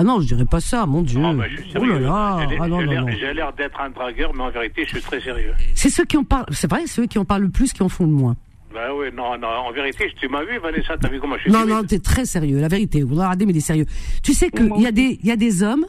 Ah 0.00 0.04
non, 0.04 0.20
je 0.20 0.28
dirais 0.28 0.44
pas 0.44 0.60
ça, 0.60 0.86
mon 0.86 1.02
Dieu. 1.02 1.20
Ah, 1.24 1.34
bah, 1.34 1.44
je 1.50 1.56
suis 1.56 1.64
oh 1.74 1.80
là 1.84 1.86
sérieux. 1.88 1.98
là, 2.04 2.38
J'ai 2.48 2.56
ah 2.60 2.68
l'air- 2.68 3.02
non. 3.02 3.08
j'ai 3.18 3.34
l'air 3.34 3.52
d'être 3.54 3.80
un 3.80 3.90
dragueur, 3.90 4.32
mais 4.32 4.42
en 4.44 4.50
vérité, 4.50 4.84
je 4.84 4.90
suis 4.90 5.00
très 5.00 5.20
sérieux. 5.20 5.52
C'est 5.74 5.90
ceux 5.90 6.04
qui 6.04 6.16
en 6.16 6.22
parlent, 6.22 6.46
c'est 6.52 6.70
vrai, 6.70 6.86
ceux 6.86 7.06
qui 7.06 7.18
en 7.18 7.24
parlent 7.24 7.42
le 7.42 7.48
plus 7.50 7.72
qui 7.72 7.82
en 7.82 7.88
font 7.88 8.04
le 8.04 8.12
moins. 8.12 8.36
Bah 8.72 8.94
oui, 8.96 9.08
non, 9.12 9.36
non, 9.38 9.48
en 9.48 9.72
vérité, 9.72 10.04
tu 10.20 10.28
m'as 10.28 10.44
vu, 10.44 10.56
Vanessa, 10.62 10.96
t'as 11.00 11.08
vu 11.08 11.18
comment 11.18 11.34
je 11.38 11.42
suis 11.42 11.50
Non, 11.50 11.62
timide 11.62 11.74
non, 11.74 11.82
t'es 11.82 11.98
très 11.98 12.26
sérieux, 12.26 12.60
la 12.60 12.68
vérité. 12.68 13.02
Vous 13.02 13.16
regardez, 13.16 13.44
mais 13.44 13.52
il 13.52 13.56
est 13.56 13.60
sérieux. 13.60 13.86
Tu 14.22 14.34
sais 14.34 14.50
qu'il 14.50 14.70
y, 14.80 14.86
a 14.86 14.92
des- 14.92 15.18
il 15.20 15.26
y 15.26 15.32
a 15.32 15.36
des 15.36 15.64
hommes, 15.64 15.84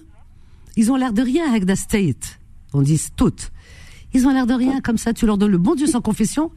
ils 0.76 0.92
ont 0.92 0.96
l'air 0.96 1.14
de 1.14 1.22
rien 1.22 1.48
avec 1.48 1.68
the 1.68 1.76
state. 1.76 2.40
On 2.74 2.82
dit 2.82 3.00
toutes. 3.16 3.52
Ils 4.16 4.26
ont 4.26 4.32
l'air 4.34 4.48
de 4.48 4.56
rien 4.56 4.82
comme 4.82 4.98
ça. 4.98 5.14
Tu 5.14 5.28
leur 5.28 5.38
donnes 5.38 5.52
le 5.52 5.60
bon 5.60 5.76
Dieu 5.76 5.86
sans 5.86 6.02
confession. 6.02 6.50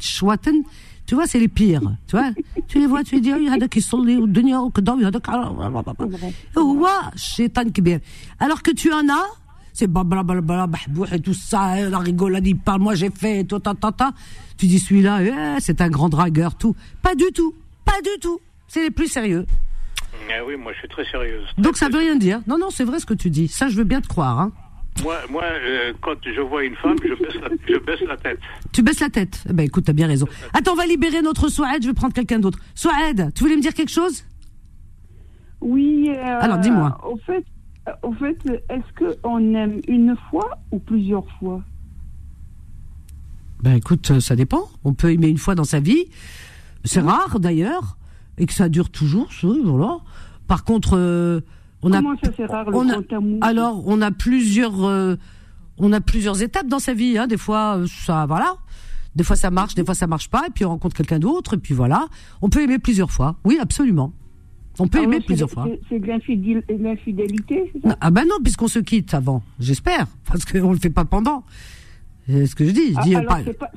Chouaten. 0.00 0.64
Tu 1.06 1.14
vois, 1.14 1.26
c'est 1.26 1.38
les 1.38 1.48
pires. 1.48 1.82
Tu 2.06 2.16
vois, 2.16 2.30
tu 2.68 2.78
les 2.78 2.86
vois, 2.86 3.02
tu 3.02 3.20
dis, 3.20 3.32
oh, 3.32 3.36
il 3.38 3.46
y 3.46 3.50
a 3.50 3.68
qui 3.68 3.82
sont 3.82 4.02
les 4.02 4.16
deniers 4.16 4.56
au 4.56 4.72
il 4.76 5.02
y 5.02 5.04
a 5.04 5.10
des 5.10 5.18
Alors 8.38 8.62
que 8.62 8.70
tu 8.70 8.92
en 8.92 9.08
as, 9.08 9.26
c'est 9.72 9.88
blablabla, 9.88 10.68
et 11.12 11.20
tout 11.20 11.34
ça, 11.34 11.62
hein, 11.62 11.90
la 11.90 11.98
rigole 11.98 12.32
rigolade, 12.32 12.46
il 12.46 12.56
parle, 12.56 12.80
moi 12.80 12.94
j'ai 12.94 13.10
fait, 13.10 13.44
tout, 13.44 13.58
ta, 13.58 13.74
ta, 13.74 13.92
ta. 13.92 14.12
Tu 14.56 14.66
dis, 14.66 14.78
celui-là, 14.78 15.22
eh, 15.22 15.60
c'est 15.60 15.80
un 15.80 15.88
grand 15.88 16.08
dragueur, 16.08 16.54
tout. 16.54 16.74
Pas 17.02 17.14
du 17.14 17.26
tout, 17.34 17.54
pas 17.84 18.00
du 18.02 18.20
tout. 18.20 18.40
C'est 18.68 18.82
les 18.82 18.90
plus 18.90 19.08
sérieux. 19.08 19.46
Eh 20.28 20.40
oui, 20.46 20.56
moi 20.56 20.72
je 20.72 20.78
suis 20.78 20.88
très 20.88 21.04
sérieuse. 21.04 21.46
Donc 21.58 21.76
ça 21.76 21.88
veut 21.88 21.98
rien 21.98 22.16
dire. 22.16 22.40
Non, 22.46 22.58
non, 22.58 22.70
c'est 22.70 22.84
vrai 22.84 23.00
ce 23.00 23.06
que 23.06 23.14
tu 23.14 23.28
dis. 23.28 23.48
Ça, 23.48 23.68
je 23.68 23.76
veux 23.76 23.84
bien 23.84 24.00
te 24.00 24.08
croire. 24.08 24.40
Hein. 24.40 24.52
Moi, 25.02 25.16
moi 25.30 25.42
euh, 25.44 25.92
quand 26.00 26.14
je 26.24 26.40
vois 26.40 26.64
une 26.64 26.76
femme, 26.76 26.96
je 27.02 27.14
baisse 27.14 27.34
la, 27.40 27.48
je 27.66 27.78
baisse 27.78 28.00
la 28.06 28.16
tête. 28.16 28.38
Tu 28.72 28.82
baisses 28.82 29.00
la 29.00 29.10
tête. 29.10 29.44
Eh 29.48 29.52
ben 29.52 29.64
écoute, 29.64 29.84
t'as 29.84 29.92
bien 29.92 30.06
raison. 30.06 30.26
Attends, 30.52 30.72
on 30.72 30.76
va 30.76 30.86
libérer 30.86 31.22
notre 31.22 31.48
Souad, 31.48 31.82
je 31.82 31.88
vais 31.88 31.94
prendre 31.94 32.14
quelqu'un 32.14 32.38
d'autre. 32.38 32.58
Souad, 32.74 33.32
tu 33.34 33.42
voulais 33.42 33.56
me 33.56 33.62
dire 33.62 33.74
quelque 33.74 33.90
chose? 33.90 34.24
Oui. 35.60 36.10
euh, 36.10 36.38
Alors, 36.40 36.58
dis-moi. 36.58 36.98
Au 37.04 37.16
fait, 37.18 37.44
euh, 37.88 37.92
au 38.02 38.12
fait 38.12 38.36
est-ce 38.68 39.18
qu'on 39.22 39.54
aime 39.54 39.80
une 39.88 40.16
fois 40.30 40.58
ou 40.70 40.78
plusieurs 40.78 41.26
fois? 41.38 41.62
Ben 43.62 43.74
écoute, 43.74 44.20
ça 44.20 44.36
dépend. 44.36 44.68
On 44.84 44.92
peut 44.92 45.12
aimer 45.12 45.28
une 45.28 45.38
fois 45.38 45.54
dans 45.54 45.64
sa 45.64 45.80
vie. 45.80 46.06
C'est 46.84 47.00
rare 47.00 47.40
d'ailleurs. 47.40 47.96
Et 48.38 48.46
que 48.46 48.52
ça 48.54 48.68
dure 48.68 48.90
toujours, 48.90 49.28
oui, 49.44 49.60
voilà. 49.62 49.98
Par 50.48 50.64
contre, 50.64 50.96
euh, 50.96 51.42
on 51.82 51.90
Comment 51.90 52.12
a... 52.12 52.16
ça, 52.24 52.30
c'est 52.36 52.46
rare, 52.46 52.70
le 52.70 52.76
on 52.76 52.88
a- 52.88 53.46
Alors, 53.46 53.82
on 53.86 54.00
a 54.02 54.10
plusieurs... 54.10 54.84
euh, 54.84 55.16
on 55.78 55.92
a 55.92 56.00
plusieurs 56.00 56.42
étapes 56.42 56.66
dans 56.68 56.78
sa 56.78 56.94
vie. 56.94 57.18
Hein. 57.18 57.26
Des 57.26 57.36
fois, 57.38 57.78
euh, 57.78 57.86
ça... 57.88 58.26
Voilà. 58.26 58.54
Des 59.16 59.24
fois, 59.24 59.36
ça 59.36 59.50
marche, 59.50 59.74
des 59.74 59.84
fois, 59.84 59.94
ça 59.94 60.06
marche 60.06 60.28
pas. 60.30 60.44
Et 60.46 60.50
puis, 60.50 60.64
on 60.64 60.70
rencontre 60.70 60.96
quelqu'un 60.96 61.18
d'autre. 61.18 61.54
Et 61.54 61.58
puis, 61.58 61.74
voilà. 61.74 62.06
On 62.40 62.48
peut 62.48 62.62
aimer 62.62 62.78
plusieurs 62.78 63.10
fois. 63.10 63.36
Oui, 63.44 63.58
absolument. 63.60 64.12
On 64.78 64.88
peut 64.88 64.98
Ah 65.00 65.04
aimer 65.04 65.16
ouais, 65.16 65.22
plusieurs 65.22 65.50
fois. 65.50 65.66
c'est- 65.90 65.98
de 65.98 66.06
l'infidél- 66.06 66.64
de 66.66 66.82
l'infidélité, 66.82 67.70
c'est 67.74 67.82
ça? 67.82 67.88
Non, 67.90 67.94
Ah 68.00 68.10
ben 68.10 68.24
non, 68.26 68.36
puisqu'on 68.42 68.68
se 68.68 68.78
quitte 68.78 69.12
avant, 69.12 69.42
j'espère, 69.60 70.06
parce 70.26 70.46
qu'on 70.46 70.72
le 70.72 70.78
fait 70.78 70.88
pas 70.88 71.04
pendant. 71.04 71.44
C'est 72.26 72.46
ce 72.46 72.54
que 72.54 72.64
je 72.64 72.70
dis. 72.70 72.92
Je 72.92 72.96
Ah, 72.96 73.02
dis 73.02 73.14
alors, 73.14 73.36
pas- 73.36 73.52
pas, 73.52 73.70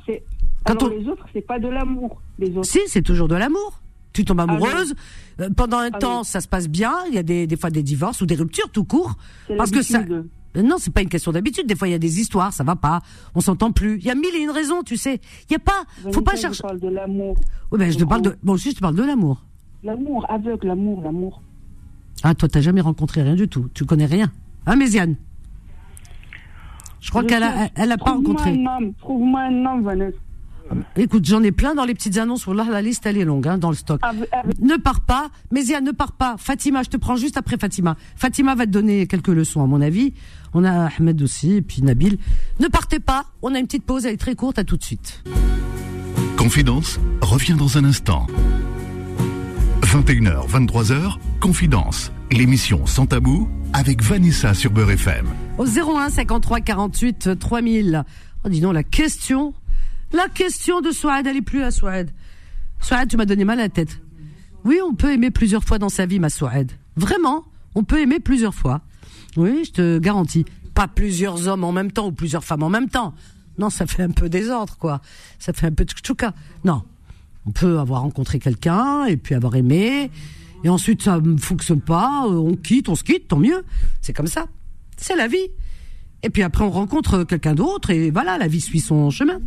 alors 0.64 0.82
on- 0.84 0.88
les 0.88 1.06
autres, 1.06 1.26
c'est 1.34 1.46
pas 1.46 1.58
de 1.58 1.68
l'amour. 1.68 2.22
Les 2.38 2.50
autres. 2.56 2.64
Si, 2.66 2.78
c'est 2.86 3.02
toujours 3.02 3.28
de 3.28 3.34
l'amour. 3.34 3.82
Tu 4.16 4.24
tombes 4.24 4.40
Ah 4.40 4.44
amoureuse. 4.44 4.94
euh, 5.42 5.50
pendant 5.54 5.76
un 5.76 5.90
Ah 5.92 5.98
temps, 5.98 6.18
oui. 6.20 6.24
ça 6.24 6.40
se 6.40 6.48
passe 6.48 6.68
bien. 6.68 6.94
Il 7.08 7.14
y 7.14 7.18
a 7.18 7.22
des, 7.22 7.46
des 7.46 7.56
fois 7.58 7.68
des 7.68 7.82
divorces 7.82 8.22
ou 8.22 8.26
des 8.26 8.34
ruptures 8.34 8.70
tout 8.70 8.84
court. 8.84 9.14
Parce 9.58 9.70
que 9.70 9.82
ça. 9.82 10.00
Euh, 10.08 10.22
Non, 10.62 10.76
c'est 10.78 10.90
pas 10.90 11.02
une 11.02 11.10
question 11.10 11.32
d'habitude. 11.32 11.66
Des 11.66 11.76
fois, 11.76 11.86
il 11.86 11.90
y 11.90 11.94
a 11.94 11.98
des 11.98 12.18
histoires, 12.18 12.50
ça 12.50 12.64
va 12.64 12.76
pas, 12.76 13.02
on 13.34 13.40
s'entend 13.40 13.72
plus. 13.72 13.98
Il 13.98 14.04
y 14.06 14.10
a 14.10 14.14
mille 14.14 14.34
et 14.34 14.38
une 14.42 14.50
raisons, 14.50 14.82
tu 14.82 14.96
sais. 14.96 15.20
Il 15.50 15.52
y 15.52 15.56
a 15.56 15.58
pas, 15.58 15.84
faut 16.14 16.22
pas 16.22 16.34
chercher. 16.34 16.56
Je 16.56 16.62
parle 16.62 16.80
de 16.80 16.88
l'amour. 16.88 17.36
Oui, 17.70 17.78
ben, 17.78 17.92
je 17.92 17.98
te 17.98 18.04
parle 18.04 18.22
de, 18.22 18.38
bon, 18.42 18.54
aussi, 18.54 18.70
je 18.70 18.76
te 18.76 18.80
parle 18.80 18.94
de 18.96 19.02
l'amour. 19.02 19.44
L'amour, 19.84 20.24
aveugle, 20.30 20.66
l'amour, 20.68 21.02
l'amour. 21.02 21.42
Ah, 22.22 22.34
toi, 22.34 22.48
t'as 22.48 22.62
jamais 22.62 22.80
rencontré 22.80 23.20
rien 23.22 23.34
du 23.34 23.48
tout. 23.48 23.68
Tu 23.74 23.84
connais 23.84 24.06
rien. 24.06 24.32
Hein, 24.64 24.76
Méziane? 24.76 25.16
Je 27.02 27.10
crois 27.10 27.22
qu'elle 27.22 27.42
a, 27.42 27.68
elle 27.74 27.92
a 27.92 27.98
pas 27.98 28.06
Trouve-moi 28.12 28.32
rencontré. 28.40 28.50
un 28.52 28.66
homme, 28.78 28.94
Trouve-moi 28.94 29.40
un 29.42 29.66
homme, 29.66 29.82
Vanessa. 29.84 30.16
Écoute, 30.96 31.24
j'en 31.24 31.42
ai 31.42 31.52
plein 31.52 31.74
dans 31.74 31.84
les 31.84 31.94
petites 31.94 32.16
annonces. 32.18 32.46
Là, 32.46 32.66
la 32.70 32.82
liste, 32.82 33.06
elle 33.06 33.16
est 33.18 33.24
longue, 33.24 33.46
hein, 33.46 33.58
dans 33.58 33.70
le 33.70 33.76
stock. 33.76 34.00
Avec- 34.02 34.28
avec- 34.32 34.58
Ne 34.60 34.76
pars 34.76 35.00
pas. 35.00 35.28
Mézia, 35.52 35.80
ne 35.80 35.90
pars 35.92 36.12
pas. 36.12 36.36
Fatima, 36.38 36.82
je 36.82 36.88
te 36.88 36.96
prends 36.96 37.16
juste 37.16 37.36
après 37.36 37.56
Fatima. 37.58 37.96
Fatima 38.16 38.54
va 38.54 38.66
te 38.66 38.70
donner 38.70 39.06
quelques 39.06 39.28
leçons, 39.28 39.62
à 39.62 39.66
mon 39.66 39.80
avis. 39.80 40.14
On 40.54 40.64
a 40.64 40.88
Ahmed 40.98 41.20
aussi, 41.22 41.52
et 41.56 41.62
puis 41.62 41.82
Nabil. 41.82 42.18
Ne 42.60 42.68
partez 42.68 42.98
pas. 42.98 43.26
On 43.42 43.54
a 43.54 43.58
une 43.58 43.66
petite 43.66 43.84
pause, 43.84 44.06
elle 44.06 44.14
est 44.14 44.18
très 44.18 44.34
courte. 44.34 44.58
À 44.58 44.64
tout 44.64 44.76
de 44.76 44.82
suite. 44.84 45.22
Confidence 46.36 46.98
revient 47.20 47.54
dans 47.54 47.76
un 47.78 47.84
instant. 47.84 48.26
21h, 49.82 50.46
23h, 50.48 51.18
Confidence, 51.40 52.12
l'émission 52.32 52.86
sans 52.86 53.06
tabou 53.06 53.48
avec 53.72 54.02
Vanessa 54.02 54.52
sur 54.54 54.70
Beurre 54.70 54.90
FM. 54.92 55.26
Au 55.58 55.64
01 55.66 56.08
53 56.10 56.60
48 56.60 57.38
3000. 57.38 58.04
Oh, 58.44 58.48
dis 58.48 58.60
donc, 58.60 58.74
la 58.74 58.82
question. 58.82 59.54
La 60.12 60.28
question 60.28 60.80
de 60.80 60.90
Souad, 60.90 61.26
elle 61.26 61.36
est 61.36 61.42
plus 61.42 61.62
à 61.62 61.70
Souad. 61.70 62.10
Souad, 62.80 63.08
tu 63.08 63.16
m'as 63.16 63.24
donné 63.24 63.44
mal 63.44 63.58
à 63.58 63.64
la 63.64 63.68
tête. 63.68 64.00
Oui, 64.64 64.78
on 64.84 64.94
peut 64.94 65.12
aimer 65.12 65.30
plusieurs 65.30 65.64
fois 65.64 65.78
dans 65.78 65.88
sa 65.88 66.06
vie, 66.06 66.18
ma 66.18 66.30
Souad. 66.30 66.70
Vraiment, 66.96 67.44
on 67.74 67.84
peut 67.84 68.00
aimer 68.00 68.20
plusieurs 68.20 68.54
fois. 68.54 68.80
Oui, 69.36 69.64
je 69.66 69.72
te 69.72 69.98
garantis. 69.98 70.44
Pas 70.74 70.88
plusieurs 70.88 71.48
hommes 71.48 71.64
en 71.64 71.72
même 71.72 71.92
temps 71.92 72.06
ou 72.08 72.12
plusieurs 72.12 72.44
femmes 72.44 72.62
en 72.62 72.68
même 72.70 72.88
temps. 72.88 73.14
Non, 73.58 73.70
ça 73.70 73.86
fait 73.86 74.02
un 74.02 74.10
peu 74.10 74.28
désordre, 74.28 74.76
quoi. 74.78 75.00
Ça 75.38 75.52
fait 75.52 75.66
un 75.66 75.72
peu 75.72 75.84
tchouka. 75.84 76.32
Non. 76.64 76.82
On 77.46 77.50
peut 77.52 77.78
avoir 77.78 78.02
rencontré 78.02 78.38
quelqu'un 78.38 79.04
et 79.06 79.16
puis 79.16 79.34
avoir 79.34 79.54
aimé. 79.56 80.10
Et 80.64 80.68
ensuite, 80.68 81.02
ça 81.02 81.20
ne 81.20 81.36
fonctionne 81.36 81.80
pas. 81.80 82.24
euh, 82.26 82.32
On 82.34 82.56
quitte, 82.56 82.88
on 82.88 82.94
se 82.94 83.04
quitte, 83.04 83.28
tant 83.28 83.38
mieux. 83.38 83.64
C'est 84.02 84.12
comme 84.12 84.26
ça. 84.26 84.46
C'est 84.96 85.16
la 85.16 85.28
vie. 85.28 85.46
Et 86.22 86.30
puis 86.30 86.42
après, 86.42 86.64
on 86.64 86.70
rencontre 86.70 87.24
quelqu'un 87.24 87.54
d'autre 87.54 87.90
et 87.90 88.10
voilà, 88.10 88.36
la 88.38 88.48
vie 88.48 88.60
suit 88.60 88.80
son 88.80 89.10
chemin. 89.10 89.38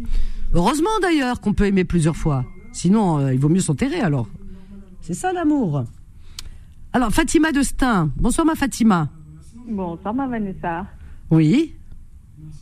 Heureusement 0.53 0.89
d'ailleurs 1.01 1.41
qu'on 1.41 1.53
peut 1.53 1.65
aimer 1.65 1.83
plusieurs 1.83 2.15
fois. 2.15 2.45
Sinon, 2.71 3.19
euh, 3.19 3.33
il 3.33 3.39
vaut 3.39 3.49
mieux 3.49 3.59
s'enterrer 3.59 4.01
alors. 4.01 4.27
C'est 5.01 5.13
ça 5.13 5.31
l'amour. 5.31 5.83
Alors, 6.91 7.11
Fatima 7.11 7.51
de 7.51 7.61
Stein. 7.61 8.11
Bonsoir 8.15 8.45
ma 8.45 8.55
Fatima. 8.55 9.09
Bonsoir, 9.67 10.13
ma 10.13 10.27
Vanessa. 10.27 10.87
Oui. 11.29 11.75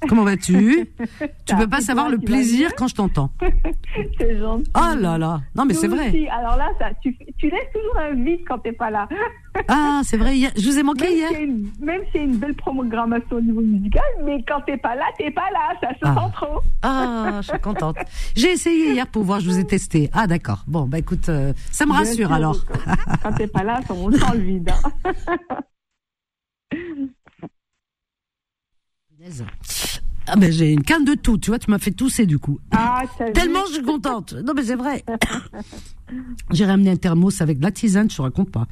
Comment 0.07 0.23
vas-tu? 0.23 0.87
Tu 1.45 1.55
peux 1.55 1.67
pas 1.67 1.79
savoir 1.81 2.09
le 2.09 2.17
plaisir 2.17 2.71
quand 2.75 2.87
je 2.87 2.95
t'entends. 2.95 3.31
C'est 4.19 4.37
gentil. 4.37 4.69
Oh 4.75 4.95
là 4.99 5.17
là. 5.17 5.41
Non 5.55 5.63
mais 5.65 5.73
c'est 5.73 5.87
vrai. 5.87 6.09
aussi. 6.09 6.27
Alors 6.27 6.57
là, 6.57 6.69
ça, 6.77 6.89
tu, 7.01 7.15
tu 7.37 7.49
laisses 7.49 7.71
toujours 7.73 7.97
un 7.99 8.13
vide 8.13 8.41
quand 8.47 8.59
t'es 8.59 8.73
pas 8.73 8.89
là. 8.89 9.07
Ah, 9.69 10.01
c'est 10.03 10.17
vrai. 10.17 10.35
hier- 10.37 10.51
Je 10.57 10.69
vous 10.69 10.77
ai 10.77 10.83
manqué 10.83 11.05
Même 11.05 11.13
hier. 11.17 11.29
a 11.33 11.39
une- 11.39 11.71
même 11.79 12.01
y 12.13 12.17
a 12.17 12.21
une 12.21 12.35
belle 12.37 12.53
programmation 12.55 13.37
au 13.37 13.41
niveau 13.41 13.61
musical, 13.61 14.03
mais 14.25 14.43
quand 14.47 14.61
t'es 14.61 14.77
pas 14.77 14.95
là, 14.95 15.05
t'es 15.17 15.31
pas 15.31 15.49
là. 15.53 15.73
Ça 15.81 15.89
se 15.93 15.99
Ah. 16.03 16.15
sent 16.15 16.33
trop. 16.35 16.59
Ah, 16.83 17.39
je 17.41 17.47
suis 17.49 17.59
contente. 17.59 17.95
J'ai 18.35 18.51
essayé 18.51 18.91
hier 18.93 19.07
pour 19.07 19.23
voir, 19.23 19.39
je 19.39 19.49
vous 19.49 19.57
ai 19.57 19.65
testé. 19.65 20.09
Ah 20.13 20.27
d'accord. 20.27 20.63
Bon, 20.67 20.81
bah 20.85 20.99
écoute, 20.99 21.29
euh, 21.29 21.53
ça 21.71 21.85
me 21.85 21.93
rassure 21.93 22.31
alors. 22.33 22.65
Quand, 22.65 22.73
quand 23.23 23.33
t'es 23.33 23.47
pas 23.47 23.63
là, 23.63 23.79
on 23.89 24.11
sent 24.11 24.19
le 24.33 24.39
vide. 24.39 24.69
hein. 24.69 24.91
Ah 30.29 30.35
ben 30.35 30.51
j'ai 30.51 30.73
une 30.73 30.83
canne 30.83 31.05
de 31.05 31.13
tout, 31.15 31.37
tu 31.37 31.51
vois, 31.51 31.59
tu 31.59 31.71
m'as 31.71 31.79
fait 31.79 31.91
tousser 31.91 32.25
du 32.25 32.37
coup. 32.37 32.59
Ah, 32.71 33.03
Tellement 33.33 33.65
je 33.67 33.75
suis 33.75 33.83
contente. 33.83 34.33
Non 34.33 34.53
mais 34.53 34.63
c'est 34.63 34.75
vrai. 34.75 35.03
j'ai 36.51 36.65
ramené 36.65 36.91
un 36.91 36.95
thermos 36.97 37.41
avec 37.41 37.59
de 37.59 37.63
la 37.63 37.71
tisane, 37.71 38.09
je 38.09 38.17
te 38.17 38.21
raconte 38.21 38.51
pas. 38.51 38.67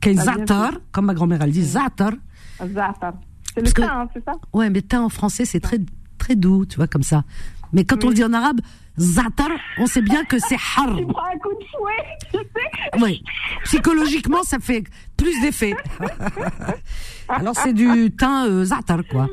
Qu'un 0.00 0.14
zatar, 0.14 0.72
comme 0.92 1.06
ma 1.06 1.14
grand-mère 1.14 1.42
elle 1.42 1.50
dit, 1.50 1.62
zatar. 1.64 2.12
Zatar. 2.60 3.14
C'est 3.54 3.62
le 3.62 3.72
thym, 3.72 3.84
hein, 3.84 4.08
c'est 4.12 4.24
ça? 4.24 4.32
Ouais, 4.52 4.68
mais 4.68 4.82
thym 4.82 5.02
en 5.02 5.08
français 5.08 5.44
c'est 5.46 5.60
très 5.60 5.78
très 6.18 6.36
doux, 6.36 6.66
tu 6.66 6.76
vois, 6.76 6.86
comme 6.86 7.02
ça. 7.02 7.24
Mais 7.72 7.84
quand 7.84 8.04
on 8.04 8.08
le 8.08 8.14
dit 8.14 8.24
en 8.24 8.32
arabe, 8.32 8.60
zatar, 8.98 9.50
on 9.78 9.86
sait 9.86 10.02
bien 10.02 10.24
que 10.24 10.38
c'est 10.38 10.56
har. 10.56 10.94
Tu 10.96 11.06
prends 11.06 11.24
un 11.24 11.38
coup 11.38 11.50
de 11.50 11.64
fouet, 11.64 12.18
tu 12.32 12.38
sais. 12.38 13.00
Oui. 13.02 13.22
Psychologiquement, 13.64 14.42
ça 14.42 14.58
fait 14.58 14.84
plus 15.16 15.40
d'effet. 15.40 15.74
Alors 17.28 17.54
c'est 17.56 17.72
du 17.72 18.10
thym 18.10 18.44
euh, 18.46 18.64
zatar, 18.64 19.00
quoi. 19.10 19.28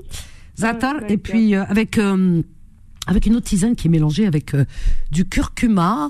Zatar, 0.58 0.95
et 1.10 1.18
puis 1.18 1.56
euh, 1.56 1.64
avec 1.66 1.97
euh, 1.97 2.41
avec 3.08 3.26
une 3.26 3.36
autre 3.36 3.45
tisane 3.45 3.76
qui 3.76 3.88
est 3.88 3.91
mélangée 3.91 4.26
avec 4.26 4.56
du 5.12 5.26
curcuma. 5.26 6.10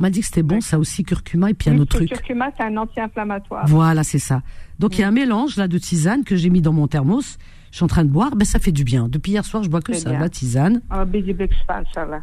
On 0.00 0.02
m'a 0.02 0.10
dit 0.10 0.20
que 0.20 0.26
c'était 0.26 0.42
bon, 0.42 0.60
ça 0.60 0.78
aussi, 0.78 1.04
curcuma, 1.04 1.50
et 1.50 1.54
puis 1.54 1.70
un 1.70 1.78
autre 1.78 1.96
truc. 1.96 2.10
Le 2.10 2.16
curcuma, 2.16 2.50
c'est 2.56 2.64
un 2.64 2.76
anti-inflammatoire. 2.76 3.66
Voilà, 3.68 4.02
c'est 4.02 4.18
ça. 4.18 4.42
Donc 4.80 4.98
il 4.98 5.02
y 5.02 5.04
a 5.04 5.08
un 5.08 5.12
mélange 5.12 5.56
là 5.56 5.68
de 5.68 5.78
tisane 5.78 6.24
que 6.24 6.34
j'ai 6.34 6.50
mis 6.50 6.60
dans 6.60 6.72
mon 6.72 6.88
thermos 6.88 7.38
je 7.72 7.78
suis 7.78 7.84
en 7.84 7.88
train 7.88 8.04
de 8.04 8.10
boire, 8.10 8.36
ben 8.36 8.44
ça 8.44 8.58
fait 8.58 8.70
du 8.70 8.84
bien. 8.84 9.08
Depuis 9.08 9.32
hier 9.32 9.46
soir, 9.46 9.62
je 9.62 9.70
bois 9.70 9.80
que 9.80 9.94
ça, 9.94 10.12
la 10.12 10.28
tisane. 10.28 10.82
Ah, 10.90 11.06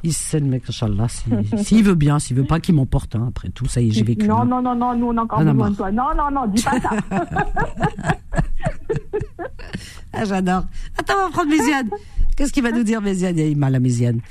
il 0.04 0.14
s'il 0.14 1.84
veut 1.84 1.96
bien, 1.96 2.20
s'il 2.20 2.38
veut 2.38 2.44
pas 2.44 2.60
qu'il 2.60 2.76
m'emporte, 2.76 3.16
hein. 3.16 3.26
après 3.30 3.50
tout, 3.50 3.66
ça 3.66 3.82
y 3.82 3.88
est, 3.88 3.92
j'ai 3.92 4.04
vécu. 4.04 4.28
Non, 4.28 4.46
non, 4.46 4.62
non, 4.62 4.76
non, 4.76 4.96
nous 4.96 5.08
on 5.08 5.18
a 5.18 5.24
encore 5.24 5.40
besoin 5.44 5.72
de 5.72 5.76
toi. 5.76 5.92
Non, 5.92 6.10
non, 6.16 6.30
non, 6.30 6.46
dis 6.46 6.62
pas 6.62 6.80
ça. 6.80 6.92
ah, 10.14 10.26
j'adore. 10.26 10.66
Attends, 10.96 11.16
on 11.18 11.26
va 11.26 11.32
prendre 11.32 11.50
Méziane. 11.50 11.90
Qu'est-ce 12.38 12.54
qu'il 12.54 12.62
va 12.62 12.72
nous 12.72 12.84
dire, 12.84 13.02
Méziane? 13.02 13.40
Il 13.40 13.52
a 13.52 13.58
mal 13.58 13.74
à 13.74 13.80
Méziane. 13.80 14.22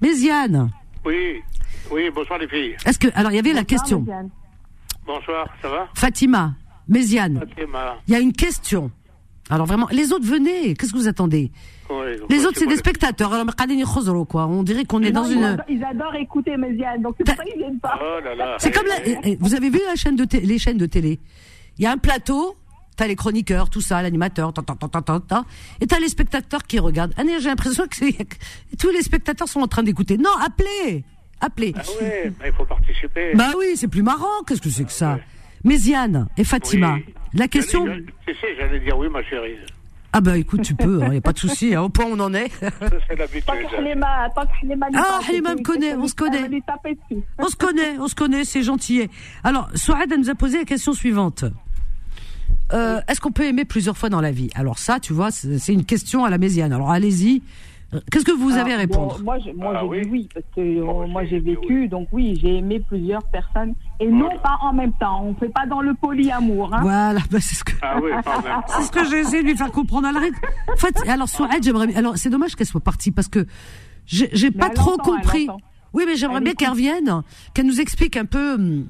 Méziane? 0.00 0.70
Oui, 1.04 1.40
oui, 1.90 2.08
bonsoir 2.14 2.38
les 2.38 2.46
filles. 2.46 2.76
Est-ce 2.86 3.00
que, 3.00 3.08
alors, 3.16 3.32
il 3.32 3.34
y 3.34 3.40
avait 3.40 3.52
la 3.52 3.64
question. 3.64 4.06
Bonsoir, 5.04 5.48
ça 5.60 5.68
va? 5.68 5.88
Fatima, 5.94 6.54
Méziane. 6.86 7.40
Fatima. 7.40 7.96
Il 8.06 8.12
y 8.12 8.14
a 8.14 8.20
une 8.20 8.32
question. 8.32 8.92
Alors 9.52 9.66
vraiment, 9.66 9.86
les 9.92 10.12
autres 10.12 10.24
venez. 10.24 10.74
Qu'est-ce 10.74 10.92
que 10.92 10.96
vous 10.96 11.08
attendez 11.08 11.52
Les 12.30 12.46
autres, 12.46 12.58
c'est 12.58 12.66
des 12.66 12.76
spectateurs. 12.76 13.32
quoi. 14.28 14.46
On 14.46 14.62
dirait 14.62 14.84
qu'on 14.84 15.02
est 15.02 15.12
dans 15.12 15.24
une. 15.24 15.58
Ils 15.68 15.84
adorent 15.84 16.14
écouter 16.14 16.56
Méziane, 16.56 17.02
donc 17.02 17.16
c'est 17.18 17.24
pour 17.24 17.36
ça 17.36 17.44
qu'ils 17.44 17.58
viennent 17.58 17.78
pas. 17.78 18.00
Oh 18.02 18.18
c'est 18.58 18.70
comme 18.70 18.86
eh, 19.04 19.18
eh, 19.24 19.36
vous 19.40 19.54
avez 19.54 19.68
vu 19.68 19.80
la 19.86 19.94
chaîne 19.94 20.16
de 20.16 20.26
les 20.38 20.58
chaînes 20.58 20.78
de 20.78 20.86
télé? 20.86 21.20
Il 21.78 21.84
y 21.84 21.86
a 21.86 21.92
un 21.92 21.98
plateau. 21.98 22.56
T'as 22.94 23.06
les 23.06 23.16
chroniqueurs, 23.16 23.70
tout 23.70 23.80
ça, 23.80 24.02
l'animateur, 24.02 24.52
et 25.80 25.86
t'as 25.86 25.98
les 25.98 26.08
spectateurs 26.10 26.62
qui 26.64 26.78
regardent. 26.78 27.14
Ah, 27.16 27.22
j'ai 27.26 27.48
l'impression 27.48 27.84
que, 27.86 28.04
tous 28.78 28.90
les 28.90 29.00
spectateurs 29.00 29.48
sont 29.48 29.60
en 29.60 29.66
train 29.66 29.82
d'écouter. 29.82 30.18
Non, 30.18 30.30
appelez, 30.44 31.02
appelez. 31.40 31.72
Ah 31.74 31.82
ouais, 32.02 32.32
bah, 32.38 32.44
il 32.48 32.52
faut 32.52 32.66
participer. 32.66 33.34
Bah 33.34 33.52
oui, 33.58 33.76
c'est 33.76 33.88
plus 33.88 34.02
marrant. 34.02 34.42
Qu'est-ce 34.46 34.60
que 34.60 34.68
c'est 34.68 34.84
que 34.84 34.92
ça? 34.92 35.18
Méziane 35.64 36.28
et 36.36 36.44
Fatima. 36.44 36.98
La 37.34 37.48
question. 37.48 37.86
J'allais 37.86 38.80
dire 38.80 38.96
oui, 38.98 39.08
ma 39.08 39.22
chérie. 39.24 39.56
Ah 40.14 40.20
bah 40.20 40.36
écoute, 40.36 40.60
tu 40.60 40.74
peux, 40.74 40.98
il 40.98 41.04
hein, 41.04 41.08
n'y 41.08 41.16
a 41.16 41.20
pas 41.22 41.32
de 41.32 41.38
souci, 41.38 41.74
hein, 41.74 41.80
au 41.80 41.88
point 41.88 42.04
où 42.04 42.10
on 42.12 42.20
en 42.20 42.34
est. 42.34 42.50
c'est 42.60 43.16
l'habitude. 43.16 43.44
Ah, 44.94 45.20
Halima 45.26 45.54
me 45.54 45.62
connaît, 45.62 45.94
on 45.94 46.06
se 46.06 46.14
connaît. 46.14 46.50
On 47.38 47.48
se 47.48 47.56
connaît, 47.56 47.98
on 47.98 48.08
se 48.08 48.14
connaît, 48.14 48.44
c'est 48.44 48.62
gentil. 48.62 49.08
Alors, 49.42 49.70
Souad, 49.74 50.12
nous 50.18 50.28
a 50.28 50.34
posé 50.34 50.58
la 50.58 50.64
question 50.64 50.92
suivante. 50.92 51.46
Euh, 52.74 53.00
Est-ce 53.08 53.22
qu'on 53.22 53.32
peut 53.32 53.44
aimer 53.44 53.64
plusieurs 53.64 53.96
fois 53.96 54.10
dans 54.10 54.20
la 54.20 54.32
vie? 54.32 54.50
Alors 54.54 54.78
ça, 54.78 55.00
tu 55.00 55.14
vois, 55.14 55.30
c'est 55.30 55.72
une 55.72 55.86
question 55.86 56.26
à 56.26 56.30
la 56.30 56.36
mésiane. 56.36 56.74
Alors 56.74 56.90
allez-y, 56.90 57.42
Qu'est-ce 58.10 58.24
que 58.24 58.32
vous 58.32 58.52
avez 58.52 58.72
à 58.72 58.78
répondre? 58.78 59.20
Moi, 59.22 59.38
j'ai 59.38 59.54
ah 59.60 59.82
dit 59.82 60.08
oui, 60.08 60.28
parce 60.32 60.46
que 60.56 60.60
euh, 60.60 61.06
moi 61.06 61.24
j'ai 61.24 61.40
vécu, 61.40 61.88
donc 61.88 62.08
oui, 62.10 62.38
j'ai 62.40 62.56
aimé 62.56 62.80
plusieurs 62.80 63.22
personnes, 63.24 63.74
et 64.00 64.06
non 64.06 64.30
pas 64.42 64.56
en 64.62 64.72
même 64.72 64.92
temps. 64.94 65.22
On 65.24 65.34
fait 65.34 65.50
pas 65.50 65.66
dans 65.66 65.82
le 65.82 65.92
polyamour. 65.94 66.72
Hein. 66.72 66.80
Voilà, 66.80 67.20
bah, 67.30 67.38
c'est 67.40 67.54
ce 67.54 67.64
que, 67.64 67.72
ah 67.82 67.98
oui, 68.02 68.10
c'est 68.68 68.82
ce 68.82 68.90
que 68.90 69.04
j'ai 69.04 69.20
essayé 69.20 69.42
de 69.42 69.48
lui 69.48 69.56
faire 69.56 69.70
comprendre 69.70 70.08
à 70.08 70.12
la 70.12 70.20
règle. 70.20 70.36
En 70.72 70.76
fait, 70.76 70.96
alors 71.06 71.28
Souad, 71.28 71.62
j'aimerais, 71.62 71.94
alors 71.94 72.16
c'est 72.16 72.30
dommage 72.30 72.56
qu'elle 72.56 72.66
soit 72.66 72.80
partie 72.80 73.10
parce 73.10 73.28
que 73.28 73.46
j'ai 74.06 74.50
pas 74.50 74.70
trop 74.70 74.96
compris. 74.96 75.48
Oui, 75.92 76.04
mais 76.06 76.16
j'aimerais 76.16 76.40
bien 76.40 76.54
qu'elle 76.54 76.70
revienne, 76.70 77.22
qu'elle 77.52 77.66
nous 77.66 77.80
explique 77.80 78.16
un 78.16 78.24
peu 78.24 78.54
hum, 78.54 78.86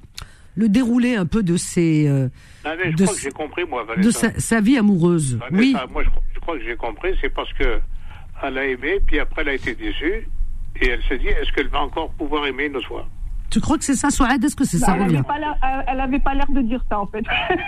le 0.54 0.68
déroulé 0.68 1.16
un 1.16 1.26
peu 1.26 1.42
de 1.42 1.56
ses. 1.56 2.06
Euh, 2.06 2.28
ah, 2.64 2.74
je 2.84 2.90
de, 2.90 3.02
crois 3.02 3.14
que 3.16 3.20
j'ai 3.20 3.30
compris 3.30 3.64
moi, 3.64 3.84
De 3.96 4.10
sa, 4.10 4.60
vie 4.60 4.78
amoureuse. 4.78 5.40
oui. 5.50 5.74
Moi, 5.90 6.04
je 6.04 6.40
crois 6.40 6.56
que 6.56 6.64
j'ai 6.64 6.76
compris, 6.76 7.10
c'est 7.20 7.32
parce 7.32 7.52
que 7.54 7.80
elle 8.42 8.58
a 8.58 8.66
aimé, 8.66 9.00
puis 9.06 9.18
après 9.18 9.42
elle 9.42 9.48
a 9.50 9.54
été 9.54 9.74
déçue, 9.74 10.28
et 10.80 10.88
elle 10.88 11.02
s'est 11.04 11.18
dit, 11.18 11.28
est-ce 11.28 11.52
qu'elle 11.52 11.68
va 11.68 11.82
encore 11.82 12.10
pouvoir 12.12 12.46
aimer 12.46 12.66
une 12.66 12.82
fois 12.82 13.06
tu 13.52 13.60
crois 13.60 13.76
que 13.76 13.84
c'est 13.84 13.96
ça, 13.96 14.08
Souad 14.08 14.42
Est-ce 14.42 14.56
que 14.56 14.64
c'est 14.64 14.78
ça 14.78 14.96
Elle 14.96 15.12
n'avait 15.98 16.18
pas 16.20 16.32
l'air 16.32 16.46
de 16.48 16.62
dire 16.62 16.82
ça, 16.88 16.98
en 16.98 17.06
fait. 17.06 17.22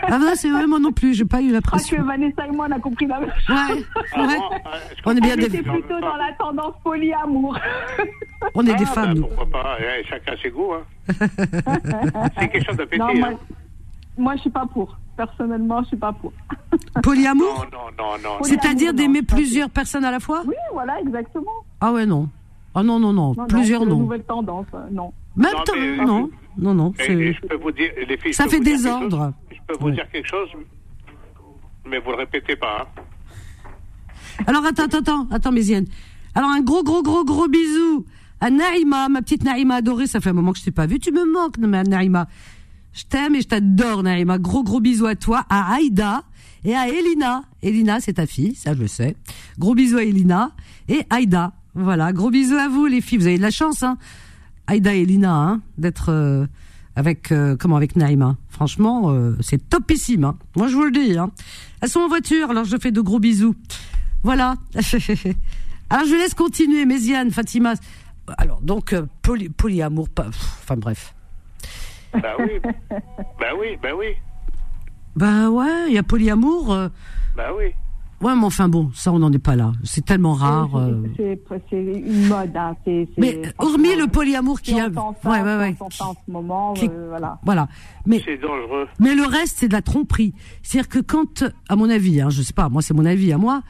Ah 0.04 0.18
ben, 0.18 0.34
c'est 0.34 0.48
vrai, 0.48 0.66
moi 0.66 0.78
non 0.78 0.92
plus, 0.92 1.12
j'ai 1.12 1.26
pas 1.26 1.42
eu 1.42 1.52
l'impression. 1.52 1.98
Je 1.98 2.02
crois 2.02 2.14
que 2.14 2.20
Vanessa 2.20 2.46
et 2.46 2.50
moi, 2.50 2.66
on 2.70 2.72
a 2.72 2.78
compris 2.78 3.06
la 3.06 3.20
même 3.20 3.30
chose. 3.46 3.54
Ouais, 3.54 3.84
ah, 4.14 4.26
ouais. 4.26 4.38
on 5.04 5.14
est 5.14 5.20
bien 5.20 5.36
des... 5.36 5.50
plutôt 5.50 6.00
dans 6.00 6.16
la 6.16 6.32
tendance 6.38 6.72
polyamour. 6.82 7.58
On 8.54 8.62
est 8.62 8.74
des 8.76 8.84
ah, 8.84 8.94
femmes, 8.94 9.12
ben, 9.12 9.20
nous. 9.20 9.26
Pourquoi 9.26 9.62
pas 9.62 9.76
eh, 9.78 10.04
Chacun 10.06 10.32
ses 10.42 10.48
goûts, 10.50 10.72
hein. 10.72 10.84
c'est 12.38 12.48
quelque 12.48 12.64
chose 12.64 12.76
d'appétit. 12.78 13.02
Moi, 13.02 13.28
hein. 13.28 13.38
moi, 14.16 14.36
je 14.36 14.40
suis 14.40 14.50
pas 14.50 14.64
pour. 14.72 14.96
Personnellement, 15.16 15.82
je 15.82 15.88
suis 15.88 15.96
pas 15.96 16.12
pour. 16.12 16.32
Polyamour 17.02 17.66
Non, 17.72 17.78
non, 17.98 18.04
non. 18.22 18.38
non. 18.38 18.42
C'est-à-dire 18.42 18.94
d'aimer 18.94 19.22
plusieurs 19.22 19.70
personnes 19.70 20.04
à 20.04 20.10
la 20.10 20.20
fois 20.20 20.42
Oui, 20.46 20.54
voilà, 20.72 21.00
exactement. 21.00 21.52
Ah 21.80 21.92
ouais, 21.92 22.06
non. 22.06 22.28
Ah 22.74 22.82
non, 22.82 22.98
non, 22.98 23.12
non, 23.12 23.34
plusieurs 23.48 23.86
non. 23.86 24.00
nouvelle 24.00 24.24
tendance, 24.24 24.66
euh, 24.74 24.78
non. 24.90 25.12
Même 25.36 25.52
temps, 25.64 26.04
non, 26.04 26.30
non, 26.58 26.74
non. 26.74 26.92
je 26.98 27.46
peux 27.46 27.56
vous 27.56 27.70
dire, 27.70 27.90
les 28.08 28.16
filles, 28.16 28.34
ça 28.34 28.48
fait 28.48 28.60
désordre. 28.60 29.32
Je 29.50 29.56
peux 29.66 29.78
vous 29.80 29.90
dire 29.92 30.08
quelque 30.10 30.28
chose, 30.28 30.48
mais 31.86 31.98
vous 32.00 32.10
le 32.10 32.16
répétez 32.16 32.56
pas. 32.56 32.88
Hein. 32.98 33.02
Alors 34.46 34.64
attends, 34.64 34.84
attends, 34.84 34.98
attends, 34.98 35.26
attends, 35.30 35.52
Mézienne. 35.52 35.86
Alors 36.34 36.50
un 36.50 36.60
gros, 36.62 36.82
gros, 36.82 37.02
gros, 37.02 37.24
gros 37.24 37.46
bisou 37.48 38.04
à 38.40 38.50
Naïma, 38.50 39.08
ma 39.08 39.22
petite 39.22 39.44
Naïma 39.44 39.76
adorée. 39.76 40.06
Ça 40.06 40.20
fait 40.20 40.30
un 40.30 40.34
moment 40.34 40.52
que 40.52 40.58
je 40.58 40.64
t'ai 40.64 40.70
pas 40.72 40.86
vue. 40.86 40.98
Tu 40.98 41.12
me 41.12 41.24
manques, 41.24 41.58
Naïma. 41.58 42.26
Je 42.94 43.02
t'aime 43.04 43.34
et 43.34 43.42
je 43.42 43.48
t'adore, 43.48 44.04
Naïma. 44.04 44.38
Gros, 44.38 44.62
gros 44.62 44.80
bisous 44.80 45.06
à 45.06 45.16
toi, 45.16 45.44
à 45.50 45.74
Aïda 45.74 46.22
et 46.64 46.74
à 46.74 46.88
Elina. 46.88 47.42
Elina, 47.60 48.00
c'est 48.00 48.14
ta 48.14 48.26
fille, 48.26 48.54
ça 48.54 48.72
je 48.72 48.80
le 48.80 48.86
sais. 48.86 49.16
Gros 49.58 49.74
bisous 49.74 49.98
à 49.98 50.04
Elina 50.04 50.52
et 50.88 51.04
Aïda. 51.10 51.52
Voilà, 51.74 52.12
gros 52.12 52.30
bisous 52.30 52.54
à 52.54 52.68
vous 52.68 52.86
les 52.86 53.00
filles. 53.00 53.18
Vous 53.18 53.26
avez 53.26 53.36
de 53.36 53.42
la 53.42 53.50
chance, 53.50 53.82
hein. 53.82 53.98
Aïda 54.68 54.94
et 54.94 55.02
Elina, 55.02 55.34
hein, 55.34 55.60
d'être 55.76 56.10
euh, 56.10 56.46
avec 56.94 57.32
euh, 57.32 57.56
comment 57.58 57.76
avec 57.76 57.96
Naïma. 57.96 58.36
Franchement, 58.48 59.10
euh, 59.10 59.36
c'est 59.40 59.68
topissime. 59.68 60.24
Hein. 60.24 60.38
Moi, 60.56 60.68
je 60.68 60.76
vous 60.76 60.84
le 60.84 60.92
dis. 60.92 61.18
Hein. 61.18 61.32
Elles 61.80 61.88
sont 61.88 62.00
en 62.00 62.08
voiture, 62.08 62.50
alors 62.50 62.64
je 62.64 62.76
fais 62.80 62.92
de 62.92 63.00
gros 63.00 63.18
bisous. 63.18 63.56
Voilà. 64.22 64.54
alors 65.90 66.06
je 66.06 66.14
laisse 66.14 66.34
continuer, 66.34 66.86
Méziane, 66.86 67.32
Fatima. 67.32 67.74
Alors 68.38 68.62
donc 68.62 68.94
poly, 69.20 69.50
polyamour, 69.50 70.08
enfin 70.16 70.76
bref. 70.76 71.14
Bah 72.22 72.34
oui. 72.38 72.60
bah 73.40 73.46
oui, 73.58 73.78
bah 73.82 73.90
oui. 73.96 74.06
Bah 75.16 75.50
ouais, 75.50 75.86
il 75.88 75.94
y 75.94 75.98
a 75.98 76.02
polyamour. 76.02 76.72
Euh. 76.72 76.88
Bah 77.36 77.50
oui. 77.56 77.66
Ouais, 78.20 78.34
mais 78.34 78.44
enfin 78.44 78.68
bon, 78.68 78.90
ça 78.94 79.12
on 79.12 79.18
n'en 79.18 79.32
est 79.32 79.38
pas 79.38 79.54
là. 79.54 79.72
C'est 79.82 80.04
tellement 80.04 80.32
rare. 80.32 80.70
C'est 81.16 81.22
euh. 81.22 81.36
une 81.72 82.28
mode. 82.28 82.56
Hein. 82.56 82.74
mais 83.18 83.42
hormis 83.58 83.96
le 83.96 84.06
polyamour 84.06 84.60
qui 84.60 84.80
a, 84.80 84.88
ouais, 84.88 85.02
ouais, 85.24 85.42
ouais. 85.42 85.76
en 85.80 85.90
ce 85.90 86.30
moment, 86.30 86.74
euh, 86.82 87.06
voilà. 87.08 87.38
Voilà. 87.44 87.68
Mais 88.06 88.22
c'est 88.24 88.38
dangereux. 88.38 88.88
Mais 88.98 89.14
le 89.14 89.24
reste, 89.24 89.58
c'est 89.58 89.68
de 89.68 89.74
la 89.74 89.82
tromperie. 89.82 90.32
C'est-à-dire 90.62 90.88
que 90.88 91.00
quand, 91.00 91.44
à 91.68 91.76
mon 91.76 91.90
avis, 91.90 92.20
hein, 92.20 92.30
je 92.30 92.40
sais 92.40 92.54
pas, 92.54 92.68
moi 92.68 92.80
c'est 92.80 92.94
mon 92.94 93.04
avis 93.04 93.32
à 93.32 93.38
moi, 93.38 93.62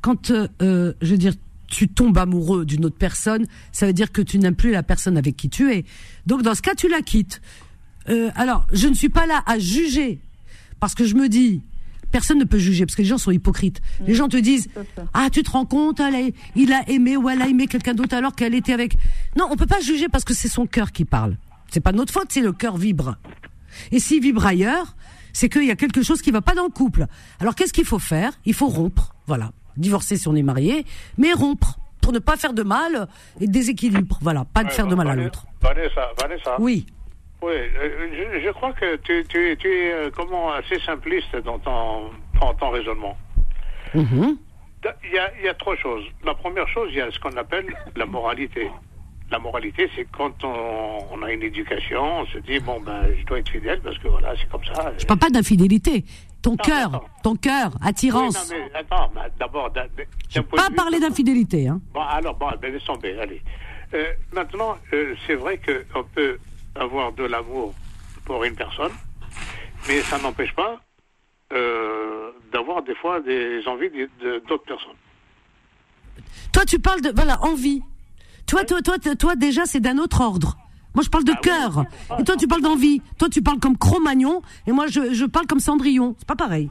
quand, 0.00 0.28
je 0.30 0.94
veux 1.02 1.18
dire, 1.18 1.32
tu 1.68 1.88
tombes 1.88 2.16
amoureux 2.18 2.64
d'une 2.64 2.84
autre 2.84 2.96
personne, 2.98 3.46
ça 3.72 3.86
veut 3.86 3.92
dire 3.92 4.12
que 4.12 4.22
tu 4.22 4.38
n'aimes 4.38 4.56
plus 4.56 4.70
la 4.70 4.82
personne 4.82 5.16
avec 5.16 5.36
qui 5.36 5.48
tu 5.48 5.72
es. 5.72 5.84
Donc 6.26 6.42
dans 6.42 6.54
ce 6.54 6.62
cas, 6.62 6.74
tu 6.74 6.88
la 6.88 7.02
quittes. 7.02 7.40
Euh, 8.08 8.30
alors, 8.36 8.66
je 8.72 8.88
ne 8.88 8.94
suis 8.94 9.08
pas 9.08 9.26
là 9.26 9.42
à 9.46 9.58
juger, 9.58 10.20
parce 10.80 10.94
que 10.94 11.04
je 11.04 11.14
me 11.14 11.28
dis, 11.28 11.62
personne 12.10 12.38
ne 12.38 12.44
peut 12.44 12.58
juger, 12.58 12.86
parce 12.86 12.96
que 12.96 13.02
les 13.02 13.08
gens 13.08 13.18
sont 13.18 13.30
hypocrites. 13.30 13.80
les 14.06 14.14
gens 14.14 14.28
te 14.28 14.36
disent, 14.36 14.68
ah, 15.14 15.28
tu 15.30 15.42
te 15.42 15.50
rends 15.50 15.66
compte, 15.66 16.00
il 16.56 16.72
a 16.72 16.88
aimé 16.88 17.16
ou 17.16 17.28
elle 17.28 17.42
a 17.42 17.48
aimé 17.48 17.66
quelqu'un 17.66 17.94
d'autre 17.94 18.16
alors 18.16 18.34
qu'elle 18.34 18.54
était 18.54 18.72
avec. 18.72 18.96
Non, 19.36 19.48
on 19.50 19.56
peut 19.56 19.66
pas 19.66 19.80
juger 19.80 20.08
parce 20.08 20.24
que 20.24 20.34
c'est 20.34 20.48
son 20.48 20.66
cœur 20.66 20.92
qui 20.92 21.04
parle. 21.04 21.36
C'est 21.70 21.80
pas 21.80 21.92
notre 21.92 22.12
faute, 22.12 22.28
c'est 22.30 22.40
le 22.40 22.52
cœur 22.52 22.76
vibre. 22.76 23.16
Et 23.92 24.00
s'il 24.00 24.22
vibre 24.22 24.46
ailleurs, 24.46 24.96
c'est 25.32 25.48
qu'il 25.48 25.64
y 25.64 25.70
a 25.70 25.76
quelque 25.76 26.02
chose 26.02 26.22
qui 26.22 26.30
va 26.30 26.40
pas 26.40 26.54
dans 26.54 26.64
le 26.64 26.70
couple. 26.70 27.06
Alors 27.40 27.54
qu'est-ce 27.54 27.72
qu'il 27.72 27.84
faut 27.84 27.98
faire? 27.98 28.32
Il 28.44 28.54
faut 28.54 28.68
rompre, 28.68 29.14
voilà. 29.26 29.52
Divorcer 29.76 30.16
si 30.16 30.26
on 30.26 30.34
est 30.34 30.42
marié, 30.42 30.84
mais 31.18 31.32
rompre 31.32 31.78
pour 32.00 32.12
ne 32.12 32.18
pas 32.18 32.36
faire 32.36 32.54
de 32.54 32.62
mal 32.62 33.06
et 33.40 33.46
déséquilibre. 33.46 34.18
Voilà, 34.22 34.44
pas 34.46 34.64
de 34.64 34.70
faire 34.70 34.86
de 34.86 34.94
mal 34.94 35.08
à 35.08 35.14
l'autre. 35.14 35.44
Vanessa, 35.60 36.08
Vanessa. 36.20 36.56
Oui. 36.58 36.86
Oui, 37.40 37.52
euh, 37.52 38.40
je, 38.44 38.50
crois 38.50 38.72
que 38.72 38.96
tu, 38.96 39.24
tu, 39.28 39.56
tu 39.58 39.68
es 39.68 39.92
euh, 39.92 40.10
comment 40.14 40.52
assez 40.52 40.80
simpliste 40.80 41.36
dans 41.36 41.58
ton, 41.60 42.10
ton, 42.58 42.70
raisonnement. 42.70 43.16
Mhm. 43.94 44.36
il 45.04 45.12
y, 45.12 45.18
a, 45.18 45.30
il 45.38 45.44
y 45.44 45.48
a 45.48 45.54
trois 45.54 45.76
choses. 45.76 46.04
La 46.24 46.34
première 46.34 46.68
chose, 46.68 46.88
il 46.90 46.98
y 46.98 47.00
a 47.00 47.10
ce 47.12 47.18
qu'on 47.20 47.36
appelle 47.36 47.66
la 47.94 48.06
moralité. 48.06 48.68
La 49.30 49.38
moralité, 49.38 49.88
c'est 49.94 50.06
quand 50.10 50.42
on, 50.42 51.22
a 51.22 51.32
une 51.32 51.42
éducation, 51.42 52.20
on 52.20 52.26
se 52.26 52.38
dit, 52.38 52.58
bon, 52.60 52.80
ben, 52.80 53.06
je 53.16 53.24
dois 53.26 53.38
être 53.38 53.50
fidèle 53.50 53.80
parce 53.82 53.98
que 53.98 54.08
voilà, 54.08 54.34
c'est 54.36 54.48
comme 54.48 54.64
ça. 54.64 54.92
Je 54.98 55.04
parle 55.04 55.20
pas 55.20 55.30
d'infidélité. 55.30 56.04
Ton 56.42 56.56
cœur, 56.56 57.04
ton 57.22 57.36
cœur, 57.36 57.72
attirance. 57.82 58.50
non, 58.50 58.56
mais 58.56 58.78
attends, 58.78 59.12
d'abord. 59.38 59.70
Je 60.30 60.40
pas 60.40 60.70
parler 60.74 60.98
d'infidélité. 60.98 61.68
Hein. 61.68 61.80
Bon, 61.92 62.00
alors, 62.00 62.34
bon, 62.36 62.48
ben, 62.60 62.72
laisse 62.72 62.84
tomber, 62.84 63.18
allez. 63.20 63.42
Euh, 63.94 64.12
maintenant, 64.32 64.76
euh, 64.92 65.14
c'est 65.26 65.34
vrai 65.34 65.58
qu'on 65.58 66.04
peut 66.04 66.38
avoir 66.78 67.12
de 67.12 67.24
l'amour 67.24 67.74
pour 68.24 68.44
une 68.44 68.54
personne, 68.54 68.92
mais 69.86 70.00
ça 70.02 70.18
n'empêche 70.18 70.54
pas 70.54 70.80
euh, 71.52 72.30
d'avoir 72.52 72.82
des 72.82 72.94
fois 72.94 73.20
des 73.20 73.66
envies 73.66 73.90
d'autres 74.48 74.64
personnes. 74.64 74.96
Toi, 76.52 76.64
tu 76.64 76.78
parles 76.78 77.00
de 77.00 77.12
voilà 77.14 77.42
envie. 77.42 77.82
Toi, 78.46 78.64
toi, 78.64 78.80
toi, 78.82 78.98
toi, 78.98 79.36
déjà, 79.36 79.66
c'est 79.66 79.80
d'un 79.80 79.98
autre 79.98 80.20
ordre. 80.20 80.56
Moi, 80.94 81.04
je 81.04 81.10
parle 81.10 81.24
de 81.24 81.32
ah 81.34 81.40
cœur. 81.40 81.84
Et 82.18 82.24
toi, 82.24 82.36
tu 82.36 82.48
parles 82.48 82.62
d'envie. 82.62 83.02
Toi, 83.18 83.28
tu 83.28 83.42
parles 83.42 83.60
comme 83.60 83.76
Cro-Magnon. 83.76 84.42
Et 84.66 84.72
moi, 84.72 84.86
je, 84.88 85.12
je 85.12 85.24
parle 85.26 85.46
comme 85.46 85.60
Cendrillon. 85.60 86.16
C'est 86.18 86.26
pas 86.26 86.34
pareil. 86.34 86.70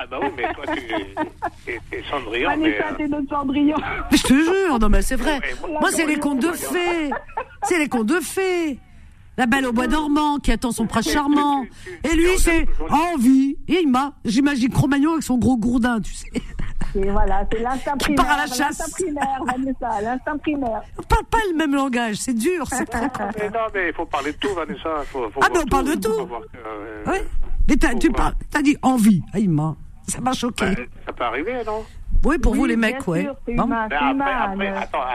Ah 0.00 0.06
bah 0.06 0.20
oui, 0.22 0.28
mais 0.36 0.52
toi, 0.54 0.64
tu 0.66 1.96
es, 1.96 2.04
Cendrillon. 2.08 2.56
mais, 2.56 2.78
euh... 2.80 3.08
notre 3.08 3.28
Cendrillon. 3.28 3.76
Mais 4.10 4.16
je 4.16 4.22
te 4.22 4.32
jure, 4.32 4.78
non, 4.78 4.88
mais 4.88 5.02
c'est 5.02 5.16
vrai. 5.16 5.40
moi, 5.68 5.90
c'est 5.90 6.06
les 6.06 6.18
contes 6.18 6.38
de 6.38 6.52
fées. 6.52 7.10
C'est 7.64 7.78
les 7.78 7.88
contes 7.88 8.06
de 8.06 8.20
fées. 8.20 8.78
La 9.38 9.46
belle 9.46 9.66
au 9.66 9.72
bois 9.72 9.86
dormant 9.86 10.38
qui 10.38 10.50
attend 10.50 10.72
son 10.72 10.86
prince 10.86 11.08
charmant. 11.08 11.64
Et 12.02 12.16
lui, 12.16 12.36
c'est 12.38 12.66
envie. 12.90 13.56
Et 13.68 13.82
il 13.82 13.88
m'a, 13.88 14.14
j'imagine 14.24 14.68
Cro-Magnon 14.68 15.12
avec 15.12 15.22
son 15.22 15.38
gros 15.38 15.56
gourdin, 15.56 16.00
tu 16.00 16.12
sais. 16.12 16.26
Et 16.96 17.10
voilà, 17.10 17.46
c'est 17.52 17.60
l'instinct 17.60 17.96
primaire. 17.96 18.24
Part 18.24 18.34
à 18.34 18.38
la 18.38 18.46
chasse. 18.46 18.58
L'instinct 18.58 18.90
primaire, 18.90 19.38
Vanessa, 19.46 20.00
l'instinct 20.02 20.38
primaire. 20.38 20.82
On 20.98 21.02
parle 21.02 21.24
pas 21.26 21.38
le 21.52 21.56
même 21.56 21.72
langage, 21.72 22.16
c'est 22.16 22.34
dur, 22.34 22.66
c'est 22.66 22.86
très 22.86 23.00
mais 23.38 23.50
Non, 23.50 23.66
mais 23.72 23.88
il 23.88 23.94
faut 23.94 24.06
parler 24.06 24.32
de 24.32 24.38
tout, 24.38 24.52
Vanessa. 24.54 25.04
Faut, 25.04 25.30
faut 25.30 25.40
ah, 25.40 25.48
mais 25.52 25.60
on 25.60 25.66
parle 25.66 25.84
de 25.84 25.94
tout. 25.94 26.08
Euh, 26.08 27.04
oui. 27.06 27.18
Mais 27.68 27.76
tu 27.98 28.10
parles, 28.10 28.34
as 28.56 28.62
dit 28.62 28.76
envie. 28.82 29.22
Ah, 29.32 29.38
il 29.38 29.50
m'a, 29.50 29.76
ça 30.08 30.20
m'a 30.20 30.32
choqué. 30.32 30.64
Bah, 30.64 30.82
ça 31.06 31.12
peut 31.12 31.24
arriver, 31.24 31.62
non? 31.64 31.84
Oui, 32.24 32.38
pour 32.38 32.54
vous 32.54 32.64
les 32.64 32.76
mecs, 32.76 33.06
ouais. 33.06 33.28
C'est 33.46 33.52
humain, 33.52 33.88
c'est 33.88 34.10
humain. 34.10 34.54
Mais 34.56 34.72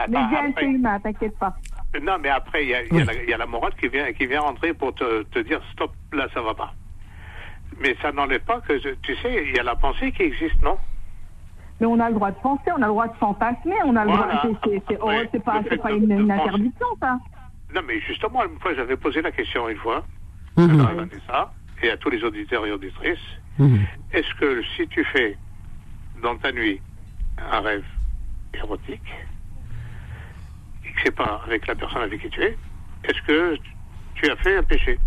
bien, 0.08 0.52
c'est 0.56 0.64
humain, 0.64 0.98
t'inquiète 1.00 1.36
pas. 1.38 1.54
Non, 2.02 2.18
mais 2.20 2.28
après, 2.28 2.64
il 2.64 2.68
y, 2.70 2.96
y, 2.96 3.28
y, 3.28 3.32
a 3.32 3.36
la 3.36 3.46
morale 3.46 3.74
qui 3.80 3.88
vient, 3.88 4.12
qui 4.12 4.26
vient 4.26 4.40
rentrer 4.40 4.74
pour 4.74 4.94
te, 4.94 5.22
te 5.24 5.38
dire 5.40 5.60
stop, 5.72 5.92
là, 6.12 6.28
ça 6.34 6.40
va 6.42 6.54
pas. 6.54 6.72
Mais 7.80 7.96
ça 8.02 8.12
n'enlève 8.12 8.42
pas 8.42 8.60
que, 8.60 8.72
tu 8.96 9.16
sais, 9.16 9.44
il 9.46 9.54
y 9.54 9.58
a 9.58 9.62
la 9.62 9.76
pensée 9.76 10.12
qui 10.12 10.22
existe, 10.22 10.60
non? 10.62 10.78
Mais 11.80 11.86
on 11.86 11.98
a 11.98 12.08
le 12.08 12.14
droit 12.14 12.30
de 12.30 12.36
penser, 12.36 12.70
on 12.70 12.82
a 12.82 12.86
le 12.86 12.92
droit 12.92 13.08
de 13.08 13.16
fantasmer, 13.16 13.76
on 13.84 13.96
a 13.96 14.04
le 14.04 14.10
droit. 14.10 14.28
C'est 15.32 15.44
pas, 15.44 15.60
pas 15.62 15.92
une, 15.92 16.30
interdiction, 16.30 16.86
ça. 17.00 17.18
Non, 17.74 17.80
mais 17.86 18.00
justement, 18.00 18.44
une 18.44 18.58
fois, 18.60 18.74
j'avais 18.74 18.96
posé 18.96 19.22
la 19.22 19.32
question 19.32 19.68
une 19.68 19.78
fois 19.78 20.04
mhm. 20.56 20.80
à 20.80 20.94
Vanessa 20.94 21.52
et 21.82 21.90
à 21.90 21.96
tous 21.96 22.10
les 22.10 22.22
auditeurs 22.22 22.64
et 22.66 22.70
auditrices. 22.70 23.18
Mhm. 23.58 23.80
Est-ce 24.12 24.34
que 24.36 24.62
si 24.76 24.86
tu 24.88 25.04
fais 25.04 25.36
dans 26.22 26.36
ta 26.36 26.52
nuit 26.52 26.80
un 27.52 27.60
rêve 27.60 27.84
érotique 28.54 29.12
c'est 31.02 31.14
pas 31.14 31.42
avec 31.46 31.66
la 31.66 31.74
personne 31.74 32.02
avec 32.02 32.20
qui 32.20 32.30
tu 32.30 32.42
es, 32.42 32.56
est-ce 33.04 33.26
que 33.26 33.56
tu 34.14 34.30
as 34.30 34.36
fait 34.36 34.56
un 34.56 34.62
péché? 34.62 34.98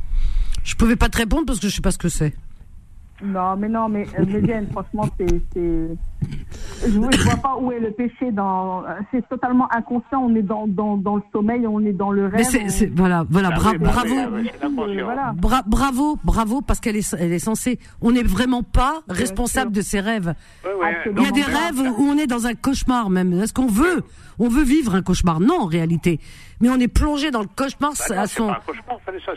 Je 0.63 0.75
pouvais 0.75 0.95
pas 0.95 1.09
te 1.09 1.17
répondre 1.17 1.45
parce 1.45 1.59
que 1.59 1.67
je 1.69 1.75
sais 1.75 1.81
pas 1.81 1.91
ce 1.91 1.97
que 1.97 2.09
c'est. 2.09 2.33
Non, 3.23 3.55
mais 3.57 3.67
non, 3.67 3.89
mais 3.89 4.05
euh, 4.19 4.61
franchement, 4.71 5.09
c'est, 5.17 5.27
je, 5.55 6.99
ne 6.99 7.23
vois 7.23 7.35
pas 7.37 7.57
où 7.59 7.71
est 7.71 7.79
le 7.79 7.89
péché 7.89 8.31
dans. 8.31 8.83
C'est 9.11 9.27
totalement 9.27 9.67
inconscient. 9.73 10.21
On 10.21 10.35
est 10.35 10.43
dans, 10.43 10.67
dans, 10.67 10.97
dans 10.97 11.15
le 11.15 11.23
sommeil, 11.31 11.65
on 11.65 11.79
est 11.83 11.93
dans 11.93 12.11
le 12.11 12.27
rêve. 12.27 12.45
Mais 12.53 12.69
c'est, 12.69 12.85
voilà, 12.95 13.25
voilà, 13.27 13.49
bah 13.49 13.57
bravo, 13.79 14.13
bravo, 15.65 16.19
bravo, 16.23 16.61
parce 16.61 16.79
qu'elle 16.79 16.95
est, 16.95 17.15
elle 17.19 17.33
est 17.33 17.39
censée. 17.39 17.79
On 18.01 18.11
n'est 18.11 18.23
vraiment 18.23 18.61
pas 18.61 19.01
responsable 19.09 19.71
de 19.71 19.81
ses 19.81 19.99
rêves. 19.99 20.35
Il 20.63 21.23
y 21.23 21.27
a 21.27 21.31
des 21.31 21.41
rêves 21.41 21.79
où 21.97 22.03
on 22.03 22.17
est 22.17 22.27
dans 22.27 22.45
un 22.45 22.53
cauchemar 22.53 23.09
même. 23.09 23.33
Est-ce 23.33 23.53
qu'on 23.53 23.67
veut, 23.67 24.03
on 24.37 24.47
veut 24.47 24.63
vivre 24.63 24.93
un 24.93 25.01
cauchemar? 25.01 25.39
Non, 25.39 25.61
en 25.61 25.65
réalité. 25.65 26.19
Mais 26.61 26.69
on 26.69 26.79
est 26.79 26.87
plongé 26.87 27.31
dans 27.31 27.41
le 27.41 27.47
cauchemar 27.47 27.93
bah 28.09 28.21
à 28.21 28.27
son. 28.27 28.51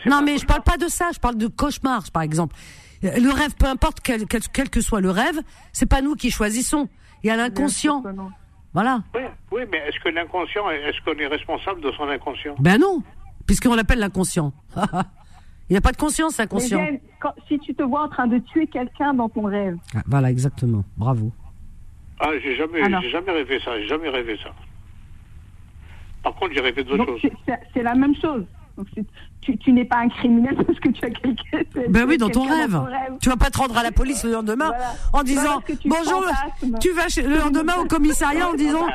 non, 0.05 0.21
mais 0.23 0.37
je 0.37 0.45
parle 0.45 0.63
pas 0.63 0.77
de 0.77 0.87
ça. 0.87 1.09
Je 1.13 1.19
parle 1.19 1.37
de 1.37 1.47
cauchemar, 1.47 2.03
par 2.11 2.21
exemple. 2.21 2.55
Le 3.03 3.33
rêve, 3.33 3.55
peu 3.55 3.65
importe 3.65 3.99
quel, 4.01 4.25
quel, 4.27 4.69
que 4.69 4.81
soit 4.81 5.01
le 5.01 5.09
rêve, 5.09 5.39
c'est 5.73 5.89
pas 5.89 6.01
nous 6.01 6.15
qui 6.15 6.29
choisissons. 6.29 6.87
Il 7.23 7.27
y 7.27 7.29
a 7.29 7.35
l'inconscient. 7.35 8.03
Voilà. 8.73 9.03
Oui, 9.15 9.21
oui 9.51 9.61
mais 9.71 9.79
est-ce 9.79 9.99
que 10.03 10.09
l'inconscient, 10.09 10.69
est-ce 10.69 11.01
qu'on 11.03 11.17
est 11.19 11.27
responsable 11.27 11.81
de 11.81 11.91
son 11.91 12.07
inconscient? 12.07 12.55
Ben 12.59 12.79
non, 12.79 13.01
puisqu'on 13.45 13.75
l'appelle 13.75 13.99
l'inconscient. 13.99 14.53
Il 15.69 15.73
n'y 15.73 15.77
a 15.77 15.81
pas 15.81 15.93
de 15.93 15.97
conscience, 15.97 16.39
inconscient. 16.39 16.85
si 17.47 17.57
tu 17.59 17.73
te 17.73 17.81
vois 17.81 18.03
en 18.03 18.09
train 18.09 18.27
de 18.27 18.39
tuer 18.39 18.67
quelqu'un 18.67 19.13
dans 19.13 19.29
ton 19.29 19.43
rêve. 19.43 19.77
Ah, 19.95 20.01
voilà, 20.05 20.29
exactement. 20.29 20.83
Bravo. 20.97 21.31
Ah, 22.19 22.29
j'ai 22.43 22.57
jamais, 22.57 22.81
j'ai 23.01 23.09
jamais 23.09 23.31
rêvé 23.31 23.59
ça. 23.63 23.79
J'ai 23.79 23.87
jamais 23.87 24.09
rêvé 24.09 24.37
ça. 24.43 24.49
Par 26.23 26.35
contre, 26.35 26.53
j'ai 26.53 26.59
rêvé 26.59 26.83
d'autres 26.83 27.05
choses. 27.05 27.31
C'est 27.73 27.83
la 27.83 27.95
même 27.95 28.15
chose 28.15 28.45
tu, 29.41 29.71
n'es 29.71 29.85
pas 29.85 29.97
un 29.97 30.09
criminel 30.09 30.55
parce 30.67 30.79
que 30.79 30.89
tu 30.89 31.05
as 31.05 31.09
quelqu'un. 31.09 31.59
Ben 31.89 32.05
oui, 32.07 32.17
dans 32.17 32.29
ton 32.29 32.43
rêve. 32.43 32.79
Tu 33.21 33.29
vas 33.29 33.37
pas 33.37 33.49
te 33.49 33.57
rendre 33.57 33.77
à 33.77 33.83
la 33.83 33.91
police 33.91 34.23
le 34.23 34.31
lendemain 34.31 34.71
en 35.13 35.23
disant 35.23 35.61
bonjour. 35.85 36.25
Tu 36.79 36.91
vas 36.91 37.07
le 37.17 37.39
lendemain 37.39 37.75
au 37.81 37.85
commissariat 37.85 38.49
en 38.49 38.53
disant 38.55 38.87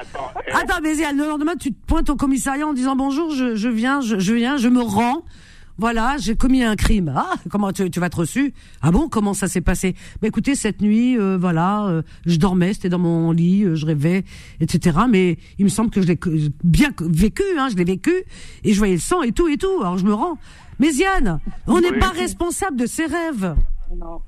attends 0.53 0.81
mais 0.83 0.95
le 0.95 1.29
lendemain 1.29 1.57
tu 1.57 1.73
te 1.73 1.87
pointes 1.87 2.11
au 2.11 2.17
commissariat 2.17 2.67
en 2.67 2.73
disant 2.73 2.97
bonjour 2.97 3.31
je, 3.31 3.69
viens 3.69 4.01
je, 4.01 4.19
je 4.19 4.35
viens 4.35 4.57
je 4.57 4.69
me 4.69 4.83
rends 4.83 5.23
voilà, 5.79 6.17
j'ai 6.19 6.37
commis 6.37 6.63
un 6.63 6.77
crime. 6.77 7.13
Ah, 7.15 7.35
comment 7.51 7.73
tu, 7.73 7.91
tu 7.91 8.01
vas 8.01 8.07
être 8.07 8.21
reçu? 8.21 8.55
Ah 8.83 8.91
bon, 8.91 9.09
comment 9.09 9.35
ça 9.35 9.47
s'est 9.47 9.61
passé? 9.61 9.95
Bah, 10.23 10.29
écoutez, 10.29 10.55
cette 10.55 10.81
nuit, 10.81 11.19
euh, 11.19 11.37
voilà, 11.39 11.87
euh, 11.87 12.03
je 12.25 12.37
dormais, 12.37 12.73
c'était 12.73 12.89
dans 12.89 12.99
mon 12.99 13.31
lit, 13.33 13.65
euh, 13.65 13.75
je 13.75 13.85
rêvais, 13.85 14.25
etc. 14.61 14.99
Mais 15.09 15.37
il 15.59 15.65
me 15.65 15.71
semble 15.71 15.91
que 15.91 16.01
je 16.01 16.07
l'ai 16.07 16.19
bien 16.65 16.91
vécu, 17.01 17.43
hein, 17.59 17.69
je 17.71 17.77
l'ai 17.77 17.85
vécu, 17.85 18.15
et 18.65 18.73
je 18.73 18.79
voyais 18.79 18.95
le 18.95 19.01
sang 19.01 19.23
et 19.23 19.33
tout 19.33 19.49
et 19.49 19.59
tout. 19.59 19.81
Alors 19.81 19.99
je 19.99 20.05
me 20.05 20.15
rends. 20.15 20.39
Mais 20.79 20.93
Yann, 20.93 21.41
on 21.67 21.81
n'est 21.81 21.99
pas 21.99 22.11
responsable 22.11 22.77
de 22.77 22.87
ses 22.87 23.07
rêves. 23.07 23.55
Non. 23.97 24.21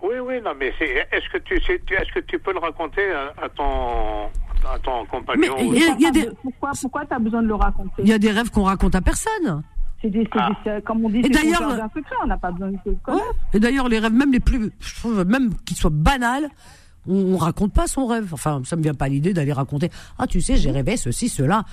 Oui, 0.00 0.14
oui, 0.24 0.34
non, 0.44 0.52
mais 0.58 0.68
est-ce 0.68 1.32
que 1.32 1.38
tu, 1.38 1.54
est-ce 1.54 2.14
que 2.14 2.20
tu 2.20 2.38
peux 2.38 2.52
le 2.52 2.60
raconter 2.60 3.02
à, 3.12 3.48
ton, 3.48 4.26
à 4.64 4.78
ton 4.80 5.04
compagnon 5.06 5.56
mais 5.58 5.80
y 5.98 6.06
a, 6.06 6.10
des... 6.12 6.28
Pourquoi, 6.40 6.70
pourquoi 6.80 7.04
tu 7.04 7.14
as 7.14 7.18
besoin 7.18 7.42
de 7.42 7.48
le 7.48 7.56
raconter? 7.56 7.90
Il 7.98 8.08
y 8.08 8.12
a 8.12 8.18
des 8.18 8.30
rêves 8.30 8.50
qu'on 8.50 8.62
raconte 8.62 8.94
à 8.94 9.00
personne. 9.00 9.64
C'est 10.00 10.10
des, 10.10 10.28
ah. 10.32 10.50
comme 10.84 11.04
on 11.04 11.10
dit, 11.10 11.22
c'est 11.22 11.28
des 11.30 11.38
secret, 11.38 12.14
on 12.22 12.26
n'a 12.26 12.36
pas 12.36 12.52
besoin 12.52 12.70
de 12.70 12.78
se 12.84 12.90
connaître. 13.02 13.34
Et 13.52 13.58
d'ailleurs, 13.58 13.88
les 13.88 13.98
rêves, 13.98 14.12
même 14.12 14.32
les 14.32 14.40
plus, 14.40 14.70
je 14.78 14.94
trouve, 14.94 15.24
même 15.24 15.52
qu'ils 15.64 15.76
soient 15.76 15.90
banals, 15.92 16.48
on, 17.08 17.34
on, 17.34 17.36
raconte 17.36 17.72
pas 17.72 17.88
son 17.88 18.06
rêve. 18.06 18.28
Enfin, 18.32 18.62
ça 18.64 18.76
me 18.76 18.82
vient 18.82 18.94
pas 18.94 19.08
l'idée 19.08 19.32
d'aller 19.32 19.52
raconter. 19.52 19.90
Ah, 20.18 20.28
tu 20.28 20.40
sais, 20.40 20.56
j'ai 20.56 20.70
rêvé 20.70 20.96
ceci, 20.96 21.28
cela. 21.28 21.64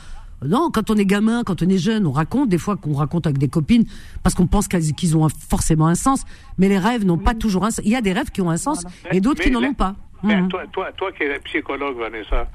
Non, 0.43 0.69
quand 0.71 0.89
on 0.89 0.95
est 0.95 1.05
gamin, 1.05 1.43
quand 1.43 1.61
on 1.63 1.69
est 1.69 1.77
jeune, 1.77 2.05
on 2.05 2.11
raconte 2.11 2.49
des 2.49 2.57
fois 2.57 2.75
qu'on 2.75 2.93
raconte 2.93 3.25
avec 3.25 3.37
des 3.37 3.47
copines 3.47 3.85
parce 4.21 4.35
qu'on 4.35 4.47
pense 4.47 4.67
qu'ils 4.67 5.17
ont 5.17 5.27
forcément 5.29 5.87
un 5.87 5.95
sens. 5.95 6.25
Mais 6.57 6.67
les 6.67 6.77
rêves 6.77 7.05
n'ont 7.05 7.17
pas 7.17 7.33
toujours 7.33 7.65
un 7.65 7.71
sens. 7.71 7.85
Il 7.85 7.91
y 7.91 7.95
a 7.95 8.01
des 8.01 8.13
rêves 8.13 8.31
qui 8.31 8.41
ont 8.41 8.49
un 8.49 8.57
sens 8.57 8.83
et 9.11 9.21
d'autres 9.21 9.41
qui 9.41 9.51
n'en 9.51 9.63
ont 9.63 9.73
pas. 9.73 9.95
Mhm. 10.23 10.47
toi, 10.49 10.63
toi, 10.71 10.91
toi 10.93 11.11
qui 11.11 11.23
es 11.23 11.39
psychologue, 11.39 11.97
Vanessa, 11.97 12.47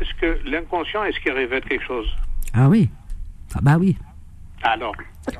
est-ce 0.00 0.14
que 0.20 0.48
l'inconscient, 0.48 1.04
est-ce 1.04 1.20
qu'il 1.20 1.32
révèle 1.32 1.62
quelque 1.62 1.84
chose? 1.84 2.06
Ah 2.52 2.68
oui. 2.68 2.88
Ah 3.54 3.58
bah 3.62 3.76
oui. 3.78 3.96
Alors 4.62 4.94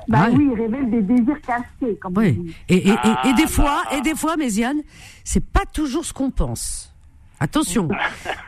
bah 0.08 0.28
oui, 0.32 0.48
il 0.52 0.60
révèle 0.60 0.90
des 0.90 1.02
désirs 1.02 1.40
cachés. 1.40 1.96
Comme 2.00 2.16
oui. 2.16 2.54
Et, 2.68 2.88
et, 2.88 2.94
et, 3.24 3.32
des 3.34 3.46
fois, 3.46 3.82
et 3.96 4.00
des 4.02 4.14
fois, 4.14 4.36
Méziane, 4.36 4.80
c'est 5.24 5.44
pas 5.44 5.64
toujours 5.72 6.04
ce 6.04 6.12
qu'on 6.12 6.30
pense. 6.30 6.94
Attention, 7.42 7.88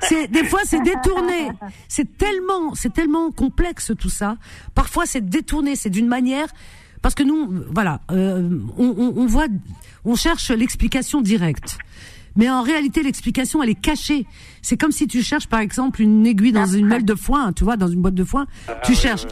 c'est 0.00 0.28
des 0.28 0.44
fois 0.44 0.60
c'est 0.64 0.82
détourné. 0.82 1.48
C'est 1.88 2.18
tellement, 2.18 2.74
c'est 2.74 2.92
tellement 2.92 3.30
complexe 3.30 3.92
tout 3.98 4.10
ça. 4.10 4.36
Parfois 4.74 5.06
c'est 5.06 5.26
détourné, 5.26 5.76
c'est 5.76 5.88
d'une 5.88 6.08
manière 6.08 6.48
parce 7.00 7.14
que 7.14 7.22
nous, 7.24 7.64
voilà, 7.70 8.00
euh, 8.12 8.60
on, 8.78 9.14
on, 9.16 9.26
voit, 9.26 9.48
on 10.04 10.14
cherche 10.14 10.50
l'explication 10.50 11.20
directe. 11.20 11.78
Mais 12.36 12.48
en 12.48 12.62
réalité, 12.62 13.02
l'explication, 13.02 13.62
elle 13.62 13.70
est 13.70 13.80
cachée. 13.80 14.24
C'est 14.62 14.76
comme 14.76 14.92
si 14.92 15.06
tu 15.08 15.22
cherches, 15.22 15.48
par 15.48 15.60
exemple, 15.60 16.00
une 16.00 16.24
aiguille 16.26 16.52
dans 16.52 16.66
une 16.66 16.86
mêle 16.86 17.04
de 17.04 17.14
foin, 17.14 17.52
tu 17.52 17.64
vois, 17.64 17.76
dans 17.76 17.88
une 17.88 18.00
boîte 18.00 18.14
de 18.14 18.24
foin. 18.24 18.46
Tu 18.84 18.94
cherches. 18.94 19.26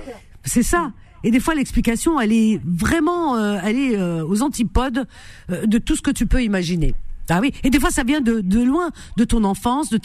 C'est 0.45 0.64
ça. 0.64 0.93
Et 1.24 1.30
des 1.30 1.40
fois, 1.40 1.54
l'explication, 1.54 2.20
elle 2.20 2.32
est 2.32 2.60
vraiment, 2.64 3.36
euh, 3.36 3.58
elle 3.62 3.78
est 3.78 3.96
euh, 3.96 4.24
aux 4.24 4.42
antipodes 4.42 5.06
euh, 5.50 5.66
de 5.66 5.78
tout 5.78 5.96
ce 5.96 6.02
que 6.02 6.10
tu 6.10 6.26
peux 6.26 6.42
imaginer. 6.42 6.94
Ah 7.28 7.38
oui. 7.40 7.52
Et 7.62 7.70
des 7.70 7.78
fois, 7.78 7.90
ça 7.90 8.02
vient 8.02 8.20
de, 8.20 8.40
de 8.40 8.62
loin, 8.62 8.90
de 9.16 9.24
ton 9.24 9.44
enfance, 9.44 9.90
de 9.90 9.98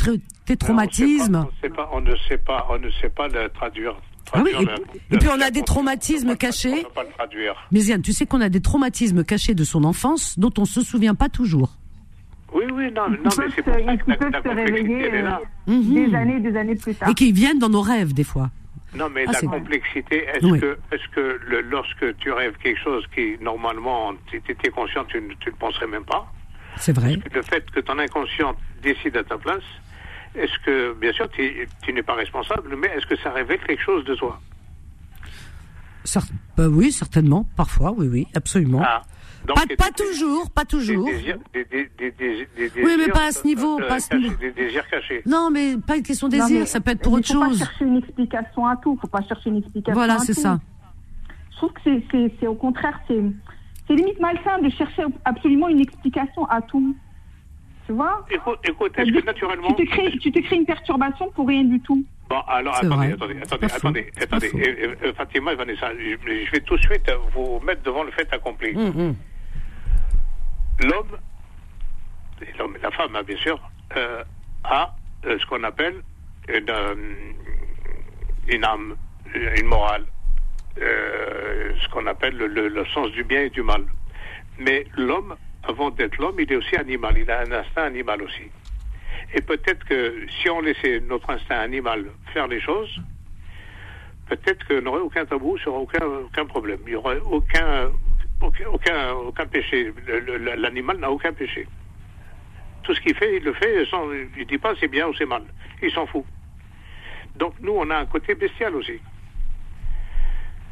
tes 0.46 0.58
traumatismes. 0.58 1.36
On 1.36 1.46
ne 1.46 1.62
sait 1.62 1.70
pas, 1.70 1.90
on 2.70 2.78
ne 2.78 2.90
sait 2.92 3.10
pas, 3.10 3.28
le 3.28 3.50
traduire. 3.50 3.96
Ah 4.34 4.42
oui, 4.44 4.52
et, 5.12 5.18
puis 5.18 5.30
on 5.30 5.40
a 5.40 5.52
des 5.52 5.62
traumatismes 5.62 6.36
cachés. 6.36 6.84
Mais 7.72 7.84
Yann, 7.84 8.02
tu 8.02 8.12
sais 8.12 8.26
qu'on 8.26 8.42
a 8.42 8.50
des 8.50 8.62
traumatismes 8.62 9.24
cachés 9.24 9.54
de 9.54 9.64
son 9.64 9.84
enfance 9.84 10.38
dont 10.40 10.52
on 10.58 10.66
se 10.66 10.82
souvient 10.82 11.14
pas 11.16 11.30
toujours. 11.30 11.78
Oui, 12.54 12.64
oui, 12.74 12.92
non, 12.92 13.10
non 13.10 13.18
mais 13.38 13.46
c'est 13.54 13.64
pour 13.64 13.74
ça 13.74 13.98
que 13.98 14.18
peuvent 14.18 14.44
se 14.44 14.56
réveiller 14.56 15.14
euh, 15.14 15.32
mhm. 15.68 15.94
des 15.94 16.16
années, 16.16 16.40
des 16.40 16.58
années 16.58 16.76
plus 16.76 16.96
tard. 16.96 17.10
Et 17.10 17.14
qui 17.14 17.32
viennent 17.32 17.60
dans 17.60 17.70
nos 17.70 17.82
rêves 17.82 18.14
des 18.14 18.24
fois. 18.24 18.50
Non, 18.96 19.10
mais 19.10 19.26
ah, 19.28 19.32
la 19.32 19.42
complexité, 19.42 20.26
est-ce 20.26 20.60
que, 20.60 20.78
est 20.92 21.12
que 21.14 21.40
le, 21.48 21.62
lorsque 21.62 22.18
tu 22.18 22.32
rêves 22.32 22.56
quelque 22.62 22.82
chose 22.82 23.06
qui, 23.14 23.38
normalement, 23.42 24.14
tu 24.28 24.38
étais 24.38 24.70
conscient, 24.70 25.04
tu 25.06 25.22
ne 25.22 25.30
le 25.30 25.52
penserais 25.60 25.88
même 25.88 26.06
pas. 26.06 26.32
C'est 26.78 26.94
vrai. 26.94 27.18
le 27.34 27.42
fait 27.42 27.70
que 27.72 27.80
ton 27.80 27.98
inconscient 28.00 28.56
décide 28.82 29.18
à 29.18 29.24
ta 29.24 29.38
place, 29.38 29.64
est-ce 30.36 30.58
que, 30.66 30.94
bien 30.94 31.14
sûr, 31.14 31.30
tu, 31.30 31.94
n'es 31.94 32.04
pas 32.04 32.16
responsable, 32.16 32.76
mais 32.76 32.88
est-ce 32.88 33.06
que 33.06 33.18
ça 33.18 33.32
révèle 33.32 33.60
quelque 33.60 33.84
chose 33.84 34.04
de 34.06 34.16
toi? 34.16 34.40
Bah 36.58 36.68
Oui, 36.70 36.92
certainement, 36.92 37.48
parfois, 37.56 37.92
oui, 37.92 38.08
oui, 38.08 38.28
absolument. 38.36 38.82
Ah 38.84 39.04
pas, 39.46 39.92
toujours, 39.92 40.50
pas 40.50 40.66
toujours. 40.66 41.06
Des, 41.06 41.36
oui, 42.78 42.92
mais 42.98 43.08
pas 43.08 43.28
à 43.28 43.32
ce 43.32 43.46
niveau. 43.46 43.80
Euh, 43.80 43.88
pas 43.88 44.00
ce 44.00 44.16
niveau. 44.16 44.36
Des 44.38 44.52
désirs 44.52 44.88
cachés. 44.88 45.22
Non, 45.26 45.50
mais 45.52 45.76
pas 45.78 45.98
une 45.98 46.04
question 46.04 46.28
de 46.28 46.34
désir, 46.34 46.68
ça 46.68 46.80
peut 46.80 46.92
être 46.92 47.02
pour 47.02 47.14
autre 47.14 47.28
chose. 47.28 47.36
Il 47.52 47.60
faut 47.60 47.66
pas 47.66 47.66
chercher 47.66 47.86
une 47.86 47.98
explication 47.98 48.68
à 48.68 48.76
tout. 48.78 48.98
faut 49.02 49.08
pas 49.08 49.22
chercher 49.22 49.50
une 49.50 49.58
explication 49.58 49.94
voilà, 49.94 50.20
c'est 50.20 50.34
ça. 50.34 50.60
Je 51.52 51.58
trouve 51.58 51.72
que 51.74 52.30
c'est 52.40 52.48
au 52.48 52.56
contraire, 52.56 53.00
c'est 53.08 53.94
limite 53.94 54.20
malsain 54.20 54.60
de 54.62 54.70
chercher 54.70 55.04
absolument 55.24 55.70
une 55.70 55.80
explication 55.80 56.46
à 56.46 56.62
tout. 56.62 56.96
Tu 57.86 57.94
vois? 57.94 58.26
Écoute, 58.32 58.60
écoute 58.68 58.92
est-ce 58.98 59.12
que 59.12 59.26
naturellement. 59.26 59.72
Tu 59.74 59.86
te, 59.86 59.92
crées, 59.92 60.18
tu 60.20 60.32
te 60.32 60.40
crées 60.40 60.56
une 60.56 60.66
perturbation 60.66 61.30
pour 61.32 61.48
rien 61.48 61.64
du 61.64 61.80
tout. 61.82 62.04
Bon, 62.28 62.40
alors 62.48 62.76
attendez, 62.76 63.14
attendez, 63.14 63.36
attendez, 63.40 63.68
attendez, 63.68 64.12
attendez, 64.20 64.52
euh, 65.04 65.14
Fatima 65.14 65.54
et 65.54 65.56
Vanessa, 65.56 65.92
je, 65.94 66.52
vais 66.52 66.60
tout 66.62 66.76
de 66.76 66.82
suite 66.82 67.12
vous 67.36 67.60
mettre 67.60 67.84
devant 67.84 68.04
le 68.04 68.12
fait 68.12 68.28
accompli. 68.34 68.76
L'homme, 70.82 71.18
l'homme 72.60 72.76
et 72.76 72.80
la 72.82 72.92
femme, 72.92 73.16
hein, 73.16 73.24
bien 73.24 73.38
sûr, 73.38 73.60
euh, 73.96 74.24
a 74.64 74.94
euh, 75.26 75.38
ce 75.40 75.46
qu'on 75.46 75.64
appelle 75.64 76.02
une, 76.50 76.70
euh, 76.70 76.96
une, 78.50 78.66
âme, 78.66 78.98
une 79.34 79.68
morale, 79.68 80.06
ce 80.78 81.90
qu'on 81.90 82.06
appelle 82.08 82.36
le, 82.36 82.86
sens 82.94 83.10
du 83.12 83.24
bien 83.24 83.42
et 83.44 83.50
du 83.50 83.64
mal. 83.64 83.86
Mais 84.60 84.86
l'homme, 84.98 85.36
avant 85.64 85.92
d'être 85.92 86.18
l'homme, 86.18 86.40
il 86.40 86.52
est 86.52 86.56
aussi 86.56 86.76
animal, 86.76 87.18
il 87.18 87.32
a 87.32 87.40
un 87.40 87.52
instinct 87.52 87.84
animal 87.84 88.22
aussi. 88.22 88.52
Et 89.34 89.42
peut-être 89.42 89.86
que 89.86 90.26
si 90.42 90.50
on 90.50 90.62
laissait 90.62 91.00
notre 91.00 91.30
instinct 91.30 91.60
animal 91.60 92.06
faire 92.34 92.48
les 92.48 92.62
choses, 92.62 93.02
peut-être 94.28 94.68
qu'on 94.68 94.82
n'aurait 94.82 95.02
aucun 95.02 95.26
tabou 95.26 95.58
sur 95.58 95.74
aucun, 95.74 96.06
aucun 96.06 96.46
problème. 96.46 96.80
Il 96.86 96.90
n'y 96.92 96.96
aurait 96.96 97.20
aucun, 97.20 97.92
aucun, 98.42 99.12
aucun, 99.14 99.46
péché. 99.48 99.94
L'animal 100.58 100.98
n'a 100.98 101.12
aucun 101.12 101.34
péché. 101.34 101.68
Tout 102.84 102.94
ce 102.94 103.02
qu'il 103.02 103.16
fait, 103.16 103.38
il 103.38 103.44
le 103.44 103.54
fait 103.54 103.86
sans. 103.86 104.12
Il 104.12 104.30
ne 104.38 104.44
dit 104.44 104.58
pas 104.58 104.74
c'est 104.80 104.88
bien 104.88 105.08
ou 105.08 105.14
c'est 105.16 105.26
mal. 105.26 105.44
Il 105.82 105.92
s'en 105.92 106.06
fout. 106.06 106.26
Donc 107.36 107.56
nous, 107.60 107.74
on 107.74 107.90
a 107.90 107.98
un 107.98 108.06
côté 108.06 108.36
bestial 108.36 108.76
aussi. 108.76 109.00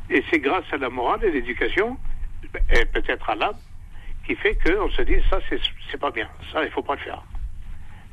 Et 0.09 0.23
c'est 0.29 0.39
grâce 0.39 0.65
à 0.71 0.77
la 0.77 0.89
morale 0.89 1.23
et 1.23 1.31
l'éducation, 1.31 1.97
et 2.69 2.85
peut-être 2.85 3.29
à 3.29 3.35
l'âme, 3.35 3.57
qui 4.25 4.35
fait 4.35 4.57
qu'on 4.63 4.89
se 4.89 5.01
dit 5.01 5.17
ça, 5.29 5.39
c'est 5.49 5.99
pas 5.99 6.11
bien. 6.11 6.29
Ça, 6.51 6.63
il 6.63 6.71
faut 6.71 6.83
pas 6.83 6.95
le 6.95 7.01
faire. 7.01 7.23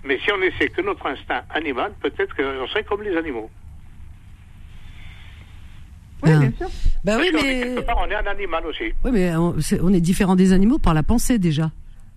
Mais 0.05 0.19
si 0.21 0.33
on 0.33 0.39
laissait 0.39 0.69
que 0.69 0.81
notre 0.81 1.07
instinct 1.07 1.43
animal, 1.51 1.93
peut-être 2.01 2.35
qu'on 2.35 2.67
serait 2.69 2.85
comme 2.85 3.03
les 3.03 3.17
animaux. 3.17 3.51
Oui, 6.23 6.31
bien 6.39 6.53
sûr. 6.59 6.69
Bah 7.05 7.13
oui, 7.19 7.31
mais. 7.33 7.75
on 7.97 8.11
est 8.11 8.15
un 8.15 8.31
animal 8.31 8.67
aussi. 8.67 8.93
Oui, 9.05 9.11
mais 9.13 9.33
on, 9.37 9.93
est 9.93 10.01
différent 10.01 10.37
des 10.37 10.53
animaux 10.53 10.79
par 10.79 10.95
la 10.95 11.03
pensée 11.03 11.39
déjà. 11.39 11.71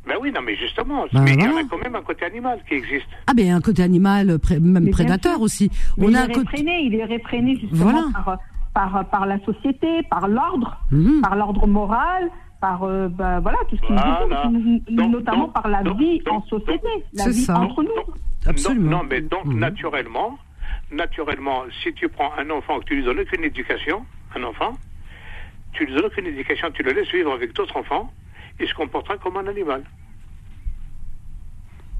Ben 0.05 0.15
oui, 0.21 0.31
non, 0.33 0.41
mais 0.41 0.55
justement, 0.57 1.05
bah 1.13 1.21
mais 1.23 1.33
il 1.33 1.39
y 1.39 1.43
a 1.43 1.63
quand 1.69 1.77
même 1.77 1.95
un 1.95 2.01
côté 2.01 2.25
animal 2.25 2.59
qui 2.67 2.75
existe. 2.75 3.07
Ah, 3.27 3.33
ben 3.33 3.51
un 3.51 3.61
côté 3.61 3.83
animal, 3.83 4.37
même 4.59 4.89
prédateur 4.91 5.41
aussi. 5.41 5.71
on 5.97 6.09
il, 6.09 6.17
a 6.17 6.25
est 6.25 6.33
réfréné, 6.33 6.81
il 6.83 6.95
est 6.95 7.05
réfréné 7.05 7.57
justement 7.57 8.11
par, 8.73 9.05
par, 9.09 9.25
la 9.25 9.39
société, 9.45 10.03
par 10.09 10.27
l'ordre, 10.27 10.77
mhm. 10.91 11.21
par 11.21 11.35
l'ordre 11.35 11.67
moral, 11.67 12.29
par 12.59 12.83
euh, 12.83 13.07
bah, 13.07 13.39
voilà, 13.39 13.59
tout 13.69 13.77
ce 13.77 13.81
qui 13.81 14.91
nous 14.91 15.09
notamment 15.09 15.47
par 15.49 15.67
la 15.67 15.83
vie 15.83 16.21
en 16.29 16.41
société, 16.43 16.87
la 17.13 17.29
vie 17.29 17.45
entre 17.49 17.83
nous. 17.83 18.13
Absolument. 18.45 18.91
Non, 18.91 19.03
mais 19.09 19.21
donc, 19.21 19.45
mhm. 19.45 19.59
naturellement, 19.59 20.37
naturellement, 20.95 21.63
si 21.81 21.93
tu 21.93 22.09
prends 22.09 22.33
un 22.37 22.49
enfant 22.49 22.79
que 22.79 22.85
tu 22.85 22.95
lui 22.95 23.03
donnes 23.03 23.19
aucune 23.19 23.43
éducation, 23.43 24.05
un 24.35 24.43
enfant, 24.43 24.73
tu 25.73 25.85
lui 25.85 25.93
donnes 25.93 26.05
aucune 26.05 26.27
éducation, 26.27 26.69
tu 26.71 26.83
le 26.83 26.91
laisses 26.91 27.11
vivre 27.11 27.33
avec 27.33 27.53
d'autres 27.53 27.77
enfants, 27.77 28.11
il 28.59 28.67
se 28.67 28.73
comportera 28.73 29.17
comme 29.17 29.37
un 29.37 29.47
animal. 29.47 29.83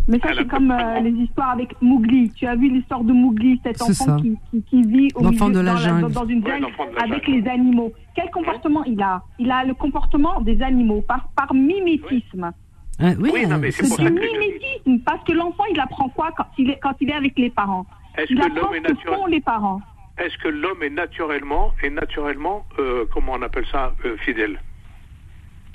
Mais 0.08 0.20
ça, 0.20 0.30
c'est 0.36 0.48
comme 0.48 0.70
euh, 0.70 1.00
les 1.00 1.12
histoires 1.12 1.52
avec 1.52 1.82
Mowgli. 1.82 2.30
Tu 2.32 2.46
as 2.46 2.56
vu 2.56 2.70
l'histoire 2.70 3.04
de 3.04 3.14
Mowgli, 3.14 3.60
cet 3.64 3.82
enfant 3.82 4.18
qui, 4.18 4.38
qui, 4.70 4.82
vit 4.82 5.08
au 5.16 5.30
milieu, 5.30 5.52
de 5.52 5.60
la 5.62 5.76
dans, 6.02 6.10
dans, 6.10 6.26
une 6.26 6.46
jungle 6.46 6.68
avec 7.02 7.26
les 7.28 7.48
animaux. 7.48 7.94
Quel 8.14 8.30
comportement 8.30 8.84
il 8.84 9.02
a? 9.02 9.24
Il 9.40 9.50
a 9.50 9.64
le 9.64 9.74
comportement 9.74 10.42
des 10.42 10.62
animaux, 10.62 11.02
par, 11.02 11.30
par 11.36 11.54
mimétisme. 11.54 12.52
oui, 13.00 13.16
oui 13.34 13.48
non, 13.48 13.58
mais 13.60 13.72
c'est 13.72 13.98
mimétisme, 13.98 15.00
parce 15.06 15.24
que 15.24 15.32
l'enfant, 15.32 15.64
il 15.72 15.80
apprend 15.80 16.10
quoi 16.10 16.32
quand 16.36 16.48
il 16.58 16.72
est, 16.72 16.80
quand 16.80 16.96
il 17.00 17.10
est 17.10 17.16
avec 17.16 17.40
les 17.40 17.50
parents? 17.50 17.86
Est-ce 18.18 18.34
que 18.34 18.56
l'homme 18.56 18.76
est 18.76 18.80
naturellement 18.82 19.28
les 19.28 19.42
parents 19.42 19.82
Est-ce 20.18 20.38
que 20.38 20.48
l'homme 20.48 20.84
est 20.84 20.90
naturellement 20.90 21.74
est 21.82 21.90
naturellement 21.90 22.66
euh, 22.80 23.06
comment 23.12 23.34
on 23.34 23.42
appelle 23.42 23.66
ça 23.72 23.94
euh, 24.06 24.18
fidèle? 24.18 24.60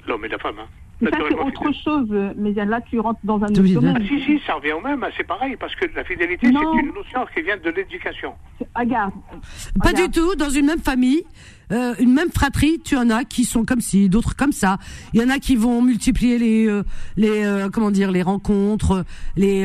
L'homme 0.06 0.24
et 0.24 0.28
la 0.28 0.38
femme. 0.38 0.58
Hein. 0.60 0.68
Mais 1.00 1.10
ça, 1.10 1.18
c'est 1.28 1.38
autre 1.38 1.72
chose. 1.84 2.08
Mais 2.36 2.52
là, 2.52 2.80
tu 2.80 2.98
rentres 2.98 3.20
dans 3.22 3.36
un 3.36 3.46
autre 3.46 3.62
domaine. 3.62 3.98
Ah, 4.00 4.04
si, 4.08 4.20
si, 4.24 4.40
ça 4.44 4.54
revient 4.54 4.72
au 4.72 4.80
même. 4.80 5.02
Hein, 5.04 5.10
c'est 5.16 5.26
pareil, 5.26 5.56
parce 5.56 5.74
que 5.76 5.86
la 5.94 6.02
fidélité, 6.02 6.48
c'est 6.48 6.80
une 6.80 6.92
notion 6.92 7.24
qui 7.32 7.42
vient 7.42 7.56
de 7.56 7.70
l'éducation. 7.70 8.34
Regarde. 8.74 9.12
Pas 9.80 9.92
du 9.92 10.10
tout. 10.10 10.34
Dans 10.34 10.50
une 10.50 10.66
même 10.66 10.80
famille, 10.80 11.22
euh, 11.70 11.94
une 12.00 12.12
même 12.12 12.30
fratrie, 12.30 12.80
tu 12.84 12.96
en 12.96 13.10
as 13.10 13.24
qui 13.24 13.44
sont 13.44 13.64
comme 13.64 13.80
ci, 13.80 14.08
d'autres 14.08 14.34
comme 14.34 14.50
ça. 14.50 14.78
Il 15.12 15.20
y 15.20 15.24
en 15.24 15.28
a 15.28 15.38
qui 15.38 15.54
vont 15.54 15.82
multiplier 15.82 16.38
les, 16.38 16.82
les, 17.16 17.66
comment 17.72 17.92
dire, 17.92 18.10
les 18.10 18.22
rencontres, 18.22 19.04
les, 19.36 19.62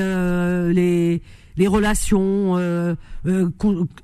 les 0.71 1.21
les 1.57 1.67
relations 1.67 2.57
euh, 2.57 2.95
euh, 3.25 3.49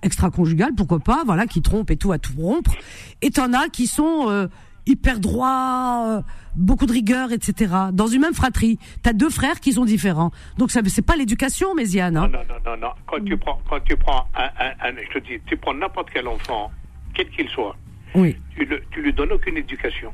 extra-conjugales, 0.03 0.73
pourquoi 0.75 0.99
pas, 0.99 1.23
voilà, 1.25 1.47
qui 1.47 1.61
trompent 1.61 1.91
et 1.91 1.97
tout 1.97 2.11
à 2.11 2.19
tout 2.19 2.33
rompre. 2.37 2.73
Et 3.21 3.31
t'en 3.31 3.53
as 3.53 3.69
qui 3.69 3.87
sont 3.87 4.29
euh, 4.29 4.47
hyper 4.85 5.19
droits, 5.19 6.05
euh, 6.07 6.21
beaucoup 6.55 6.85
de 6.85 6.91
rigueur, 6.91 7.31
etc. 7.31 7.73
Dans 7.93 8.07
une 8.07 8.21
même 8.21 8.33
fratrie, 8.33 8.77
t'as 9.03 9.13
deux 9.13 9.29
frères 9.29 9.59
qui 9.59 9.73
sont 9.73 9.85
différents. 9.85 10.31
Donc 10.57 10.71
ça, 10.71 10.81
c'est 10.87 11.05
pas 11.05 11.15
l'éducation, 11.15 11.75
Méziane. 11.75 12.17
Hein. 12.17 12.29
Non, 12.31 12.39
non, 12.49 12.71
non, 12.71 12.77
non, 12.77 12.93
Quand 13.07 13.23
tu 13.23 13.37
prends, 13.37 13.61
quand 13.69 13.79
tu 13.83 13.95
prends 13.95 14.27
un, 14.35 14.87
un, 14.87 14.91
je 15.13 15.19
te 15.19 15.25
dis, 15.25 15.39
tu 15.45 15.57
prends 15.57 15.73
n'importe 15.73 16.09
quel 16.13 16.27
enfant, 16.27 16.71
quel 17.13 17.29
qu'il 17.29 17.47
soit, 17.49 17.75
oui. 18.15 18.35
tu, 18.55 18.65
le, 18.65 18.81
tu 18.91 19.01
lui 19.01 19.13
donnes 19.13 19.31
aucune 19.31 19.57
éducation. 19.57 20.11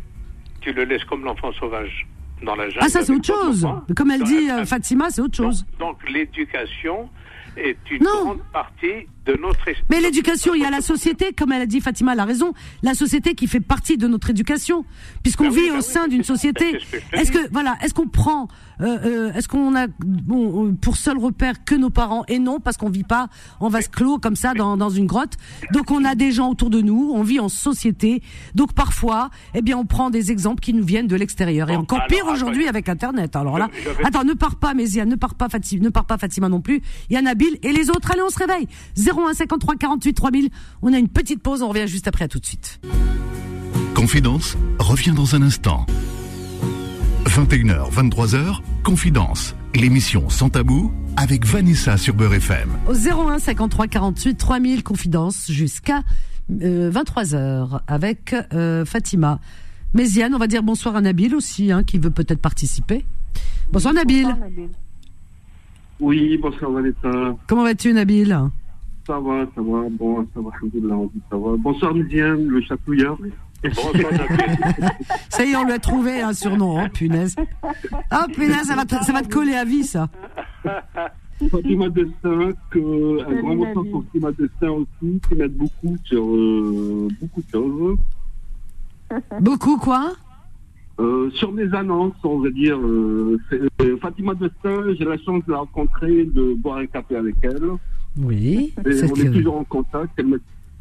Tu 0.62 0.74
le 0.74 0.84
laisses 0.84 1.04
comme 1.06 1.24
l'enfant 1.24 1.52
sauvage. 1.54 2.08
Dans 2.44 2.54
la 2.56 2.68
jungle, 2.70 2.80
ah 2.82 2.90
ça 2.90 3.02
c'est 3.02 3.14
autre 3.14 3.26
chose. 3.26 3.66
Comme 3.96 4.12
elle 4.12 4.24
dit 4.24 4.50
Fatima, 4.66 5.10
c'est 5.10 5.22
autre 5.22 5.38
chose. 5.38 5.66
donc 5.80 5.98
l'éducation, 6.10 7.10
est 7.58 7.78
une 7.92 8.04
grande 8.04 8.40
partie 8.52 9.08
de 9.26 9.34
notre 9.34 9.68
esprit. 9.68 9.84
Mais 9.90 10.02
l'éducation, 10.02 10.54
il 10.54 10.62
y 10.62 10.66
a 10.66 10.70
la 10.70 10.82
société, 10.82 11.34
comme 11.34 11.52
elle 11.52 11.62
a 11.62 11.66
dit 11.66 11.82
Fatima, 11.82 12.14
elle 12.14 12.20
a 12.20 12.26
raison, 12.26 12.54
la 12.84 12.94
société 12.94 13.34
qui 13.34 13.48
fait 13.48 13.60
partie 13.60 13.98
de 13.98 14.08
notre 14.08 14.30
éducation, 14.30 14.86
puisqu'on 15.24 15.46
ben 15.46 15.54
vit 15.54 15.70
au 15.72 15.76
ben 15.76 15.82
sein 15.82 16.08
d'une 16.08 16.24
société. 16.24 16.78
Est-ce 17.14 17.32
que, 17.32 17.52
voilà, 17.52 17.78
est-ce 17.82 17.94
qu'on 17.94 18.08
prend, 18.08 18.48
euh, 18.82 18.98
euh, 19.06 19.34
est-ce 19.34 19.48
qu'on 19.48 19.76
a 19.76 19.88
bon, 20.00 20.76
pour 20.76 20.98
seul 20.98 21.18
repère 21.18 21.64
que 21.64 21.76
nos 21.76 21.90
parents 21.90 22.24
et 22.28 22.40
non 22.40 22.60
parce 22.60 22.78
qu'on 22.78 22.90
vit 22.90 23.04
pas 23.04 23.30
on 23.60 23.70
va 23.70 23.82
se 23.82 23.90
clos 23.90 24.20
comme 24.20 24.36
ça 24.36 24.54
dans, 24.54 24.78
dans 24.78 24.90
une 24.90 25.06
grotte. 25.06 25.34
Donc 25.74 25.92
on 25.92 26.04
a 26.04 26.16
des 26.16 26.32
gens 26.32 26.50
autour 26.50 26.70
de 26.70 26.82
nous, 26.82 27.12
on 27.14 27.24
vit 27.24 27.40
en 27.40 27.50
société. 27.50 28.22
Donc 28.54 28.74
parfois, 28.74 29.30
eh 29.54 29.62
bien, 29.62 29.78
on 29.78 29.86
prend 29.86 30.10
des 30.10 30.32
exemples 30.32 30.62
qui 30.62 30.74
nous 30.74 30.86
viennent 30.86 31.08
de 31.08 31.16
l'extérieur 31.16 31.70
et 31.70 31.76
encore 31.76 32.06
pire 32.08 32.26
aujourd'hui 32.28 32.68
avec 32.68 32.90
Internet. 32.90 33.36
Alors 33.36 33.58
là, 33.58 33.70
attends, 34.04 34.24
ne 34.24 34.34
pars 34.34 34.56
pas, 34.56 34.74
Mézia, 34.74 35.06
ne 35.06 35.16
pars 35.16 35.36
pas 35.36 35.50
Fatima, 35.50 35.84
ne 35.84 35.90
pars 35.90 36.06
pas 36.06 36.18
Fatima 36.18 36.50
non 36.50 36.62
plus. 36.62 36.82
Il 37.10 37.14
y 37.14 37.18
a 37.18 37.22
Nabil 37.22 37.58
et 37.64 37.72
les 37.72 37.90
autres. 37.90 38.12
Allez, 38.12 38.22
on 38.22 38.30
se 38.30 38.40
réveille. 38.40 38.68
01 38.98 39.34
53 39.34 39.76
48 39.76 40.14
3000. 40.14 40.50
On 40.82 40.94
a 40.94 40.98
une 40.98 41.10
petite 41.10 41.42
pause, 41.42 41.62
on 41.62 41.70
revient 41.70 41.88
juste 41.88 42.08
après, 42.08 42.26
à 42.26 42.28
tout 42.28 42.40
de 42.40 42.46
suite. 42.46 42.80
Confidence 43.94 44.58
revient 44.80 45.14
dans 45.14 45.36
un 45.36 45.42
instant. 45.42 45.86
21h, 47.36 47.92
23h, 47.92 48.62
Confidence, 48.82 49.58
l'émission 49.76 50.30
sans 50.30 50.48
tabou 50.48 50.94
avec 51.18 51.46
Vanessa 51.46 51.98
sur 51.98 52.14
Beurre 52.14 52.36
FM. 52.36 52.70
Au 52.88 52.94
01 52.94 53.40
53 53.40 53.88
48 53.88 54.36
3000, 54.38 54.84
Confidence 54.84 55.52
jusqu'à 55.52 56.04
23h 56.50 57.36
euh, 57.36 57.66
avec 57.88 58.34
euh, 58.54 58.86
Fatima. 58.86 59.42
Méziane, 59.94 60.34
on 60.34 60.38
va 60.38 60.48
dire 60.48 60.64
bonsoir 60.64 60.96
à 60.96 61.02
Nabil 61.02 61.36
aussi, 61.36 61.74
hein, 61.74 61.84
qui 61.84 62.00
veut 62.00 62.10
peut-être 62.10 62.40
participer. 62.40 63.04
Bonsoir 63.70 63.94
Nabil. 63.94 64.34
Oui, 66.00 66.38
bonsoir 66.38 66.72
Vanessa. 66.72 67.36
Comment 67.48 67.64
vas-tu 67.64 67.92
Nabil? 67.92 68.30
Ça 69.06 69.20
va, 69.20 69.46
ça 69.54 69.62
va, 69.62 69.90
bon, 69.92 70.26
ça 70.34 70.40
va, 70.40 70.52
ça 71.30 71.38
va. 71.38 71.58
Bonsoir 71.58 71.94
Médiane, 71.94 72.46
le 72.46 72.62
chatouilleur. 72.62 73.18
ça 75.30 75.44
y 75.44 75.52
est, 75.52 75.56
on 75.56 75.64
lui 75.64 75.72
a 75.72 75.80
trouvé 75.80 76.22
un 76.22 76.34
surnom, 76.34 76.78
hein, 76.78 76.90
punaise. 76.90 77.36
Ah, 78.12 78.28
punaise, 78.32 78.68
ça 78.68 78.76
va, 78.76 78.86
te, 78.86 78.96
ça 79.04 79.12
va 79.12 79.22
te 79.22 79.30
coller 79.30 79.56
à 79.56 79.66
vie, 79.66 79.84
ça. 79.84 80.10
Fatima 81.50 81.90
Destin, 81.90 82.52
que, 82.70 83.24
un 83.26 83.42
grand 83.42 83.56
morceau 83.56 83.84
pour 83.86 84.04
Fatima 84.06 84.32
Destin 84.32 84.70
aussi, 84.70 85.20
qui 85.28 85.36
m'aide 85.36 85.54
beaucoup 85.54 85.98
sur 86.06 86.24
euh, 86.24 87.08
beaucoup 87.20 87.42
de 87.42 87.52
choses. 87.52 87.98
Beaucoup 89.40 89.78
quoi? 89.78 90.14
Euh, 90.98 91.30
sur 91.32 91.52
mes 91.52 91.74
annonces, 91.74 92.16
on 92.24 92.40
va 92.40 92.50
dire, 92.50 92.80
euh, 92.80 93.38
euh, 93.82 93.98
Fatima 93.98 94.34
Destin, 94.34 94.94
j'ai 94.98 95.04
la 95.04 95.18
chance 95.18 95.46
de 95.46 95.52
la 95.52 95.60
rencontrer, 95.60 96.24
de 96.24 96.54
boire 96.54 96.78
un 96.78 96.86
café 96.86 97.18
avec 97.18 97.36
elle. 97.42 97.62
Oui. 98.18 98.74
Et 98.86 99.04
on 99.04 99.16
est 99.16 99.32
toujours 99.32 99.58
en 99.58 99.66
contact. 99.66 100.12
Elle 100.18 100.28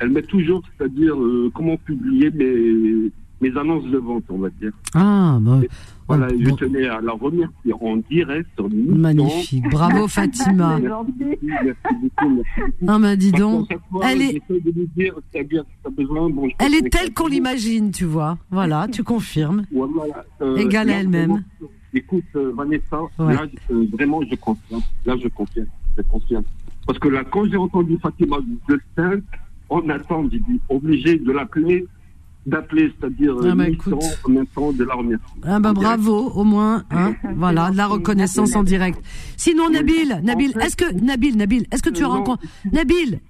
elle 0.00 0.10
met 0.10 0.22
toujours, 0.22 0.62
c'est-à-dire 0.76 1.14
euh, 1.14 1.50
comment 1.54 1.76
publier 1.76 2.30
mes, 2.30 3.10
mes 3.40 3.58
annonces 3.58 3.84
de 3.84 3.98
vente, 3.98 4.24
on 4.28 4.38
va 4.38 4.50
dire. 4.50 4.72
Ah, 4.94 5.38
bah, 5.40 5.60
voilà, 6.06 6.28
je 6.28 6.50
tenais 6.50 6.86
à 6.86 7.00
la 7.00 7.12
remercier 7.12 7.72
en 7.80 7.96
direct 7.96 8.48
sur 8.56 8.68
Magnifique, 8.70 9.64
bravo 9.70 10.06
Fatima. 10.08 10.78
Non, 12.82 12.98
mais 12.98 13.16
dis 13.16 13.32
donc, 13.32 13.68
elle 14.02 14.22
est, 14.22 14.42
elle 16.58 16.74
est 16.74 16.90
telle 16.90 17.12
qu'on 17.14 17.26
l'imagine, 17.26 17.90
tu 17.90 18.04
vois. 18.04 18.38
Voilà, 18.50 18.86
tu 18.88 19.02
confirmes. 19.02 19.64
Voilà, 19.72 20.24
euh, 20.42 20.56
Égale 20.56 20.90
à 20.90 21.00
elle-même. 21.00 21.42
Écoute, 21.94 22.24
euh, 22.36 22.52
Vanessa, 22.56 22.98
là, 23.18 23.46
euh, 23.70 23.86
vraiment, 23.92 24.20
je 24.28 24.34
confirme. 24.36 24.82
Là, 25.06 25.16
je 25.22 25.28
confirme. 25.28 25.66
Je 25.96 26.02
confirme. 26.02 26.44
Parce 26.86 26.98
que 26.98 27.08
là, 27.08 27.24
quand 27.24 27.44
j'ai 27.46 27.56
entendu 27.56 27.96
Fatima 28.02 28.38
de 28.68 28.80
5, 28.96 29.22
on 29.70 29.88
attend, 29.88 30.24
obligé 30.68 31.18
de 31.18 31.32
l'appeler 31.32 31.86
d'appeler, 32.46 32.92
c'est-à-dire 33.00 33.34
ah 33.42 33.54
bah, 33.54 33.64
en 34.24 34.28
même 34.30 34.46
temps 34.48 34.72
de 34.72 34.84
la 34.84 34.94
remercier. 34.94 35.40
Ah 35.44 35.60
bah 35.60 35.72
bravo, 35.72 36.30
au 36.34 36.44
moins, 36.44 36.84
hein, 36.90 37.14
voilà, 37.36 37.70
de 37.70 37.76
la 37.76 37.86
reconnaissance 37.86 38.54
en 38.54 38.62
direct. 38.62 39.00
Sinon, 39.36 39.70
Nabil, 39.70 40.20
Nabil, 40.22 40.52
est-ce 40.60 40.76
que 40.76 40.92
Nabil, 40.92 41.36
Nabil, 41.36 41.66
est-ce 41.72 41.82
que 41.82 41.90
tu 41.90 42.04
as 42.04 42.08
rencontré 42.08 42.46
Nabil, 42.70 43.20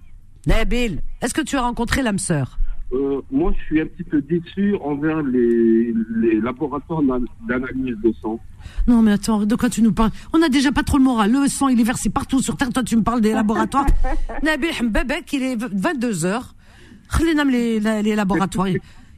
Nabil, 0.46 1.00
est-ce 1.22 1.34
que 1.34 1.42
tu 1.42 1.56
as 1.56 1.62
rencontré 1.62 2.02
l'âme 2.02 2.18
sœur? 2.18 2.58
Euh, 2.94 3.20
moi, 3.30 3.52
je 3.58 3.64
suis 3.64 3.80
un 3.80 3.86
petit 3.86 4.04
peu 4.04 4.20
déçu 4.22 4.76
envers 4.82 5.22
les, 5.22 5.92
les 6.16 6.40
laboratoires 6.40 7.02
d'analyse 7.48 7.96
de 8.02 8.12
sang. 8.22 8.38
Non, 8.86 9.02
mais 9.02 9.12
attends, 9.12 9.44
de 9.44 9.54
quoi 9.56 9.68
tu 9.68 9.82
nous 9.82 9.92
parles? 9.92 10.12
On 10.32 10.38
n'a 10.38 10.48
déjà 10.48 10.70
pas 10.70 10.82
trop 10.82 10.98
le 10.98 11.04
moral. 11.04 11.32
Le 11.32 11.48
sang, 11.48 11.68
il 11.68 11.80
est 11.80 11.84
versé 11.84 12.08
partout 12.10 12.40
sur 12.40 12.56
Terre. 12.56 12.70
Toi, 12.70 12.82
tu 12.84 12.96
me 12.96 13.02
parles 13.02 13.20
des 13.20 13.32
laboratoires. 13.32 13.86
Nabil 14.42 14.70
Mbebek, 14.82 15.32
il 15.32 15.42
est 15.42 15.56
22 15.56 16.12
h 16.12 16.42
les, 17.20 17.80
les, 17.80 18.02
les 18.02 18.14
laboratoires. 18.14 18.68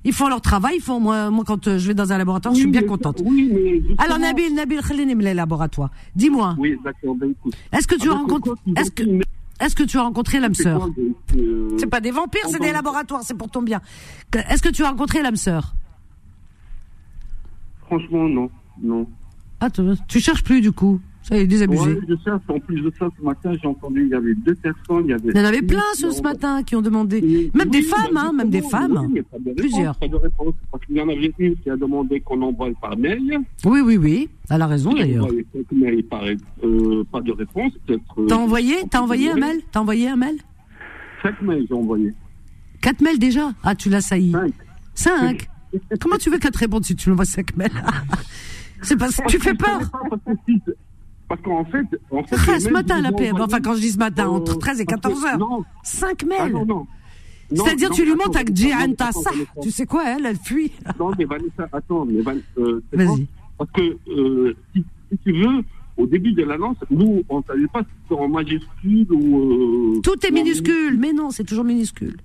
Ils 0.05 0.12
font 0.12 0.29
leur 0.29 0.41
travail. 0.41 0.77
Ils 0.77 0.83
font, 0.83 1.01
moi, 1.01 1.31
moi, 1.31 1.45
quand 1.45 1.66
euh, 1.66 1.79
je 1.79 1.89
vais 1.89 1.95
dans 1.95 2.12
un 2.12 2.18
laboratoire, 2.18 2.55
je 2.55 2.61
suis 2.61 2.70
bien 2.70 2.83
contente. 2.83 3.22
Alors, 3.99 4.18
Nabil, 4.18 4.55
Nabil, 4.55 4.81
les 5.18 5.35
laboratoires. 5.35 5.91
Dis-moi. 6.14 6.55
Oui, 6.59 6.77
d'accord. 6.85 7.16
Ben, 7.16 7.35
est-ce 7.72 7.87
que 7.87 7.97
tu 7.97 8.09
as 8.09 8.14
rencontré, 8.14 8.53
est-ce 8.77 8.91
que, 8.91 9.03
est-ce 9.61 9.75
que 9.75 9.83
tu 9.83 9.99
as 9.99 10.03
rencontré 10.03 10.39
l'âme 10.39 10.55
sœur 10.55 10.89
euh, 11.37 11.77
C'est 11.79 11.87
pas 11.87 12.01
des 12.01 12.11
vampires, 12.11 12.47
c'est 12.49 12.61
des 12.61 12.73
laboratoires, 12.73 13.23
c'est 13.23 13.37
pour 13.37 13.51
ton 13.51 13.63
bien. 13.63 13.81
Est-ce 14.49 14.63
que 14.63 14.69
tu 14.69 14.85
as 14.85 14.91
rencontré 14.91 15.23
l'âme 15.23 15.37
sœur 15.37 15.75
Franchement, 17.87 18.29
non, 18.29 18.51
non. 18.83 19.07
Ah, 19.61 19.69
tu 19.71 20.21
cherches 20.21 20.45
plus 20.45 20.61
du 20.61 20.73
coup 20.73 21.01
ça 21.29 21.37
est 21.37 21.47
désabusé. 21.47 21.95
Ouais, 21.95 22.01
je 22.09 22.14
cherche. 22.24 22.43
En 22.49 22.61
plus 22.61 22.81
de 22.81 22.93
ça, 22.97 23.09
ce 23.18 23.24
matin, 23.24 23.53
j'ai 23.61 23.66
entendu, 23.66 24.05
il 24.05 24.11
y 24.11 24.14
avait 24.14 24.35
deux 24.35 24.55
personnes. 24.55 25.07
Il 25.07 25.11
y, 25.11 25.12
avait 25.12 25.31
il 25.31 25.37
y 25.37 25.41
en 25.41 25.45
avait 25.45 25.62
plein 25.62 25.83
ce, 25.95 26.22
matin 26.22 26.62
qui 26.62 26.77
ont 26.77 26.83
demandé. 26.83 27.51
même 27.53 27.68
des 27.68 27.83
femmes, 27.83 28.16
hein, 28.16 28.33
même 28.33 28.51
des 28.51 28.62
femmes. 28.62 29.12
Plusieurs. 29.57 29.97
Pas 29.97 30.07
de 30.07 30.14
réponse, 30.14 30.55
parce 30.70 30.85
qu'il 30.85 30.97
y 30.97 31.01
en 31.01 31.09
avait 31.09 31.33
une 31.39 31.57
qui 31.57 31.68
a 31.68 31.77
demandé 31.77 32.20
qu'on 32.20 32.41
envoie 32.43 32.70
par 32.81 32.97
mail. 32.97 33.41
Oui, 33.64 33.81
oui, 33.81 33.97
oui. 33.97 34.29
Elle 34.51 34.62
a 34.62 34.68
raison 34.68 34.93
d'ailleurs. 34.93 35.27
Mais 35.72 35.97
il 35.97 36.05
paraît 36.05 36.37
euh, 36.62 37.03
pas 37.11 37.20
de 37.20 37.33
réponse. 37.33 37.72
Euh, 37.91 37.99
T'as 38.29 38.37
envoyé, 38.37 38.77
t'as 38.89 39.01
envoyé 39.01 39.31
un 39.33 39.37
mail? 39.37 39.62
T'as 39.72 39.81
envoyé 39.81 40.09
un 40.09 40.16
mail? 40.16 40.37
Cinq 41.22 41.43
mails, 41.43 41.66
j'ai 41.68 41.74
envoyé. 41.74 42.14
Quatre 42.81 43.01
mails 43.01 43.18
déjà? 43.18 43.53
Ah, 43.64 43.74
tu 43.74 43.89
l'as 43.89 44.01
sailli. 44.01 44.31
Cinq. 44.31 44.53
Cinq? 44.95 45.49
Comment 46.01 46.18
tu 46.18 46.31
veux 46.31 46.39
qu'elle 46.39 46.53
te 46.53 46.59
réponde 46.59 46.85
si 46.85 46.95
tu 46.95 47.11
envoies 47.11 47.24
cinq 47.24 47.57
mails? 47.57 47.72
C'est 48.83 48.97
parce 48.97 49.16
que 49.16 49.27
tu 49.27 49.41
fais 49.41 49.55
peur. 49.55 49.81
Parce 51.29 51.41
qu'en 51.43 51.64
fait, 51.64 51.87
en 52.11 52.22
fait 52.22 52.61
ce 52.61 52.70
matin, 52.70 53.01
la 53.03 53.12
PM, 53.12 53.37
enfin 53.41 53.61
quand 53.61 53.74
je 53.74 53.81
dis 53.81 53.91
ce 53.91 53.99
matin, 53.99 54.29
entre 54.29 54.59
13 54.59 54.81
et 54.81 54.87
14 54.87 55.24
heures. 55.24 55.39
5 55.83 56.24
mails. 56.24 56.39
Ah, 56.41 56.49
non, 56.49 56.64
non. 56.66 56.87
C'est-à-dire, 57.53 57.91
tu 57.91 58.05
lui 58.05 58.14
montes 58.14 58.35
avec 58.35 58.55
Jihan 58.55 58.93
ça. 58.99 59.31
Tu 59.62 59.70
sais 59.70 59.87
quoi, 59.87 60.05
elle, 60.07 60.27
elle 60.27 60.37
fuit. 60.37 60.72
Non, 60.99 61.11
mais 61.16 61.24
Vanessa, 61.24 61.68
attends, 61.72 62.05
mais 62.05 62.20
euh, 62.59 62.81
Vas-y. 62.93 63.27
Parce 63.59 63.70
que, 63.70 63.97
euh, 64.11 64.57
si, 64.74 64.85
tu 65.24 65.33
veux, 65.33 65.62
au 65.97 66.07
début 66.07 66.33
de 66.33 66.43
l'annonce, 66.43 66.77
nous, 66.91 67.22
on 67.29 67.39
ne 67.39 67.43
savait 67.45 67.66
pas 67.68 67.81
si 67.83 67.89
c'était 68.03 68.20
en 68.20 68.29
majuscule 68.29 69.07
ou. 69.12 69.97
Euh, 69.97 70.01
Tout 70.01 70.27
est 70.27 70.31
minuscule, 70.31 70.99
mais 70.99 71.12
non, 71.12 71.31
c'est 71.31 71.45
toujours 71.45 71.64
minuscule. 71.64 72.16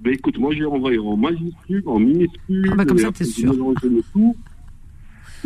Ben 0.00 0.14
écoute, 0.14 0.38
moi 0.38 0.54
j'ai 0.54 0.64
envoyé 0.64 0.96
en 0.98 1.16
majuscule, 1.16 1.82
en 1.86 1.98
minuscule. 1.98 2.70
Ah 2.70 2.76
bah 2.76 2.84
comme 2.84 2.98
ça, 2.98 3.10
t'es 3.10 3.24
sûr. 3.24 3.52
Tout. 4.12 4.36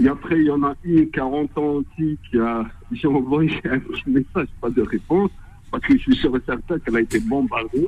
Et 0.00 0.08
après, 0.08 0.38
il 0.38 0.46
y 0.46 0.50
en 0.50 0.62
a 0.62 0.74
une, 0.84 1.10
40 1.10 1.58
ans 1.58 1.62
aussi, 1.74 2.18
qui 2.30 2.38
a, 2.38 2.64
j'ai 2.92 3.08
envoyé 3.08 3.52
un 3.64 3.78
petit 3.78 4.08
message, 4.08 4.48
pas 4.60 4.70
de 4.70 4.82
réponse, 4.82 5.30
parce 5.70 5.82
que 5.84 5.96
je 5.96 6.02
suis 6.02 6.16
sûr 6.16 6.36
et 6.36 6.40
certain 6.46 6.78
qu'elle 6.78 6.96
a 6.96 7.00
été 7.00 7.20
bombardée. 7.20 7.86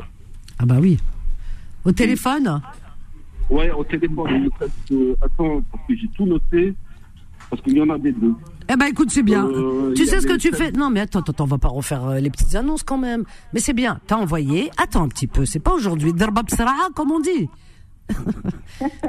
Ah 0.59 0.67
bah 0.67 0.77
oui. 0.81 0.99
Au 1.85 1.93
téléphone 1.93 2.61
Ouais, 3.51 3.71
au 3.71 3.85
téléphone. 3.85 4.51
Euh, 4.93 5.15
attends, 5.21 5.63
parce 5.71 5.87
que 5.87 5.97
j'ai 5.97 6.09
tout 6.09 6.25
noté, 6.25 6.75
parce 7.51 7.61
qu'il 7.63 7.77
y 7.77 7.83
en 7.83 7.91
a 7.91 7.99
des 7.99 8.13
deux. 8.13 8.35
Eh 8.71 8.77
ben 8.77 8.87
écoute, 8.87 9.11
c'est 9.11 9.23
bien. 9.23 9.47
Euh, 9.47 9.93
tu 9.95 10.07
sais 10.07 10.21
ce 10.21 10.27
que 10.27 10.37
tu 10.37 10.51
fais? 10.53 10.73
Non, 10.73 10.89
mais 10.89 11.01
attends, 11.01 11.21
attends, 11.21 11.45
on 11.45 11.49
va 11.49 11.59
pas 11.59 11.69
refaire 11.69 12.05
euh, 12.07 12.21
les 12.21 12.31
petites 12.31 12.55
annonces 12.55 12.83
quand 12.83 12.97
même. 12.97 13.25
Mais 13.53 13.61
c'est 13.61 13.75
bien, 13.75 14.01
t'as 14.07 14.17
envoyé. 14.17 14.71
Attends 14.79 15.03
un 15.03 15.09
petit 15.09 15.27
peu, 15.27 15.45
c'est 15.45 15.61
pas 15.61 15.75
aujourd'hui. 15.75 16.15
Darbab 16.15 16.47
comme 16.95 17.11
on 17.11 17.21
dit 17.21 17.49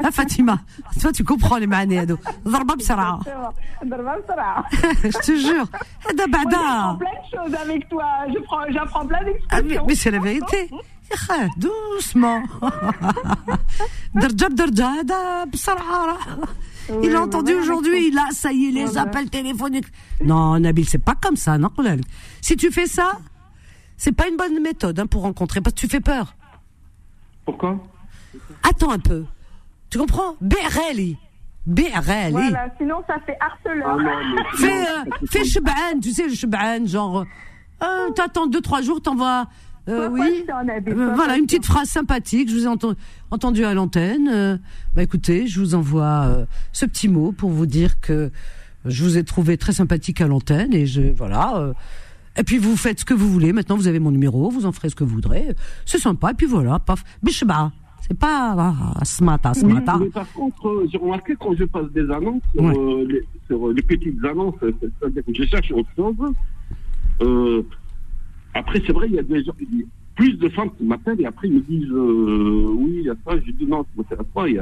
ah 0.05 0.11
Fatima, 0.11 0.61
toi 1.01 1.13
tu 1.13 1.25
comprends 1.25 1.59
les 1.59 1.67
manées 1.67 2.05
ضربة 2.45 2.75
بسرعة 2.75 3.21
ضربة 3.85 4.17
بسرعة 4.19 4.65
Je 5.05 5.19
te 5.19 5.37
jure 5.37 5.69
هذا 6.11 6.27
بعدا 6.27 6.99
plein 6.99 7.05
de 7.05 7.37
choses 7.37 7.55
avec 7.55 7.89
toi 7.89 8.07
j'apprends 8.71 9.07
plein 9.07 9.25
d'expressions 9.25 9.79
ah, 9.81 9.85
mais 9.87 9.95
c'est 9.95 10.11
la 10.11 10.19
vérité 10.19 10.71
doucement 11.57 12.43
درجة 14.15 14.47
بدرجة 14.47 14.87
هذا 14.87 15.45
بسرعة 15.45 16.19
il 17.03 17.15
a 17.15 17.23
entendu 17.23 17.55
aujourd'hui, 17.55 18.09
il 18.09 18.19
a, 18.19 18.33
ça 18.33 18.53
y 18.53 18.67
est, 18.67 18.71
les 18.73 18.99
appels 18.99 19.31
téléphoniques. 19.31 19.87
Non, 20.25 20.59
Nabil, 20.59 20.89
c'est 20.89 20.99
pas 20.99 21.15
comme 21.15 21.37
ça, 21.37 21.57
non, 21.57 21.71
Si 22.41 22.57
tu 22.57 22.73
fais 22.73 22.87
ça, 22.87 23.13
c'est 23.97 24.13
pas 24.13 24.29
une 24.29 24.37
bonne 24.37 24.61
méthode 24.61 24.99
hein, 24.99 25.07
pour 25.07 25.23
rencontrer, 25.23 25.61
parce 25.61 25.75
que 25.75 25.81
tu 25.81 25.89
fais 25.89 26.01
peur. 26.01 26.35
Pourquoi 27.45 27.79
Attends 28.64 28.92
un 28.92 29.00
peu. 29.00 29.24
Tu 29.90 29.98
comprends? 29.98 30.36
BRL. 30.42 31.16
BRL. 31.66 32.32
Voilà, 32.32 32.68
sinon 32.78 32.98
ça 33.08 33.16
fait 33.26 33.38
harceleur. 33.40 33.98
Ah 34.00 34.56
fais, 34.56 34.72
euh, 34.72 35.12
fais 35.32 35.42
tu 36.02 36.12
sais, 36.12 36.28
le 36.28 36.34
Sheb'an, 36.34 36.86
genre, 36.86 37.26
euh, 37.84 38.10
t'attends 38.12 38.46
deux, 38.46 38.62
trois 38.62 38.82
jours, 38.82 39.02
t'envoies, 39.02 39.48
euh, 39.88 40.10
oui. 40.10 40.46
Euh, 40.50 41.14
voilà, 41.16 41.38
une 41.38 41.46
petite 41.46 41.66
phrase 41.66 41.90
sympathique. 41.90 42.50
Je 42.50 42.56
vous 42.56 42.64
ai 42.66 42.68
entendu, 42.68 42.98
entendu 43.32 43.66
à 43.66 43.74
l'antenne. 43.74 44.30
Euh, 44.32 44.58
bah 44.96 45.04
écoutez, 45.04 45.48
je 45.48 45.60
vous 45.60 45.76
envoie 45.76 46.26
euh, 46.26 46.46
ce 46.72 46.86
petit 46.86 47.08
mot 47.08 47.32
pour 47.32 47.52
vous 47.52 47.66
dire 47.66 48.00
que 48.00 48.32
je 48.86 49.04
vous 49.04 49.18
ai 49.18 49.24
trouvé 49.24 49.58
très 49.58 49.74
sympathique 49.74 50.22
à 50.22 50.28
l'antenne 50.28 50.74
et 50.74 50.86
je 50.86 51.02
voilà. 51.16 51.74
et 52.36 52.44
puis 52.44 52.58
vous 52.58 52.78
faites 52.78 53.00
ce 53.00 53.06
que 53.06 53.14
vous 53.14 53.30
voulez. 53.32 53.54
Maintenant, 53.54 53.76
vous 53.76 53.88
avez 53.88 54.00
mon 54.00 54.12
numéro, 54.12 54.50
vous 54.50 54.66
en 54.66 54.72
ferez 54.72 54.90
ce 54.90 54.96
que 54.96 55.04
vous 55.04 55.16
voudrez. 55.16 55.56
C'est 55.86 56.00
sympa. 56.00 56.32
Et 56.32 56.34
puis 56.34 56.48
voilà, 56.48 56.80
paf, 56.80 57.04
bishba. 57.22 57.72
C'est 58.08 58.18
pas 58.20 58.56
ah, 58.58 59.04
ce 59.04 59.24
matin, 59.24 59.54
ce 59.56 59.66
matin. 59.66 59.98
Mais 60.00 60.10
par 60.10 60.32
contre, 60.32 60.68
euh, 60.68 60.88
j'ai 60.92 60.98
remarqué 60.98 61.36
quand 61.40 61.56
je 61.56 61.64
passe 61.64 61.90
des 61.92 62.08
annonces 62.12 62.44
sur, 62.54 62.64
euh, 62.64 63.08
les, 63.10 63.24
sur 63.48 63.70
les, 63.70 63.82
petites 63.82 64.24
annonces, 64.24 64.54
c'est-à-dire 64.62 65.24
que 65.26 65.34
je 65.34 65.44
cherche 65.46 65.72
autre 65.72 65.90
chose. 65.96 66.16
Euh, 67.22 67.64
après, 68.54 68.82
c'est 68.86 68.94
vrai, 68.94 69.08
il 69.08 69.16
y 69.16 69.20
a 69.20 69.24
des 69.24 69.44
gens, 69.44 69.54
plus 70.16 70.34
de 70.34 70.50
femmes 70.50 70.70
qui 70.78 70.84
m'appellent 70.84 71.20
et 71.20 71.26
après 71.26 71.48
ils 71.48 71.56
me 71.56 71.62
disent 71.62 71.92
oui, 71.92 72.98
il 73.00 73.06
y 73.06 73.10
a 73.10 73.16
ça. 73.26 73.40
Je 73.44 73.52
dis 73.52 73.66
non, 73.66 73.84
ça 73.84 73.90
m'intéresse 73.98 74.28
pas. 74.34 74.48
Et 74.48 74.60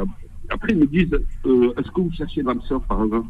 après, 0.49 0.71
ils 0.71 0.79
me 0.79 0.87
disent 0.87 1.13
est-ce 1.13 1.91
que 1.91 2.01
vous 2.01 2.11
cherchez 2.13 2.43
l'âme 2.43 2.61
sœur 2.61 2.81
par 2.83 3.03
exemple? 3.03 3.27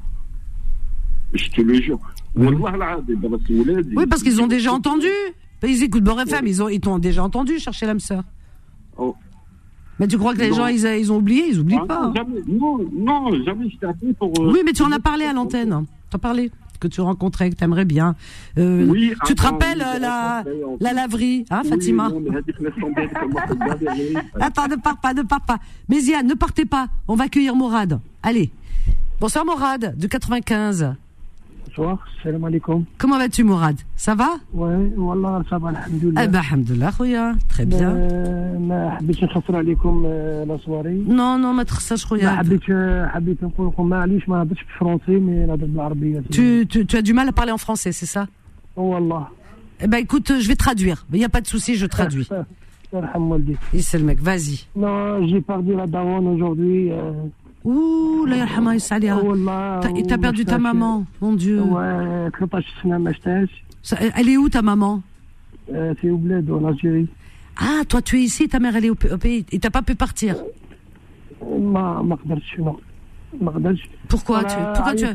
Je 1.34 1.50
te 1.50 1.62
le 1.62 1.74
jure. 1.82 2.00
Oui, 2.36 2.48
oui 3.96 4.06
parce 4.08 4.22
qu'ils 4.22 4.42
ont 4.42 4.48
déjà 4.48 4.72
entendu. 4.72 5.08
Ils 5.64 5.84
écoutent 5.84 6.04
ils 6.46 6.62
ont, 6.62 6.70
ils 6.70 6.80
t'ont 6.80 7.00
déjà 7.00 7.24
entendu 7.24 7.58
chercher 7.58 7.88
l'âme 7.88 8.00
sœur. 8.00 8.24
Oh. 8.98 9.16
Mais 10.04 10.08
tu 10.08 10.18
crois 10.18 10.34
que 10.34 10.40
les 10.42 10.52
gens, 10.54 10.68
ils, 10.68 10.84
ils, 10.84 11.12
ont 11.14 11.16
oublié? 11.16 11.46
Ils 11.48 11.60
oublient 11.62 11.80
ah, 11.82 11.86
pas. 11.86 12.08
Non, 12.08 12.14
jamais, 12.14 12.42
non, 12.92 13.44
jamais 13.46 13.70
je 13.70 13.78
t'ai 13.78 13.86
appelé 13.86 14.12
pour. 14.12 14.34
Euh, 14.38 14.52
oui, 14.52 14.60
mais 14.66 14.74
tu 14.74 14.84
en 14.84 14.92
as 14.92 15.00
parlé 15.00 15.24
à 15.24 15.32
l'antenne. 15.32 15.86
T'en 16.10 16.20
parlé. 16.20 16.52
que 16.82 16.90
tu 16.90 17.00
rencontrais, 17.00 17.50
que 17.50 17.56
tu 17.56 17.64
aimerais 17.64 17.86
bien. 17.86 18.14
Euh, 18.58 18.86
oui, 18.86 19.14
tu 19.26 19.34
te 19.34 19.42
rappelles 19.42 19.78
la, 19.78 20.44
la 20.82 20.94
laverie, 20.94 21.46
hein, 21.50 21.62
Fatima? 21.64 22.12
Attends, 24.42 24.68
ne 24.68 24.76
pars 24.76 25.00
pas, 25.00 25.14
ne 25.14 25.22
pars 25.22 25.46
pas. 25.46 25.60
Méziane, 25.88 26.28
ne 26.28 26.34
partez 26.34 26.66
pas. 26.66 26.90
On 27.08 27.16
va 27.16 27.24
accueillir 27.24 27.56
Morad. 27.56 28.02
Allez. 28.24 28.52
Bonsoir 29.22 29.46
Morad, 29.46 29.98
de 29.98 30.08
95. 30.08 30.96
Bonsoir, 31.67 31.99
salam 32.23 32.45
alaikum. 32.45 32.85
Comment 32.99 33.19
vas-tu, 33.19 33.45
Mourad 33.45 33.77
Ça 33.97 34.15
va 34.15 34.31
Oui, 34.53 34.75
Wallah, 34.97 35.43
ça 35.49 35.59
va, 35.59 35.69
alhamdoulilah. 35.69 36.25
Eh 36.25 36.29
ben, 36.29 36.39
alhamdoulilah, 36.39 36.91
خويا. 36.91 37.37
Très 37.49 37.67
bien. 37.67 37.93
ما 38.59 38.97
حبيتش 38.99 39.25
نخسر 39.25 39.57
عليكم 39.57 40.07
لا 40.49 40.59
سواري. 40.65 41.05
Non, 41.09 41.39
non, 41.43 41.55
ما 41.57 41.63
تخسرش 41.63 42.05
خويا. 42.05 42.25
ما 42.25 42.37
حبيت 42.37 42.63
حبيت 43.07 43.45
نقول 43.45 43.69
لكم 43.69 43.89
معليش 43.89 44.29
ما 44.29 44.37
نهضرش 44.39 44.65
بالفرنسي 44.65 45.21
مي 45.21 45.47
نهضر 45.47 45.67
بالعربية. 45.67 46.23
Tu, 46.31 46.67
tu, 46.69 46.87
tu 46.87 46.97
as 46.97 47.03
du 47.03 47.13
mal 47.13 47.29
à 47.29 47.33
parler 47.33 47.53
en 47.53 47.59
français, 47.59 47.93
c'est 47.93 48.07
ça 48.07 48.27
Wallah. 48.77 49.29
Eh 49.81 49.87
ben, 49.87 49.99
écoute, 49.99 50.33
je 50.41 50.49
vais 50.49 50.57
traduire. 50.57 51.07
Il 51.13 51.19
n'y 51.19 51.25
a 51.25 51.29
pas 51.29 51.41
de 51.41 51.47
souci, 51.47 51.75
je 51.77 51.87
traduis. 51.87 52.29
يرحم 52.93 53.31
والديك. 53.31 53.59
يسلمك, 53.75 54.19
vas-y. 54.19 54.67
Non, 54.77 55.27
j'ai 55.29 55.41
perdu 55.41 55.75
la 55.77 55.87
daronne 55.87 56.27
aujourd'hui. 56.27 56.91
Ouh, 57.66 58.26
là, 58.26 58.38
yarhama, 58.38 58.74
yassalia. 58.74 59.18
T'as 60.08 60.18
perdu 60.18 60.46
ta 60.46 60.58
maman, 60.60 61.06
mon 61.22 61.34
Dieu. 61.34 61.62
Elle 64.16 64.30
est 64.30 64.38
où 64.38 64.50
ta 64.50 64.62
maman? 64.62 65.02
C'est 66.02 66.10
au 66.10 66.18
bled, 66.18 66.50
en 66.52 66.66
Algérie. 66.66 67.08
Ah, 67.58 67.84
toi, 67.88 68.02
tu 68.02 68.18
es 68.18 68.22
ici, 68.22 68.48
ta 68.50 68.60
mère, 68.60 68.76
elle 68.76 68.86
est 68.86 68.90
au 68.90 68.96
pays. 68.96 69.46
Et 69.52 69.60
t'as 69.60 69.70
pas 69.70 69.82
pu 69.82 69.96
partir? 69.96 70.36
Pourquoi 74.08 74.44
tu 74.44 74.56
Pourquoi 74.76 74.96
tu 74.96 75.06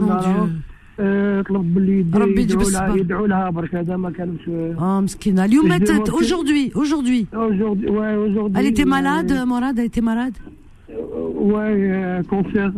Mon 0.00 0.14
Dieu. 0.20 0.52
يسمعوا 1.01 1.03
فينا 1.03 1.17
ولا 1.19 1.43
طلبت 1.43 1.65
باللي 1.65 1.99
يدعوا 2.41 2.69
لها 2.69 2.95
يدعوا 2.95 3.27
لها 3.27 3.49
برك 3.49 3.75
هذا 3.75 3.97
ما 3.97 4.11
كانش 4.11 4.49
اه 4.79 5.01
مسكينه 5.01 5.45
اليوم 5.45 5.67
ماتت 5.67 6.09
aujourd'hui 6.09 6.71
aujourd'hui 6.75 7.27
aujourd'hui 7.33 7.89
ouais 7.89 8.15
aujourd'hui 8.15 8.59
elle 8.59 8.67
était 8.73 8.85
malade 8.85 9.31
Morad 9.45 9.79
elle 9.79 9.85
était 9.85 10.01
malade 10.01 10.37
ouais 11.51 12.23
cancer 12.29 12.71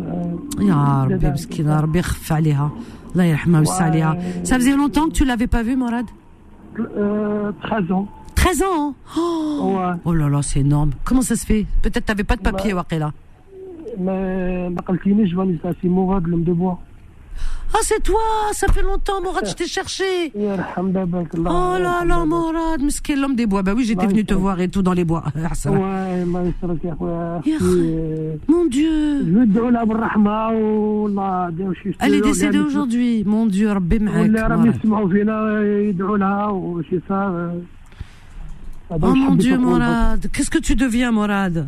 يا 0.62 1.08
ربي 1.12 1.30
مسكينه 1.30 1.80
ربي 1.80 2.00
يخف 2.00 2.32
عليها 2.32 2.72
الله 3.12 3.24
يرحمها 3.24 3.60
ويوسع 3.60 3.86
عليها 3.86 4.18
ça 4.44 4.56
faisait 4.60 4.76
longtemps 4.76 5.08
que 5.10 5.14
tu 5.14 5.26
l'avais 5.26 5.48
pas 5.48 5.64
vue 5.64 5.76
Morad 5.76 6.06
13 7.62 7.92
ans 7.92 8.08
13 8.36 8.64
ans 8.64 8.94
oh, 9.18 9.76
ouais. 9.78 9.96
oh 10.06 10.14
là 10.14 10.30
là 10.30 10.42
c'est 10.42 10.60
énorme 10.60 10.92
comment 11.04 11.22
ça 11.22 11.36
se 11.36 11.46
fait 11.46 11.66
peut-être 11.84 12.06
t'avais 12.06 12.24
pas 12.24 12.36
de 12.36 12.42
papier 12.42 12.74
Waqila 12.74 13.12
ما 13.98 14.70
ما 14.70 14.82
قلتينيش 14.82 15.34
فانيسا 15.34 15.74
سي 15.82 15.88
موراد 15.88 16.28
لم 16.28 16.44
دو 16.44 16.54
بوا 16.54 16.76
Ah, 17.77 17.81
c'est 17.83 18.01
toi 18.05 18.21
Ça 18.53 18.69
fait 18.69 18.83
longtemps, 18.83 19.21
Morad, 19.21 19.49
je 19.49 19.55
t'ai 19.55 19.67
cherché. 19.67 20.05
Oh 20.37 21.75
là 21.77 22.05
là, 22.07 22.25
Morad, 22.25 22.81
est 22.81 23.17
l'homme 23.17 23.35
des 23.35 23.47
bois. 23.47 23.65
Bah 23.65 23.73
oui, 23.77 23.85
j'étais 23.85 24.07
venu 24.07 24.25
te 24.25 24.33
voir 24.33 24.61
et 24.61 24.69
tout 24.69 24.83
dans 24.83 24.93
les 24.93 25.05
bois. 25.05 25.25
Mon 28.49 28.67
Dieu. 28.67 29.25
Elle 31.99 32.15
est 32.15 32.21
décédée 32.21 32.61
aujourd'hui. 32.61 33.25
Mon 33.27 33.47
Dieu, 33.47 33.73
Rabbi 33.73 33.99
Oh 38.91 39.15
mon 39.15 39.35
Dieu, 39.35 39.59
Morad. 39.59 40.29
Qu'est-ce 40.33 40.51
que 40.51 40.59
tu 40.59 40.77
deviens, 40.77 41.11
Morad? 41.11 41.67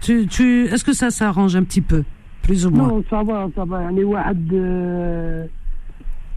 Tu, 0.00 0.28
tu, 0.28 0.66
Est-ce 0.66 0.84
que 0.84 0.92
ça 0.92 1.10
s'arrange 1.10 1.56
un 1.56 1.64
petit 1.64 1.80
peu? 1.80 2.04
plus 2.43 2.65
ou 2.65 2.69
moins 2.71 2.87
Non, 2.87 3.03
ça 3.09 3.23
va, 3.23 3.47
ça 3.55 3.63
va. 3.65 3.81
يعني 3.81 4.03
واحد 4.03 4.53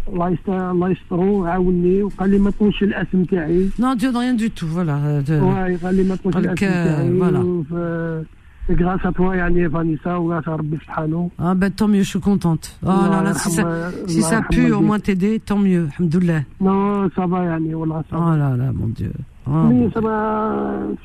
الله 0.09 0.29
يستر 0.29 0.71
الله 0.71 0.89
يسترو 0.91 1.45
عاوني 1.45 2.03
وقال 2.03 2.31
لي 2.31 2.39
ما 2.39 2.51
تطولش 2.51 2.83
الاسم 2.83 3.25
تاعي 3.25 3.69
Non, 3.79 3.95
Dieu, 3.95 4.11
rien 4.15 4.35
du 4.35 4.51
tout, 4.51 4.67
voilà. 4.67 4.97
De... 5.23 5.41
Ouais, 5.41 5.85
قال 5.85 5.95
لي 5.95 6.03
ما 6.03 6.17
تطولش 6.17 6.37
الاسم 6.37 6.55
تاعي 6.55 7.19
voilà. 7.21 8.25
grâce 8.71 9.05
à 9.05 9.13
toi 9.13 9.37
يعني 9.37 9.69
Vanessa 9.69 10.19
وgrâce 10.19 10.47
à 10.47 10.57
ربي 10.57 10.77
سبحانه 10.77 11.31
Ah 11.39 11.55
ben 11.55 11.71
tant 11.71 11.89
mieux, 11.89 12.03
je 12.03 12.09
suis 12.09 12.21
contente. 12.21 12.79
Oh 12.83 12.87
là 12.87 13.23
là, 13.23 13.35
si 13.35 13.51
ça, 13.51 13.65
si 14.07 14.23
ça 14.23 14.39
a 14.39 14.43
pu 14.43 14.73
au 14.73 14.81
moins 14.81 15.01
t'aider, 15.01 15.41
tant 15.41 15.59
mieux, 15.59 15.89
alhamdoulilah. 15.99 16.43
Non, 16.61 17.11
ça 17.17 17.27
va 17.27 17.45
يعني 17.45 17.75
والله 17.75 18.03
ça 18.11 18.17
va. 18.17 18.25
Oh 18.27 18.37
là 18.37 18.57
là, 18.57 18.73
mon 18.73 18.89
Dieu. 18.89 19.13
Oh, 19.47 19.51
mais 19.71 19.89
ça 19.95 20.01
va 20.01 20.17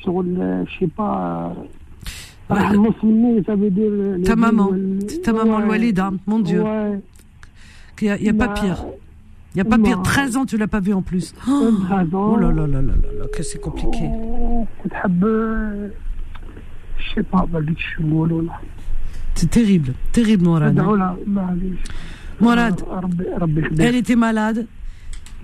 شغل 0.06 0.66
je 0.68 0.80
sais 0.80 0.92
pas 0.98 1.54
ta 4.25 4.37
maman, 4.37 4.71
ta 5.23 5.33
maman 5.33 5.59
le 5.59 5.67
Walida, 5.69 6.11
mon 6.27 6.39
Dieu. 6.41 6.63
Il 8.01 8.05
n'y 8.05 8.11
a, 8.11 8.21
y 8.21 8.29
a 8.29 8.33
pas 8.33 8.49
pire. 8.49 8.87
Il 9.55 9.57
n'y 9.57 9.61
a 9.63 9.65
pas 9.65 9.79
pire. 9.79 10.01
13 10.03 10.37
ans, 10.37 10.47
tu 10.47 10.57
l'as 10.57 10.69
pas 10.69 10.81
vu 10.81 10.93
en 10.93 11.03
plus. 11.03 11.35
Oh, 11.49 11.71
oh 12.13 12.37
là 12.37 12.51
là 12.53 12.67
là 12.67 12.81
là 12.81 12.81
là, 12.83 13.27
que 13.35 13.43
c'est 13.43 13.61
compliqué. 13.61 14.09
C'est 19.35 19.51
terrible, 19.51 19.95
terrible, 20.13 20.45
Morad. 20.45 20.81
Morad, 22.41 22.85
elle 23.79 23.97
était 23.97 24.17
malade 24.17 24.67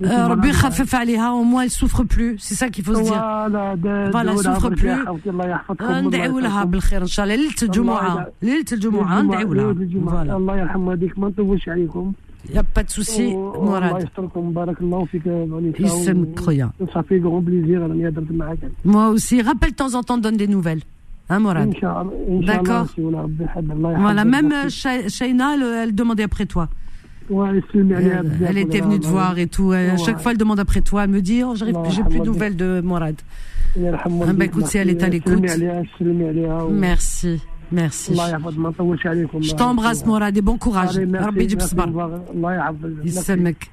Euh, 0.02 0.28
Rabbi 0.28 0.52
khafif 0.52 0.94
aliha, 0.94 1.34
au 1.34 1.44
moins 1.44 1.64
elle 1.64 1.70
souffre 1.70 2.04
plus, 2.04 2.38
c'est 2.40 2.56
ça 2.56 2.70
qu'il 2.70 2.86
faut 2.86 2.96
se 2.96 3.02
dire. 3.02 3.22
Voilà, 4.12 4.32
elle 4.32 4.38
souffre 4.38 4.70
plus. 4.70 4.92
ندعوا 5.82 6.42
لها 6.42 6.64
بالخير 6.64 7.02
ان 7.02 7.08
شاء 7.08 7.26
الله 7.26 7.36
ليله 7.36 7.56
الجمعه 7.64 8.28
ليله 8.42 8.66
الجمعه 8.72 9.22
ندعوا 9.22 9.56
لها 9.56 9.74
فوالا 10.06 10.38
الله 10.38 10.58
يرحم 10.58 10.88
والديك 10.88 11.20
ما 11.20 11.28
نطولش 11.28 11.70
عليكم 11.70 12.14
Il 12.48 12.54
n'y 12.54 12.58
a 12.58 12.64
pas 12.64 12.84
de 12.84 12.90
souci, 12.90 13.36
Mourad. 13.36 14.08
يسلمك 15.80 16.40
خويا. 16.40 16.72
Ça 16.94 17.04
fait 17.04 17.20
grand 17.20 17.42
plaisir 17.42 17.80
راني 17.82 18.08
هضرت 18.08 18.32
معاك. 18.32 18.58
Moi 18.86 19.10
aussi, 19.10 19.42
rappelle 19.42 19.72
de 19.72 19.76
temps 19.76 19.94
en 19.94 20.04
temps, 20.04 20.18
donne 20.18 20.38
des 20.38 20.48
nouvelles. 20.48 20.82
Hein, 21.30 21.40
Mourad 21.40 21.70
D'accord 22.50 22.88
Voilà, 23.98 24.24
même 24.26 24.52
Shaina, 24.70 25.48
elle 25.84 25.94
demandait 25.94 26.24
après 26.24 26.46
toi. 26.46 26.70
Ouais, 27.31 27.49
elle, 27.75 28.31
elle 28.47 28.59
était 28.59 28.81
venue 28.81 29.01
te 29.01 29.07
voir 29.07 29.39
et 29.39 29.47
tout. 29.47 29.73
À 29.73 29.97
chaque 29.97 30.21
fois, 30.21 30.33
elle 30.33 30.39
demande 30.39 30.61
après 30.61 30.81
toi. 30.81 31.05
Elle 31.05 31.11
me 31.11 31.23
dit 31.23 31.43
Oh, 31.45 31.55
j'arrive, 31.55 31.77
j'ai 31.91 32.03
plus 32.05 32.21
de 32.21 32.25
nouvelles 32.25 32.57
de 32.57 32.81
Morad. 32.83 33.17
Ah, 33.77 34.09
bah, 34.09 34.45
écoute, 34.45 34.67
si 34.67 34.79
elle 34.79 34.91
est 34.91 35.03
à 35.03 35.09
l'écoute. 35.09 35.43
Merci. 36.71 37.41
Merci. 37.73 38.15
Je 38.15 39.55
t'embrasse, 39.55 40.05
Morad, 40.07 40.37
et 40.37 40.43
bon 40.43 40.59
courage. 40.59 41.01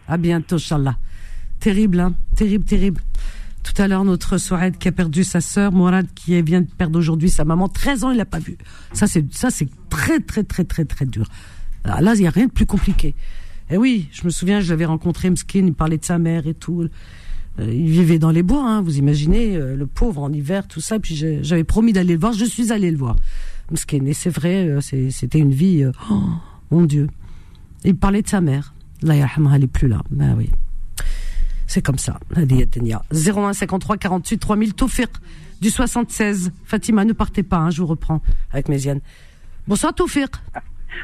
À 0.07 0.17
bientôt, 0.17 0.55
Inch'Allah. 0.55 0.95
Terrible, 1.59 1.99
hein 1.99 2.13
Terrible, 2.35 2.63
terrible. 2.65 3.01
Tout 3.63 3.79
à 3.79 3.87
l'heure, 3.87 4.03
notre 4.03 4.37
Souad 4.37 4.77
qui 4.77 4.87
a 4.87 4.91
perdu 4.91 5.23
sa 5.23 5.39
sœur, 5.39 5.71
Morad 5.71 6.07
qui 6.15 6.41
vient 6.41 6.61
de 6.61 6.67
perdre 6.67 6.97
aujourd'hui 6.97 7.29
sa 7.29 7.45
maman. 7.45 7.67
13 7.67 8.03
ans, 8.03 8.09
il 8.09 8.17
l'a 8.17 8.25
pas 8.25 8.39
vu. 8.39 8.57
Ça, 8.93 9.05
c'est, 9.05 9.31
ça, 9.33 9.51
c'est 9.51 9.67
très, 9.89 10.19
très, 10.19 10.43
très, 10.43 10.63
très, 10.63 10.85
très 10.85 11.05
dur. 11.05 11.27
Là, 11.85 12.13
il 12.15 12.21
n'y 12.21 12.27
a 12.27 12.31
rien 12.31 12.47
de 12.47 12.51
plus 12.51 12.65
compliqué. 12.65 13.13
Et 13.71 13.77
oui, 13.77 14.09
je 14.11 14.25
me 14.25 14.29
souviens, 14.29 14.59
je 14.59 14.69
l'avais 14.69 14.85
rencontré, 14.85 15.29
Mskin, 15.29 15.65
il 15.65 15.73
parlait 15.73 15.97
de 15.97 16.03
sa 16.03 16.19
mère 16.19 16.45
et 16.45 16.53
tout. 16.53 16.81
Euh, 17.59 17.73
il 17.73 17.89
vivait 17.89 18.19
dans 18.19 18.29
les 18.29 18.43
bois, 18.43 18.67
hein, 18.67 18.81
vous 18.81 18.97
imaginez, 18.97 19.55
euh, 19.55 19.77
le 19.77 19.87
pauvre 19.87 20.23
en 20.23 20.33
hiver, 20.33 20.67
tout 20.67 20.81
ça. 20.81 20.99
Puis 20.99 21.15
j'avais 21.41 21.63
promis 21.63 21.93
d'aller 21.93 22.13
le 22.13 22.19
voir, 22.19 22.33
je 22.33 22.43
suis 22.43 22.73
allé 22.73 22.91
le 22.91 22.97
voir. 22.97 23.15
Mskin, 23.71 24.05
et 24.05 24.13
c'est 24.13 24.29
vrai, 24.29 24.67
euh, 24.67 24.81
c'était 24.81 25.39
une 25.39 25.53
vie, 25.53 25.85
oh, 26.11 26.21
mon 26.69 26.83
Dieu. 26.83 27.07
Il 27.85 27.95
parlait 27.95 28.21
de 28.21 28.27
sa 28.27 28.41
mère. 28.41 28.73
Là, 29.03 29.15
elle 29.15 29.63
est 29.63 29.67
plus 29.67 29.87
là. 29.87 30.01
Ben 30.11 30.35
oui. 30.37 30.51
C'est 31.65 31.81
comme 31.81 31.97
ça. 31.97 32.19
01 32.35 33.53
53 33.53 33.97
48 33.97 34.37
3000 34.37 34.73
Taufiq 34.73 35.09
du 35.61 35.69
76. 35.69 36.51
Fatima, 36.65 37.05
ne 37.05 37.13
partez 37.13 37.43
pas, 37.43 37.57
hein, 37.57 37.69
je 37.69 37.81
vous 37.81 37.87
reprends 37.87 38.21
avec 38.51 38.67
Méziane. 38.67 38.99
Bonsoir 39.65 39.95
Taufiq. 39.95 40.29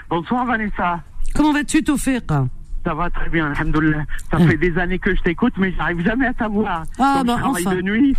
Bonsoir 0.09 0.45
Vanessa. 0.45 1.01
Comment 1.33 1.53
vas-tu 1.53 1.83
Taufiq 1.83 2.25
ça 2.87 2.93
va 2.93 3.09
très 3.09 3.29
bien, 3.29 3.51
alhamdoulilah. 3.51 4.05
Ça 4.31 4.39
fait 4.39 4.55
des 4.55 4.77
années 4.77 4.97
que 4.97 5.13
je 5.13 5.21
t'écoute, 5.21 5.53
mais 5.57 5.73
j'arrive 5.73 6.05
jamais 6.05 6.27
à 6.27 6.33
t'avoir. 6.33 6.83
Ah, 6.97 7.21
bah 7.25 7.37
enfin. 7.43 7.75
de 7.75 7.81
nuit. 7.81 8.15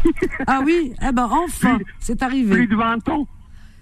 ah 0.46 0.60
oui, 0.62 0.92
eh 1.00 1.10
ben 1.10 1.26
enfin, 1.30 1.78
c'est 2.00 2.22
arrivé. 2.22 2.54
Plus 2.54 2.66
de 2.66 2.76
20 2.76 3.08
ans. 3.08 3.26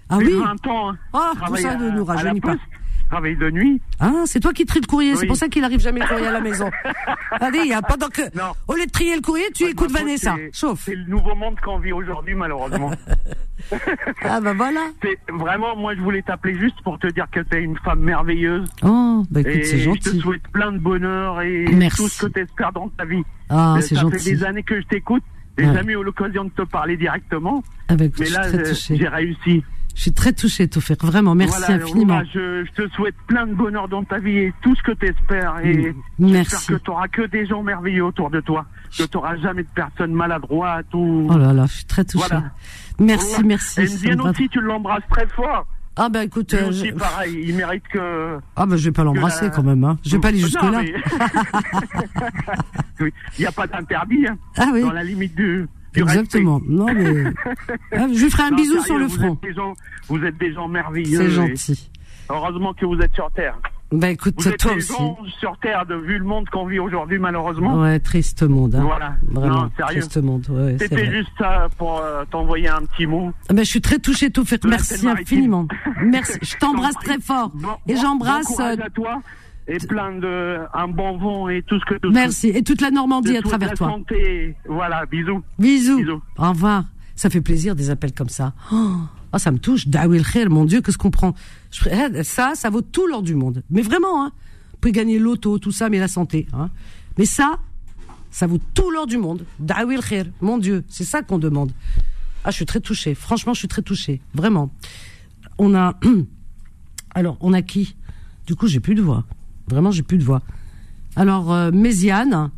Ah 0.07 0.17
plus 0.17 0.27
oui. 0.27 0.33
De 0.35 0.39
20 0.39 0.67
ans. 0.67 0.91
Hein. 0.91 0.97
Ah, 1.11 1.33
tout 1.45 1.57
ça 1.57 1.75
ne 1.75 1.89
nous 1.89 2.05
rajeunit 2.05 2.39
pas 2.39 2.55
travaille 3.07 3.35
de 3.35 3.49
nuit. 3.49 3.81
Ah, 3.99 4.23
c'est 4.25 4.39
toi 4.39 4.53
qui 4.53 4.65
tries 4.65 4.81
le 4.81 4.87
courrier, 4.87 5.15
c'est 5.15 5.27
pour 5.27 5.35
ça 5.35 5.47
qu'il 5.47 5.63
arrive 5.63 5.79
jamais 5.79 5.99
le 6.01 6.07
courrier 6.07 6.27
à 6.27 6.31
la 6.31 6.41
maison. 6.41 6.69
Allez, 7.31 7.59
il 7.59 7.67
y 7.67 7.73
a 7.73 7.81
que, 7.81 8.37
non. 8.37 8.53
au 8.67 8.75
lieu 8.75 8.85
de 8.85 8.91
trier 8.91 9.15
le 9.15 9.21
courrier, 9.21 9.45
tu 9.53 9.65
écoutes 9.65 9.91
Vanessa. 9.91 10.35
Chauffe. 10.53 10.83
C'est 10.85 10.95
le 10.95 11.05
nouveau 11.05 11.35
monde 11.35 11.59
qu'on 11.59 11.79
vit 11.79 11.91
aujourd'hui, 11.91 12.35
malheureusement. 12.35 12.91
ah 14.23 14.39
bah 14.39 14.53
voilà. 14.53 14.81
Vraiment, 15.29 15.75
moi 15.75 15.95
je 15.95 16.01
voulais 16.01 16.21
t'appeler 16.21 16.57
juste 16.59 16.79
pour 16.83 16.99
te 16.99 17.07
dire 17.07 17.25
que 17.31 17.39
t'es 17.39 17.61
une 17.61 17.77
femme 17.79 17.99
merveilleuse. 17.99 18.69
Oh, 18.83 19.23
bah 19.29 19.41
écoute, 19.41 19.65
c'est 19.65 19.79
gentil. 19.79 20.01
Je 20.05 20.11
te 20.11 20.17
souhaite 20.17 20.47
plein 20.53 20.71
de 20.71 20.77
bonheur 20.77 21.41
et 21.41 21.65
Merci. 21.73 21.97
tout 21.97 22.07
ce 22.07 22.25
que 22.25 22.31
t'espères 22.31 22.71
dans 22.71 22.89
ta 22.89 23.05
vie. 23.05 23.23
Ah, 23.49 23.77
c'est 23.81 23.95
gentil. 23.95 24.19
Ça 24.19 24.23
fait 24.23 24.31
des 24.35 24.43
années 24.43 24.63
que 24.63 24.79
je 24.79 24.87
t'écoute. 24.87 25.23
J'ai 25.57 25.65
jamais 25.73 25.93
eu 25.93 26.03
l'occasion 26.03 26.43
de 26.43 26.51
te 26.51 26.61
parler 26.61 26.97
directement. 26.97 27.63
Ah 27.87 27.95
bah 27.95 28.05
écoute, 28.05 28.19
mais 28.19 28.29
là, 28.29 28.43
j'ai 28.89 29.07
réussi. 29.07 29.63
Je 29.97 30.03
suis 30.03 30.13
très 30.13 30.31
touchée, 30.31 30.67
Tofik. 30.67 31.03
Vraiment, 31.03 31.33
merci 31.33 31.71
infiniment. 31.71 32.21
je, 32.31 32.63
te 32.71 32.87
souhaite 32.89 33.15
plein 33.25 33.47
de 33.47 33.55
bonheur 33.55 33.87
dans 33.87 34.03
ta 34.03 34.19
vie 34.19 34.37
et 34.37 34.53
tout 34.61 34.75
ce 34.75 34.83
que 34.83 34.91
tu 34.91 35.07
espères. 35.07 35.55
Et 35.63 35.91
mm. 36.19 36.29
merci. 36.31 36.67
que 36.67 36.75
tu 36.75 36.91
auras 36.91 37.07
que 37.07 37.23
des 37.23 37.47
gens 37.47 37.63
merveilleux 37.63 38.05
autour 38.05 38.29
de 38.29 38.39
toi. 38.39 38.67
Que 38.95 39.05
tu 39.05 39.17
n'auras 39.17 39.37
jamais 39.37 39.63
de 39.63 39.69
personnes 39.73 40.13
maladroites 40.13 40.93
ou. 40.93 41.27
Oh 41.31 41.37
là 41.37 41.51
là, 41.51 41.65
je 41.65 41.77
suis 41.77 41.85
très 41.85 42.05
touchée. 42.05 42.35
Merci, 42.99 43.43
merci. 43.43 43.81
Et 43.81 43.87
bien 44.03 44.19
aussi, 44.19 44.47
tu 44.49 44.61
l'embrasses 44.61 45.01
très 45.09 45.25
fort. 45.29 45.65
Ah 45.99 46.09
bah 46.09 46.23
écoute, 46.23 46.53
euh, 46.53 46.69
aussi 46.69 46.91
pareil, 46.91 47.45
il 47.47 47.55
mérite 47.55 47.81
que. 47.91 48.37
Ah 48.55 48.67
bah 48.67 48.77
je 48.77 48.85
vais 48.85 48.91
pas 48.91 49.03
l'embrasser 49.03 49.49
quand 49.49 49.63
même, 49.63 49.83
hein. 49.83 49.97
Je 50.05 50.11
vais 50.11 50.19
pas 50.19 50.27
aller 50.27 50.37
jusque 50.37 50.61
là. 50.61 50.83
il 52.99 53.11
n'y 53.39 53.47
a 53.47 53.51
pas 53.51 53.65
d'interdit. 53.65 54.27
Hein, 54.27 54.37
ah 54.57 54.69
oui. 54.71 54.81
Dans 54.81 54.91
la 54.91 55.03
limite 55.03 55.33
du. 55.33 55.67
Exactement. 56.01 56.61
Non 56.67 56.87
mais. 56.93 57.23
Ah, 57.91 58.07
je 58.13 58.23
lui 58.23 58.29
ferai 58.31 58.43
un 58.43 58.51
bisou 58.55 58.81
sur 58.83 58.97
le 58.97 59.07
front. 59.07 59.37
vous 60.09 60.23
êtes 60.23 60.37
des 60.37 60.53
gens 60.53 60.67
merveilleux. 60.67 61.17
C'est 61.17 61.29
gentil. 61.29 61.89
Heureusement 62.29 62.73
que 62.73 62.85
vous 62.85 62.97
êtes 62.99 63.13
sur 63.13 63.29
Terre. 63.31 63.57
Bah 63.89 64.09
écoute, 64.09 64.33
Vous 64.37 64.49
êtes 64.49 64.57
toi 64.57 64.73
aussi. 64.73 64.93
sur 65.39 65.57
Terre, 65.61 65.85
de 65.85 65.95
vu 65.95 66.17
le 66.17 66.25
monde 66.25 66.49
qu'on 66.49 66.65
vit 66.65 66.77
aujourd'hui, 66.77 67.19
malheureusement. 67.19 67.79
Ouais, 67.79 67.99
triste 68.01 68.43
monde. 68.43 68.75
Hein. 68.75 68.81
Voilà. 68.83 69.15
Vraiment, 69.29 69.61
non, 69.63 69.71
sérieux. 69.77 70.01
triste 70.01 70.17
monde. 70.17 70.45
Ouais, 70.49 70.75
C'était 70.77 71.09
juste 71.09 71.31
ça 71.37 71.67
pour 71.77 71.99
euh, 71.99 72.25
t'envoyer 72.29 72.67
un 72.67 72.81
petit 72.81 73.05
mot. 73.05 73.31
Ah 73.47 73.53
bah, 73.53 73.63
je 73.63 73.69
suis 73.69 73.79
très 73.79 73.99
touchée, 73.99 74.29
tout 74.29 74.43
fait. 74.43 74.61
Merci 74.65 75.07
infiniment. 75.07 75.67
Merci. 76.03 76.37
Je 76.41 76.55
t'embrasse 76.59 76.95
très 77.01 77.19
fort. 77.21 77.53
et 77.87 77.95
j'embrasse. 77.95 78.57
Bon 78.57 78.61
euh, 78.63 78.75
à 78.83 78.89
toi. 78.89 79.21
Et 79.67 79.77
plein 79.79 80.17
de 80.17 80.59
un 80.73 80.87
bon 80.87 81.17
vent 81.17 81.49
et 81.49 81.61
tout 81.61 81.77
ce 81.79 81.85
que 81.85 81.95
tout 81.95 82.09
Merci 82.11 82.47
et 82.49 82.63
toute 82.63 82.79
la 82.81 82.89
Normandie 82.89 83.35
à 83.35 83.41
travers 83.41 83.73
toi. 83.73 83.89
Santé. 83.89 84.55
Voilà, 84.65 85.05
bisous. 85.05 85.43
bisous. 85.59 85.97
Bisous. 85.97 86.21
Au 86.37 86.49
revoir. 86.49 86.85
Ça 87.15 87.29
fait 87.29 87.41
plaisir 87.41 87.75
des 87.75 87.89
appels 87.89 88.13
comme 88.13 88.29
ça. 88.29 88.53
Oh. 88.71 88.95
Ah, 89.33 89.39
ça 89.39 89.51
me 89.51 89.57
touche. 89.59 89.87
Dawil 89.87 90.23
Khair, 90.25 90.49
mon 90.49 90.65
Dieu, 90.65 90.81
qu'est-ce 90.81 90.97
qu'on 90.97 91.11
prend? 91.11 91.33
Eh, 91.91 92.23
Ça, 92.23 92.53
ça 92.55 92.69
vaut 92.69 92.81
tout 92.81 93.07
l'or 93.07 93.23
du 93.23 93.35
monde. 93.35 93.63
Mais 93.69 93.81
vraiment, 93.81 94.23
hein. 94.23 94.31
Vous 94.71 94.77
pouvez 94.79 94.91
gagner 94.91 95.19
l'auto, 95.19 95.57
tout 95.57 95.71
ça, 95.71 95.89
mais 95.89 95.99
la 95.99 96.07
santé. 96.07 96.47
Hein. 96.53 96.69
Mais 97.17 97.25
ça, 97.25 97.59
ça 98.31 98.47
vaut 98.47 98.59
tout 98.73 98.89
l'or 98.91 99.07
du 99.07 99.17
monde. 99.17 99.45
Dawil 99.59 99.99
Khair, 99.99 100.27
mon 100.39 100.57
Dieu, 100.59 100.85
c'est 100.87 101.03
ça 101.03 101.23
qu'on 101.23 101.39
demande. 101.39 101.71
Ah, 102.45 102.51
je 102.51 102.55
suis 102.55 102.65
très 102.65 102.79
touchée. 102.79 103.15
Franchement, 103.15 103.53
je 103.53 103.59
suis 103.59 103.67
très 103.67 103.81
touchée. 103.81 104.21
Vraiment. 104.33 104.71
On 105.57 105.75
a. 105.75 105.99
Alors, 107.15 107.37
on 107.41 107.51
a 107.51 107.61
qui? 107.63 107.95
Du 108.45 108.55
coup, 108.55 108.67
j'ai 108.67 108.79
plus 108.79 108.95
de 108.95 109.01
voix. 109.01 109.25
Vraiment, 109.67 109.91
j'ai 109.91 110.03
plus 110.03 110.17
de 110.17 110.23
voix. 110.23 110.41
Alors, 111.15 111.51
euh, 111.51 111.71
Méziane, 111.71 112.51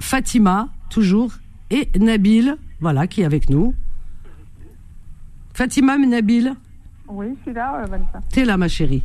Fatima, 0.00 0.68
toujours, 0.90 1.32
et 1.70 1.88
Nabil, 1.98 2.56
voilà, 2.80 3.06
qui 3.06 3.22
est 3.22 3.24
avec 3.24 3.48
nous. 3.48 3.74
Fatima 5.52 5.96
Nabil 5.96 6.54
Oui, 7.08 7.26
je 7.38 7.42
suis 7.42 7.52
là, 7.52 7.82
euh, 7.82 7.86
Vanessa. 7.86 8.20
T'es 8.30 8.44
là, 8.44 8.56
ma 8.56 8.68
chérie. 8.68 9.02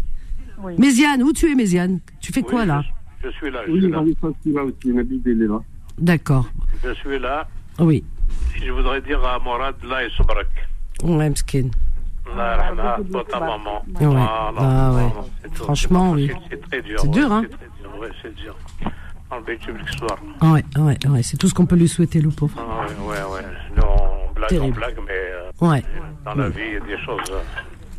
Oui. 0.62 0.74
Méziane, 0.78 1.22
où 1.24 1.32
tu 1.32 1.52
es, 1.52 1.56
Méziane 1.56 2.00
Tu 2.20 2.34
fais 2.34 2.42
quoi 2.42 2.66
là 2.66 2.84
je, 3.24 3.30
suis 3.32 3.52
là. 3.52 3.62
Je 3.68 3.72
oui, 3.72 3.82
suis 3.82 3.90
là. 3.90 4.02
aussi, 4.64 4.94
Nabil, 4.94 5.22
est 5.26 5.48
là. 5.48 5.60
D'accord. 5.98 6.50
Je 6.84 6.94
suis 6.96 7.20
là. 7.20 7.48
Oui. 7.80 8.04
je 8.56 8.72
voudrais 8.72 9.02
dire 9.02 9.24
à 9.24 9.40
Morad, 9.40 9.76
là, 9.84 10.06
et 10.06 10.10
Sobrak. 10.12 10.48
Ouais, 11.04 11.30
mskin. 11.30 11.70
Ah, 12.38 12.98
ta 13.30 13.40
maman. 13.40 13.84
Ouais. 14.00 14.22
Ah, 14.58 14.92
ouais. 14.94 15.52
Franchement, 15.54 16.12
oui. 16.12 16.32
C'est 16.50 16.62
très 16.70 16.82
dur. 16.82 17.00
C'est 17.02 17.12
dur, 17.12 17.32
hein 17.32 17.44
Oui, 18.00 18.08
c'est 18.22 18.36
dur. 18.36 18.56
En 19.32 19.42
soir. 19.98 20.18
Ouais, 20.42 20.64
ouais, 20.78 20.98
ouais. 21.08 21.24
C'est 21.24 21.38
tout 21.38 21.48
ce 21.48 21.54
qu'on 21.54 21.66
peut 21.66 21.76
lui 21.76 21.88
souhaiter, 21.88 22.20
le 22.20 22.30
pauvre. 22.30 22.58
Ah, 22.58 22.86
ouais, 22.86 23.16
ouais, 23.16 23.34
ouais. 23.36 23.46
Non, 23.78 24.34
blague, 24.34 24.60
on 24.62 24.70
blague, 24.70 24.98
mais 25.06 25.12
euh, 25.12 25.52
ouais. 25.62 25.84
dans 26.26 26.34
la 26.34 26.50
vie, 26.50 26.62
il 26.66 26.74
y 26.74 26.78
a 26.78 26.98
des 26.98 27.04
choses. 27.04 27.32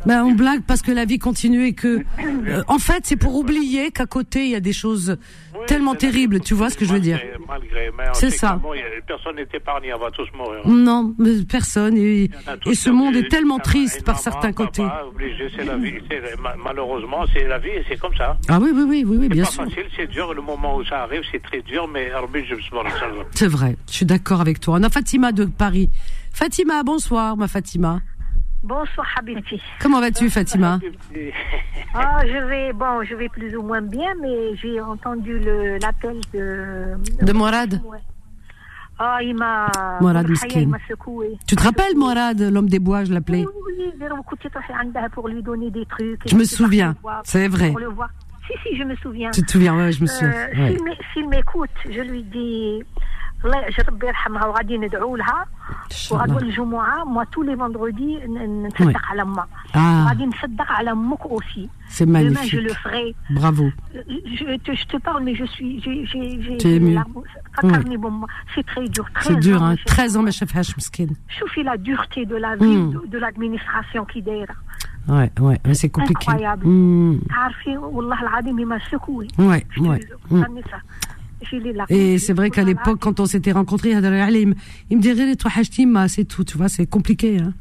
Euh, 0.01 0.07
ben, 0.07 0.23
on 0.23 0.31
blague 0.31 0.61
parce 0.65 0.81
que 0.81 0.91
la 0.91 1.05
vie 1.05 1.19
continue 1.19 1.65
et 1.65 1.73
que, 1.73 2.03
euh, 2.47 2.63
en 2.67 2.79
fait, 2.79 3.01
c'est 3.05 3.15
pour 3.15 3.35
oublier 3.35 3.91
qu'à 3.91 4.05
côté, 4.05 4.45
il 4.45 4.51
y 4.51 4.55
a 4.55 4.59
des 4.59 4.73
choses 4.73 5.17
tellement 5.67 5.95
terribles, 5.95 6.39
tu 6.39 6.53
vois 6.53 6.69
ce 6.69 6.77
que 6.77 6.85
je 6.85 6.93
veux 6.93 6.99
dire? 6.99 7.19
C'est 8.13 8.31
ça. 8.31 8.59
personne 9.05 9.35
n'est 9.35 9.47
épargné, 9.53 9.93
on 9.93 9.99
va 9.99 10.11
tous 10.11 10.27
mourir. 10.35 10.61
Non, 10.65 11.13
personne. 11.49 11.97
Et, 11.97 12.29
et 12.65 12.75
ce 12.75 12.89
monde 12.89 13.15
est 13.15 13.29
tellement 13.29 13.59
triste 13.59 14.03
par 14.03 14.19
certains 14.19 14.53
côtés. 14.53 14.85
Obligé, 15.07 15.49
c'est 15.55 15.65
la 15.65 15.77
vie. 15.77 15.93
Malheureusement, 16.63 17.25
c'est 17.33 17.47
la 17.47 17.59
vie 17.59 17.69
et 17.69 17.85
c'est 17.87 17.99
comme 17.99 18.15
ça. 18.15 18.37
Ah 18.47 18.59
oui, 18.61 18.71
oui, 18.73 18.83
oui, 18.87 19.03
oui, 19.05 19.17
oui 19.19 19.29
bien 19.29 19.45
sûr. 19.45 19.63
C'est 19.69 19.75
facile, 19.75 19.91
c'est 19.95 20.07
dur. 20.07 20.33
Le 20.33 20.41
moment 20.41 20.77
où 20.77 20.85
ça 20.85 21.03
arrive, 21.03 21.21
c'est 21.31 21.41
très 21.41 21.61
dur, 21.61 21.87
mais 21.87 22.11
C'est 23.33 23.47
vrai, 23.47 23.75
je 23.87 23.93
suis 23.93 24.05
d'accord 24.05 24.41
avec 24.41 24.59
toi. 24.59 24.77
On 24.79 24.83
a 24.83 24.89
Fatima 24.89 25.31
de 25.31 25.45
Paris. 25.45 25.89
Fatima, 26.33 26.83
bonsoir, 26.83 27.37
ma 27.37 27.47
Fatima. 27.47 28.01
Bonsoir 28.63 29.07
Habibti. 29.17 29.59
Comment 29.79 29.99
vas-tu 29.99 30.29
Fatima 30.29 30.79
Ah, 31.93 32.21
je 32.25 32.47
vais 32.47 32.73
bon, 32.73 33.03
je 33.03 33.15
vais 33.15 33.27
plus 33.27 33.55
ou 33.55 33.63
moins 33.63 33.81
bien, 33.81 34.13
mais 34.21 34.55
j'ai 34.55 34.79
entendu 34.79 35.39
l'appel 35.81 36.21
de 36.33 36.95
de 37.21 37.33
Morad. 37.33 37.81
Ah, 38.99 39.17
il 39.23 39.35
m'a 39.35 39.71
Morad 39.99 40.27
secoué. 40.87 41.37
Tu 41.47 41.55
te 41.55 41.63
rappelles 41.63 41.97
Morad, 41.97 42.39
l'homme 42.39 42.69
des 42.69 42.79
bois, 42.79 43.03
je 43.03 43.13
l'appelais 43.13 43.45
Oui, 43.45 43.53
oui, 43.79 43.91
pour 45.13 45.27
lui 45.27 45.41
donner 45.41 45.71
des 45.71 45.85
trucs. 45.87 46.21
Je 46.29 46.35
me 46.35 46.43
souviens, 46.43 46.95
c'est 47.23 47.47
vrai. 47.47 47.73
Si, 48.47 48.53
si, 48.63 48.77
je 48.77 48.83
me 48.83 48.95
souviens. 48.95 49.31
Tu 49.31 49.43
te 49.43 49.51
souviens, 49.51 49.75
ouais, 49.75 49.91
je 49.91 50.01
me 50.01 50.07
souviens. 50.07 50.33
Euh, 50.55 50.73
S'il 51.13 51.27
m'écoute, 51.29 51.69
je 51.89 52.01
lui 52.01 52.23
dis 52.23 52.83
الله 53.44 53.64
ربي 53.88 54.06
يرحمها 54.06 54.46
وغادي 54.46 54.78
ندعو 54.78 55.16
لها 55.16 55.46
وغدوه 56.10 56.38
الجمعه 56.38 57.04
موا 57.04 57.24
تو 57.24 57.42
لي 57.42 57.56
فوندردي 57.56 58.26
نصدق 58.26 59.00
على 59.10 59.24
ما 59.24 59.46
غادي 60.08 60.26
نصدق 60.26 60.72
على 60.72 60.90
امك 60.90 61.20
اوسي 61.20 61.68
C'est 61.88 62.06
magnifique. 62.06 62.50
je 62.50 62.58
le 62.58 62.74
ferai. 62.82 63.14
Bravo. 63.30 63.70
Je 63.94 64.56
te, 64.64 64.72
je 64.74 64.86
te 64.86 64.96
parle, 64.96 65.22
mais 65.22 65.34
je 65.34 65.44
suis. 65.44 65.80
Tu 65.80 66.68
es 66.68 66.76
ému. 66.76 66.98
C'est 68.54 68.66
très 68.66 68.88
dur. 68.88 69.06
C'est 69.20 69.36
dur, 69.36 69.62
hein. 69.62 69.76
13 69.86 70.16
ans, 70.16 70.22
ma 70.22 70.30
chef 70.30 70.54
Hash 70.56 70.76
Miskin. 70.76 71.06
Choufi 71.28 71.62
la 71.62 71.76
dureté 71.76 72.26
de 72.26 72.36
la 72.36 72.56
vie, 72.56 72.76
mm. 72.76 72.90
de, 72.92 73.06
de 73.06 73.18
l'administration 73.18 74.04
qui 74.04 74.20
derrière. 74.22 74.54
Ouais, 75.08 75.30
ouais, 75.40 75.60
mais 75.64 75.74
c'est 75.74 75.88
compliqué. 75.88 76.28
Incroyable. 76.28 76.66
Mm. 76.66 77.20
Wallah 77.92 78.16
al-Adim, 78.22 78.58
il 78.58 78.66
m'a 78.66 78.80
secoué. 78.90 79.28
Ouais, 79.38 79.64
ouais. 79.78 80.00
Mm. 80.30 80.42
et 81.89 82.17
c'est 82.17 82.33
vrai 82.33 82.49
qu'à 82.49 82.63
l'époque, 82.63 82.99
quand 82.99 83.19
on 83.19 83.25
s'était 83.25 83.51
rencontrés, 83.51 83.91
il 83.91 83.97
me 83.97 85.01
dirait 85.01 85.35
toi 85.35 85.51
c'est 86.07 86.25
tout, 86.25 86.43
tu 86.43 86.57
vois, 86.57 86.69
c'est 86.69 86.85
compliqué. 86.85 87.39
Hein. 87.39 87.53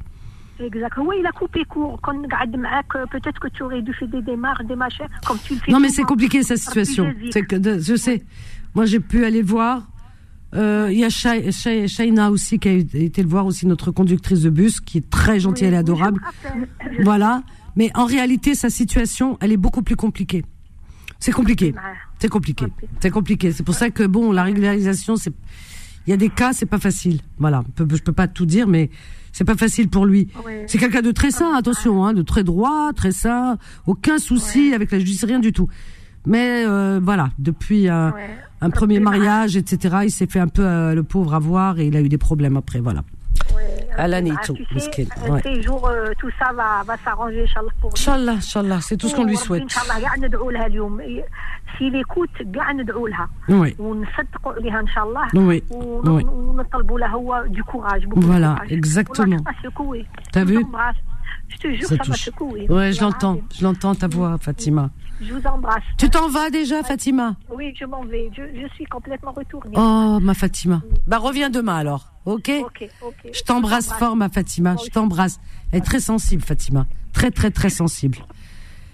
Exactement. 0.65 1.07
Oui, 1.07 1.17
il 1.21 1.27
a 1.27 1.33
coupé 1.33 1.65
court. 1.65 1.99
Quand 2.03 2.13
peut-être 3.11 3.41
que 3.41 3.49
tu 3.49 3.63
aurais 3.63 3.83
dû 3.83 3.93
faire 3.95 4.09
des 4.09 4.23
démarches, 4.23 4.65
des 4.67 4.77
machins, 4.77 5.07
comme 5.27 5.39
tu 5.45 5.55
le 5.55 5.61
fais. 5.61 5.73
Non, 5.73 5.81
mais 5.81 5.89
c'est 5.89 6.03
compliqué 6.03 6.43
sa 6.43 6.57
situation. 6.57 7.13
Je 7.33 7.97
sais. 7.97 8.23
Moi, 8.75 8.85
j'ai 8.85 9.01
pu 9.01 9.25
aller 9.25 9.43
voir. 9.43 9.89
Euh, 10.55 10.89
il 10.91 10.99
y 10.99 11.05
a 11.05 11.09
Shaina 11.11 12.31
aussi 12.31 12.59
qui 12.59 12.69
a 12.69 12.73
été 12.73 13.23
le 13.23 13.29
voir 13.29 13.47
aussi 13.47 13.69
notre 13.69 13.93
conductrice 13.93 14.43
de 14.43 14.51
bus 14.51 14.81
qui 14.81 14.99
est 14.99 15.09
très 15.09 15.39
gentille, 15.39 15.69
elle 15.69 15.75
est 15.75 15.79
adorable. 15.79 16.21
Voilà. 17.03 17.43
Mais 17.77 17.91
en 17.95 18.05
réalité, 18.05 18.57
sa 18.57 18.69
situation, 18.69 19.39
elle 19.41 19.53
est 19.53 19.57
beaucoup 19.57 19.83
plus 19.83 19.95
compliquée. 19.95 20.45
C'est 21.21 21.33
compliqué. 21.33 21.75
C'est 22.19 22.29
compliqué. 22.29 22.67
C'est 23.01 23.11
compliqué. 23.11 23.53
C'est 23.53 23.63
pour 23.63 23.75
ça 23.75 23.91
que 23.91 24.05
bon, 24.05 24.33
la 24.33 24.43
régularisation, 24.43 25.17
c'est, 25.17 25.33
il 26.07 26.11
y 26.11 26.13
a 26.15 26.17
des 26.17 26.31
cas, 26.31 26.53
c'est 26.53 26.67
pas 26.67 26.79
facile. 26.79 27.21
Voilà. 27.39 27.63
Je 27.79 28.03
peux 28.03 28.13
pas 28.13 28.27
tout 28.27 28.47
dire, 28.47 28.67
mais 28.67 28.91
c'est 29.33 29.45
pas 29.45 29.55
facile 29.55 29.89
pour 29.89 30.07
lui. 30.07 30.29
C'est 30.67 30.79
quelqu'un 30.79 31.03
de 31.03 31.13
très 31.13 31.31
sain, 31.31 31.55
attention, 31.55 32.05
hein, 32.05 32.15
de 32.15 32.23
très 32.23 32.43
droit, 32.43 32.93
très 32.95 33.13
sain, 33.13 33.59
aucun 33.87 34.19
souci 34.19 34.73
avec 34.75 34.91
la 34.91 34.99
justice, 34.99 35.25
rien 35.25 35.41
du 35.41 35.53
tout. 35.53 35.69
Mais 36.27 36.65
euh, 36.67 37.01
voilà, 37.03 37.31
depuis 37.39 37.89
un, 37.89 38.15
un 38.61 38.71
premier 38.71 39.01
mariage, 39.01 39.57
etc., 39.57 39.99
il 40.05 40.11
s'est 40.11 40.27
fait 40.27 40.41
un 40.41 40.49
peu 40.49 40.65
euh, 40.65 40.95
le 40.95 41.03
pauvre 41.03 41.35
avoir 41.35 41.79
et 41.79 41.87
il 41.87 41.97
a 41.97 42.01
eu 42.01 42.09
des 42.09 42.19
problèmes 42.19 42.57
après. 42.57 42.81
Voilà. 42.81 43.05
Alan 43.98 44.26
et 44.26 44.34
tout. 44.46 44.58
Ouais. 45.30 45.42
Ces 45.44 45.62
jours, 45.62 45.88
euh, 45.88 46.12
tout 46.20 46.30
ça 46.40 46.52
va, 46.54 46.84
va 46.86 46.96
s'arranger, 47.04 47.44
Inch'Allah. 47.44 47.72
Pour 47.80 47.90
lui. 47.90 48.00
Inch'Allah, 48.00 48.32
Inch'Allah, 48.34 48.80
c'est 48.82 48.98
tout 48.98 49.08
ce 49.08 49.16
qu'on 49.16 49.24
lui 49.24 49.38
souhaite. 49.38 49.64
S'il 51.78 51.96
écoute, 51.96 52.30
قاع 52.56 52.72
ندعو 52.72 53.08
لها 53.08 53.30
oui. 53.50 53.80
ونصدقوا 53.80 54.54
عليها 54.54 54.80
ان 54.80 54.88
شاء 54.88 55.04
الله 55.04 55.28
oui. 55.28 55.62
ونطلبوا 55.72 57.00
لها 57.00 57.10
هو 57.10 57.46
du 57.50 57.64
courage 57.64 58.06
voilà 58.16 58.56
exactement 58.70 59.44
t'as 60.32 60.44
vu 60.46 60.66
je 61.48 61.58
te 61.58 61.68
jure, 61.74 61.88
ça, 61.88 61.96
ça 61.98 62.10
m'a 62.10 62.16
secoué. 62.16 62.66
Ouais, 62.70 62.92
je 62.92 63.02
l'entends, 63.02 63.38
je 63.56 63.64
l'entends 63.64 63.96
ta 63.96 64.08
voix, 64.08 64.38
Fatima. 64.40 64.90
Je 65.21 65.35
vous 65.35 65.47
embrasse. 65.47 65.83
Tu 65.99 66.09
t'en 66.09 66.29
vas 66.29 66.51
déjà, 66.51 66.83
Fatima 66.83 67.37
Oui, 67.55 67.75
je 67.79 67.85
m'en 67.85 68.05
vais. 68.05 68.31
Je, 68.35 68.43
je, 68.59 68.67
suis 68.75 68.87
complètement 68.87 69.33
retournée. 69.33 69.75
Oh, 69.77 70.19
ma 70.21 70.35
Fatima. 70.35 70.83
Bah, 71.07 71.19
reviens 71.19 71.51
demain 71.51 71.77
alors, 71.77 72.13
ok 72.25 72.51
Ok, 72.65 72.89
ok. 73.03 73.31
Je 73.33 73.43
t'embrasse 73.43 73.93
fort, 73.93 74.17
ma 74.17 74.29
Fatima. 74.29 74.77
Je 74.83 74.91
t'embrasse. 74.91 75.39
Elle 75.73 75.79
est 75.79 75.83
très 75.83 76.01
sensible, 76.01 76.43
Fatima. 76.43 76.87
Très, 77.13 77.31
très, 77.31 77.51
très 77.51 77.71
sensible. 77.71 78.19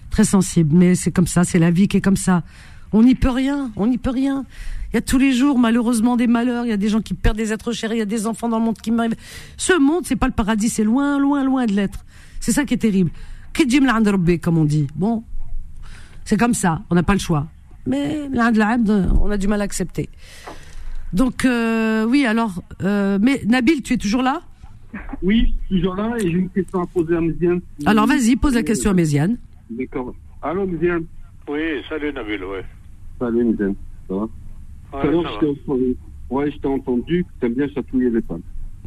Très 0.09 0.25
sensible. 0.25 0.75
Mais 0.75 0.95
c'est 0.95 1.11
comme 1.11 1.27
ça, 1.27 1.43
c'est 1.43 1.59
la 1.59 1.71
vie 1.71 1.87
qui 1.87 1.97
est 1.97 2.01
comme 2.01 2.17
ça. 2.17 2.43
On 2.91 3.03
n'y 3.03 3.15
peut 3.15 3.29
rien, 3.29 3.71
on 3.75 3.87
n'y 3.87 3.97
peut 3.97 4.09
rien. 4.09 4.45
Il 4.91 4.95
y 4.95 4.97
a 4.97 5.01
tous 5.01 5.17
les 5.17 5.33
jours, 5.33 5.59
malheureusement, 5.59 6.15
des 6.15 6.27
malheurs. 6.27 6.65
Il 6.65 6.69
y 6.69 6.73
a 6.73 6.77
des 6.77 6.89
gens 6.89 7.01
qui 7.01 7.13
perdent 7.13 7.37
des 7.37 7.51
êtres 7.51 7.71
chers. 7.71 7.91
Il 7.93 7.99
y 7.99 8.01
a 8.01 8.05
des 8.05 8.25
enfants 8.25 8.47
dans 8.49 8.59
le 8.59 8.65
monde 8.65 8.77
qui 8.77 8.91
meurent. 8.91 9.09
Ce 9.57 9.77
monde, 9.77 10.05
c'est 10.05 10.15
pas 10.15 10.27
le 10.27 10.33
paradis. 10.33 10.69
C'est 10.69 10.83
loin, 10.83 11.19
loin, 11.19 11.43
loin 11.43 11.65
de 11.65 11.73
l'être. 11.73 12.05
C'est 12.39 12.51
ça 12.51 12.65
qui 12.65 12.73
est 12.73 12.77
terrible. 12.77 13.11
Comme 14.41 14.57
on 14.57 14.65
dit. 14.65 14.87
Bon, 14.95 15.23
c'est 16.27 16.35
comme 16.35 16.53
ça, 16.53 16.81
on 16.89 16.95
n'a 16.95 17.03
pas 17.03 17.13
le 17.13 17.19
choix. 17.19 17.47
Mais 17.85 18.27
on 18.35 19.31
a 19.31 19.37
du 19.37 19.47
mal 19.47 19.61
à 19.61 19.63
accepter. 19.63 20.09
Donc, 21.13 21.45
euh, 21.45 22.03
oui, 22.03 22.25
alors, 22.25 22.61
euh, 22.83 23.17
mais 23.21 23.41
Nabil, 23.45 23.81
tu 23.81 23.93
es 23.93 23.97
toujours 23.97 24.23
là? 24.23 24.41
Oui, 25.21 25.55
toujours 25.69 25.95
là 25.95 26.17
et 26.19 26.29
j'ai 26.29 26.37
une 26.37 26.49
question 26.49 26.81
à 26.81 26.85
poser 26.85 27.15
à 27.15 27.21
Méziane. 27.21 27.61
Alors, 27.85 28.07
vas-y, 28.07 28.35
pose 28.35 28.55
la 28.55 28.63
question 28.63 28.91
à 28.91 28.93
Méziane. 28.93 29.37
D'accord. 29.69 30.13
Allô, 30.41 30.67
Méziane? 30.67 31.05
Oui, 31.47 31.61
salut 31.87 32.11
Nabil, 32.11 32.43
ouais. 32.43 32.65
Salut 33.19 33.45
Méziane, 33.45 33.75
ça 34.09 34.15
va? 34.15 34.21
Ouais, 34.21 35.23
ça 35.65 35.73
ouais 36.29 36.51
je 36.51 36.57
t'ai 36.57 36.67
entendu 36.67 37.23
que 37.23 37.39
tu 37.39 37.45
aimes 37.45 37.53
bien 37.53 37.69
chatouiller 37.73 38.09
les 38.09 38.21
femmes. 38.21 38.41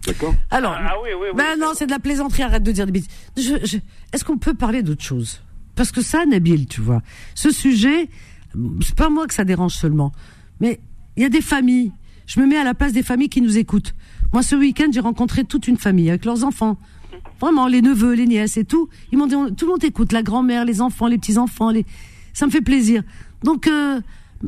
D'accord? 0.06 0.34
Alors, 0.50 0.76
ah, 0.76 0.92
oui, 1.02 1.08
oui, 1.18 1.28
oui, 1.30 1.36
ben 1.36 1.58
non, 1.58 1.72
c'est 1.72 1.86
de 1.86 1.90
la 1.90 2.00
plaisanterie, 2.00 2.42
arrête 2.42 2.62
de 2.62 2.72
dire 2.72 2.84
des 2.84 2.92
bêtises. 2.92 3.80
Est-ce 4.12 4.26
qu'on 4.26 4.36
peut 4.36 4.54
parler 4.54 4.82
d'autre 4.82 5.02
chose? 5.02 5.42
Parce 5.80 5.92
que 5.92 6.02
ça, 6.02 6.26
Nabil, 6.26 6.66
tu 6.66 6.82
vois, 6.82 7.00
ce 7.34 7.50
sujet, 7.50 8.10
c'est 8.82 8.94
pas 8.94 9.08
moi 9.08 9.26
que 9.26 9.32
ça 9.32 9.44
dérange 9.44 9.72
seulement, 9.72 10.12
mais 10.60 10.78
il 11.16 11.22
y 11.22 11.24
a 11.24 11.30
des 11.30 11.40
familles. 11.40 11.90
Je 12.26 12.38
me 12.38 12.46
mets 12.46 12.58
à 12.58 12.64
la 12.64 12.74
place 12.74 12.92
des 12.92 13.02
familles 13.02 13.30
qui 13.30 13.40
nous 13.40 13.56
écoutent. 13.56 13.94
Moi, 14.34 14.42
ce 14.42 14.56
week-end, 14.56 14.88
j'ai 14.92 15.00
rencontré 15.00 15.42
toute 15.44 15.68
une 15.68 15.78
famille 15.78 16.10
avec 16.10 16.26
leurs 16.26 16.44
enfants. 16.44 16.76
Vraiment, 17.40 17.66
les 17.66 17.80
neveux, 17.80 18.12
les 18.12 18.26
nièces 18.26 18.58
et 18.58 18.66
tout. 18.66 18.90
Ils 19.10 19.16
m'ont 19.16 19.26
dit, 19.26 19.36
tout 19.54 19.64
le 19.64 19.70
monde 19.70 19.82
écoute, 19.82 20.12
la 20.12 20.22
grand-mère, 20.22 20.66
les 20.66 20.82
enfants, 20.82 21.06
les 21.06 21.16
petits-enfants. 21.16 21.72
Ça 22.34 22.44
me 22.44 22.50
fait 22.50 22.60
plaisir. 22.60 23.02
Donc, 23.42 23.66
euh, 23.66 24.02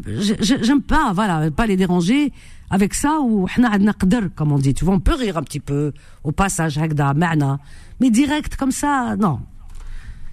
j'aime 0.04 0.82
pas, 0.82 1.14
voilà, 1.14 1.50
pas 1.50 1.66
les 1.66 1.78
déranger 1.78 2.30
avec 2.68 2.92
ça 2.92 3.20
ou 3.20 3.46
comme 4.36 4.52
on 4.52 4.58
dit. 4.58 4.74
Tu 4.74 4.84
vois, 4.84 4.92
on 4.92 5.00
peut 5.00 5.14
rire 5.14 5.38
un 5.38 5.42
petit 5.42 5.60
peu 5.60 5.94
au 6.24 6.32
passage, 6.32 6.78
mais 8.00 8.10
direct 8.10 8.56
comme 8.56 8.70
ça, 8.70 9.16
non. 9.16 9.40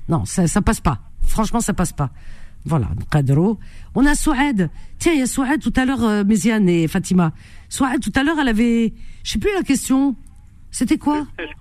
Non, 0.09 0.25
ça, 0.25 0.47
ça 0.47 0.61
passe 0.61 0.81
pas. 0.81 0.99
Franchement, 1.21 1.61
ça 1.61 1.73
passe 1.73 1.93
pas. 1.93 2.09
Voilà, 2.65 2.89
On 3.95 4.05
a 4.05 4.15
Souad. 4.15 4.69
Tiens, 4.97 5.13
il 5.13 5.19
y 5.19 5.21
a 5.21 5.27
Souad 5.27 5.61
tout 5.61 5.71
à 5.77 5.85
l'heure, 5.85 6.03
euh, 6.03 6.23
Méziane 6.25 6.67
et 6.67 6.87
Fatima. 6.87 7.31
Souad, 7.69 8.01
tout 8.01 8.11
à 8.15 8.23
l'heure, 8.23 8.37
elle 8.39 8.49
avait, 8.49 8.93
je 9.23 9.31
sais 9.31 9.39
plus 9.39 9.53
la 9.55 9.63
question. 9.63 10.15
C'était 10.71 10.97
quoi? 10.97 11.25
Est-ce 11.37 11.53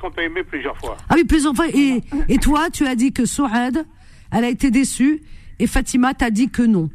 qu'on 0.00 0.10
peut, 0.10 0.22
aimer 0.22 0.42
plusieurs 0.42 0.76
fois? 0.78 0.96
Ah 1.08 1.14
oui, 1.16 1.24
plusieurs 1.24 1.54
fois. 1.54 1.68
Et, 1.68 2.02
et 2.28 2.38
toi, 2.38 2.68
tu 2.70 2.86
as 2.86 2.96
dit 2.96 3.12
que 3.12 3.26
Souad, 3.26 3.86
elle 4.32 4.44
a 4.44 4.48
été 4.48 4.70
déçue, 4.70 5.22
et 5.58 5.66
Fatima 5.66 6.14
t'a 6.14 6.30
dit 6.30 6.50
que 6.50 6.62
non. 6.62 6.90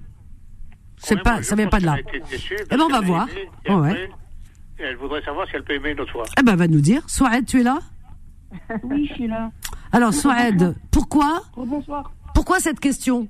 C'est 0.98 1.22
pas, 1.22 1.42
ça 1.42 1.56
vient 1.56 1.68
pas 1.68 1.80
de 1.80 1.86
là. 1.86 1.96
eh 2.14 2.76
ben, 2.76 2.82
on 2.82 2.90
va 2.90 3.00
voir. 3.00 3.28
ouais. 3.70 4.10
Elle 4.78 4.98
voudrait 4.98 5.24
savoir 5.24 5.48
si 5.48 5.56
elle 5.56 5.64
peut 5.64 5.74
aimer 5.74 5.92
une 5.92 6.00
autre 6.02 6.12
fois. 6.12 6.26
Eh 6.38 6.44
ben, 6.44 6.56
va 6.56 6.68
nous 6.68 6.82
dire. 6.82 7.10
Souad, 7.10 7.46
tu 7.46 7.62
es 7.62 7.64
là? 7.64 7.80
Oui, 8.84 9.08
je 9.10 9.14
suis 9.14 9.28
là. 9.28 9.52
Alors, 9.92 10.14
Souad, 10.14 10.76
pourquoi 10.92 11.42
Bonsoir. 11.56 12.12
Pourquoi 12.36 12.60
cette 12.60 12.80
question 12.80 13.28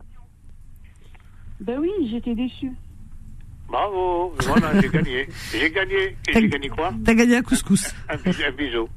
Ben 1.62 1.80
oui, 1.80 1.90
j'étais 2.12 2.36
déçue. 2.36 2.72
Bravo, 3.70 4.34
voilà, 4.46 4.82
j'ai 4.82 4.90
gagné. 4.90 5.30
J'ai 5.54 5.72
gagné. 5.72 6.18
Et 6.28 6.34
j'ai 6.34 6.50
gagné 6.50 6.70
quoi 6.70 6.92
T'as 7.06 7.14
gagné 7.14 7.38
un 7.38 7.42
couscous. 7.42 7.94
Un, 8.10 8.16
un 8.16 8.52
bisou. 8.52 8.88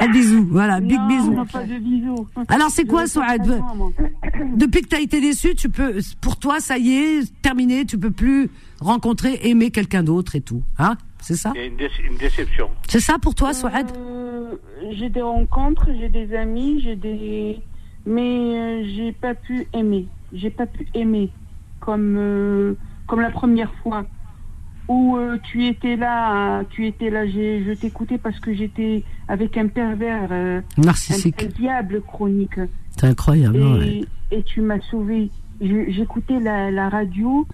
Un 0.00 0.08
bisou, 0.08 0.46
voilà, 0.50 0.80
big 0.80 1.00
bisou. 1.08 1.34
Non, 1.34 1.46
pas 1.46 1.64
de 1.64 1.78
bisou. 1.78 2.26
Alors 2.48 2.70
c'est 2.70 2.84
quoi, 2.86 3.06
Souad 3.06 3.60
Depuis 4.54 4.82
que 4.82 4.88
tu 4.88 4.96
as 4.96 5.00
été 5.00 5.20
déçu, 5.20 5.54
tu 5.54 5.68
peux, 5.68 5.98
pour 6.20 6.38
toi, 6.38 6.60
ça 6.60 6.78
y 6.78 6.92
est, 6.94 7.42
terminé, 7.42 7.84
tu 7.84 7.98
peux 7.98 8.10
plus 8.10 8.48
rencontrer, 8.80 9.40
aimer 9.42 9.70
quelqu'un 9.70 10.02
d'autre 10.02 10.36
et 10.36 10.40
tout, 10.40 10.62
hein? 10.78 10.96
C'est 11.24 11.36
ça 11.36 11.52
une, 11.56 11.78
une, 12.10 12.18
déception. 12.18 12.70
C'est 12.88 13.00
ça 13.00 13.18
pour 13.18 13.34
toi, 13.34 13.54
Souad 13.54 13.86
euh, 13.96 14.56
J'ai 14.92 15.08
des 15.08 15.22
rencontres, 15.22 15.88
j'ai 15.98 16.08
des 16.08 16.34
amis, 16.34 16.80
j'ai 16.82 16.96
des, 16.96 17.60
mais 18.04 18.20
euh, 18.20 18.84
j'ai 18.94 19.12
pas 19.12 19.34
pu 19.34 19.66
aimer. 19.72 20.06
J'ai 20.32 20.50
pas 20.50 20.66
pu 20.66 20.86
aimer 20.94 21.30
comme 21.80 22.16
euh, 22.18 22.74
comme 23.06 23.20
la 23.20 23.30
première 23.30 23.72
fois 23.82 24.04
où 24.88 25.16
euh, 25.16 25.38
tu 25.42 25.66
étais 25.66 25.96
là, 25.96 26.62
tu 26.70 26.86
étais 26.86 27.08
là, 27.10 27.26
je 27.26 27.72
t'écoutais 27.74 28.18
parce 28.18 28.38
que 28.40 28.54
j'étais 28.54 29.02
avec 29.28 29.56
un 29.56 29.68
pervers 29.68 30.28
euh, 30.30 30.60
narcissique, 30.76 31.42
un, 31.42 31.46
diable 31.46 32.02
chronique. 32.02 32.60
C'est 32.90 33.06
incroyable. 33.06 33.82
Et, 33.82 34.04
et 34.30 34.42
tu 34.42 34.60
m'as 34.60 34.80
sauvé. 34.90 35.30
J'écoutais 35.60 36.38
la, 36.40 36.70
la, 36.70 36.88
radio 36.88 37.46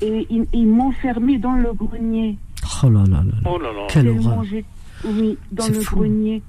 et 0.00 0.26
ils, 0.30 0.66
m'ont 0.66 0.92
fermé 0.92 1.38
dans 1.38 1.54
le 1.54 1.72
grenier. 1.72 2.38
Oh 2.82 2.90
là 2.90 3.04
là 3.08 3.22
là. 3.22 3.38
Oh 3.44 3.58
là 3.58 3.72
là. 3.72 3.86
Quelle 3.88 4.08
horreur. 4.08 4.42
Oui, 5.04 5.36
dans 5.52 5.66
le 5.68 5.84
grenier. 5.84 6.42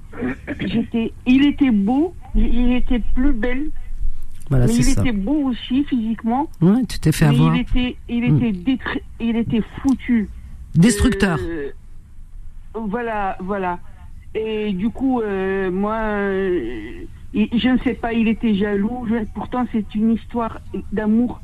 J'étais, 0.60 1.12
il 1.26 1.46
était 1.46 1.70
beau, 1.70 2.14
il 2.34 2.72
était 2.72 3.02
plus 3.14 3.32
belle 3.32 3.70
mais 4.50 4.74
il 4.74 4.88
était 4.88 5.12
beau 5.12 5.50
aussi 5.50 5.84
physiquement. 5.84 6.48
Ouais, 6.60 6.84
tu 6.88 6.98
t'es 6.98 7.12
fait 7.12 7.26
avoir. 7.26 7.54
Il 7.54 7.60
était, 7.60 7.96
il 8.08 8.32
hmm. 8.32 8.44
était, 8.44 8.78
il 9.20 9.36
était 9.36 9.62
foutu. 9.80 10.28
Destructeur. 10.74 11.38
Euh, 11.42 11.70
voilà, 12.74 13.36
voilà. 13.40 13.78
Et 14.34 14.72
du 14.72 14.90
coup, 14.90 15.20
euh, 15.20 15.70
moi, 15.70 15.96
euh, 15.96 17.04
je 17.34 17.68
ne 17.68 17.78
sais 17.78 17.94
pas, 17.94 18.12
il 18.12 18.28
était 18.28 18.54
jaloux. 18.54 19.06
pourtant, 19.34 19.66
c'est 19.72 19.94
une 19.94 20.12
histoire 20.12 20.60
d'amour 20.92 21.40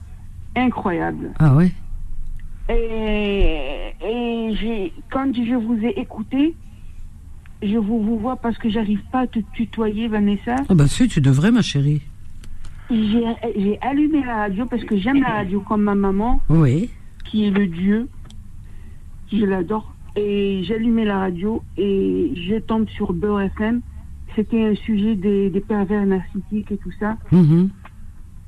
incroyable. 0.55 1.31
Ah 1.39 1.55
ouais? 1.55 1.73
Et, 2.73 3.93
et 4.05 4.93
quand 5.11 5.33
je 5.35 5.55
vous 5.55 5.79
ai 5.85 6.01
écouté, 6.01 6.55
je 7.63 7.77
vous, 7.77 8.01
vous 8.03 8.19
vois 8.19 8.37
parce 8.37 8.59
que 8.59 8.69
j'arrive 8.71 9.03
pas 9.13 9.21
à 9.21 9.27
te 9.27 9.39
tutoyer, 9.53 10.09
Vanessa. 10.09 10.57
Ah 10.69 10.75
bah 10.75 10.87
si, 10.87 11.09
tu 11.09 11.21
devrais, 11.21 11.51
ma 11.51 11.63
chérie 11.63 12.03
j'ai 12.93 13.79
allumé 13.81 14.23
la 14.25 14.37
radio 14.37 14.67
parce 14.67 14.85
que 14.85 14.97
j'aime 14.99 15.23
la 15.23 15.31
radio 15.31 15.61
comme 15.61 15.83
ma 15.83 15.95
maman. 15.95 16.41
Oui. 16.49 16.91
Qui 17.25 17.47
est 17.47 17.51
le 17.51 17.67
Dieu. 17.67 18.09
Je 19.33 19.45
l'adore. 19.45 19.95
Et 20.15 20.63
j'ai 20.65 20.75
allumé 20.75 21.05
la 21.05 21.19
radio 21.19 21.63
et 21.79 22.33
je 22.37 22.59
tombe 22.59 22.89
sur 22.91 23.13
Beurre 23.13 23.43
FM. 23.43 23.81
C'était 24.37 24.63
un 24.63 24.75
sujet 24.75 25.15
des, 25.15 25.65
pervers 25.67 26.05
narcissiques 26.05 26.71
et 26.71 26.77
tout 26.77 26.93
ça. 26.99 27.17
Mm-hmm. 27.33 27.69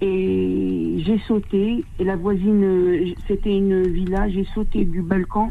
Et 0.00 1.02
j'ai 1.04 1.18
sauté. 1.26 1.84
Et 1.98 2.04
la 2.04 2.16
voisine, 2.16 3.14
c'était 3.26 3.56
une 3.56 3.82
villa. 3.88 4.28
J'ai 4.28 4.44
sauté 4.54 4.84
du 4.84 5.02
balcon. 5.02 5.50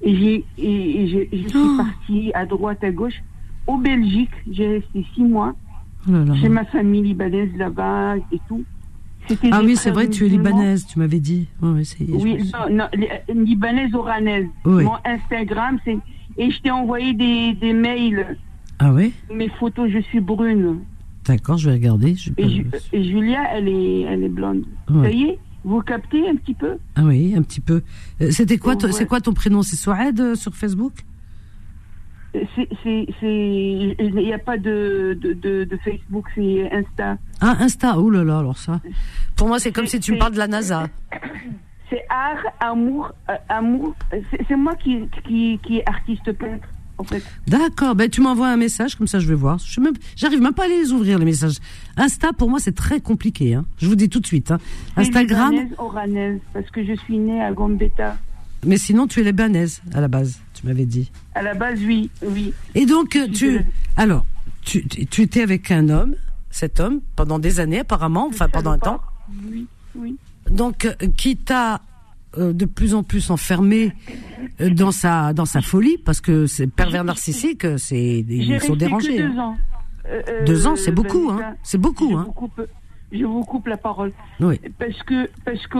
Et 0.00 0.16
j'ai 0.16 0.44
et, 0.58 1.06
je 1.06 1.36
suis 1.48 1.58
oh. 1.58 1.76
partie 1.76 2.32
à 2.34 2.44
droite, 2.46 2.82
à 2.82 2.90
gauche. 2.90 3.22
Au 3.66 3.76
Belgique, 3.76 4.32
j'ai 4.50 4.66
resté 4.68 5.06
six 5.14 5.22
mois. 5.22 5.54
Oh 6.08 6.12
J'ai 6.34 6.48
ma 6.48 6.64
famille 6.64 7.02
libanaise 7.02 7.50
là-bas 7.56 8.16
et 8.16 8.40
tout. 8.48 8.64
Ah 9.52 9.60
oui, 9.64 9.76
c'est 9.76 9.90
vrai, 9.90 10.08
tu 10.08 10.26
es 10.26 10.28
libanaise, 10.28 10.84
tu 10.86 10.98
m'avais 10.98 11.20
dit. 11.20 11.48
oui, 11.60 12.50
non, 12.70 12.88
libanaise 13.28 13.94
oranaise. 13.94 14.48
Mon 14.64 14.96
Instagram, 15.04 15.78
c'est. 15.84 15.96
Et 16.38 16.50
je 16.50 16.62
t'ai 16.62 16.70
envoyé 16.70 17.12
des, 17.12 17.52
des, 17.52 17.74
mails. 17.74 18.38
Ah 18.78 18.90
oui 18.92 19.12
Mes 19.32 19.50
photos, 19.50 19.90
je 19.90 19.98
suis 19.98 20.20
brune. 20.20 20.80
D'accord, 21.26 21.56
je 21.56 21.68
vais 21.68 21.76
regarder. 21.76 22.16
et, 22.38 23.04
Julia, 23.04 23.42
elle 23.52 23.68
est, 23.68 24.00
elle 24.02 24.24
est 24.24 24.28
blonde. 24.28 24.64
Ça 24.88 25.10
y 25.10 25.24
est 25.24 25.38
Vous 25.64 25.80
captez 25.80 26.28
un 26.28 26.36
petit 26.36 26.54
peu 26.54 26.78
Ah 26.96 27.04
oui, 27.04 27.34
un 27.36 27.42
petit 27.42 27.60
peu. 27.60 27.82
Euh, 28.20 28.30
c'était 28.30 28.58
quoi, 28.58 28.74
c'est 28.90 29.06
quoi 29.06 29.20
ton 29.20 29.32
prénom? 29.32 29.62
C'est 29.62 29.76
Souad 29.76 30.18
euh, 30.20 30.34
sur 30.34 30.54
Facebook? 30.54 30.94
Il 32.34 34.12
n'y 34.14 34.32
a 34.32 34.38
pas 34.38 34.56
de, 34.56 35.18
de, 35.20 35.34
de, 35.34 35.78
Facebook, 35.84 36.26
c'est 36.34 36.72
Insta. 36.72 37.18
Ah, 37.40 37.56
Insta, 37.60 37.98
oh 37.98 38.08
là 38.08 38.24
là, 38.24 38.38
alors 38.38 38.56
ça. 38.56 38.80
Pour 39.36 39.48
moi, 39.48 39.58
c'est 39.58 39.70
comme 39.70 39.86
si 39.86 40.00
tu 40.00 40.12
me 40.12 40.18
parles 40.18 40.32
de 40.32 40.38
la 40.38 40.48
NASA. 40.48 40.88
C'est 41.90 42.06
art, 42.08 42.42
amour, 42.58 43.12
euh, 43.28 43.34
amour. 43.50 43.94
C'est 44.48 44.56
moi 44.56 44.74
qui, 44.76 45.06
qui, 45.26 45.60
qui 45.62 45.76
est 45.76 45.86
artiste 45.86 46.32
peintre. 46.32 46.66
En 46.98 47.04
fait. 47.04 47.22
D'accord, 47.46 47.94
ben 47.94 48.08
tu 48.08 48.20
m'envoies 48.20 48.48
un 48.48 48.56
message, 48.56 48.96
comme 48.96 49.06
ça 49.06 49.18
je 49.18 49.26
vais 49.26 49.34
voir. 49.34 49.58
Je 49.58 49.80
même, 49.80 49.94
j'arrive 50.16 50.40
même 50.40 50.54
pas 50.54 50.64
à 50.64 50.68
les 50.68 50.92
ouvrir 50.92 51.18
les 51.18 51.24
messages. 51.24 51.56
Insta 51.96 52.32
pour 52.32 52.48
moi 52.48 52.58
c'est 52.60 52.74
très 52.74 53.00
compliqué, 53.00 53.54
hein. 53.54 53.64
je 53.78 53.86
vous 53.86 53.96
dis 53.96 54.08
tout 54.08 54.20
de 54.20 54.26
suite. 54.26 54.50
Hein. 54.50 54.58
Instagram. 54.96 55.54
parce 56.52 56.70
que 56.70 56.84
je 56.84 56.94
suis 57.04 57.18
née 57.18 57.42
à 57.42 57.52
Gambetta. 57.52 58.16
Mais 58.64 58.76
sinon 58.76 59.06
tu 59.06 59.20
es 59.20 59.24
libanaise 59.24 59.82
à 59.92 60.00
la 60.00 60.08
base 60.08 60.40
m'avais 60.64 60.86
dit. 60.86 61.10
À 61.34 61.42
la 61.42 61.54
base, 61.54 61.80
oui, 61.82 62.10
oui. 62.22 62.52
Et 62.74 62.86
donc, 62.86 63.18
tu, 63.32 63.60
alors, 63.96 64.24
tu, 64.62 64.86
tu 64.86 65.22
étais 65.22 65.42
avec 65.42 65.70
un 65.70 65.88
homme, 65.88 66.14
cet 66.50 66.80
homme, 66.80 67.00
pendant 67.16 67.38
des 67.38 67.60
années 67.60 67.80
apparemment, 67.80 68.28
enfin 68.28 68.48
pendant 68.48 68.72
un 68.72 68.78
temps. 68.78 69.00
Oui, 69.50 69.66
oui. 69.94 70.16
Donc, 70.50 70.84
euh, 70.84 70.94
qui 71.16 71.36
t'a 71.36 71.80
euh, 72.38 72.52
de 72.52 72.64
plus 72.64 72.94
en 72.94 73.02
plus 73.02 73.30
enfermé 73.30 73.92
euh, 74.60 74.70
dans 74.70 74.90
sa 74.90 75.32
dans 75.32 75.44
sa 75.44 75.60
folie, 75.60 75.98
parce 75.98 76.20
que 76.20 76.46
c'est 76.46 76.66
pervers 76.66 77.04
narcissique, 77.04 77.66
c'est 77.78 78.24
ils 78.26 78.60
sont 78.60 78.76
dérangés. 78.76 79.18
deux 79.18 79.38
hein. 79.38 79.38
ans. 79.38 79.56
deux 80.46 80.66
ans, 80.66 80.76
c'est 80.76 80.92
beaucoup, 80.92 81.30
hein. 81.30 81.54
C'est 81.62 81.78
beaucoup, 81.78 82.16
hein. 82.16 82.28
je 83.12 83.24
vous 83.24 83.42
coupe 83.42 83.66
la 83.66 83.76
parole. 83.76 84.12
Oui. 84.40 84.58
Parce 84.78 85.02
que 85.02 85.28
parce 85.44 85.66
que 85.66 85.78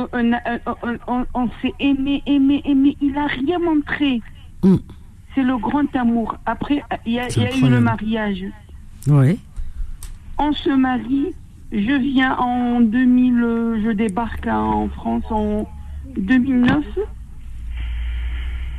on, 1.07 1.25
on 1.35 1.49
s'est 1.63 1.75
aimé, 1.81 2.23
aimé, 2.27 2.61
aimé. 2.67 2.97
Il 3.01 3.17
a 3.17 3.27
rien 3.27 3.59
montré. 3.59 4.21
Mm. 4.63 4.77
C'est 5.35 5.43
le 5.43 5.57
grand 5.57 5.97
amour. 5.97 6.37
Après, 6.45 6.83
il 7.07 7.15
y 7.15 7.19
a, 7.19 7.29
eu 7.29 7.69
le 7.69 7.81
mariage. 7.81 8.45
Oui. 9.09 9.39
on 10.39 10.53
se 10.53 10.71
marie. 10.71 11.35
Je 11.73 11.99
viens 11.99 12.37
en 12.37 12.83
2000, 12.83 13.81
je 13.83 13.93
débarque 13.93 14.47
en 14.47 14.91
France 14.91 15.25
en 15.31 15.67
2009. 16.17 16.85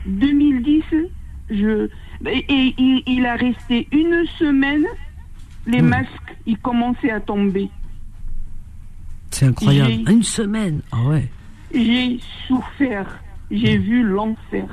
2010, 0.05 0.84
je, 1.49 1.89
et, 2.26 2.76
il, 3.07 3.26
a 3.26 3.35
resté 3.35 3.88
une 3.91 4.26
semaine, 4.38 4.85
les 5.65 5.81
hmm. 5.81 5.88
masques, 5.88 6.38
ils 6.45 6.57
commençaient 6.57 7.11
à 7.11 7.19
tomber. 7.19 7.69
C'est 9.31 9.47
incroyable. 9.47 10.10
Une 10.10 10.23
semaine, 10.23 10.81
ah 10.91 11.03
ouais. 11.07 11.30
J'ai 11.73 12.19
souffert, 12.47 13.19
j'ai 13.49 13.77
hmm. 13.77 13.81
vu 13.81 14.03
l'enfer. 14.03 14.65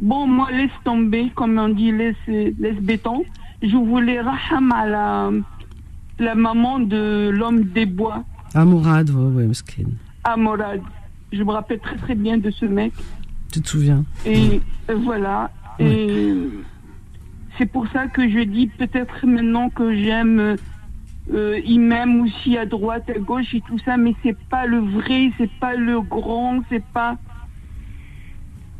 Bon, 0.00 0.26
moi, 0.26 0.50
laisse 0.50 0.70
tomber, 0.84 1.30
comme 1.34 1.58
on 1.58 1.68
dit, 1.68 1.92
laisse, 1.92 2.16
laisse 2.26 2.80
béton. 2.80 3.24
Je 3.62 3.76
voulais 3.76 4.20
raham 4.20 4.72
à 4.72 4.86
la, 4.86 5.30
la 6.18 6.34
maman 6.34 6.80
de 6.80 7.30
l'homme 7.32 7.64
des 7.64 7.86
bois. 7.86 8.24
Amourad, 8.54 9.08
ouais, 9.10 9.44
ouais, 9.44 9.84
Amourad. 10.24 10.80
Je 11.34 11.42
me 11.42 11.50
rappelle 11.50 11.80
très 11.80 11.96
très 11.96 12.14
bien 12.14 12.38
de 12.38 12.50
ce 12.50 12.64
mec. 12.64 12.92
Tu 13.52 13.60
te 13.60 13.68
souviens 13.68 14.04
Et 14.26 14.60
voilà. 14.88 15.50
Et 15.78 16.34
c'est 17.58 17.66
pour 17.66 17.86
ça 17.88 18.06
que 18.06 18.28
je 18.28 18.40
dis 18.40 18.66
peut-être 18.66 19.26
maintenant 19.26 19.70
que 19.70 19.94
j'aime. 19.94 20.56
Euh, 21.32 21.58
il 21.64 21.80
m'aime 21.80 22.20
aussi 22.22 22.58
à 22.58 22.66
droite, 22.66 23.08
à 23.08 23.18
gauche 23.18 23.54
et 23.54 23.62
tout 23.62 23.78
ça, 23.78 23.96
mais 23.96 24.14
c'est 24.22 24.36
pas 24.50 24.66
le 24.66 24.78
vrai, 24.78 25.30
c'est 25.38 25.50
pas 25.58 25.74
le 25.74 26.00
grand, 26.02 26.62
c'est 26.68 26.84
pas. 26.84 27.16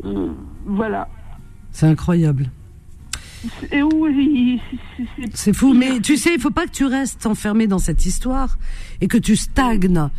Euh, 0.04 0.28
voilà. 0.66 1.08
C'est 1.70 1.86
incroyable. 1.86 2.50
C'est 5.34 5.52
fou, 5.52 5.74
mais 5.74 6.00
tu 6.00 6.16
sais, 6.16 6.34
il 6.34 6.40
faut 6.40 6.50
pas 6.50 6.66
que 6.66 6.72
tu 6.72 6.84
restes 6.84 7.26
enfermé 7.26 7.66
dans 7.66 7.78
cette 7.78 8.06
histoire 8.06 8.58
et 9.00 9.08
que 9.08 9.18
tu 9.18 9.36
stagnes. 9.36 10.10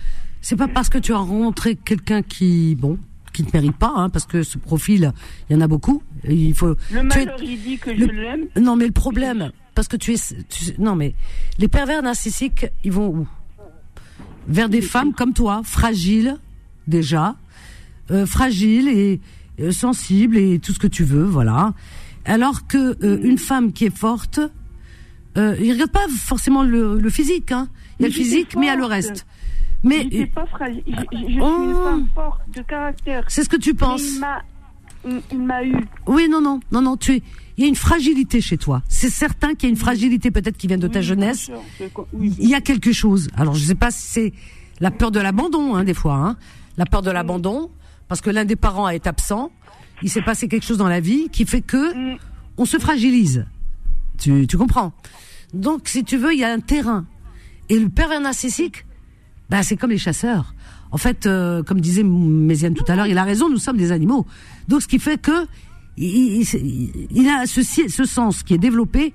C'est 0.46 0.56
pas 0.56 0.68
parce 0.68 0.90
que 0.90 1.00
tu 1.00 1.12
as 1.12 1.18
rencontré 1.18 1.76
quelqu'un 1.76 2.22
qui, 2.22 2.76
bon, 2.76 3.00
qui 3.34 3.42
ne 3.42 3.48
mérite 3.52 3.78
pas, 3.78 3.92
hein, 3.96 4.12
parce 4.12 4.28
que 4.28 4.44
ce 4.44 4.60
profil, 4.60 5.12
il 5.50 5.54
y 5.54 5.56
en 5.58 5.62
a 5.62 5.68
beaucoup. 5.68 6.04
Il 6.30 6.54
faut. 6.54 6.76
Le 6.92 7.02
malheur, 7.02 7.42
il 7.42 7.60
dit 7.60 7.80
que 7.80 7.90
je 7.98 8.06
l'aime. 8.06 8.46
Non, 8.56 8.76
mais 8.76 8.86
le 8.86 8.92
problème, 8.92 9.52
parce 9.74 9.88
que 9.88 9.98
tu 9.98 10.14
es, 10.14 10.18
non, 10.78 10.96
mais 10.96 11.16
les 11.58 11.68
pervers 11.68 12.04
narcissiques, 12.04 12.68
ils 12.84 12.92
vont 12.92 13.08
où? 13.08 13.28
Vers 14.48 14.70
des 14.70 14.84
femmes 14.84 15.14
comme 15.14 15.34
toi, 15.34 15.62
fragiles 15.64 16.38
déjà, 16.86 17.36
euh, 18.12 18.28
fragiles 18.28 18.88
et 18.88 19.22
euh, 19.60 19.72
sensibles 19.72 20.38
et 20.38 20.60
tout 20.60 20.74
ce 20.74 20.80
que 20.80 20.86
tu 20.86 21.04
veux, 21.04 21.24
voilà. 21.24 21.74
Alors 22.24 22.68
que 22.68 23.04
euh, 23.04 23.20
une 23.24 23.40
femme 23.40 23.74
qui 23.74 23.86
est 23.86 23.98
forte, 23.98 24.40
euh, 25.40 25.56
il 25.60 25.72
regarde 25.72 25.90
pas 25.90 26.06
forcément 26.08 26.62
le, 26.62 27.00
le 27.00 27.10
physique, 27.10 27.52
hein. 27.52 27.68
Il 27.98 28.04
y 28.04 28.06
a 28.06 28.10
le 28.10 28.14
physique, 28.14 28.56
mais 28.56 28.68
il 28.68 28.70
y 28.70 28.72
a 28.72 28.76
le 28.76 28.86
reste. 28.86 29.26
Mais 29.86 30.08
je, 30.12 30.26
pas 30.26 30.46
fragile. 30.48 30.84
je, 30.88 31.18
je 31.18 31.24
suis 31.24 31.36
une 31.36 31.42
oh. 31.42 31.84
femme 31.84 32.08
forte 32.14 32.42
de 32.54 32.62
caractère. 32.64 33.24
C'est 33.28 33.44
ce 33.44 33.50
que 33.50 33.58
tu 33.58 33.76
penses. 33.76 34.20
Il 35.32 35.40
m'a 35.40 35.64
eu. 35.64 35.76
Oui, 36.08 36.28
non, 36.30 36.42
non, 36.42 36.60
non, 36.72 36.82
non. 36.82 36.98
Tu 36.98 37.14
es. 37.14 37.24
Il 37.58 37.62
y 37.62 37.66
a 37.66 37.70
une 37.70 37.76
fragilité 37.76 38.42
chez 38.42 38.58
toi. 38.58 38.82
C'est 38.90 39.10
certain 39.10 39.54
qu'il 39.54 39.64
y 39.64 39.66
a 39.68 39.70
une 39.70 39.78
fragilité 39.78 40.30
peut-être 40.30 40.58
qui 40.58 40.68
vient 40.68 40.78
de 40.78 40.88
ta 40.88 41.02
jeunesse. 41.02 41.50
Il 42.20 42.50
y 42.50 42.56
a 42.56 42.60
quelque 42.60 42.92
chose. 42.92 43.30
Alors 43.38 43.54
je 43.56 43.64
sais 43.64 43.76
pas 43.76 43.92
si 43.92 44.08
c'est 44.08 44.34
la 44.82 44.92
peur 44.92 45.12
de 45.12 45.22
l'abandon, 45.22 45.76
hein, 45.76 45.84
des 45.86 45.94
fois. 45.94 46.16
Hein. 46.16 46.38
La 46.78 46.86
peur 46.86 47.02
de 47.02 47.12
l'abandon, 47.12 47.70
parce 48.10 48.20
que 48.20 48.30
l'un 48.30 48.44
des 48.44 48.58
parents 48.58 48.90
est 48.90 49.08
absent. 49.08 49.52
Il 50.02 50.10
s'est 50.10 50.22
passé 50.22 50.50
quelque 50.50 50.66
chose 50.66 50.78
dans 50.78 50.90
la 50.90 51.00
vie 51.00 51.30
qui 51.30 51.46
fait 51.46 51.62
que 51.62 52.16
mm. 52.16 52.18
on 52.58 52.66
se 52.66 52.78
fragilise. 52.78 53.46
Tu, 54.18 54.48
tu 54.48 54.58
comprends? 54.58 54.92
Donc, 55.54 55.88
si 55.88 56.04
tu 56.04 56.18
veux, 56.18 56.34
il 56.34 56.40
y 56.40 56.44
a 56.44 56.52
un 56.52 56.60
terrain. 56.60 57.06
Et 57.70 57.80
le 57.80 57.88
pervers 57.88 58.20
narcissique, 58.20 58.86
bah, 59.50 59.64
c'est 59.64 59.78
comme 59.78 59.92
les 59.92 59.98
chasseurs. 59.98 60.54
En 60.92 60.98
fait, 60.98 61.26
euh, 61.26 61.64
comme 61.64 61.82
disait 61.82 62.04
Méziane 62.04 62.74
tout 62.74 62.86
à 62.88 62.96
l'heure, 62.96 63.08
il 63.08 63.18
a 63.18 63.24
raison, 63.24 63.50
nous 63.50 63.58
sommes 63.58 63.78
des 63.78 63.92
animaux. 63.92 64.26
Donc, 64.68 64.82
ce 64.82 64.88
qui 64.88 65.00
fait 65.00 65.20
que 65.20 65.48
il, 65.98 66.44
il, 67.12 67.30
a 67.30 67.46
ce, 67.46 67.62
ce 67.64 68.06
sens 68.06 68.44
qui 68.44 68.54
est 68.54 68.58
développé 68.58 69.14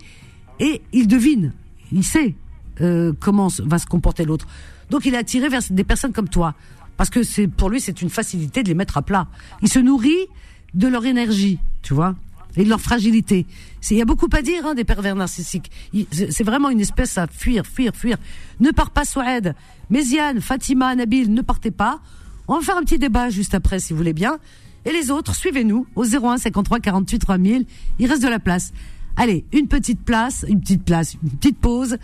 et 0.59 0.83
il 0.93 1.09
devine, 1.09 1.53
il 1.93 2.05
sait 2.05 2.35
euh, 2.81 3.13
comment 3.19 3.49
va 3.65 3.79
se 3.79 3.87
comporter 3.87 4.25
l'autre. 4.25 4.47
Donc, 4.91 5.05
il 5.05 5.15
est 5.15 5.19
attiré 5.19 5.49
vers 5.49 5.63
des 5.71 5.85
personnes 5.85 6.13
comme 6.13 6.29
toi, 6.29 6.55
parce 6.97 7.11
que 7.11 7.47
pour 7.47 7.71
lui, 7.71 7.81
c'est 7.81 8.03
une 8.03 8.11
facilité 8.11 8.63
de 8.63 8.69
les 8.69 8.75
mettre 8.75 8.97
à 8.97 9.03
plat. 9.03 9.27
Il 9.63 9.69
se 9.69 9.79
nourrit 9.79 10.27
de 10.75 10.89
leur 10.89 11.05
énergie, 11.05 11.59
tu 11.83 11.95
vois 11.95 12.15
et 12.57 12.65
de 12.65 12.69
leur 12.69 12.81
fragilité. 12.81 13.47
Il 13.91 13.97
y 13.97 14.03
a 14.03 14.05
beaucoup 14.05 14.29
à 14.33 14.43
dire 14.43 14.67
hein, 14.67 14.75
des 14.75 14.85
pervers 14.85 15.17
narcissiques. 15.17 15.71
C'est 16.13 16.45
vraiment 16.45 16.71
une 16.71 16.81
espèce 16.81 17.19
à 17.19 17.27
fuir, 17.27 17.67
fuir, 17.67 17.95
fuir. 17.95 18.17
Ne 18.61 18.71
pars 18.71 18.91
pas, 18.91 19.05
Soued. 19.05 19.55
Méziane, 19.89 20.41
Fatima, 20.41 20.95
Nabil, 20.95 21.33
ne 21.33 21.43
partez 21.43 21.71
pas. 21.71 22.01
On 22.49 22.57
va 22.57 22.61
faire 22.61 22.77
un 22.77 22.83
petit 22.83 22.99
débat 22.99 23.31
juste 23.31 23.55
après, 23.55 23.79
si 23.79 23.93
vous 23.93 23.97
voulez 23.97 24.13
bien. 24.13 24.39
Et 24.85 24.93
les 24.93 25.11
autres, 25.11 25.35
suivez-nous 25.35 25.87
au 25.95 26.05
01 26.05 26.39
53 26.39 26.81
48 26.81 27.19
3000. 27.19 27.67
Il 27.99 28.07
reste 28.07 28.23
de 28.23 28.29
la 28.29 28.39
place. 28.39 28.73
Allez, 29.17 29.45
une 29.53 29.69
petite 29.69 30.01
place, 30.01 30.45
une 30.49 30.61
petite 30.61 30.85
place, 30.85 31.17
une 31.23 31.31
petite 31.31 31.59
pause. 31.59 31.99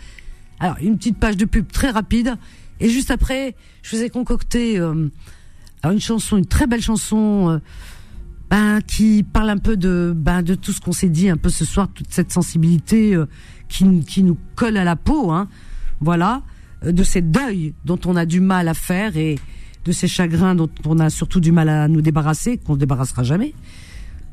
Alors, 0.59 0.77
une 0.81 0.97
petite 0.97 1.17
page 1.17 1.37
de 1.37 1.45
pub 1.45 1.71
très 1.71 1.89
rapide. 1.89 2.35
Et 2.79 2.89
juste 2.89 3.11
après, 3.11 3.55
je 3.81 3.95
vous 3.95 4.03
ai 4.03 4.09
concocté 4.09 4.77
euh, 4.79 5.09
une 5.83 5.99
chanson, 5.99 6.37
une 6.37 6.45
très 6.45 6.67
belle 6.67 6.81
chanson. 6.81 7.49
Euh, 7.49 7.59
ben, 8.49 8.81
qui 8.81 9.23
parle 9.23 9.49
un 9.49 9.57
peu 9.57 9.75
de, 9.77 10.13
ben, 10.15 10.41
de 10.41 10.55
tout 10.55 10.71
ce 10.71 10.79
qu'on 10.79 10.93
s'est 10.93 11.09
dit 11.09 11.29
un 11.29 11.37
peu 11.37 11.49
ce 11.49 11.65
soir, 11.65 11.89
toute 11.93 12.11
cette 12.11 12.31
sensibilité 12.31 13.13
euh, 13.13 13.25
qui, 13.67 14.01
qui 14.05 14.23
nous 14.23 14.37
colle 14.55 14.77
à 14.77 14.83
la 14.83 14.95
peau, 14.95 15.31
hein, 15.31 15.47
voilà, 15.99 16.41
euh, 16.85 16.91
de 16.91 17.03
ces 17.03 17.21
deuils 17.21 17.73
dont 17.85 17.99
on 18.05 18.15
a 18.15 18.25
du 18.25 18.39
mal 18.39 18.67
à 18.67 18.73
faire 18.73 19.17
et 19.17 19.37
de 19.85 19.91
ces 19.91 20.07
chagrins 20.07 20.55
dont 20.55 20.69
on 20.85 20.99
a 20.99 21.09
surtout 21.09 21.39
du 21.39 21.51
mal 21.51 21.69
à 21.69 21.87
nous 21.87 22.01
débarrasser, 22.01 22.57
qu'on 22.57 22.73
ne 22.73 22.79
débarrassera 22.79 23.23
jamais. 23.23 23.53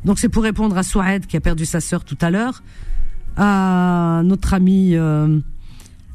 Donc 0.05 0.19
c'est 0.19 0.29
pour 0.29 0.43
répondre 0.43 0.77
à 0.77 0.83
Souad 0.83 1.27
qui 1.27 1.37
a 1.37 1.41
perdu 1.41 1.65
sa 1.65 1.81
sœur 1.81 2.05
tout 2.05 2.19
à 2.21 2.31
l'heure, 2.31 2.63
à 3.37 4.23
notre 4.25 4.55
ami 4.55 4.95
euh, 4.95 5.41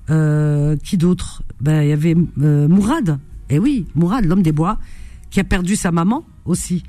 euh, 0.10 0.78
qui 0.78 0.98
d'autre? 0.98 1.44
Ben 1.60 1.82
il 1.82 1.90
y 1.90 1.92
avait 1.92 2.16
Mourad. 2.38 3.20
Eh 3.50 3.60
oui, 3.60 3.88
Mourad, 3.96 4.26
l'homme 4.26 4.44
des 4.44 4.52
bois, 4.52 4.78
qui 5.32 5.40
a 5.40 5.44
perdu 5.44 5.76
sa 5.76 5.92
maman 5.92 6.24
aussi. 6.46 6.84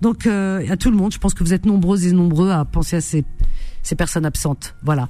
Donc 0.00 0.26
euh, 0.26 0.64
à 0.70 0.76
tout 0.76 0.90
le 0.90 0.96
monde, 0.96 1.12
je 1.12 1.18
pense 1.18 1.34
que 1.34 1.44
vous 1.44 1.52
êtes 1.52 1.66
nombreux 1.66 2.06
et 2.06 2.12
nombreux 2.12 2.50
à 2.50 2.64
penser 2.64 2.96
à 2.96 3.00
ces, 3.00 3.24
ces 3.82 3.94
personnes 3.94 4.24
absentes. 4.24 4.74
Voilà. 4.82 5.08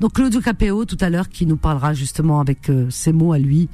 Donc 0.00 0.14
Claudio 0.14 0.40
Capéo 0.40 0.84
tout 0.84 0.98
à 1.00 1.08
l'heure 1.08 1.28
qui 1.28 1.46
nous 1.46 1.56
parlera 1.56 1.94
justement 1.94 2.40
avec 2.40 2.68
euh, 2.68 2.88
ces 2.90 3.12
mots 3.12 3.32
à 3.32 3.38
lui. 3.38 3.68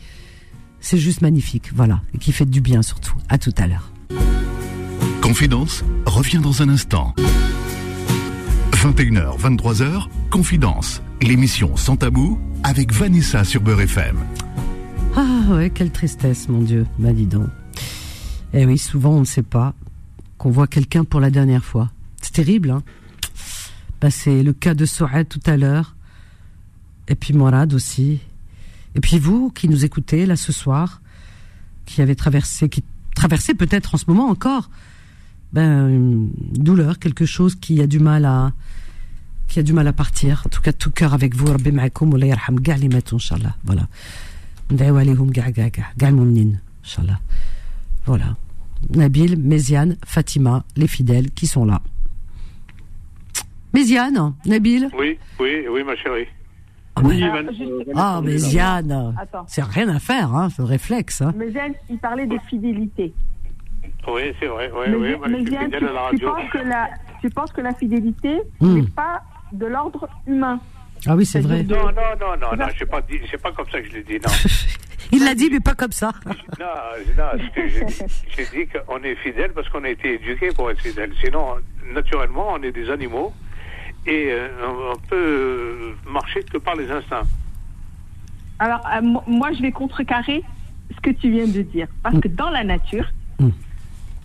C'est 0.80 0.98
juste 0.98 1.22
magnifique, 1.22 1.70
voilà, 1.74 2.02
et 2.12 2.18
qui 2.18 2.32
fait 2.32 2.44
du 2.44 2.60
bien 2.60 2.82
surtout. 2.82 3.14
À 3.28 3.38
tout 3.38 3.54
à 3.56 3.66
l'heure. 3.66 3.92
Confidence 5.20 5.84
revient 6.06 6.38
dans 6.38 6.62
un 6.62 6.68
instant. 6.68 7.14
21h, 8.72 9.38
23h, 9.38 10.08
Confidence, 10.30 11.02
l'émission 11.20 11.76
sans 11.76 11.96
tabou 11.96 12.40
avec 12.64 12.92
Vanessa 12.92 13.44
sur 13.44 13.60
Beurre 13.60 13.82
FM. 13.82 14.16
Ah 15.14 15.54
ouais, 15.54 15.70
quelle 15.70 15.92
tristesse, 15.92 16.48
mon 16.48 16.62
Dieu, 16.62 16.84
bah 16.98 17.12
dis 17.12 17.26
donc. 17.26 17.46
Eh 18.54 18.66
oui, 18.66 18.78
souvent 18.78 19.12
on 19.12 19.20
ne 19.20 19.24
sait 19.24 19.42
pas 19.42 19.74
qu'on 20.42 20.50
voit 20.50 20.66
quelqu'un 20.66 21.04
pour 21.04 21.20
la 21.20 21.30
dernière 21.30 21.64
fois. 21.64 21.92
C'est 22.20 22.32
terrible, 22.32 22.72
hein 22.72 22.82
bah, 24.00 24.10
C'est 24.10 24.42
le 24.42 24.52
cas 24.52 24.74
de 24.74 24.84
Souad 24.86 25.28
tout 25.28 25.40
à 25.46 25.56
l'heure, 25.56 25.94
et 27.06 27.14
puis 27.14 27.32
Morad 27.32 27.72
aussi. 27.74 28.18
Et 28.96 29.00
puis 29.00 29.20
vous 29.20 29.50
qui 29.50 29.68
nous 29.68 29.84
écoutez 29.84 30.26
là 30.26 30.34
ce 30.34 30.50
soir, 30.50 31.00
qui 31.86 32.02
avez 32.02 32.16
traversé, 32.16 32.68
qui 32.68 32.82
traversez 33.14 33.54
peut-être 33.54 33.94
en 33.94 33.98
ce 33.98 34.06
moment 34.08 34.28
encore, 34.28 34.68
ben 35.52 35.88
une 35.88 36.32
douleur, 36.50 36.98
quelque 36.98 37.24
chose 37.24 37.54
qui 37.54 37.80
a 37.80 37.86
du 37.86 38.00
mal 38.00 38.24
à 38.24 38.52
qui 39.46 39.60
a 39.60 39.62
du 39.62 39.72
mal 39.72 39.86
à 39.86 39.92
partir. 39.92 40.42
En 40.46 40.48
tout 40.48 40.60
cas, 40.60 40.72
tout 40.72 40.90
cœur 40.90 41.14
avec 41.14 41.36
vous. 41.36 41.46
Voilà. 48.06 48.34
Nabil, 48.90 49.36
Méziane, 49.38 49.96
Fatima, 50.04 50.64
les 50.76 50.86
fidèles 50.86 51.30
qui 51.30 51.46
sont 51.46 51.64
là. 51.64 51.80
Méziane, 53.74 54.34
Nabil? 54.44 54.88
Oui, 54.98 55.18
oui, 55.40 55.66
oui, 55.70 55.82
ma 55.84 55.96
chérie. 55.96 56.26
Ah, 56.94 57.00
oui, 57.04 57.24
ah, 57.94 58.20
Méziane, 58.22 59.14
c'est 59.46 59.64
rien 59.64 59.88
à 59.88 59.98
faire, 59.98 60.34
hein, 60.34 60.50
ce 60.50 60.60
réflexe. 60.60 61.22
Hein. 61.22 61.32
Méziane, 61.36 61.72
il 61.88 61.98
parlait 61.98 62.26
des 62.26 62.38
fidélités. 62.50 63.14
Oui, 64.06 64.34
c'est 64.38 64.46
vrai, 64.46 64.70
oui, 64.74 64.94
oui, 64.94 65.30
Méziane, 65.30 65.70
tu, 65.70 65.78
tu, 66.18 66.24
penses 66.24 66.50
que 66.52 66.58
la, 66.58 66.90
tu 67.20 67.30
penses 67.30 67.52
que 67.52 67.60
la 67.60 67.72
fidélité 67.72 68.42
hmm. 68.60 68.74
n'est 68.74 68.90
pas 68.90 69.22
de 69.52 69.66
l'ordre 69.66 70.08
humain? 70.26 70.60
Ah 71.06 71.16
oui, 71.16 71.24
c'est 71.24 71.40
vrai. 71.40 71.62
Non, 71.62 71.76
non, 71.76 71.92
non, 72.20 72.36
non, 72.40 72.56
non, 72.56 72.66
c'est 72.78 72.86
pas, 72.86 73.00
pas 73.00 73.52
comme 73.52 73.68
ça 73.70 73.80
que 73.80 73.88
je 73.88 73.94
l'ai 73.94 74.02
dit, 74.02 74.14
non. 74.14 74.32
Il 75.12 75.24
l'a 75.24 75.34
dit, 75.34 75.50
mais 75.50 75.60
pas 75.60 75.74
comme 75.74 75.92
ça. 75.92 76.12
Non, 76.58 76.66
non, 77.18 77.42
j'ai 77.56 78.44
dit, 78.46 78.68
qu'on 78.68 79.02
est 79.02 79.14
fidèle 79.16 79.52
parce 79.52 79.68
qu'on 79.68 79.84
a 79.84 79.88
été 79.88 80.14
éduqué 80.14 80.50
pour 80.50 80.70
être 80.70 80.80
fidèle. 80.80 81.12
Sinon, 81.22 81.56
naturellement, 81.92 82.52
on 82.52 82.62
est 82.62 82.72
des 82.72 82.88
animaux 82.90 83.32
et 84.06 84.28
euh, 84.30 84.48
on 84.94 84.98
peut 85.08 85.94
marcher 86.08 86.42
que 86.44 86.58
par 86.58 86.76
les 86.76 86.90
instincts. 86.90 87.26
Alors, 88.58 88.80
euh, 88.94 89.02
moi, 89.26 89.52
je 89.52 89.62
vais 89.62 89.72
contrecarrer 89.72 90.42
ce 90.94 91.00
que 91.00 91.10
tu 91.10 91.30
viens 91.30 91.46
de 91.46 91.62
dire. 91.62 91.88
Parce 92.02 92.18
que 92.20 92.28
dans 92.28 92.50
la 92.50 92.64
nature, 92.64 93.06
mm. 93.40 93.48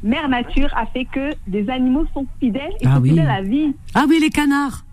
Mère 0.04 0.30
Nature 0.30 0.70
a 0.76 0.86
fait 0.86 1.06
que 1.06 1.32
des 1.48 1.70
animaux 1.70 2.06
sont 2.14 2.28
fidèles 2.40 2.74
et 2.82 2.86
ah 2.86 2.96
sont 2.96 3.04
fidèles 3.04 3.30
à 3.30 3.42
la 3.42 3.48
vie. 3.48 3.74
Ah 3.96 4.06
oui, 4.08 4.20
les 4.22 4.30
canards. 4.30 4.84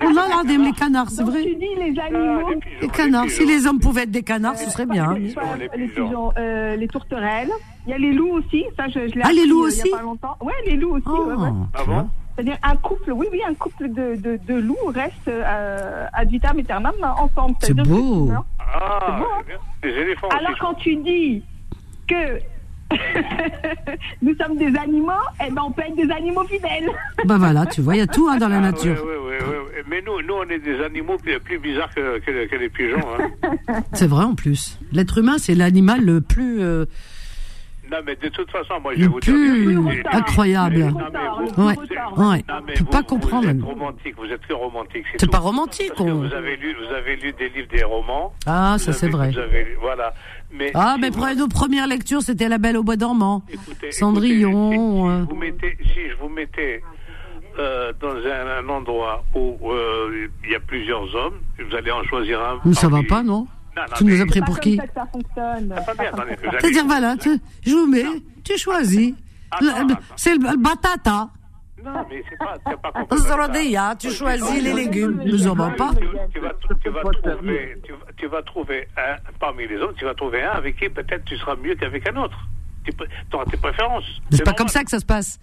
On 0.00 0.16
a 0.16 0.42
les 0.44 0.72
canards, 0.72 1.10
c'est 1.10 1.22
vrai. 1.22 1.42
Tu 1.42 1.54
dis 1.56 1.74
les 1.76 1.98
animaux. 1.98 2.50
les, 2.80 2.88
canards. 2.88 3.28
Si 3.30 3.46
les 3.46 3.66
hommes 3.66 3.80
pouvaient 3.80 4.02
être 4.02 4.10
des 4.10 4.22
canards, 4.22 4.56
ce 4.56 4.70
serait 4.70 4.86
bien. 4.86 5.14
Les, 5.14 5.68
pigeons, 5.68 6.32
euh, 6.38 6.76
les 6.76 6.88
tourterelles. 6.88 7.50
Il 7.86 7.90
y 7.90 7.94
a 7.94 7.98
les 7.98 8.12
loups 8.12 8.38
aussi. 8.38 8.64
Ça, 8.76 8.88
je, 8.88 9.08
je 9.08 9.20
ah, 9.22 9.32
les 9.32 9.46
loups 9.46 9.66
aussi. 9.66 9.82
Il 9.84 9.90
y 9.90 9.94
a 9.94 9.98
pas 9.98 10.02
longtemps. 10.02 10.36
Ouais, 10.40 10.54
les 10.66 10.76
loups 10.76 10.96
aussi. 10.96 11.04
Oh. 11.06 11.32
Ah 11.74 11.84
bon 11.86 12.08
c'est-à-dire 12.34 12.58
un 12.64 12.76
couple, 12.76 13.12
oui, 13.12 13.28
oui, 13.30 13.40
un 13.46 13.54
couple 13.54 13.88
de, 13.90 14.16
de, 14.16 14.40
de 14.44 14.54
loups 14.54 14.76
reste 14.92 15.28
euh, 15.28 16.06
ad 16.12 16.28
vitam 16.28 16.58
aeternam 16.58 16.94
ensemble. 17.16 17.54
C'est 17.60 17.74
beau. 17.74 18.28
Ah, 18.58 19.18
beau, 19.20 19.24
hein. 19.24 19.56
des 19.82 19.90
éléphants. 19.90 20.28
Alors 20.30 20.58
quand 20.58 20.74
tu 20.74 20.96
dis 20.96 21.44
que 22.08 22.40
nous 24.22 24.34
sommes 24.36 24.56
des 24.56 24.76
animaux, 24.78 25.12
eh 25.44 25.50
ben 25.50 25.62
on 25.66 25.72
peut 25.72 25.82
être 25.82 25.96
des 25.96 26.10
animaux 26.12 26.44
fidèles. 26.44 26.90
bah 27.24 27.36
voilà, 27.38 27.66
tu 27.66 27.80
vois, 27.80 27.94
il 27.96 27.98
y 27.98 28.02
a 28.02 28.06
tout 28.06 28.28
hein, 28.28 28.36
dans 28.36 28.48
la 28.48 28.58
ah, 28.58 28.60
nature. 28.60 29.02
Oui, 29.04 29.12
oui, 29.26 29.34
oui, 29.40 29.82
Mais 29.88 30.02
nous, 30.02 30.20
nous, 30.22 30.34
on 30.34 30.48
est 30.48 30.58
des 30.58 30.82
animaux 30.82 31.16
plus, 31.18 31.38
plus 31.40 31.58
bizarres 31.58 31.92
que, 31.94 32.18
que, 32.18 32.56
les 32.56 32.68
pigeons. 32.68 33.04
Hein. 33.18 33.82
c'est 33.92 34.06
vrai 34.06 34.24
en 34.24 34.34
plus. 34.34 34.78
L'être 34.92 35.18
humain, 35.18 35.38
c'est 35.38 35.54
l'animal 35.54 36.04
le 36.04 36.20
plus. 36.20 36.60
Euh, 36.60 36.86
non, 37.90 37.98
mais 38.06 38.16
de 38.16 38.28
toute 38.28 38.50
façon, 38.50 38.80
moi, 38.82 38.92
je 38.94 39.00
vais 39.00 39.06
vous 39.06 39.20
dire. 39.20 40.02
incroyable. 40.12 40.94
ouais, 41.58 41.74
ouais. 42.16 42.44
peux 42.78 42.84
pas 42.84 43.02
comprendre. 43.02 43.46
Vous 43.46 43.50
êtes 43.50 43.62
romantique, 43.62 44.14
vous 44.16 44.32
êtes 44.32 44.40
très 44.42 44.54
romantique. 44.54 45.04
C'est 45.18 45.30
pas 45.30 45.38
romantique. 45.38 45.92
Que 45.94 46.02
vous 46.02 46.32
avez 46.32 46.56
lu, 46.56 46.74
vous 46.74 46.94
avez 46.94 47.16
lu 47.16 47.32
des 47.32 47.48
livres, 47.50 47.68
des 47.70 47.84
romans. 47.84 48.32
Ah, 48.46 48.76
ça 48.78 48.92
c'est 48.92 49.08
vrai. 49.08 49.30
Vous 49.30 49.38
avez, 49.38 49.76
voilà. 49.80 50.14
Mais 50.56 50.70
ah, 50.74 50.96
mais 51.00 51.10
vous... 51.10 51.34
nos 51.34 51.48
premières 51.48 51.86
lectures, 51.86 52.22
c'était 52.22 52.48
La 52.48 52.58
Belle 52.58 52.76
au 52.76 52.84
bois 52.84 52.96
dormant. 52.96 53.42
Cendrillon. 53.90 54.70
si, 54.70 55.12
euh. 55.12 55.24
vous 55.28 55.36
mettez, 55.36 55.76
si 55.92 56.08
je 56.10 56.16
vous 56.20 56.28
mettais 56.28 56.82
euh, 57.58 57.92
dans 58.00 58.14
un, 58.14 58.68
endroit 58.68 59.24
où 59.34 59.58
euh, 59.70 60.28
il 60.44 60.50
y 60.50 60.54
a 60.54 60.60
plusieurs 60.60 61.12
hommes, 61.14 61.40
vous 61.58 61.76
allez 61.76 61.90
en 61.90 62.04
choisir 62.04 62.40
un. 62.40 62.60
Mais 62.64 62.74
ça 62.74 62.88
va 62.88 63.02
pas, 63.02 63.22
non 63.22 63.46
tu 63.96 64.04
nous 64.04 64.20
as 64.20 64.26
pris 64.26 64.40
pour 64.40 64.60
qui 64.60 64.78
C'est-à-dire, 66.60 66.86
voilà, 66.86 67.16
tu, 67.16 67.36
je 67.64 67.72
vous 67.72 67.86
mets, 67.86 68.04
tu 68.44 68.56
choisis. 68.58 69.14
C'est 70.16 70.34
le, 70.34 70.56
batata. 70.56 71.28
Non, 71.84 72.06
mais 72.08 72.22
c'est 72.28 72.38
pas, 72.38 72.56
pas 72.58 73.94
tu 73.98 74.10
choisis 74.10 74.62
les 74.62 74.72
légumes. 74.72 75.22
Nous 75.24 75.46
en 75.46 75.54
pas. 75.54 75.90
Tu, 76.32 76.40
vas, 76.40 76.50
tu, 76.82 76.88
vas 76.88 77.02
trouver, 77.02 77.76
tu, 78.16 78.26
vas 78.26 78.42
trouver 78.42 78.88
un, 78.96 79.16
parmi 79.38 79.66
les 79.66 79.76
autres, 79.76 79.94
tu 79.98 80.04
vas 80.04 80.14
trouver 80.14 80.42
un 80.42 80.52
avec 80.52 80.76
qui 80.76 80.88
peut-être 80.88 81.24
tu 81.24 81.36
seras 81.36 81.56
mieux 81.56 81.74
qu'avec 81.74 82.08
un 82.08 82.16
autre. 82.16 82.38
Tu 82.84 82.92
auras 83.32 83.44
tes 83.46 83.56
préférences. 83.56 84.04
C'est 84.30 84.44
pas 84.44 84.52
comme 84.54 84.68
ça 84.68 84.82
que 84.82 84.90
ça 84.90 84.98
se 84.98 85.06
passe. 85.06 85.38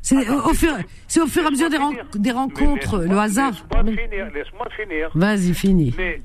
C'est 0.00 0.28
au, 0.28 0.54
fur, 0.54 0.72
c'est 1.08 1.20
au 1.20 1.26
fur 1.26 1.42
et 1.42 1.46
à 1.46 1.50
mesure 1.50 1.68
des, 1.68 1.78
des 2.14 2.30
rencontres, 2.30 2.98
le 2.98 3.18
hasard. 3.18 3.50
Laisse-moi 3.50 3.84
finir, 3.84 4.30
laisse-moi 4.32 4.68
finir. 4.76 5.10
Vas-y, 5.14 5.52
finis. 5.52 5.94
Mais 5.98 6.22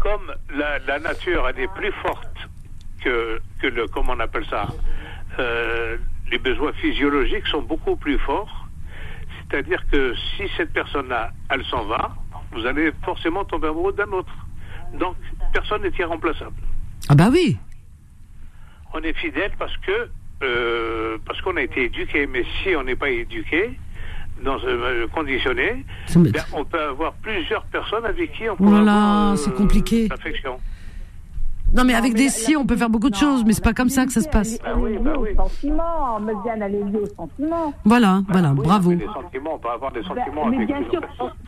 comme 0.00 0.32
la, 0.56 0.98
nature, 0.98 1.46
elle 1.48 1.60
est 1.60 1.74
plus 1.74 1.92
forte 2.02 2.48
que, 3.04 3.38
que 3.60 3.66
le, 3.66 3.86
comment 3.86 4.14
on 4.14 4.20
appelle 4.20 4.46
ça, 4.48 4.66
euh, 5.38 5.98
les 6.32 6.38
besoins 6.38 6.72
physiologiques 6.72 7.46
sont 7.46 7.62
beaucoup 7.62 7.94
plus 7.94 8.18
forts. 8.18 8.68
C'est-à-dire 9.50 9.84
que 9.90 10.14
si 10.36 10.44
cette 10.56 10.72
personne-là, 10.72 11.30
elle 11.50 11.64
s'en 11.66 11.84
va, 11.84 12.14
vous 12.52 12.66
allez 12.66 12.90
forcément 13.04 13.44
tomber 13.44 13.68
amoureux 13.68 13.92
d'un 13.92 14.10
autre. 14.10 14.32
Donc, 14.98 15.16
personne 15.52 15.82
n'est 15.82 15.92
irremplaçable. 15.98 16.56
Ah 17.08 17.14
bah 17.14 17.28
oui. 17.30 17.58
On 18.94 19.00
est 19.00 19.16
fidèle 19.16 19.52
parce 19.58 19.76
que 19.78 20.08
euh, 20.42 21.18
parce 21.24 21.40
qu'on 21.42 21.56
a 21.56 21.62
été 21.62 21.84
éduqué. 21.84 22.26
Mais 22.26 22.44
si 22.62 22.74
on 22.74 22.82
n'est 22.82 22.96
pas 22.96 23.10
éduqué, 23.10 23.78
dans 24.42 24.58
euh, 24.64 25.06
conditionné, 25.08 25.84
ben, 26.16 26.32
on 26.52 26.64
peut 26.64 26.80
avoir 26.80 27.12
plusieurs 27.14 27.64
personnes 27.66 28.04
avec 28.04 28.32
qui 28.32 28.48
on 28.48 28.56
peut 28.56 28.64
voilà, 28.64 29.34
c'est 29.36 29.54
compliqué. 29.54 30.08
Affection. 30.10 30.58
Non, 31.74 31.84
mais 31.84 31.94
avec 31.94 32.14
des 32.14 32.28
si, 32.28 32.54
on 32.54 32.66
peut 32.66 32.76
faire 32.76 32.90
beaucoup 32.90 33.08
de 33.08 33.14
choses, 33.14 33.44
mais 33.44 33.54
c'est 33.54 33.64
pas 33.64 33.72
comme 33.72 33.88
ça 33.88 34.04
que 34.04 34.12
ça 34.12 34.20
se 34.20 34.28
passe. 34.28 34.58
Bah 34.58 34.74
oui, 34.76 34.98
bah 34.98 35.14
oui. 35.18 35.30
Sentiment, 35.36 36.20
Mediane, 36.20 36.62
elle 36.62 36.74
est 36.74 36.84
liée 36.84 36.98
au 36.98 37.06
sentiment. 37.06 37.72
Voilà, 37.84 38.20
bah 38.26 38.32
voilà, 38.32 38.50
bravo. 38.52 38.94
Des 38.94 39.06
sentiments, 39.06 39.54
on 39.54 39.58
peut 39.58 39.70
avoir 39.70 39.92
des 39.92 40.02
sentiments. 40.02 40.46
mais 40.46 40.66
bien 40.66 40.82
sûr, 40.90 41.00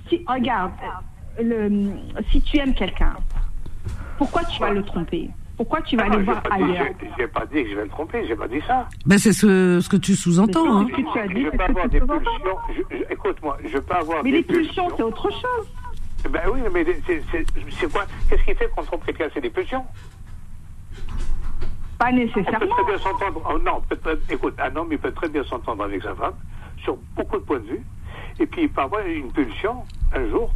si, 0.09 0.24
regarde, 0.26 0.72
le, 1.42 1.90
si 2.30 2.40
tu 2.40 2.59
aimes 2.59 2.74
quelqu'un, 2.74 3.14
pourquoi 4.16 4.42
tu 4.44 4.60
vas 4.60 4.70
le 4.70 4.82
tromper? 4.82 5.30
Pourquoi 5.56 5.82
tu 5.82 5.96
vas 5.96 6.05
ah, 6.09 6.12
aller 6.12 6.24
voir 6.24 6.42
ailleurs? 6.51 6.86
J'ai 7.16 7.28
pas 7.28 7.46
dit 7.46 7.62
que 7.62 7.70
je 7.70 7.76
vais 7.76 7.84
le 7.84 7.88
tromper, 7.88 8.26
j'ai 8.26 8.34
pas 8.34 8.48
dit 8.48 8.60
ça. 8.66 8.88
Ben 9.06 9.18
c'est 9.18 9.32
ce, 9.32 9.78
ce 9.80 9.88
que 9.88 9.96
tu 9.96 10.16
sous-entends. 10.16 10.78
Hein. 10.78 10.86
Que 10.86 10.96
tu 10.96 11.18
as 11.18 11.28
dit, 11.28 11.44
je 11.44 11.56
peux 11.56 11.64
avoir 11.64 11.88
des 11.88 12.01
pulsions. 12.01 13.05
Écoute-moi, 13.10 13.59
je 13.64 13.78
peux 13.78 13.94
avoir. 13.94 14.24
Mais 14.24 14.30
les 14.32 14.42
pulsions, 14.42 14.88
c'est 14.96 15.02
autre 15.02 15.30
chose. 15.30 15.68
Ben 16.30 16.42
oui, 16.52 16.60
mais 16.72 16.84
c'est 17.05 17.92
quoi? 17.92 18.05
Qu'est-ce 18.28 18.42
qui 18.44 18.55
fait 18.55 18.68
qu'on 18.70 18.82
trompe 18.82 19.05
quelqu'un? 19.05 19.28
C'est 19.32 19.40
des 19.40 19.51
pulsions 19.51 19.84
Pas 21.98 22.12
nécessairement. 22.12 22.56
On 22.56 22.60
peut 22.60 22.68
très 22.68 22.84
bien 22.84 22.98
s'entendre. 22.98 23.42
Oh, 23.48 23.59
non, 23.59 23.82
écoute, 24.30 24.55
un 24.59 24.74
homme, 24.76 24.88
il 24.90 24.98
peut 24.98 25.12
très 25.12 25.28
bien 25.28 25.44
s'entendre 25.44 25.84
avec 25.84 26.02
sa 26.02 26.14
femme 26.14 26.34
sur 26.82 26.96
beaucoup 27.14 27.38
de 27.38 27.44
points 27.44 27.60
de 27.60 27.66
vue. 27.66 27.84
Et 28.40 28.46
puis, 28.46 28.62
il 28.62 28.68
peut 28.70 28.80
avoir 28.80 29.06
une 29.06 29.30
pulsion 29.32 29.84
un 30.12 30.28
jour 30.28 30.52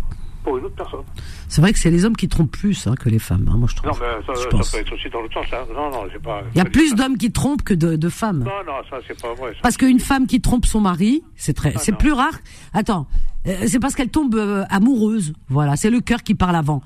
pour 0.48 0.58
une 0.58 0.64
autre 0.64 0.74
personne. 0.74 1.04
C'est 1.48 1.60
vrai 1.60 1.72
que 1.72 1.78
c'est 1.78 1.90
les 1.90 2.04
hommes 2.04 2.16
qui 2.16 2.28
trompent 2.28 2.50
plus 2.50 2.86
hein, 2.86 2.94
que 2.98 3.08
les 3.08 3.18
femmes, 3.18 3.48
hein, 3.52 3.56
moi 3.56 3.68
je 3.70 3.76
trouve. 3.76 3.90
Non, 3.90 3.96
mais 4.00 4.26
ça, 4.26 4.34
ça 4.34 4.48
peut 4.48 4.80
être 4.80 4.92
aussi 4.94 5.10
dans 5.10 5.20
l'autre 5.20 5.34
sens. 5.34 5.46
Hein. 5.52 5.66
Non, 5.74 5.90
non, 5.90 6.06
c'est 6.12 6.22
pas. 6.22 6.42
Il 6.54 6.58
y 6.58 6.60
a 6.60 6.64
plus 6.64 6.94
d'hommes 6.94 7.18
qui 7.18 7.30
trompent 7.30 7.62
que 7.62 7.74
de, 7.74 7.96
de, 7.96 8.08
femmes. 8.08 8.40
Non, 8.40 8.64
non, 8.66 8.80
ça 8.88 8.96
c'est 9.06 9.20
pas 9.20 9.34
vrai. 9.34 9.52
Parce 9.62 9.76
qu'une 9.76 10.00
femme 10.00 10.26
qui 10.26 10.40
trompe 10.40 10.64
son 10.64 10.80
mari, 10.80 11.22
c'est 11.36 11.52
très, 11.52 11.74
c'est 11.76 11.96
plus 11.96 12.12
rare. 12.12 12.38
Attends, 12.72 13.06
euh, 13.46 13.64
c'est 13.66 13.78
parce 13.78 13.94
qu'elle 13.94 14.10
tombe 14.10 14.34
euh, 14.34 14.64
amoureuse. 14.70 15.34
Voilà, 15.48 15.76
c'est 15.76 15.90
le 15.90 16.00
cœur 16.00 16.22
qui 16.22 16.34
parle 16.34 16.56
avant. 16.56 16.82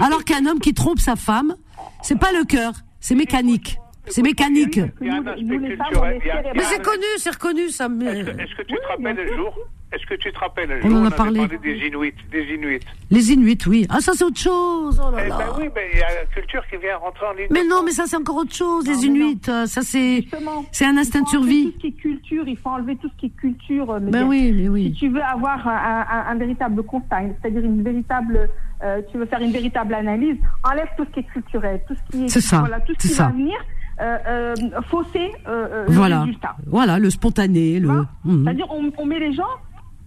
Alors 0.00 0.24
qu'un 0.24 0.46
homme 0.46 0.60
qui 0.60 0.74
trompe 0.74 1.00
sa 1.00 1.16
femme, 1.16 1.56
c'est 2.02 2.18
pas 2.18 2.32
le 2.32 2.44
cœur, 2.44 2.72
c'est 3.00 3.14
mécanique. 3.14 3.78
C'est 4.06 4.22
mécanique. 4.22 4.80
Mais 5.00 6.62
c'est 6.62 6.82
connu, 6.82 7.04
c'est 7.18 7.30
reconnu 7.30 7.68
ça. 7.68 7.86
Est-ce 7.86 8.54
que, 8.56 8.62
tu 8.62 8.74
te 8.74 8.86
rappelles 8.88 9.16
le 9.16 9.36
jour 9.36 9.54
est-ce 9.92 10.06
que 10.06 10.14
tu 10.14 10.32
te 10.32 10.38
rappelles 10.38 10.72
un 10.72 10.80
jour, 10.80 10.90
on, 10.90 11.04
a 11.04 11.10
parlé. 11.10 11.46
des 11.62 11.86
Inuits, 11.86 12.14
des 12.30 12.44
Inuits 12.54 12.80
Les 13.10 13.32
Inuits, 13.32 13.58
oui. 13.66 13.86
Ah, 13.90 14.00
ça 14.00 14.12
c'est 14.14 14.24
autre 14.24 14.38
chose. 14.38 14.98
Oh 15.04 15.14
là 15.14 15.24
eh 15.26 15.28
ben 15.28 15.52
oui, 15.58 15.68
mais 15.74 15.90
il 15.92 15.98
y 15.98 16.02
a 16.02 16.14
la 16.14 16.24
culture 16.34 16.62
qui 16.68 16.78
vient 16.78 16.96
rentrer 16.96 17.26
en 17.26 17.32
ligne. 17.34 17.48
Mais 17.50 17.64
non, 17.64 17.82
mais 17.84 17.90
ça 17.90 18.04
c'est 18.06 18.16
encore 18.16 18.36
autre 18.36 18.54
chose. 18.54 18.88
les 18.88 19.04
Inuits, 19.04 19.42
euh, 19.48 19.66
ça 19.66 19.82
c'est, 19.82 20.24
c'est 20.70 20.86
un 20.86 20.96
instinct 20.96 21.20
de 21.20 21.28
survie. 21.28 21.72
Tout 21.72 21.72
ce 21.72 21.80
qui 21.80 21.86
est 21.88 22.00
culture, 22.00 22.44
il 22.48 22.56
faut 22.56 22.70
enlever 22.70 22.96
tout 22.96 23.10
ce 23.10 23.20
qui 23.20 23.26
est 23.26 23.36
culture. 23.38 23.90
Euh, 23.90 24.00
ben 24.00 24.24
oui, 24.24 24.52
mais 24.52 24.68
oui. 24.68 24.94
Si 24.94 25.00
tu 25.00 25.08
veux 25.10 25.22
avoir 25.22 25.68
un, 25.68 26.24
un, 26.28 26.34
véritable 26.36 26.82
constat, 26.84 27.24
c'est-à-dire 27.42 27.62
une 27.62 27.82
véritable, 27.82 28.48
euh, 28.82 29.02
tu 29.10 29.18
veux 29.18 29.26
faire 29.26 29.40
une 29.40 29.52
véritable 29.52 29.92
analyse, 29.92 30.36
enlève 30.64 30.88
tout 30.96 31.04
ce 31.04 31.10
qui 31.10 31.20
est 31.20 31.30
culturel, 31.30 31.82
tout 31.86 31.94
ce 31.94 32.16
qui 32.16 32.24
est, 32.24 32.40
ça. 32.40 32.60
voilà, 32.60 32.80
tout 32.80 32.94
ce 32.98 33.08
qui 33.08 33.12
ça. 33.12 33.24
va 33.24 33.32
venir. 33.32 33.58
Euh, 34.02 34.18
euh, 34.26 34.54
fausser 34.90 35.30
euh, 35.46 35.84
voilà. 35.88 36.16
le 36.16 36.20
résultat. 36.22 36.56
Voilà, 36.66 36.98
le 36.98 37.08
spontané. 37.08 37.78
Le... 37.78 37.88
Mhm. 38.24 38.44
C'est-à-dire 38.44 38.66
on, 38.70 38.90
on 38.98 39.06
met 39.06 39.20
les 39.20 39.32
gens 39.32 39.44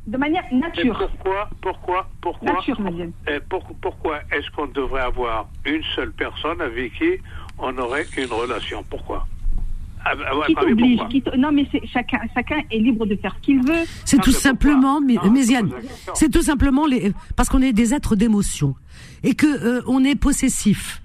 de 0.07 0.17
manière 0.17 0.43
nature. 0.51 0.97
pourquoi, 0.97 1.49
pourquoi, 1.61 2.09
pourquoi, 2.21 2.53
nature, 2.53 2.77
pour, 3.49 3.63
pourquoi 3.81 4.19
est-ce 4.31 4.51
qu'on 4.51 4.67
devrait 4.67 5.01
avoir 5.01 5.47
une 5.65 5.81
seule 5.95 6.11
personne 6.11 6.59
avec 6.61 6.93
qui 6.95 7.11
on 7.57 7.75
aurait 7.77 8.05
une 8.17 8.31
relation? 8.31 8.83
Pourquoi? 8.89 9.25
Ah, 10.03 10.13
bah, 10.15 10.43
qui 10.45 10.53
t'oblige 10.53 10.99
Non, 11.37 11.51
mais 11.51 11.67
chacun, 11.91 12.19
chacun 12.35 12.61
est 12.69 12.77
libre 12.77 13.05
de 13.07 13.15
faire 13.15 13.33
ce 13.37 13.45
qu'il 13.45 13.65
veut. 13.65 13.85
C'est 14.03 14.21
tout 14.21 14.31
simplement, 14.31 15.01
mais, 15.01 15.15
Méziane, 15.31 15.71
c'est 16.13 16.29
tout 16.29 16.43
simplement 16.43 16.85
les, 16.85 17.13
parce 17.35 17.49
qu'on 17.49 17.61
est 17.61 17.73
des 17.73 17.93
êtres 17.93 18.15
d'émotion 18.15 18.75
et 19.23 19.33
que 19.33 19.47
euh, 19.47 19.81
on 19.87 20.03
est 20.03 20.15
possessif 20.15 21.01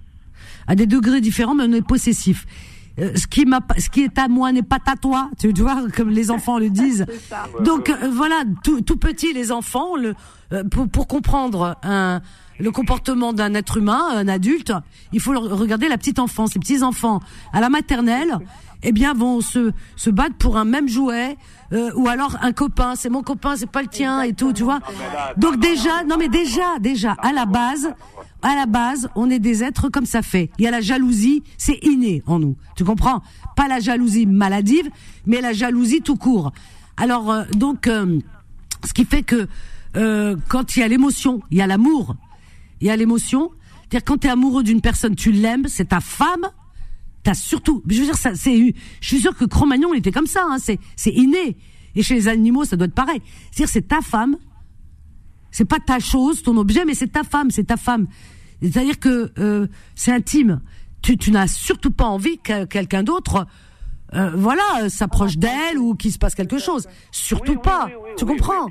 à 0.66 0.74
des 0.74 0.86
degrés 0.86 1.22
différents, 1.22 1.54
mais 1.54 1.64
on 1.66 1.72
est 1.72 1.86
possessif. 1.86 2.46
Euh, 2.98 3.12
ce 3.14 3.26
qui 3.26 3.46
m'a, 3.46 3.60
ce 3.78 3.88
qui 3.88 4.02
est 4.02 4.18
à 4.18 4.28
moi 4.28 4.52
n'est 4.52 4.62
pas 4.62 4.78
à 4.86 4.96
toi, 4.96 5.30
tu 5.38 5.52
vois, 5.52 5.82
comme 5.96 6.10
les 6.10 6.30
enfants 6.30 6.58
le 6.58 6.70
disent. 6.70 7.06
Donc 7.64 7.88
euh, 7.88 8.10
voilà, 8.12 8.42
tout, 8.64 8.80
tout, 8.80 8.96
petit 8.96 9.32
les 9.32 9.52
enfants, 9.52 9.96
le, 9.96 10.14
euh, 10.52 10.64
pour, 10.64 10.88
pour, 10.88 11.06
comprendre 11.06 11.76
un, 11.82 12.20
le 12.58 12.70
comportement 12.70 13.32
d'un 13.32 13.54
être 13.54 13.76
humain, 13.76 14.02
un 14.12 14.28
adulte, 14.28 14.72
il 15.12 15.20
faut 15.20 15.32
regarder 15.32 15.88
la 15.88 15.98
petite 15.98 16.18
enfance. 16.18 16.54
Les 16.54 16.60
petits 16.60 16.82
enfants 16.82 17.20
à 17.52 17.60
la 17.60 17.68
maternelle, 17.68 18.38
eh 18.82 18.93
bien 18.93 19.15
vont 19.15 19.40
se 19.40 19.73
se 19.97 20.11
battre 20.11 20.36
pour 20.36 20.57
un 20.57 20.65
même 20.65 20.89
jouet. 20.89 21.36
ou 21.97 22.09
alors 22.09 22.36
un 22.43 22.52
copain, 22.52 22.94
c'est 22.97 23.11
mon 23.11 23.23
copain, 23.23 23.55
c'est 23.57 23.70
pas 23.70 23.82
le 23.82 23.89
tien 23.89 24.23
et 24.23 24.32
tout, 24.32 24.52
tu 24.52 24.65
vois. 24.65 24.81
Donc 25.36 25.61
déjà, 25.61 26.05
non 26.05 26.16
mais 26.19 26.28
déjà, 26.28 26.78
déjà 26.81 27.12
à 27.23 27.32
la 27.32 27.47
base, 27.47 27.94
à 28.43 28.55
la 28.55 28.66
base, 28.66 29.09
on 29.15 29.31
est 29.31 29.39
des 29.39 29.62
êtres 29.62 29.89
comme 29.89 30.07
ça 30.07 30.23
fait. 30.23 30.51
Il 30.59 30.65
y 30.65 30.69
a 30.69 30.70
la 30.70 30.81
jalousie, 30.81 31.43
c'est 31.59 31.78
inné 31.85 32.23
en 32.27 32.39
nous. 32.39 32.57
Tu 32.77 32.85
comprends? 32.85 33.23
Pas 33.57 33.69
la 33.69 33.81
jalousie 33.81 34.27
maladive, 34.27 34.90
mais 35.27 35.40
la 35.40 35.52
jalousie 35.52 36.01
tout 36.01 36.16
court. 36.16 36.52
Alors 36.97 37.31
euh, 37.31 37.44
donc, 37.55 37.86
euh, 37.86 38.19
ce 38.85 38.93
qui 38.93 39.05
fait 39.05 39.23
que 39.23 39.47
euh, 39.97 40.36
quand 40.48 40.77
il 40.77 40.81
y 40.81 40.82
a 40.82 40.89
l'émotion, 40.89 41.40
il 41.51 41.59
y 41.59 41.62
a 41.62 41.66
l'amour. 41.66 42.16
il 42.81 42.86
y 42.86 42.90
a 42.90 42.97
l'émotion. 42.97 43.51
C'est-à-dire 43.82 44.05
quand 44.05 44.19
tu 44.19 44.27
es 44.28 44.31
amoureux 44.31 44.62
d'une 44.62 44.81
personne, 44.81 45.16
tu 45.16 45.32
l'aimes, 45.32 45.66
c'est 45.66 45.89
ta 45.89 46.01
femme. 46.01 46.48
T'as 47.22 47.34
surtout, 47.34 47.82
je 47.86 48.01
veux 48.01 48.06
dire 48.06 48.16
ça, 48.16 48.34
c'est, 48.34 48.74
je 49.01 49.06
suis 49.06 49.20
sûr 49.20 49.36
que 49.36 49.44
Cro-Magnon 49.44 49.92
était 49.92 50.12
comme 50.12 50.26
ça, 50.26 50.44
hein, 50.48 50.59
c'est, 50.59 50.78
c'est 50.97 51.12
inné. 51.12 51.56
Et 51.94 52.02
chez 52.02 52.14
les 52.14 52.28
animaux, 52.28 52.64
ça 52.64 52.76
doit 52.76 52.86
être 52.86 52.94
pareil. 52.94 53.20
C'est-à-dire 53.51 53.68
c'est 53.72 53.88
ta 53.88 54.01
femme, 54.01 54.36
c'est 55.51 55.64
pas 55.64 55.78
ta 55.78 55.98
chose, 55.98 56.42
ton 56.42 56.56
objet, 56.56 56.84
mais 56.84 56.94
c'est 56.94 57.09
ta 57.12 57.24
femme, 57.24 57.51
c'est 57.51 57.64
ta 57.64 57.76
femme. 57.76 58.06
C'est-à-dire 58.62 58.98
que 58.98 59.32
euh, 59.38 59.66
c'est 59.94 60.12
intime. 60.12 60.60
Tu, 61.02 61.16
tu 61.16 61.30
n'as 61.30 61.47
surtout 61.47 61.90
pas 61.90 62.05
envie 62.05 62.38
que 62.38 62.64
quelqu'un 62.64 63.02
d'autre, 63.02 63.47
euh, 64.14 64.30
voilà, 64.34 64.88
s'approche 64.88 65.36
d'elle 65.36 65.78
ou 65.78 65.94
qu'il 65.94 66.12
se 66.12 66.18
passe 66.18 66.34
quelque 66.34 66.59
chose. 66.59 66.88
Surtout 67.10 67.56
pas. 67.56 67.88
tu 68.16 68.24
comprends 68.24 68.68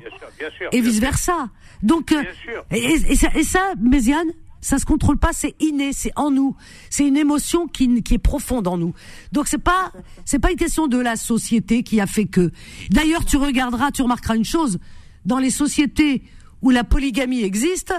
Et 0.72 0.80
vice 0.80 1.00
versa. 1.00 1.48
Donc, 1.82 2.12
euh, 2.12 2.22
et, 2.70 2.94
et, 3.08 3.16
ça, 3.16 3.28
et 3.34 3.42
ça, 3.42 3.72
Méziane, 3.80 4.28
ça 4.60 4.78
se 4.78 4.84
contrôle 4.84 5.18
pas, 5.18 5.30
c'est 5.32 5.54
inné, 5.60 5.92
c'est 5.92 6.12
en 6.16 6.30
nous. 6.30 6.54
C'est 6.90 7.06
une 7.06 7.16
émotion 7.16 7.66
qui, 7.66 8.02
qui 8.02 8.14
est 8.14 8.18
profonde 8.18 8.66
en 8.66 8.76
nous. 8.76 8.94
Donc 9.32 9.48
c'est 9.48 9.58
pas 9.58 9.92
c'est 10.24 10.38
pas 10.38 10.50
une 10.50 10.56
question 10.56 10.86
de 10.86 10.98
la 10.98 11.16
société 11.16 11.82
qui 11.82 12.00
a 12.00 12.06
fait 12.06 12.26
que. 12.26 12.52
D'ailleurs, 12.90 13.24
tu 13.24 13.36
regarderas, 13.36 13.90
tu 13.90 14.02
remarqueras 14.02 14.36
une 14.36 14.44
chose 14.44 14.78
dans 15.24 15.38
les 15.38 15.50
sociétés 15.50 16.22
où 16.62 16.70
la 16.70 16.84
polygamie 16.84 17.42
existe, 17.42 17.94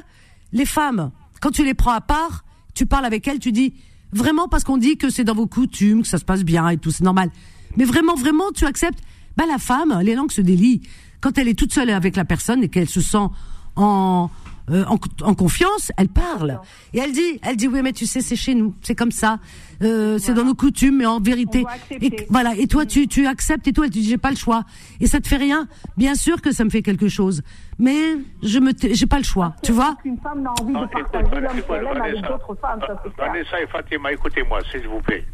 les 0.51 0.65
femmes, 0.65 1.11
quand 1.39 1.51
tu 1.51 1.63
les 1.65 1.73
prends 1.73 1.91
à 1.91 2.01
part, 2.01 2.45
tu 2.73 2.85
parles 2.85 3.05
avec 3.05 3.27
elles, 3.27 3.39
tu 3.39 3.51
dis 3.51 3.73
vraiment 4.11 4.47
parce 4.47 4.63
qu'on 4.63 4.77
dit 4.77 4.97
que 4.97 5.09
c'est 5.09 5.23
dans 5.23 5.33
vos 5.33 5.47
coutumes, 5.47 6.03
que 6.03 6.07
ça 6.07 6.17
se 6.17 6.25
passe 6.25 6.43
bien 6.43 6.67
et 6.69 6.77
tout, 6.77 6.91
c'est 6.91 7.03
normal. 7.03 7.31
Mais 7.77 7.85
vraiment, 7.85 8.15
vraiment, 8.15 8.51
tu 8.53 8.65
acceptes? 8.65 8.99
Bah 9.37 9.45
la 9.47 9.57
femme, 9.57 10.01
les 10.03 10.13
langues 10.13 10.31
se 10.31 10.41
délient 10.41 10.81
quand 11.21 11.37
elle 11.37 11.47
est 11.47 11.57
toute 11.57 11.73
seule 11.73 11.89
avec 11.89 12.15
la 12.15 12.25
personne 12.25 12.63
et 12.63 12.69
qu'elle 12.69 12.89
se 12.89 13.01
sent 13.01 13.27
en 13.75 14.29
euh, 14.69 14.85
en, 14.85 15.33
confiance, 15.33 15.91
elle 15.97 16.09
parle. 16.09 16.59
Et 16.93 16.99
elle 16.99 17.11
dit, 17.11 17.39
elle 17.43 17.55
dit 17.55 17.67
oui 17.67 17.81
mais 17.83 17.93
tu 17.93 18.05
sais 18.05 18.21
c'est 18.21 18.35
chez 18.35 18.55
nous, 18.55 18.75
c'est 18.81 18.95
comme 18.95 19.11
ça, 19.11 19.39
euh, 19.81 20.17
c'est 20.17 20.33
dans 20.33 20.43
nos 20.43 20.53
coutumes 20.53 20.97
mais 20.97 21.05
en 21.05 21.19
vérité, 21.19 21.63
et, 21.89 22.27
voilà. 22.29 22.55
Et 22.55 22.67
toi 22.67 22.85
tu 22.85 23.07
tu 23.07 23.27
acceptes 23.27 23.67
et 23.67 23.73
toi 23.73 23.85
tu 23.85 23.99
dis 23.99 24.09
j'ai 24.09 24.17
pas 24.17 24.29
le 24.29 24.35
choix. 24.35 24.63
Et 24.99 25.07
ça 25.07 25.19
te 25.19 25.27
fait 25.27 25.37
rien, 25.37 25.67
bien 25.97 26.15
sûr 26.15 26.41
que 26.41 26.51
ça 26.51 26.63
me 26.63 26.69
fait 26.69 26.81
quelque 26.81 27.07
chose, 27.07 27.41
mais 27.79 28.17
je 28.43 28.59
me 28.59 28.71
j'ai 28.79 29.07
pas 29.07 29.17
le 29.17 29.23
choix, 29.23 29.55
tu 29.63 29.71
vois? 29.71 29.95
Une 30.05 30.17
femme 30.19 30.41
n'a 30.41 30.53
envie 30.61 30.73
de 30.73 30.85
partager 30.85 31.41
l'homme 31.41 31.61
qu'elle 31.67 31.87
aime 31.87 32.01
avec 32.01 32.21
d'autres 32.21 32.55
femmes, 32.61 32.79
ça 32.85 33.01
c'est 33.03 33.15
Vanessa 33.17 33.61
et 33.61 33.67
Fatima, 33.67 34.11
écoutez-moi 34.11 34.59
s'il 34.71 34.87
vous 34.87 35.01
plaît. 35.01 35.25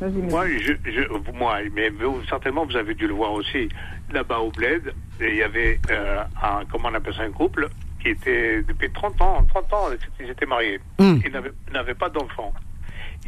Moi, 0.00 0.46
je, 0.48 0.72
je, 0.84 1.32
moi, 1.32 1.58
mais 1.74 1.90
vous, 1.90 2.22
certainement, 2.28 2.64
vous 2.64 2.76
avez 2.76 2.94
dû 2.94 3.06
le 3.06 3.14
voir 3.14 3.32
aussi. 3.32 3.68
Là-bas 4.12 4.38
au 4.38 4.50
bled, 4.50 4.92
il 5.20 5.36
y 5.36 5.42
avait 5.42 5.78
euh, 5.90 6.22
un, 6.42 6.64
comment 6.70 6.88
on 6.90 6.94
appelle 6.94 7.14
ça, 7.14 7.22
un 7.22 7.30
couple? 7.30 7.68
Qui 8.02 8.08
étaient 8.10 8.62
depuis 8.62 8.90
30 8.90 9.20
ans, 9.22 9.44
30 9.48 9.72
ans, 9.72 9.88
ils 10.20 10.30
étaient 10.30 10.46
mariés. 10.46 10.80
Hmm. 10.98 11.18
Ils 11.24 11.72
n'avaient 11.72 11.94
pas 11.94 12.08
d'enfants. 12.08 12.52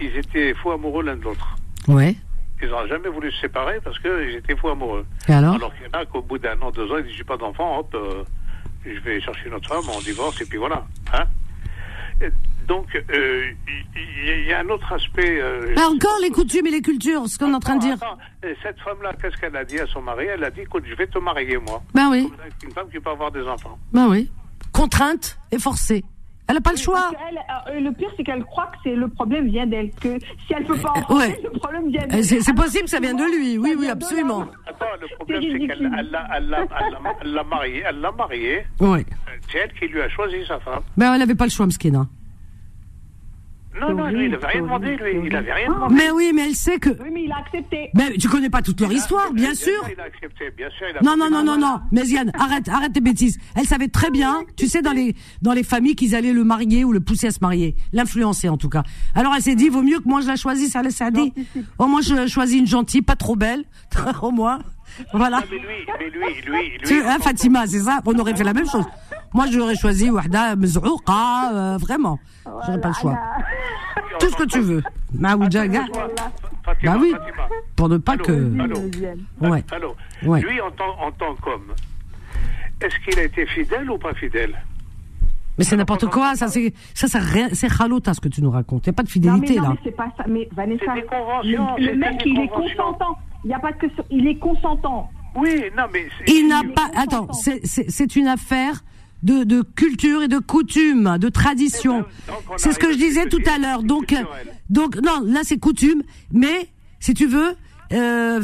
Ils 0.00 0.16
étaient 0.16 0.54
fous 0.54 0.72
amoureux 0.72 1.04
l'un 1.04 1.16
de 1.16 1.22
l'autre. 1.22 1.56
Ouais. 1.86 2.16
Ils 2.60 2.68
n'ont 2.68 2.86
jamais 2.86 3.08
voulu 3.08 3.30
se 3.30 3.40
séparer 3.42 3.78
parce 3.82 3.98
qu'ils 3.98 4.36
étaient 4.36 4.56
fous 4.56 4.70
amoureux. 4.70 5.06
alors, 5.28 5.54
alors 5.54 5.74
qu'il 5.74 5.86
y 5.86 5.96
en 5.96 6.00
a 6.00 6.06
qu'au 6.06 6.22
bout 6.22 6.38
d'un 6.38 6.60
an, 6.60 6.70
deux 6.70 6.90
ans, 6.90 6.98
ils 6.98 7.04
disent 7.04 7.16
j'ai 7.16 7.24
pas 7.24 7.36
d'enfants, 7.36 7.78
hop, 7.78 7.94
euh, 7.94 8.24
je 8.84 8.98
vais 9.00 9.20
chercher 9.20 9.48
une 9.48 9.54
autre 9.54 9.68
femme, 9.68 9.84
on 9.94 10.00
divorce 10.00 10.40
et 10.40 10.46
puis 10.46 10.58
voilà. 10.58 10.84
Hein 11.12 11.24
donc, 12.66 12.86
euh, 13.10 13.50
il 14.24 14.46
y, 14.46 14.52
a 14.52 14.60
un 14.60 14.68
autre 14.70 14.90
aspect. 14.90 15.38
Euh, 15.38 15.74
encore 15.76 16.18
les 16.22 16.30
coutumes 16.30 16.66
et 16.66 16.70
les 16.70 16.80
cultures, 16.80 17.28
ce 17.28 17.38
qu'on 17.38 17.52
est 17.52 17.54
en 17.54 17.60
train 17.60 17.76
de 17.76 17.82
dire. 17.82 17.98
cette 18.62 18.80
femme-là, 18.80 19.12
qu'est-ce 19.20 19.36
qu'elle 19.36 19.54
a 19.54 19.64
dit 19.64 19.78
à 19.78 19.86
son 19.86 20.00
mari? 20.00 20.24
Elle 20.26 20.42
a 20.42 20.50
dit 20.50 20.62
écoute, 20.62 20.84
je 20.88 20.94
vais 20.94 21.06
te 21.06 21.18
marier, 21.18 21.58
moi. 21.58 21.82
Ben 21.92 22.08
oui. 22.10 22.32
une 22.62 22.70
femme 22.70 22.88
qui 22.90 22.98
peut 23.00 23.10
avoir 23.10 23.30
des 23.30 23.42
enfants. 23.42 23.78
Ben 23.92 24.08
oui 24.08 24.30
contrainte 24.74 25.38
et 25.52 25.58
forcée. 25.58 26.04
Elle 26.46 26.56
n'a 26.56 26.60
pas 26.60 26.72
le 26.72 26.76
choix. 26.76 27.10
Euh, 27.70 27.80
le 27.80 27.90
pire, 27.92 28.10
c'est 28.18 28.22
qu'elle 28.22 28.44
croit 28.44 28.66
que 28.66 28.76
c'est 28.84 28.94
le 28.94 29.08
problème 29.08 29.48
vient 29.48 29.66
d'elle. 29.66 29.90
Que 29.92 30.18
si 30.46 30.52
elle 30.54 30.64
peut 30.64 30.76
pas 30.76 30.92
en 31.08 31.16
ouais. 31.16 31.40
le 31.42 31.58
problème 31.58 31.88
vient 31.88 32.06
d'elle. 32.06 32.22
C'est 32.22 32.54
possible, 32.54 32.86
ça 32.86 33.00
vient 33.00 33.14
de 33.14 33.24
lui. 33.24 33.56
Oui, 33.56 33.74
oui, 33.78 33.88
absolument. 33.88 34.46
Attends, 34.66 34.84
le 35.00 35.16
problème, 35.16 35.42
c'est 35.42 35.66
qu'elle 35.66 37.32
l'a 37.32 37.44
marié. 37.44 37.82
Elle 37.88 38.00
l'a 38.00 38.12
marié. 38.12 38.66
Oui. 38.80 39.06
C'est 39.50 39.58
elle 39.58 39.72
qui 39.72 39.86
lui 39.86 40.02
a 40.02 40.08
choisi 40.10 40.44
sa 40.46 40.60
femme. 40.60 40.82
Mais 40.98 41.06
ben, 41.06 41.14
elle 41.14 41.20
n'avait 41.20 41.34
pas 41.34 41.44
le 41.44 41.50
choix, 41.50 41.66
Mskina. 41.66 42.06
Non, 43.80 43.92
non, 43.94 44.06
lui, 44.08 44.26
il 44.26 44.30
n'avait 44.30 44.46
rien 44.46 44.62
demandé, 44.62 44.96
lui. 44.96 45.20
Il 45.24 45.32
n'avait 45.32 45.52
rien 45.52 45.68
demandé. 45.72 45.94
Mais 45.94 46.10
oui, 46.10 46.32
mais 46.34 46.46
elle 46.48 46.54
sait 46.54 46.78
que. 46.78 46.90
Oui, 46.90 47.10
mais 47.12 47.24
il 47.24 47.32
a 47.32 47.38
accepté. 47.38 47.90
Mais 47.94 48.16
tu 48.16 48.28
connais 48.28 48.50
pas 48.50 48.62
toute 48.62 48.80
leur 48.80 48.92
histoire, 48.92 49.32
bien 49.32 49.54
sûr. 49.54 49.72
Il 49.92 50.00
a 50.00 50.04
accepté, 50.04 50.50
bien 50.56 50.68
sûr. 50.70 50.86
Il 50.90 50.96
a 50.98 51.00
non, 51.02 51.16
non, 51.16 51.28
non, 51.30 51.42
non, 51.44 51.58
non. 51.58 51.80
Mais 51.90 52.06
Yann, 52.06 52.30
arrête, 52.38 52.68
arrête 52.68 52.92
tes 52.92 53.00
bêtises. 53.00 53.38
Elle 53.56 53.66
savait 53.66 53.88
très 53.88 54.10
bien, 54.10 54.42
tu 54.56 54.68
sais, 54.68 54.80
dans 54.82 54.92
les, 54.92 55.14
dans 55.42 55.52
les 55.52 55.64
familles 55.64 55.96
qu'ils 55.96 56.14
allaient 56.14 56.32
le 56.32 56.44
marier 56.44 56.84
ou 56.84 56.92
le 56.92 57.00
pousser 57.00 57.26
à 57.26 57.30
se 57.30 57.38
marier. 57.42 57.74
L'influencer, 57.92 58.48
en 58.48 58.56
tout 58.56 58.68
cas. 58.68 58.84
Alors 59.14 59.32
elle 59.34 59.42
s'est 59.42 59.54
dit, 59.56 59.68
vaut 59.68 59.82
mieux 59.82 59.98
que 59.98 60.08
moi 60.08 60.20
je 60.20 60.28
la 60.28 60.36
choisisse, 60.36 60.74
elle 60.76 60.92
s'est 60.92 61.10
dit. 61.10 61.32
Au 61.78 61.86
moins, 61.86 62.00
je 62.00 62.26
choisis 62.26 62.58
une 62.58 62.66
gentille, 62.66 63.02
pas 63.02 63.16
trop 63.16 63.34
belle. 63.36 63.64
Au 64.22 64.30
moins. 64.30 64.58
Voilà. 65.12 65.40
mais 65.50 65.56
lui, 65.56 65.66
mais 65.98 66.10
lui, 66.10 66.20
lui, 66.46 66.78
lui. 66.78 67.00
hein, 67.04 67.16
Fatima, 67.20 67.66
c'est 67.66 67.80
ça? 67.80 68.00
On 68.06 68.16
aurait 68.18 68.36
fait 68.36 68.44
la 68.44 68.52
même 68.52 68.68
chose. 68.70 68.84
Moi, 69.34 69.46
j'aurais 69.50 69.74
choisi 69.74 70.10
Wahda 70.10 70.54
Mzouqa, 70.56 71.50
euh, 71.52 71.76
vraiment. 71.76 72.18
J'aurais 72.44 72.80
pas 72.80 72.88
le 72.88 72.94
choix. 72.94 73.18
Tout 74.20 74.30
ce 74.30 74.36
que 74.36 74.44
tu 74.44 74.60
veux. 74.60 74.82
Maoujaga. 75.12 75.84
Bah 76.84 76.96
oui. 76.98 77.12
Pour 77.76 77.88
ne 77.88 77.98
pas 77.98 78.16
que. 78.16 78.32
Ouais. 79.40 79.64
Allô. 79.72 79.96
Lui, 80.22 80.60
en 80.60 80.70
tant, 80.70 80.98
en 81.00 81.10
tant 81.10 81.34
qu'homme, 81.42 81.74
est-ce 82.80 82.94
qu'il 83.00 83.18
a 83.18 83.24
été 83.24 83.44
fidèle 83.46 83.90
ou 83.90 83.98
pas 83.98 84.14
fidèle? 84.14 84.54
Mais 85.56 85.64
c'est 85.64 85.76
n'importe 85.76 86.06
quoi, 86.06 86.34
ça 86.34 86.48
c'est 86.48 86.74
ça, 86.94 87.06
ça 87.06 87.20
c'est 87.52 87.68
ce 87.68 88.20
que 88.20 88.28
tu 88.28 88.42
nous 88.42 88.50
racontes. 88.50 88.86
Il 88.86 88.90
n'y 88.90 88.94
a 88.94 88.96
pas 88.96 89.04
de 89.04 89.08
fidélité 89.08 89.54
non, 89.56 89.62
mais 89.62 89.68
non, 89.68 89.68
là. 89.68 89.74
Mais 89.74 89.80
c'est 89.84 89.96
pas 89.96 90.12
ça. 90.16 90.24
Mais 90.28 90.48
Vanessa, 90.52 90.94
le, 90.96 91.86
le 91.86 91.96
mec 91.96 92.22
il 92.26 92.40
est 92.40 92.48
consentant. 92.48 93.16
Il 93.44 93.48
n'y 93.48 93.54
a 93.54 93.60
pas 93.60 93.72
que 93.72 93.86
il 94.10 94.26
est 94.26 94.38
consentant. 94.38 95.10
Oui, 95.36 95.64
non 95.76 95.84
mais 95.92 96.06
il 96.26 96.48
n'a 96.48 96.62
pas. 96.74 96.90
Attends, 96.96 97.28
c'est 97.32 98.16
une 98.16 98.26
affaire 98.26 98.82
de, 99.24 99.44
de, 99.44 99.62
culture 99.62 100.22
et 100.22 100.28
de 100.28 100.38
coutume, 100.38 101.18
de 101.18 101.28
tradition. 101.28 102.04
C'est 102.56 102.72
ce 102.72 102.78
que 102.78 102.92
je 102.92 102.98
disais 102.98 103.26
tout 103.28 103.42
à 103.52 103.58
l'heure. 103.58 103.82
Donc, 103.82 104.14
donc 104.70 104.96
non, 104.96 105.22
là 105.24 105.40
c'est 105.42 105.58
coutume, 105.58 106.02
mais 106.32 106.68
si 107.00 107.14
tu 107.14 107.26
veux, 107.26 107.56
euh, 107.92 108.42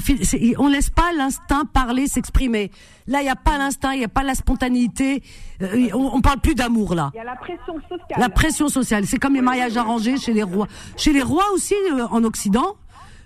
on 0.58 0.68
laisse 0.68 0.90
pas 0.90 1.12
l'instinct 1.16 1.64
parler, 1.64 2.06
s'exprimer. 2.06 2.70
Là, 3.06 3.20
il 3.20 3.24
n'y 3.24 3.30
a 3.30 3.36
pas 3.36 3.58
l'instinct, 3.58 3.92
il 3.92 3.98
n'y 3.98 4.04
a 4.04 4.08
pas 4.08 4.22
la 4.22 4.34
spontanéité. 4.34 5.22
Euh, 5.62 5.88
on, 5.94 6.16
on, 6.16 6.20
parle 6.20 6.40
plus 6.40 6.54
d'amour 6.54 6.94
là. 6.94 7.10
Il 7.14 7.18
y 7.18 7.20
a 7.20 7.24
la 7.24 7.36
pression 7.36 7.74
sociale. 7.88 8.18
La 8.18 8.28
pression 8.28 8.68
sociale, 8.68 9.06
c'est 9.06 9.18
comme 9.18 9.34
les 9.34 9.40
mariages 9.40 9.76
arrangés 9.76 10.18
chez 10.18 10.32
les 10.32 10.42
rois. 10.42 10.66
Chez 10.96 11.12
les 11.12 11.22
rois 11.22 11.46
aussi 11.54 11.74
euh, 11.92 12.06
en 12.10 12.22
Occident. 12.24 12.76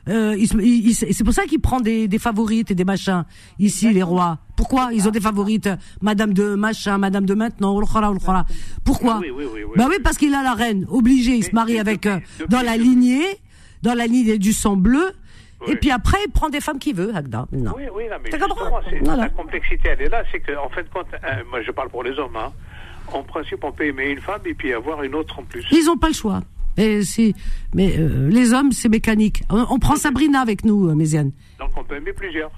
Euh, 0.09 0.36
c'est 0.93 1.24
pour 1.24 1.32
ça 1.32 1.44
qu'il 1.44 1.60
prend 1.60 1.81
des, 1.81 2.09
des, 2.09 2.18
favorites 2.18 2.70
et 2.70 2.74
des 2.74 2.85
machins 2.85 3.24
ici 3.59 3.90
les 3.93 4.02
rois. 4.02 4.39
Pourquoi 4.56 4.90
ils 4.93 5.09
ont 5.09 5.10
des 5.10 5.20
favorites 5.20 5.68
Madame 6.02 6.35
de 6.35 6.55
machin, 6.55 6.98
Madame 6.98 7.24
de 7.24 7.35
maintenant, 7.35 7.81
Pourquoi 8.85 9.20
Bah 9.76 9.86
oui 9.89 9.97
parce 10.02 10.18
qu'il 10.18 10.35
a 10.35 10.43
la 10.43 10.55
reine 10.55 10.86
obligé, 10.89 11.32
il 11.32 11.44
se 11.44 11.52
marie 11.52 11.78
avec 11.78 12.06
euh, 12.06 12.18
dans 12.48 12.62
la 12.62 12.76
lignée, 12.76 13.24
dans 13.82 13.94
la 13.94 14.06
lignée 14.06 14.39
du 14.39 14.52
sang 14.52 14.76
bleu. 14.76 15.12
Et 15.66 15.76
puis 15.76 15.90
après, 15.90 16.18
il 16.26 16.31
prend 16.31 16.51
des 16.51 16.60
femmes 16.60 16.78
qu'il 16.78 16.94
veut, 16.94 17.14
Agda. 17.14 17.47
Non. 17.52 17.72
Oui, 17.74 17.85
oui, 17.94 18.05
non, 18.10 18.16
mais 18.22 18.31
justement, 18.31 19.16
la 19.16 19.31
complexité, 19.31 19.89
elle 19.90 20.02
est 20.02 20.09
là. 20.10 20.22
C'est 20.31 20.40
qu'en 20.40 20.66
en 20.66 20.68
fait, 20.68 20.86
quand, 20.93 21.05
euh, 21.14 21.43
moi 21.48 21.62
je 21.62 21.70
parle 21.70 21.89
pour 21.89 22.02
les 22.02 22.18
hommes, 22.18 22.36
hein, 22.36 22.52
en 23.12 23.22
principe, 23.22 23.64
on 23.64 23.72
peut 23.72 23.86
aimer 23.86 24.10
une 24.10 24.20
femme 24.20 24.43
et 24.44 24.52
puis 24.52 24.74
avoir 24.74 25.02
une 25.02 25.14
autre 25.14 25.39
en 25.39 25.43
plus. 25.43 25.64
Ils 25.70 25.86
n'ont 25.86 25.97
pas 25.97 26.09
le 26.09 26.14
choix. 26.14 26.43
Et 26.77 27.03
si, 27.03 27.35
mais 27.75 27.97
euh, 27.99 28.29
les 28.29 28.53
hommes, 28.53 28.73
c'est 28.73 28.89
mécanique. 28.89 29.43
On, 29.51 29.79
prend 29.79 29.97
Sabrina 29.97 30.41
avec 30.41 30.65
nous, 30.65 30.89
euh, 30.89 30.95
Méziane. 30.95 31.33
Donc 31.59 31.71
on 31.77 31.85
peut 31.85 31.97
aimer 31.97 32.13
plusieurs. 32.13 32.51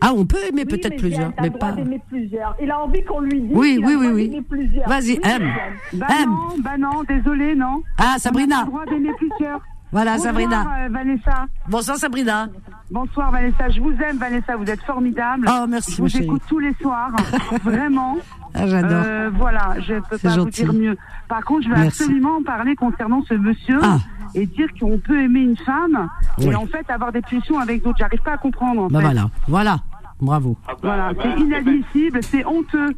Ah, 0.00 0.12
on 0.14 0.26
peut 0.26 0.44
aimer 0.48 0.66
peut-être 0.66 0.96
plusieurs, 0.96 1.32
mais 1.40 1.50
pas. 1.50 1.74
plusieurs. 2.08 2.54
Il 2.60 2.70
a 2.70 2.78
envie 2.80 3.02
qu'on 3.02 3.20
lui 3.20 3.40
dise. 3.40 3.56
Oui, 3.56 3.80
oui, 3.82 3.94
oui, 3.98 4.08
oui. 4.08 4.42
Vas-y, 4.86 5.18
aime. 5.24 5.50
Bah 5.94 6.06
non, 6.26 6.48
bah 6.62 6.76
non, 6.78 7.02
désolé, 7.04 7.54
non. 7.54 7.82
Ah, 7.96 8.16
Sabrina. 8.18 8.56
On 8.56 8.60
a 8.60 8.64
le 8.64 8.70
droit 8.70 8.86
d'aimer 8.86 9.12
plusieurs. 9.16 9.60
Voilà, 9.92 10.12
Bonsoir, 10.12 10.34
Sabrina. 10.34 10.60
Euh, 10.60 10.88
Vanessa. 10.90 11.46
Bonsoir, 11.68 11.96
Sabrina. 11.96 12.48
Bonsoir, 12.90 13.30
Vanessa. 13.30 13.68
Je 13.68 13.80
vous 13.80 13.92
aime, 13.92 14.18
Vanessa. 14.18 14.56
Vous 14.56 14.68
êtes 14.68 14.82
formidable. 14.82 15.48
Oh, 15.48 15.66
merci, 15.68 15.94
Je 15.96 16.02
vous 16.02 16.16
écoute 16.16 16.42
tous 16.48 16.58
les 16.58 16.74
soirs. 16.80 17.12
Vraiment. 17.64 18.16
Ah, 18.54 18.66
j'adore. 18.66 19.02
Euh, 19.06 19.30
voilà, 19.34 19.76
je 19.86 19.94
ne 19.94 20.00
peux 20.00 20.18
pas 20.18 20.36
vous 20.36 20.50
dire 20.50 20.72
mieux. 20.72 20.96
Par 21.28 21.44
contre, 21.44 21.62
je 21.62 21.72
vais 21.72 21.86
absolument 21.86 22.42
parler 22.42 22.74
concernant 22.74 23.22
ce 23.28 23.34
monsieur 23.34 23.78
ah. 23.82 23.98
et 24.34 24.46
dire 24.46 24.68
qu'on 24.78 24.98
peut 24.98 25.20
aimer 25.20 25.40
une 25.40 25.56
femme 25.56 26.08
et 26.38 26.54
en 26.54 26.66
fait 26.66 26.88
avoir 26.90 27.12
des 27.12 27.22
pulsions 27.22 27.58
avec 27.58 27.82
d'autres. 27.82 27.98
J'arrive 27.98 28.22
pas 28.22 28.32
à 28.32 28.38
comprendre. 28.38 28.82
En 28.82 28.88
bah 28.88 29.00
voilà, 29.00 29.30
voilà. 29.46 29.78
Bravo. 30.20 30.56
Ah 30.66 30.72
bah, 30.72 30.78
voilà, 30.82 31.12
bah, 31.12 31.22
c'est 31.22 31.40
inadmissible, 31.40 32.22
c'est 32.22 32.44
honteux. 32.44 32.88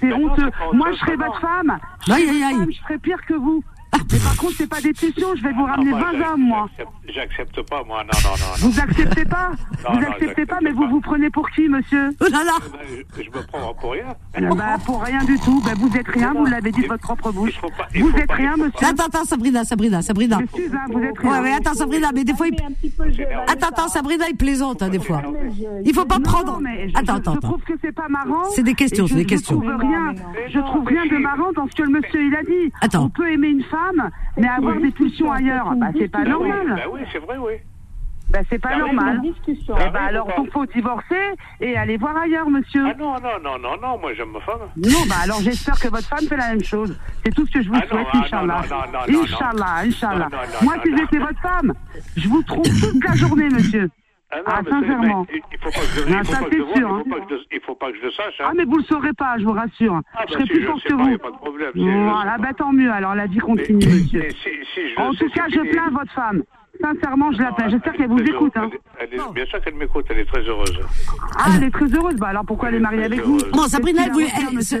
C'est 0.00 0.12
honteux. 0.12 0.50
Moi, 0.72 0.92
je 0.92 0.98
serais 0.98 1.16
votre 1.16 1.40
femme. 1.40 1.78
Aïe, 2.10 2.28
aïe, 2.28 2.42
aïe. 2.42 2.66
Je 2.70 2.78
serais 2.82 2.98
pire 2.98 3.18
que 3.26 3.34
vous. 3.34 3.62
Mais 4.12 4.18
par 4.18 4.36
contre, 4.36 4.54
c'est 4.56 4.66
pas 4.68 4.80
des 4.80 4.92
pulsions, 4.92 5.34
je 5.36 5.42
vais 5.42 5.52
vous 5.52 5.64
ramener 5.64 5.92
20 5.92 5.98
hommes, 5.98 6.42
moi. 6.42 6.68
J'accepte 7.08 7.62
pas, 7.68 7.82
moi, 7.84 8.02
non, 8.04 8.18
non, 8.24 8.36
non. 8.38 8.68
Vous 8.68 8.80
acceptez 8.80 9.24
pas 9.24 9.52
Vous 9.92 9.98
acceptez 9.98 10.46
pas, 10.46 10.58
mais 10.62 10.72
vous 10.72 10.88
vous 10.88 11.00
prenez 11.00 11.30
pour 11.30 11.48
qui, 11.50 11.68
monsieur 11.68 12.10
Oh 12.20 12.26
là 12.30 12.44
là 12.44 12.52
Je 13.16 13.30
me 13.30 13.46
prends 13.46 13.74
pour 13.74 13.92
rien. 13.92 14.14
Bah, 14.56 14.76
pour 14.84 15.02
rien 15.02 15.24
du 15.24 15.38
tout. 15.38 15.60
Bah, 15.64 15.72
vous 15.76 15.96
êtes 15.96 16.08
rien, 16.08 16.32
vous 16.34 16.46
l'avez 16.46 16.72
dit 16.72 16.82
de 16.82 16.88
votre 16.88 17.02
propre 17.02 17.32
bouche. 17.32 17.60
Vous 17.94 18.16
êtes 18.16 18.32
rien, 18.32 18.56
monsieur. 18.56 18.86
Attends, 18.86 19.06
attends, 19.06 19.24
Sabrina, 19.24 19.64
Sabrina, 19.64 20.02
Sabrina. 20.02 20.38
Excuse, 20.40 20.70
hein, 20.74 20.86
vous 20.90 21.00
êtes 21.00 21.18
rien. 21.18 21.30
Ouais, 21.30 21.40
mais 21.42 21.52
attends, 21.52 21.74
Sabrina, 21.74 22.10
mais 22.14 22.24
des 22.24 22.34
fois, 22.34 22.48
il... 22.48 22.56
Attends, 23.46 23.68
attends, 23.68 23.88
Sabrina, 23.88 24.24
il 24.28 24.36
plaisante, 24.36 24.82
hein, 24.82 24.88
des 24.88 25.00
fois. 25.00 25.22
Il 25.84 25.94
faut 25.94 26.04
pas 26.04 26.18
prendre... 26.20 26.60
Attends, 26.94 27.16
attends, 27.16 27.34
Je 27.34 27.40
trouve 27.40 27.62
que 27.62 27.74
c'est 27.82 27.92
pas 27.92 28.08
marrant. 28.08 28.44
C'est 28.54 28.62
des 28.62 28.74
questions, 28.74 29.06
c'est 29.06 29.14
des 29.14 29.26
questions. 29.26 29.60
Je 29.62 29.68
trouve 29.68 29.80
rien, 29.80 30.14
je 30.48 30.58
trouve 30.58 30.86
rien 30.86 31.06
de 31.06 31.16
marrant 31.18 31.52
dans 31.52 31.68
ce 31.68 31.74
que 31.74 31.82
le 31.82 31.90
monsieur, 31.90 32.22
il 32.24 32.34
a 32.34 32.42
dit. 32.42 32.72
Attends. 32.80 33.04
On 33.04 33.08
peut 33.10 33.30
aimer 33.30 33.48
une 33.48 33.62
femme, 33.64 33.83
mais 34.36 34.48
avoir 34.48 34.76
des 34.80 34.90
pulsions 34.90 35.30
ailleurs, 35.32 35.72
bah, 35.76 35.86
c'est 35.98 36.08
pas 36.08 36.24
normal. 36.24 36.74
Bah 36.76 36.82
oui, 36.92 37.00
c'est 37.12 37.18
vrai, 37.18 37.36
oui. 37.38 37.54
Bah, 38.30 38.38
c'est 38.48 38.58
pas 38.58 38.76
normal. 38.76 39.20
Eh 39.22 39.28
discussion. 39.32 39.74
bah, 39.74 39.90
Ah 39.94 40.04
alors, 40.06 40.28
il 40.42 40.50
faut 40.50 40.64
divorcer 40.66 41.34
et 41.60 41.76
aller 41.76 41.96
voir 41.98 42.16
ailleurs, 42.16 42.48
monsieur. 42.48 42.84
Ah 42.88 42.94
non, 42.98 43.12
non, 43.20 43.38
non, 43.42 43.58
non, 43.58 43.76
non, 43.80 43.98
moi 43.98 44.14
j'aime 44.14 44.30
ma 44.32 44.40
femme. 44.40 44.60
Non, 44.76 44.98
bah 45.08 45.16
alors 45.22 45.40
j'espère 45.40 45.78
que 45.78 45.88
votre 45.88 46.08
femme 46.08 46.26
fait 46.26 46.36
la 46.36 46.48
même 46.48 46.64
chose. 46.64 46.98
C'est 47.24 47.34
tout 47.34 47.46
ce 47.46 47.52
que 47.52 47.62
je 47.62 47.68
vous 47.68 47.76
Ah 47.76 47.86
souhaite, 47.86 48.06
ah 48.12 48.18
Inch'Allah. 48.18 48.62
Inch'Allah, 49.08 49.76
Inch'Allah. 49.84 50.28
Moi, 50.62 50.76
non, 50.76 50.82
si 50.82 50.96
j'étais 50.96 51.18
votre 51.18 51.40
femme, 51.40 51.74
je 52.16 52.28
vous 52.28 52.42
trouve 52.42 52.64
toute 52.64 53.04
la 53.04 53.14
journée, 53.14 53.48
monsieur. 53.50 53.90
Ah 54.30 54.38
non, 54.38 54.42
Ah, 54.46 54.60
mais 54.64 54.70
sincèrement. 54.70 55.26
mais 55.30 55.40
il 55.52 55.58
faut 55.58 55.70
pas 55.70 55.80
que 55.80 55.86
je, 55.86 56.00
faut 56.24 56.32
ça, 56.32 56.38
c'est 56.50 56.58
vois, 56.58 56.72
il 56.76 56.82
hein. 56.84 57.02
faut 57.04 57.10
pas 57.10 57.20
que 57.20 57.34
je- 57.36 57.44
il 57.56 57.60
faut 57.60 57.74
pas 57.76 57.90
que 57.92 57.96
je 57.98 58.02
le 58.02 58.10
sache. 58.10 58.40
Hein. 58.40 58.44
Ah, 58.48 58.52
mais 58.56 58.64
vous 58.64 58.78
le 58.78 58.82
saurez 58.84 59.12
pas, 59.12 59.38
je 59.38 59.44
vous 59.44 59.52
rassure. 59.52 60.00
Ah, 60.14 60.24
je 60.26 60.32
bah, 60.32 60.32
serai 60.32 60.42
si 60.44 60.48
plus 60.50 60.60
sais 60.80 60.88
que 60.88 60.94
pas, 60.96 61.02
vous. 61.04 61.10
y 61.10 61.14
a 61.14 61.18
pas 61.18 61.30
de 61.30 61.36
problème, 61.36 61.70
si 61.74 61.80
je 61.80 61.84
le 61.86 62.04
Voilà, 62.10 62.38
bah 62.38 62.52
tant 62.56 62.72
mieux. 62.72 62.90
Alors 62.90 63.14
la 63.14 63.26
vie 63.26 63.38
continue, 63.38 63.86
monsieur. 63.86 64.20
Mais 64.20 64.30
si, 64.30 64.50
si 64.74 64.88
je 64.90 65.00
En 65.00 65.12
sais, 65.12 65.24
tout 65.26 65.30
cas, 65.30 65.44
je 65.50 65.60
plains 65.60 65.90
votre 65.90 66.12
femme. 66.12 66.42
Sincèrement, 66.84 67.32
je 67.32 67.38
la 67.38 67.52
plains. 67.52 67.68
J'espère 67.70 67.92
qu'elle 67.94 68.08
vous 68.08 68.18
écoute. 68.18 68.52
Hein. 68.56 68.62
heureuse. 68.64 68.78
Elle 69.00 69.14
est- 69.14 69.32
bien 69.34 69.46
sûr 69.46 69.60
qu'elle 69.62 69.74
m'écoute, 69.74 70.04
elle 70.10 70.18
est 70.18 70.24
très 70.26 70.42
heureuse. 70.42 70.78
Ah, 71.38 71.50
elle 71.56 71.64
est 71.64 71.70
très 71.70 71.86
heureuse. 71.86 72.16
Bah 72.16 72.28
alors 72.28 72.44
pourquoi 72.44 72.68
elle 72.68 72.74
est 72.76 72.80
mariée 72.80 73.04
avec 73.04 73.24
vous 73.24 73.38
Bon, 73.52 73.62
Sabrina, 73.68 74.02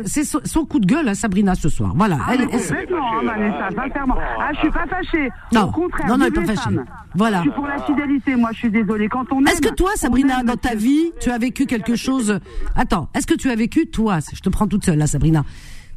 c'est 0.04 0.24
son 0.24 0.64
coup 0.66 0.80
de 0.80 0.86
gueule, 0.86 1.08
à 1.08 1.14
Sabrina, 1.14 1.54
ce 1.54 1.68
soir. 1.68 1.92
Voilà. 1.96 2.18
Ah, 2.26 2.32
Elle- 2.34 2.46
complètement, 2.48 3.12
hein, 3.18 3.24
Vanessa, 3.24 3.68
sincèrement. 3.74 4.16
Ah, 4.38 4.50
je 4.54 4.58
suis 4.60 4.70
pas 4.70 4.86
fâchée. 4.86 5.28
Non. 5.52 5.62
Au 5.62 5.70
contraire, 5.70 6.06
Non, 6.08 6.18
non, 6.18 6.26
elle 6.26 6.32
est 6.34 6.38
vive 6.40 6.46
pas 6.46 6.54
fâchée. 6.54 6.74
femmes. 6.76 6.84
Voilà. 7.14 7.36
Je 7.38 7.42
suis 7.42 7.50
pour 7.52 7.66
la 7.66 7.78
fidélité, 7.78 8.36
moi, 8.36 8.50
je 8.52 8.58
suis 8.58 8.70
désolée. 8.70 9.08
Quand 9.08 9.24
on 9.32 9.42
Est-ce 9.44 9.60
que 9.62 9.74
toi, 9.74 9.90
Sabrina, 9.94 10.40
aime, 10.40 10.46
dans 10.46 10.56
ta 10.56 10.74
vie, 10.74 11.12
tu 11.20 11.30
as 11.30 11.38
vécu 11.38 11.66
quelque 11.66 11.96
chose 11.96 12.38
Attends, 12.76 13.08
est-ce 13.14 13.26
que 13.26 13.34
tu 13.34 13.50
as 13.50 13.54
vécu, 13.56 13.86
toi, 13.86 14.18
je 14.32 14.40
te 14.40 14.48
prends 14.50 14.66
toute 14.66 14.84
seule 14.84 14.98
là, 14.98 15.06
Sabrina. 15.06 15.44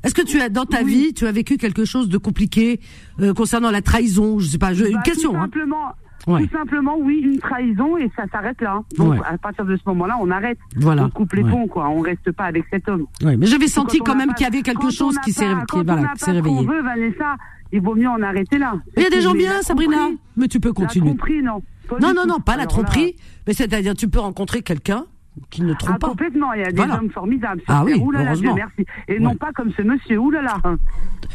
Est-ce 0.08 0.16
que 0.16 0.22
tu 0.22 0.40
as 0.40 0.48
dans 0.50 0.64
ta 0.66 0.84
vie, 0.84 1.14
tu 1.14 1.28
as 1.28 1.32
vécu 1.34 1.58
quelque 1.58 1.84
chose 1.84 2.08
de 2.08 2.18
compliqué 2.18 2.80
euh, 3.20 3.34
concernant 3.34 3.72
la 3.72 3.82
trahison 3.82 4.40
Je 4.40 4.46
sais 4.48 4.58
pas, 4.58 4.74
je- 4.74 4.86
une 4.86 4.94
Bah, 4.94 5.02
question. 5.04 5.32
Tout 5.32 5.38
Hein. 5.38 5.42
simplement, 5.42 5.86
Ouais. 6.28 6.48
tout 6.48 6.58
simplement, 6.58 6.98
oui, 6.98 7.20
une 7.24 7.40
trahison 7.40 7.98
et 7.98 8.10
ça 8.16 8.24
s'arrête 8.32 8.62
là. 8.62 8.82
Donc 8.98 9.12
Ouais. 9.12 9.20
à 9.26 9.38
partir 9.38 9.66
de 9.66 9.76
ce 9.76 9.82
moment-là, 9.88 10.18
on 10.22 10.32
arrête. 10.32 10.58
Voilà. 10.78 11.04
On 11.06 11.10
coupe 11.10 11.34
les 11.34 11.44
Ouais. 11.44 11.52
ponts, 11.52 11.68
quoi. 11.68 11.90
On 11.90 12.00
reste 12.00 12.32
pas 12.32 12.46
avec 12.46 12.64
cet 12.72 12.88
homme. 12.88 13.06
Ouais, 13.22 13.36
mais 13.36 13.46
j'avais 13.48 13.68
senti 13.68 14.00
quand 14.00 14.16
même 14.16 14.34
qu'il 14.34 14.46
y 14.46 14.48
avait 14.48 14.62
quelque 14.62 14.82
quand 14.82 14.92
chose 14.92 15.18
qui 15.26 15.34
s'est 15.34 15.46
on 15.46 15.56
n'a 15.58 15.66
pas 15.66 16.14
ce 16.18 16.26
qu'on 16.26 16.32
réveillé. 16.32 16.66
veut, 16.66 16.82
Vanessa, 16.82 17.36
il 17.74 17.82
vaut 17.82 17.96
mieux 17.96 18.08
en 18.10 18.22
arrêter 18.22 18.58
là. 18.58 18.76
Il 18.96 19.04
y 19.04 19.06
a 19.06 19.10
des 19.10 19.20
gens 19.22 19.34
bien, 19.34 19.62
Sabrina. 19.62 20.08
Mais 20.38 20.48
tu 20.48 20.62
peux 20.62 20.72
continuer. 20.72 21.06
La 21.10 21.16
tromperie, 21.16 21.42
non. 21.44 21.62
Pas 21.90 22.00
Non, 22.00 22.14
non, 22.16 22.26
non, 22.26 22.40
pas 22.40 22.54
la 22.54 22.64
là- 22.64 22.68
tromperie. 22.68 23.16
Mais 23.46 23.54
c'est-à-dire, 23.54 23.94
tu 23.94 24.08
peux 24.10 24.20
rencontrer 24.20 24.62
quelqu'un 24.62 25.06
qui 25.50 25.62
ne 25.64 25.74
trompe 25.74 25.92
Ah, 25.96 26.00
pas. 26.00 26.08
complètement, 26.08 26.54
il 26.54 26.60
y 26.62 26.64
a 26.64 26.72
des 26.72 26.76
Voilà. 26.76 26.96
hommes 27.00 27.10
formidables. 27.12 27.62
Ah 27.68 27.84
oui. 27.86 27.94
Ouh 28.02 28.12
là 28.12 28.24
là, 28.24 28.34
merci. 28.56 28.86
Et 29.08 29.20
non 29.20 29.36
pas 29.36 29.52
comme 29.54 29.72
ce 29.72 29.82
monsieur, 29.82 30.18
oulala. 30.20 30.58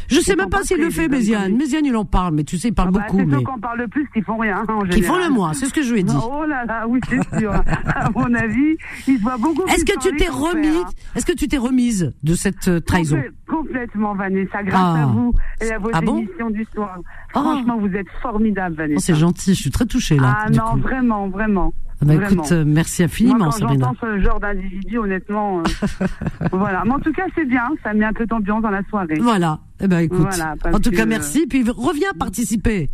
Je 0.09 0.19
sais 0.19 0.35
même 0.35 0.49
pas 0.49 0.63
s'il 0.63 0.77
le 0.79 0.89
fait, 0.89 1.07
Méziane. 1.07 1.55
Méziane, 1.55 1.85
il 1.85 1.95
en 1.95 2.05
parle, 2.05 2.33
mais 2.35 2.43
tu 2.43 2.57
sais, 2.57 2.69
il 2.69 2.73
parle 2.73 2.89
Ah 2.89 2.97
bah, 2.99 3.05
beaucoup. 3.07 3.19
c'est 3.19 3.25
mais... 3.25 3.33
ceux 3.35 3.39
qui 3.39 3.47
en 3.47 3.59
parlent 3.59 3.79
le 3.79 3.87
plus 3.87 4.07
qui 4.13 4.21
font 4.21 4.37
rien, 4.37 4.57
hein, 4.67 4.73
en 4.73 4.81
Qui 4.83 5.01
font 5.01 5.17
le 5.17 5.29
moins, 5.29 5.53
c'est 5.53 5.65
ce 5.65 5.73
que 5.73 5.81
je 5.81 5.93
lui 5.93 6.01
ai 6.01 6.03
dit. 6.03 6.15
Oh 6.15 6.45
là 6.45 6.65
là, 6.65 6.85
oui, 6.87 6.99
c'est 7.09 7.39
sûr. 7.39 7.51
à 7.95 8.09
mon 8.15 8.33
avis, 8.33 8.75
il 9.07 9.21
doit 9.21 9.37
beaucoup 9.37 9.65
Est-ce 9.67 9.85
que 9.85 9.97
tu 9.99 10.15
t'es 10.15 10.27
remise 10.29 10.77
hein. 10.77 10.89
Est-ce 11.15 11.25
que 11.25 11.31
tu 11.33 11.47
t'es 11.47 11.57
remise 11.57 12.13
de 12.23 12.33
cette 12.33 12.67
euh, 12.67 12.79
trahison 12.79 13.17
Complè- 13.17 13.31
Complètement, 13.47 14.13
Vanessa, 14.15 14.63
grâce 14.63 14.81
Ah. 14.97 15.03
à 15.03 15.05
vous 15.07 15.33
et 15.61 15.71
à 15.71 15.77
vos 15.79 15.89
Ah 15.93 16.01
bon 16.01 16.17
émissions 16.19 16.49
du 16.49 16.65
soir. 16.73 16.97
Franchement, 17.29 17.77
vous 17.77 17.93
êtes 17.95 18.07
formidable, 18.21 18.75
Vanessa. 18.75 18.97
Oh, 18.97 19.03
c'est 19.03 19.15
gentil, 19.15 19.53
je 19.53 19.61
suis 19.61 19.71
très 19.71 19.85
touchée 19.85 20.17
là. 20.17 20.37
Ah 20.45 20.49
non, 20.49 20.73
coup. 20.73 20.79
vraiment, 20.79 21.27
vraiment. 21.29 21.73
Ah 22.03 22.17
bah, 22.17 22.25
écoute, 22.29 22.51
euh, 22.51 22.63
merci 22.65 23.03
infiniment, 23.03 23.37
Moi, 23.37 23.45
quand 23.47 23.51
Sabrina. 23.59 23.85
j'entends 23.87 23.97
ce 24.01 24.19
genre 24.21 24.39
d'individu, 24.39 24.97
honnêtement, 24.97 25.59
euh, 25.59 26.07
voilà. 26.51 26.83
Mais 26.85 26.91
en 26.93 26.99
tout 26.99 27.13
cas, 27.13 27.23
c'est 27.35 27.45
bien. 27.45 27.67
Ça 27.83 27.93
met 27.93 28.05
un 28.05 28.13
peu 28.13 28.25
d'ambiance 28.25 28.61
dans 28.61 28.69
la 28.69 28.83
soirée. 28.89 29.19
Voilà. 29.21 29.59
Eh 29.81 29.87
ben 29.87 29.99
écoute. 29.99 30.19
Voilà, 30.19 30.55
en 30.73 30.79
tout 30.79 30.91
cas, 30.91 31.03
que- 31.03 31.09
merci. 31.09 31.45
Puis 31.47 31.63
reviens 31.69 32.11
participer. 32.17 32.89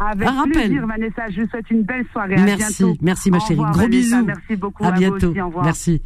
Avec 0.00 0.26
Un 0.28 0.32
rappel. 0.32 0.52
plaisir, 0.52 0.86
Vanessa. 0.86 1.22
Je 1.30 1.42
vous 1.42 1.48
souhaite 1.48 1.70
une 1.70 1.82
belle 1.82 2.06
soirée. 2.12 2.34
À 2.36 2.40
Merci, 2.44 2.82
bientôt. 2.84 2.98
merci 3.02 3.30
ma 3.30 3.38
chérie. 3.40 3.52
revoir, 3.54 3.72
Gros 3.72 3.82
Vanessa. 3.82 4.16
bisous. 4.16 4.24
Merci 4.26 4.56
beaucoup. 4.56 4.84
À 4.84 4.88
à 4.88 4.92
bientôt. 4.92 5.28
aussi. 5.30 5.40
Au. 5.40 5.62
Merci. 5.62 6.02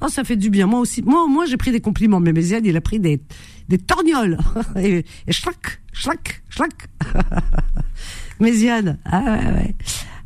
Oh, 0.00 0.08
ça 0.08 0.24
fait 0.24 0.36
du 0.36 0.48
bien. 0.50 0.66
Moi 0.66 0.80
aussi. 0.80 1.02
Moi, 1.02 1.26
moi, 1.28 1.44
j'ai 1.46 1.56
pris 1.56 1.72
des 1.72 1.80
compliments. 1.80 2.20
Mais 2.20 2.32
Méziane, 2.32 2.64
il 2.64 2.76
a 2.76 2.80
pris 2.80 3.00
des, 3.00 3.20
des 3.68 3.78
torgnoles. 3.78 4.38
et, 4.76 5.04
et 5.26 5.32
schlac, 5.32 5.80
schlac, 5.92 6.42
schlac. 6.50 6.72
Méziane. 8.40 8.98
Ah, 9.04 9.20
ouais, 9.22 9.46
ouais. 9.52 9.74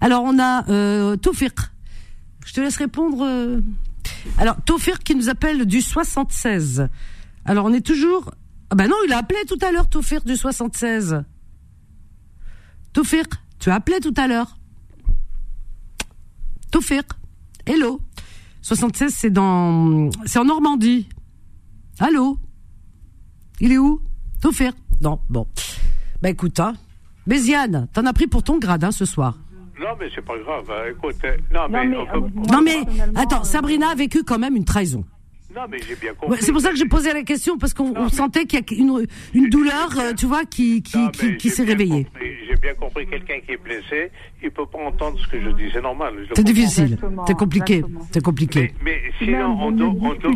Alors, 0.01 0.23
on 0.25 0.39
a, 0.39 0.69
euh. 0.71 1.17
Je 2.47 2.53
te 2.53 2.61
laisse 2.61 2.77
répondre. 2.77 3.25
euh. 3.25 3.61
Alors, 4.39 4.57
Toufir 4.65 4.99
qui 5.01 5.15
nous 5.15 5.29
appelle 5.29 5.67
du 5.67 5.81
76. 5.81 6.89
Alors, 7.45 7.67
on 7.67 7.73
est 7.73 7.85
toujours, 7.85 8.31
ah 8.71 8.75
ben 8.75 8.89
non, 8.89 8.97
il 9.07 9.13
a 9.13 9.19
appelé 9.19 9.39
tout 9.47 9.59
à 9.63 9.73
l'heure, 9.73 9.89
Toufir 9.89 10.23
du 10.25 10.37
76. 10.37 11.23
Toufir, 12.93 13.25
tu 13.59 13.71
as 13.71 13.75
appelé 13.75 14.01
tout 14.01 14.15
à 14.17 14.27
l'heure. 14.27 14.57
Toufir, 16.71 17.03
hello. 17.67 18.01
76, 18.63 19.15
c'est 19.15 19.31
dans, 19.31 20.11
c'est 20.27 20.39
en 20.39 20.45
Normandie. 20.45 21.09
Allô? 21.99 22.39
Il 23.61 23.73
est 23.73 23.79
où? 23.79 24.01
Toufir 24.41 24.73
Non, 25.01 25.21
bon. 25.29 25.47
Bah 26.23 26.31
écoute, 26.31 26.61
hein. 26.61 26.75
Béziane, 27.27 27.89
t'en 27.93 28.05
as 28.07 28.13
pris 28.13 28.27
pour 28.27 28.43
ton 28.43 28.59
grade, 28.59 28.85
hein, 28.85 28.93
ce 28.93 29.05
soir. 29.05 29.39
Non, 29.81 29.97
mais 29.99 30.07
c'est 30.15 30.25
pas 30.25 30.37
grave. 30.39 30.65
euh, 30.71 30.91
Écoute, 30.93 31.17
euh, 31.25 31.37
non, 31.53 31.69
mais. 31.71 31.97
on 31.97 32.21
peut- 32.21 32.53
Non 32.53 32.61
mais, 32.63 32.79
attends, 33.17 33.45
Sabrina 33.45 33.89
a 33.91 33.95
vécu 33.95 34.23
quand 34.25 34.39
même 34.39 34.55
une 34.57 34.65
trahison. 34.65 35.05
Non, 35.55 35.63
mais 35.69 35.79
j'ai 35.87 35.97
bien 35.97 36.13
compris. 36.15 36.31
Ouais, 36.31 36.37
c'est 36.41 36.53
pour 36.53 36.61
ça 36.61 36.71
que 36.71 36.77
j'ai 36.77 36.85
posé 36.87 37.13
la 37.13 37.25
question, 37.25 37.59
parce 37.59 37.75
qu'on 37.75 37.93
on 37.97 38.09
sentait 38.09 38.45
qu'il 38.45 38.61
y 38.61 38.63
a 38.63 38.83
une, 38.83 39.05
une 39.35 39.49
douleur, 39.49 39.89
euh, 39.99 40.13
tu 40.13 40.27
vois, 40.27 40.45
qui, 40.45 40.81
qui, 40.81 40.97
Non, 40.97 41.09
qui, 41.09 41.27
mais 41.27 41.37
qui 41.39 41.49
j'ai 41.49 41.55
s'est 41.57 41.65
réveillée. 41.65 42.07
J'ai 42.49 42.55
bien 42.63 42.75
compris, 42.75 43.05
quelqu'un 43.09 43.41
qui 43.45 43.53
est 43.53 43.57
blessé, 43.57 44.13
il 44.45 44.51
peut 44.53 44.67
pas 44.67 44.79
entendre 44.79 45.19
ce 45.19 45.27
que 45.27 45.41
je 45.41 45.49
dis, 45.51 45.65
c'est 45.73 45.83
normal. 45.83 46.15
C'est 46.37 46.45
difficile, 46.45 46.99
c'est 47.27 47.37
compliqué, 47.37 47.83
c'est 48.13 48.23
compliqué. 48.23 48.73
Mais 48.85 49.01
sinon, 49.19 49.57
on 49.61 49.73
doit, 49.73 49.89
on 49.89 49.93
doit, 50.15 50.31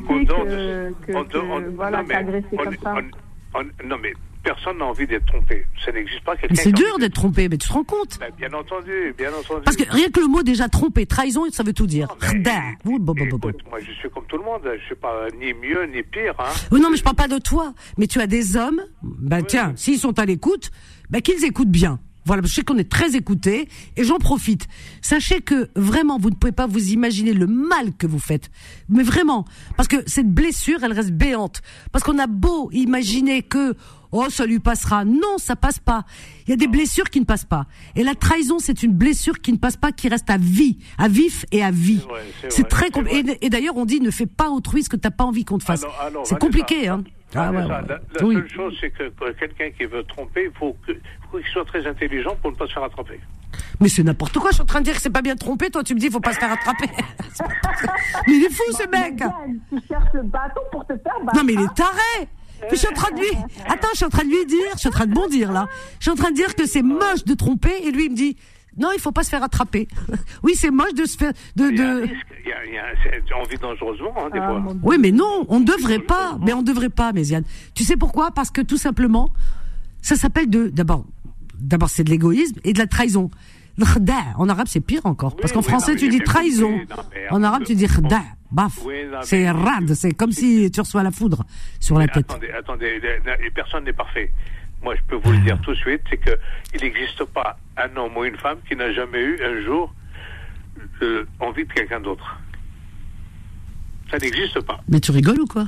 on 1.14 1.22
doit, 1.22 1.44
on 1.52 3.23
non, 3.54 3.60
mais 3.62 3.70
on- 3.84 3.88
non, 3.88 3.96
mais 4.02 4.12
personne 4.42 4.78
n'a 4.78 4.84
envie 4.84 5.06
d'être 5.06 5.24
trompé. 5.26 5.64
Ça 5.84 5.90
n'existe 5.92 6.22
pas. 6.24 6.36
quelqu'un 6.36 6.54
Mais 6.56 6.62
c'est 6.62 6.72
dur 6.72 6.98
d'être 6.98 7.14
trompé, 7.14 7.48
mais 7.48 7.56
tu 7.56 7.66
te 7.68 7.72
rends 7.72 7.84
compte 7.84 8.18
Ben, 8.20 8.30
bien 8.36 8.52
entendu, 8.52 9.14
bien 9.16 9.30
entendu. 9.32 9.62
Parce 9.64 9.76
que 9.76 9.88
rien 9.90 10.10
que 10.10 10.20
le 10.20 10.26
mot 10.26 10.42
déjà 10.42 10.68
trompé, 10.68 11.06
trahison, 11.06 11.44
ça 11.50 11.62
veut 11.62 11.72
tout 11.72 11.86
dire. 11.86 12.08
Khda. 12.20 12.60
Ouh, 12.84 12.98
bo- 12.98 13.14
bo- 13.14 13.24
bo- 13.26 13.38
bo. 13.38 13.50
Moi, 13.70 13.80
je 13.80 13.92
suis 13.92 14.10
comme 14.10 14.26
tout 14.26 14.36
le 14.36 14.44
monde. 14.44 14.60
Je 14.80 14.84
suis 14.84 14.94
pas 14.94 15.26
ni 15.40 15.52
mieux 15.54 15.86
ni 15.86 16.02
pire. 16.02 16.34
Hein. 16.38 16.52
Oui, 16.72 16.80
non, 16.80 16.90
mais 16.90 16.96
je 16.96 17.02
parle 17.02 17.16
pas 17.16 17.28
de 17.28 17.38
toi. 17.38 17.72
Mais 17.96 18.06
tu 18.06 18.20
as 18.20 18.26
des 18.26 18.56
hommes, 18.56 18.82
ben 19.02 19.42
tiens, 19.42 19.72
s'ils 19.76 19.98
sont 19.98 20.18
à 20.18 20.26
l'écoute, 20.26 20.70
ben 21.10 21.22
qu'ils 21.22 21.44
écoutent 21.44 21.70
bien. 21.70 21.98
Voilà, 22.26 22.42
je 22.44 22.52
sais 22.54 22.62
qu'on 22.62 22.78
est 22.78 22.88
très 22.90 23.14
écoutés 23.16 23.68
et 23.96 24.04
j'en 24.04 24.18
profite. 24.18 24.66
Sachez 25.02 25.40
que 25.40 25.68
vraiment, 25.76 26.18
vous 26.18 26.30
ne 26.30 26.34
pouvez 26.34 26.52
pas 26.52 26.66
vous 26.66 26.88
imaginer 26.90 27.32
le 27.34 27.46
mal 27.46 27.94
que 27.96 28.06
vous 28.06 28.18
faites. 28.18 28.50
Mais 28.88 29.02
vraiment, 29.02 29.44
parce 29.76 29.88
que 29.88 29.96
cette 30.06 30.30
blessure, 30.32 30.82
elle 30.82 30.92
reste 30.92 31.10
béante. 31.12 31.60
Parce 31.92 32.02
qu'on 32.04 32.18
a 32.18 32.26
beau 32.26 32.70
imaginer 32.72 33.42
que 33.42 33.74
oh 34.12 34.26
ça 34.30 34.46
lui 34.46 34.58
passera, 34.60 35.04
non, 35.04 35.36
ça 35.38 35.54
passe 35.56 35.78
pas. 35.80 36.04
Il 36.46 36.50
y 36.50 36.52
a 36.54 36.56
des 36.56 36.68
blessures 36.68 37.10
qui 37.10 37.20
ne 37.20 37.24
passent 37.26 37.44
pas. 37.44 37.66
Et 37.96 38.02
la 38.04 38.14
trahison, 38.14 38.58
c'est 38.58 38.82
une 38.82 38.92
blessure 38.92 39.40
qui 39.40 39.52
ne 39.52 39.58
passe 39.58 39.76
pas, 39.76 39.92
qui 39.92 40.08
reste 40.08 40.30
à 40.30 40.36
vie, 40.38 40.78
à 40.98 41.08
vif 41.08 41.44
et 41.52 41.62
à 41.62 41.70
vie. 41.70 42.00
c'est 42.48 42.68
très 42.68 42.86
c'est 42.86 42.92
compli- 42.92 43.28
Et, 43.40 43.46
et 43.46 43.50
d'ailleurs, 43.50 43.76
on 43.76 43.84
dit 43.84 44.00
ne 44.00 44.10
fais 44.10 44.26
pas 44.26 44.48
autrui 44.50 44.82
ce 44.82 44.88
que 44.88 44.96
t'as 44.96 45.10
pas 45.10 45.24
envie 45.24 45.44
qu'on 45.44 45.58
te 45.58 45.64
fasse. 45.64 45.82
Alors- 45.82 46.00
alors, 46.00 46.26
C'est 46.26 46.38
compliqué, 46.38 46.88
hein. 46.88 47.02
Ah, 47.34 47.50
ouais. 47.50 47.66
La, 47.68 47.80
la 47.82 48.24
Oui. 48.24 48.34
seule 48.34 48.50
chose, 48.50 48.76
c'est 48.80 48.90
que, 48.90 49.08
que 49.10 49.30
quelqu'un 49.32 49.70
qui 49.70 49.84
veut 49.84 50.04
tromper, 50.04 50.44
il 50.52 50.58
faut 50.58 50.76
que- 50.86 50.92
faut 51.30 51.38
qu'il 51.38 51.46
soit 51.48 51.64
très 51.64 51.86
intelligent 51.86 52.36
pour 52.40 52.50
ne 52.52 52.56
pas 52.56 52.66
se 52.66 52.72
faire 52.72 52.84
attraper. 52.84 53.20
Mais 53.80 53.88
c'est 53.88 54.02
n'importe 54.02 54.38
quoi, 54.38 54.50
je 54.50 54.54
suis 54.54 54.62
en 54.62 54.66
train 54.66 54.80
de 54.80 54.84
dire 54.84 54.94
que 54.94 55.00
c'est 55.02 55.10
pas 55.10 55.22
bien 55.22 55.36
trompé, 55.36 55.70
toi 55.70 55.82
tu 55.84 55.94
me 55.94 56.00
dis 56.00 56.10
faut 56.10 56.20
pas 56.20 56.32
se 56.32 56.38
faire 56.38 56.52
attraper. 56.52 56.86
mais 58.26 58.34
il 58.34 58.44
est 58.44 58.52
fou 58.52 58.62
ce 58.72 58.88
mec 58.88 59.22
Tu 59.70 59.78
cherches 59.88 60.12
le 60.14 60.22
bâton 60.22 60.60
pour 60.72 60.84
te 60.86 60.92
faire 60.94 61.20
battre. 61.24 61.36
Non 61.38 61.44
mais 61.44 61.54
il 61.54 61.60
est 61.60 61.74
taré 61.74 62.28
Puis 62.68 62.70
je 62.72 62.76
suis 62.76 62.88
en 62.88 62.92
train 62.92 63.10
de 63.12 63.20
lui... 63.20 63.28
Attends, 63.68 63.88
je 63.92 63.96
suis 63.96 64.04
en 64.04 64.10
train 64.10 64.24
de 64.24 64.30
lui 64.30 64.46
dire, 64.46 64.66
je 64.74 64.78
suis 64.78 64.88
en 64.88 64.92
train 64.92 65.06
de 65.06 65.12
bondir 65.14 65.52
là, 65.52 65.66
je 65.98 66.04
suis 66.04 66.10
en 66.10 66.14
train 66.16 66.30
de 66.30 66.36
dire 66.36 66.54
que 66.54 66.66
c'est 66.66 66.82
moche 66.82 67.24
de 67.24 67.34
tromper 67.34 67.72
et 67.84 67.90
lui 67.90 68.06
il 68.06 68.10
me 68.12 68.16
dit 68.16 68.36
non 68.78 68.90
il 68.94 69.00
faut 69.00 69.12
pas 69.12 69.22
se 69.22 69.30
faire 69.30 69.42
attraper. 69.42 69.88
oui 70.42 70.52
c'est 70.56 70.70
moche 70.70 70.94
de 70.94 71.04
se 71.04 71.16
faire... 71.16 71.32
De, 71.56 71.68
Il 71.70 71.78
y 71.78 71.82
a 71.82 71.90
un 71.90 71.94
de... 71.96 72.00
risque. 72.02 72.26
Il 72.44 72.48
y 72.48 72.52
a, 72.52 72.64
il 72.66 72.72
y 72.74 72.78
a- 72.78 73.38
on 73.40 73.44
vit 73.44 73.56
dangereusement, 73.56 74.14
hein, 74.18 74.30
des 74.32 74.38
Ah, 74.40 74.48
fois. 74.48 74.74
Oui 74.82 74.96
mais 75.00 75.12
non, 75.12 75.44
on 75.48 75.60
ne 75.60 75.64
devrait 75.64 75.98
pas, 76.00 76.38
mais 76.44 76.52
on 76.52 76.62
ne 76.62 76.66
devrait 76.66 76.88
pas 76.90 77.12
Méziane. 77.12 77.44
Tu 77.74 77.84
sais 77.84 77.96
pourquoi? 77.96 78.30
Parce 78.30 78.50
que 78.50 78.60
tout 78.60 78.76
simplement, 78.78 79.30
Ça 80.02 80.16
s'appelle 80.16 80.50
de 80.50 80.68
d'abord 80.68 81.04
d'abord 81.58 81.88
c'est 81.88 82.04
de 82.04 82.10
l'égoïsme 82.10 82.58
et 82.64 82.72
de 82.72 82.78
la 82.78 82.86
trahison. 82.86 83.30
En 84.36 84.48
arabe, 84.48 84.68
c'est 84.68 84.80
pire 84.80 85.00
encore. 85.04 85.34
parce 85.36 85.52
qu'en 85.52 85.62
français, 85.62 85.96
tu 85.96 86.08
dis 86.08 86.20
trahison. 86.20 86.78
en 87.30 87.42
arabe, 87.42 87.64
tu 87.64 87.74
dis 87.74 87.86
khda, 87.86 88.22
baf. 88.52 88.78
c'est 89.22 89.50
rad. 89.50 89.92
C'est 89.94 90.12
comme 90.12 90.30
si 90.30 90.70
tu 90.70 90.80
reçois 90.80 91.02
la 91.02 91.10
foudre 91.10 91.44
sur 91.80 91.98
la 91.98 92.06
tête. 92.06 92.30
Attendez, 92.30 92.50
attendez. 92.56 93.00
Personne 93.52 93.82
n'est 93.84 93.92
parfait. 93.92 94.30
Moi, 94.82 94.94
je 94.94 95.02
peux 95.08 95.16
vous 95.16 95.32
le 95.32 95.38
dire 95.38 95.58
tout 95.62 95.72
de 95.72 95.76
suite, 95.78 96.02
c'est 96.08 96.18
que 96.18 96.30
il 96.74 96.82
n'existe 96.82 97.24
pas 97.24 97.56
un 97.76 97.96
homme 97.96 98.16
ou 98.16 98.24
une 98.24 98.36
femme 98.36 98.58
qui 98.68 98.76
n'a 98.76 98.92
jamais 98.92 99.20
eu 99.20 99.40
un 99.42 99.64
jour 99.64 99.92
euh, 101.02 101.24
envie 101.40 101.64
de 101.64 101.72
quelqu'un 101.72 102.00
d'autre. 102.00 102.38
Ça 104.10 104.18
n'existe 104.18 104.60
pas. 104.60 104.80
Mais 104.88 105.00
tu 105.00 105.10
rigoles 105.10 105.40
ou 105.40 105.46
quoi? 105.46 105.66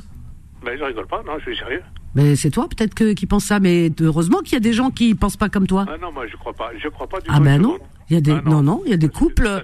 Ben, 0.65 0.77
je 0.79 0.85
rigole 0.85 1.07
pas. 1.07 1.23
Non, 1.25 1.39
je 1.39 1.51
suis 1.51 1.57
sérieux. 1.57 1.83
Mais 2.15 2.35
c'est 2.35 2.51
toi 2.51 2.67
peut-être 2.67 2.95
que, 2.95 3.13
qui 3.13 3.27
pense 3.27 3.45
ça, 3.45 3.61
mais 3.61 3.91
heureusement 4.01 4.39
qu'il 4.41 4.55
y 4.55 4.57
a 4.57 4.61
des 4.61 4.73
gens 4.73 4.91
qui 4.91 5.15
pensent 5.15 5.37
pas 5.37 5.51
comme 5.51 5.67
toi. 5.67 5.85
Ah 5.87 5.99
non, 6.01 6.11
moi 6.11 6.27
je 6.27 6.37
crois 6.37 6.55
pas, 6.55 6.71
je 6.83 6.89
crois 6.89 7.07
pas 7.07 7.21
du 7.21 7.27
ah 7.29 7.41
ben 7.41 7.61
non. 7.61 7.79
Il 8.09 8.15
y 8.15 8.17
a 8.17 8.23
des 8.23 8.33
ah 8.33 8.43
non. 8.47 8.63
non 8.63 8.83
il 8.87 8.91
y 8.91 8.95
a 8.95 8.97
des 8.97 9.11
couples 9.11 9.63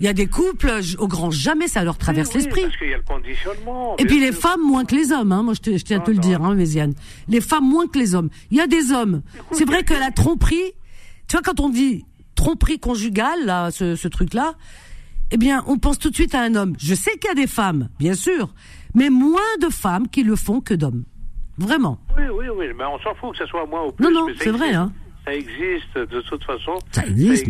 il 0.00 0.06
y 0.06 0.08
a 0.08 0.12
des 0.12 0.26
couples 0.26 0.72
au 0.98 1.06
grand 1.06 1.30
jamais 1.30 1.68
ça 1.68 1.84
leur 1.84 1.98
traverse 1.98 2.34
l'esprit. 2.34 2.62
Parce 2.62 2.76
qu'il 2.76 2.88
y 2.88 2.94
a 2.94 2.96
le 2.96 3.04
conditionnement. 3.04 3.96
Et 3.98 4.04
puis 4.04 4.18
les 4.18 4.32
femmes 4.32 4.62
moins 4.62 4.84
que 4.84 4.96
les 4.96 5.12
hommes 5.12 5.30
hein. 5.30 5.44
Moi 5.44 5.54
je, 5.54 5.76
je 5.76 5.84
tiens 5.84 5.98
à 5.98 6.00
te 6.00 6.10
le 6.10 6.18
dire 6.18 6.42
hein 6.42 6.56
Méziane. 6.56 6.94
Les 7.28 7.40
femmes 7.40 7.68
moins 7.68 7.86
que 7.86 7.98
les 7.98 8.16
hommes. 8.16 8.30
Il 8.50 8.56
y 8.56 8.60
a 8.60 8.66
des 8.66 8.90
hommes. 8.90 9.22
C'est 9.52 9.64
vrai 9.66 9.84
que 9.84 9.94
la 9.94 10.10
tromperie 10.10 10.72
tu 11.32 11.38
vois 11.38 11.42
quand 11.42 11.60
on 11.60 11.70
dit 11.70 12.04
tromperie 12.34 12.78
conjugale 12.78 13.46
là 13.46 13.70
ce, 13.70 13.96
ce 13.96 14.06
truc 14.06 14.34
là 14.34 14.52
eh 15.30 15.38
bien 15.38 15.64
on 15.66 15.78
pense 15.78 15.98
tout 15.98 16.10
de 16.10 16.14
suite 16.14 16.34
à 16.34 16.42
un 16.42 16.54
homme. 16.54 16.74
Je 16.78 16.94
sais 16.94 17.12
qu'il 17.12 17.28
y 17.28 17.30
a 17.30 17.34
des 17.34 17.46
femmes, 17.46 17.88
bien 17.98 18.12
sûr, 18.12 18.52
mais 18.94 19.08
moins 19.08 19.56
de 19.62 19.70
femmes 19.70 20.08
qui 20.08 20.24
le 20.24 20.36
font 20.36 20.60
que 20.60 20.74
d'hommes. 20.74 21.04
Vraiment. 21.56 21.98
Oui, 22.18 22.24
oui, 22.30 22.46
oui, 22.54 22.66
mais 22.76 22.84
on 22.84 22.98
s'en 22.98 23.14
fout 23.14 23.32
que 23.32 23.38
ce 23.38 23.46
soit 23.46 23.64
moins 23.64 23.86
ou 23.86 23.92
plus. 23.92 24.04
Non, 24.04 24.10
non, 24.10 24.26
c'est 24.38 24.50
vrai, 24.50 24.74
hein. 24.74 24.92
Ça 25.24 25.32
existe 25.32 25.96
de 25.96 26.20
toute 26.20 26.44
façon. 26.44 26.76
Ça 26.90 27.06
existe. 27.06 27.48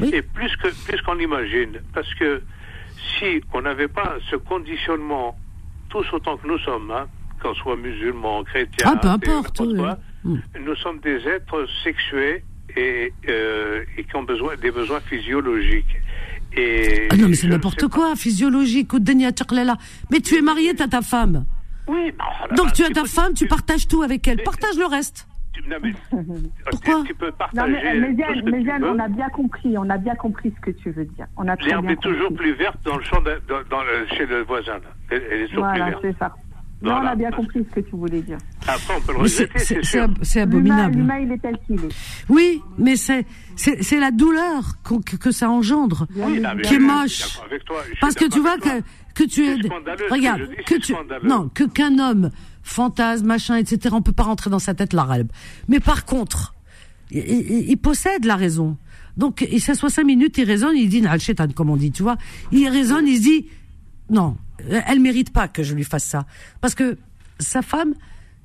Et 0.00 0.22
plus 0.22 0.56
que 0.56 0.68
plus 0.86 1.02
qu'on 1.02 1.18
imagine, 1.18 1.82
parce 1.92 2.08
que 2.14 2.42
si 3.18 3.42
on 3.52 3.60
n'avait 3.60 3.88
pas 3.88 4.16
ce 4.30 4.36
conditionnement, 4.36 5.36
tous 5.90 6.06
autant 6.14 6.38
que 6.38 6.48
nous 6.48 6.58
sommes, 6.60 6.90
hein, 6.90 7.06
qu'on 7.42 7.52
soit 7.52 7.76
musulmans, 7.76 8.44
chrétiens, 8.44 8.94
ah, 8.94 8.96
peu 8.96 9.08
importe, 9.08 9.60
hmm. 9.60 10.38
nous 10.58 10.76
sommes 10.76 11.00
des 11.00 11.18
êtres 11.28 11.66
sexués 11.82 12.42
et, 12.76 13.12
euh, 13.28 13.84
et 13.96 14.04
qui 14.04 14.16
ont 14.16 14.22
besoin 14.22 14.56
des 14.56 14.70
besoins 14.70 15.00
physiologiques. 15.00 15.96
Et 16.56 17.08
ah 17.10 17.16
non, 17.16 17.28
mais 17.28 17.34
c'est 17.34 17.48
n'importe 17.48 17.88
quoi, 17.88 18.14
physiologique, 18.14 18.92
mais 20.10 20.20
tu 20.20 20.36
es 20.36 20.42
marié, 20.42 20.74
t'as 20.74 20.88
ta 20.88 21.02
femme. 21.02 21.44
Oui. 21.88 22.12
Donc 22.56 22.72
tu 22.72 22.84
as 22.84 22.90
ta 22.90 23.04
femme, 23.04 23.34
tu 23.34 23.46
partages 23.46 23.88
tout 23.88 24.02
avec 24.02 24.26
elle. 24.28 24.42
Partage 24.42 24.76
le 24.78 24.86
reste. 24.86 25.26
Pourquoi 26.70 27.04
tu, 27.06 27.14
peux 27.14 27.30
partager 27.32 27.72
non, 27.72 27.78
mais, 28.44 28.76
on 28.82 28.98
a 28.98 29.08
bien 29.08 29.28
compris, 29.28 29.78
on 29.78 29.88
a 29.88 29.98
bien 29.98 30.14
compris 30.16 30.52
ce 30.56 30.60
que 30.60 30.70
tu 30.72 30.90
veux 30.90 31.04
dire. 31.04 31.26
L'herbe 31.64 31.90
est 31.90 32.00
toujours 32.00 32.34
plus 32.34 32.54
verte 32.54 32.78
dans 32.84 32.96
le 32.96 33.04
champ, 33.04 33.22
dans, 33.22 33.80
chez 34.16 34.26
le 34.26 34.42
voisin. 34.42 34.78
Elle, 35.10 35.22
est 35.42 35.46
toujours 35.46 35.64
voilà, 35.64 35.92
c'est 36.02 36.16
ça. 36.18 36.34
Non, 36.84 36.92
on 37.02 37.06
a 37.06 37.14
bien 37.14 37.30
compris 37.30 37.64
ce 37.68 37.74
que 37.74 37.80
tu 37.80 37.96
voulais 37.96 38.20
dire. 38.20 38.38
Après, 38.66 38.94
on 38.96 39.00
peut 39.00 39.12
le 39.12 39.18
regretter, 39.18 39.80
c'est 40.22 40.40
abominable. 40.40 40.96
L'humain, 40.96 41.18
il 41.18 41.32
est 41.32 41.38
tel 41.38 41.58
qu'il 41.66 41.76
est. 41.76 41.94
Oui, 42.28 42.62
mais 42.78 42.96
c'est 42.96 43.26
c'est 43.56 43.98
la 44.00 44.10
douleur 44.10 44.82
que, 44.82 45.16
que 45.16 45.30
ça 45.30 45.48
engendre 45.48 46.06
qui 46.62 46.74
est 46.74 46.78
moche. 46.78 47.38
Parce 48.00 48.14
que 48.14 48.28
tu 48.28 48.40
vois 48.40 48.58
que 48.58 48.82
que 49.14 49.24
tu 49.24 49.46
es, 49.46 49.54
regarde, 50.10 50.42
que 50.66 50.74
tu, 50.74 50.92
non, 51.22 51.48
que 51.48 51.64
qu'un 51.64 51.98
homme 51.98 52.30
fantasme, 52.64 53.26
machin, 53.26 53.56
etc. 53.56 53.94
On 53.96 54.02
peut 54.02 54.12
pas 54.12 54.24
rentrer 54.24 54.50
dans 54.50 54.58
sa 54.58 54.74
tête 54.74 54.92
l'arabe. 54.92 55.28
Mais 55.68 55.78
par 55.78 56.04
contre, 56.04 56.54
il, 57.10 57.76
possède 57.76 58.24
la 58.24 58.36
raison. 58.36 58.76
Donc, 59.16 59.46
il 59.50 59.60
s'assoit 59.60 59.90
cinq 59.90 60.04
minutes, 60.04 60.36
il 60.38 60.44
raisonne, 60.44 60.76
il 60.76 60.88
dit, 60.88 61.04
comme 61.54 61.70
on 61.70 61.76
dit, 61.76 61.92
tu 61.92 62.02
vois. 62.02 62.16
Il 62.50 62.68
raisonne, 62.68 63.06
il 63.06 63.18
se 63.18 63.22
dit, 63.22 63.46
non, 64.10 64.36
elle 64.86 65.00
mérite 65.00 65.32
pas 65.32 65.48
que 65.48 65.62
je 65.62 65.74
lui 65.74 65.84
fasse 65.84 66.04
ça. 66.04 66.26
Parce 66.60 66.74
que 66.74 66.96
sa 67.38 67.62
femme, 67.62 67.94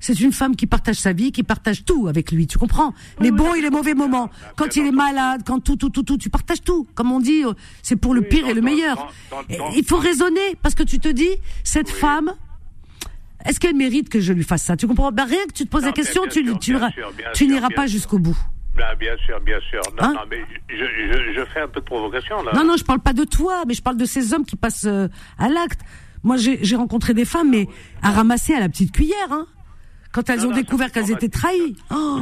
c'est 0.00 0.18
une 0.18 0.32
femme 0.32 0.56
qui 0.56 0.66
partage 0.66 0.96
sa 0.96 1.12
vie, 1.12 1.30
qui 1.30 1.42
partage 1.42 1.84
tout 1.84 2.08
avec 2.08 2.32
lui. 2.32 2.46
Tu 2.46 2.58
comprends? 2.58 2.94
Les 3.20 3.30
bons 3.30 3.54
et 3.54 3.60
les 3.60 3.70
mauvais 3.70 3.94
moments. 3.94 4.30
Quand 4.56 4.74
il 4.76 4.86
est 4.86 4.92
malade, 4.92 5.42
quand 5.44 5.60
tout, 5.60 5.76
tout, 5.76 5.90
tout, 5.90 6.02
tout, 6.02 6.16
tu 6.16 6.30
partages 6.30 6.62
tout. 6.62 6.86
Comme 6.94 7.12
on 7.12 7.20
dit, 7.20 7.44
euh, 7.44 7.52
c'est 7.82 7.96
pour 7.96 8.14
le 8.14 8.22
pire 8.22 8.48
et 8.48 8.54
le 8.54 8.62
meilleur. 8.62 9.12
Il 9.76 9.84
faut 9.84 9.98
raisonner 9.98 10.56
parce 10.62 10.74
que 10.74 10.82
tu 10.82 10.98
te 10.98 11.08
dis, 11.08 11.28
cette 11.64 11.90
femme, 11.90 12.32
est-ce 13.44 13.60
qu'elle 13.60 13.76
mérite 13.76 14.08
que 14.08 14.20
je 14.20 14.32
lui 14.32 14.42
fasse 14.42 14.62
ça? 14.62 14.76
Tu 14.76 14.86
comprends? 14.86 15.12
Ben, 15.12 15.24
Rien 15.24 15.44
que 15.46 15.52
tu 15.52 15.64
te 15.64 15.70
poses 15.70 15.84
la 15.84 15.92
question, 15.92 16.22
tu, 16.30 16.44
tu, 16.58 17.46
n'iras 17.46 17.68
pas 17.70 17.86
jusqu'au 17.86 18.18
bout. 18.18 18.36
Ben, 18.80 18.96
bien 18.98 19.16
sûr, 19.26 19.38
bien 19.40 19.60
sûr. 19.68 19.82
Non, 20.00 20.08
hein 20.08 20.12
non, 20.14 20.20
mais 20.30 20.38
je, 20.70 21.34
je, 21.34 21.44
fais 21.52 21.60
un 21.60 21.68
peu 21.68 21.80
de 21.80 21.84
provocation 21.84 22.42
là. 22.42 22.52
Non, 22.54 22.64
non, 22.64 22.76
je 22.78 22.84
parle 22.84 23.00
pas 23.00 23.12
de 23.12 23.24
toi, 23.24 23.64
mais 23.66 23.74
je 23.74 23.82
parle 23.82 23.98
de 23.98 24.06
ces 24.06 24.32
hommes 24.32 24.46
qui 24.46 24.56
passent 24.56 24.86
euh, 24.86 25.08
à 25.38 25.50
l'acte. 25.50 25.80
Moi, 26.22 26.36
j'ai 26.38 26.76
rencontré 26.76 27.12
des 27.12 27.26
femmes, 27.26 27.50
mais 27.50 27.66
à 28.02 28.10
ramasser 28.10 28.54
à 28.54 28.60
la 28.60 28.68
petite 28.68 28.92
cuillère. 28.92 29.32
Hein 29.32 29.46
quand 30.12 30.28
elles 30.28 30.46
ont 30.46 30.50
découvert 30.50 30.90
qu'elles 30.90 31.10
étaient 31.12 31.28
trahies. 31.28 31.76
Oh, 31.90 32.18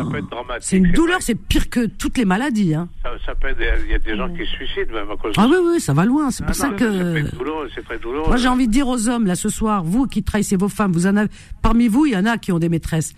c'est 0.61 0.77
une 0.77 0.93
douleur, 0.93 1.23
c'est 1.23 1.35
pire 1.35 1.71
que 1.71 1.87
toutes 1.87 2.19
les 2.19 2.25
maladies. 2.25 2.75
Hein. 2.75 2.89
Ça, 3.25 3.35
peut 3.35 3.49
il 3.59 3.91
y 3.91 3.95
a 3.95 3.99
des 3.99 4.17
gens 4.17 4.29
qui 4.29 4.45
se 4.45 4.53
suicident 4.53 4.93
même 4.93 5.11
à 5.11 5.17
cause 5.17 5.33
ah 5.37 5.47
de 5.47 5.55
Ah 5.55 5.59
oui, 5.59 5.69
oui, 5.73 5.81
ça 5.81 5.95
va 5.95 6.05
loin. 6.05 6.31
C'est 6.31 6.45
pour 6.45 6.55
ça 6.55 6.69
que. 6.71 7.25
C'est 7.75 7.85
très 7.85 7.99
douloureux. 7.99 8.29
Moi, 8.29 8.37
j'ai 8.37 8.49
envie 8.49 8.67
de 8.67 8.73
dire 8.73 8.89
aux 8.89 9.09
hommes, 9.09 9.27
là, 9.27 9.35
ce 9.35 9.49
soir, 9.49 9.85
vous 9.85 10.07
qui 10.07 10.23
trahissez 10.23 10.57
vos 10.57 10.69
femmes, 10.69 10.93
vous 10.93 11.07
en 11.07 11.17
avez, 11.17 11.31
parmi 11.63 11.89
vous, 11.89 12.07
il 12.07 12.13
y 12.13 12.17
en 12.17 12.27
a 12.27 12.37
qui 12.37 12.53
ont 12.53 12.59
des 12.59 12.69
maîtresses. 12.69 13.15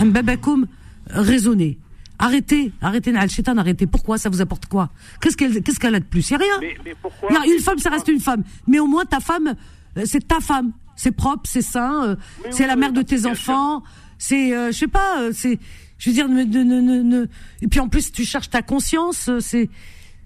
Hambabakoum, 0.00 0.66
raisonnez. 1.10 1.78
Arrêtez, 2.24 2.72
arrêtez, 2.80 3.14
Al-Shaitan, 3.14 3.56
arrêtez. 3.56 3.86
Pourquoi 3.86 4.16
Ça 4.16 4.30
vous 4.30 4.40
apporte 4.40 4.66
quoi? 4.66 4.90
Qu'est-ce 5.20 5.36
qu'elle 5.36 5.62
qu'est-ce 5.62 5.80
qu'elle 5.80 5.94
a 5.94 6.00
de 6.00 6.04
plus? 6.04 6.30
Il 6.30 6.36
n'y 6.36 6.42
a 6.42 6.46
rien. 6.46 6.58
Mais, 6.60 6.76
mais 6.84 6.94
pourquoi? 7.00 7.30
Une 7.46 7.60
femme, 7.60 7.78
ça 7.78 7.90
reste 7.90 8.08
une 8.08 8.20
femme. 8.20 8.44
Mais 8.66 8.78
au 8.78 8.86
moins, 8.86 9.04
ta 9.04 9.20
femme, 9.20 9.54
euh, 9.98 10.02
c'est 10.04 10.26
ta 10.26 10.40
femme. 10.40 10.72
C'est 10.94 11.12
propre, 11.12 11.42
c'est 11.44 11.62
sain, 11.62 12.04
euh, 12.04 12.16
c'est 12.50 12.66
la 12.66 12.76
mère 12.76 12.92
de 12.92 13.02
tes 13.02 13.26
enfants 13.26 13.82
c'est, 14.22 14.54
euh, 14.54 14.68
je 14.68 14.78
sais 14.78 14.88
pas, 14.88 15.20
euh, 15.20 15.30
c'est, 15.32 15.58
je 15.98 16.10
veux 16.10 16.14
dire, 16.14 16.28
ne, 16.28 16.44
ne, 16.44 16.62
ne, 16.62 17.02
ne, 17.02 17.26
et 17.60 17.66
puis 17.66 17.80
en 17.80 17.88
plus 17.88 18.12
tu 18.12 18.24
cherches 18.24 18.50
ta 18.50 18.62
conscience, 18.62 19.28
c'est, 19.40 19.68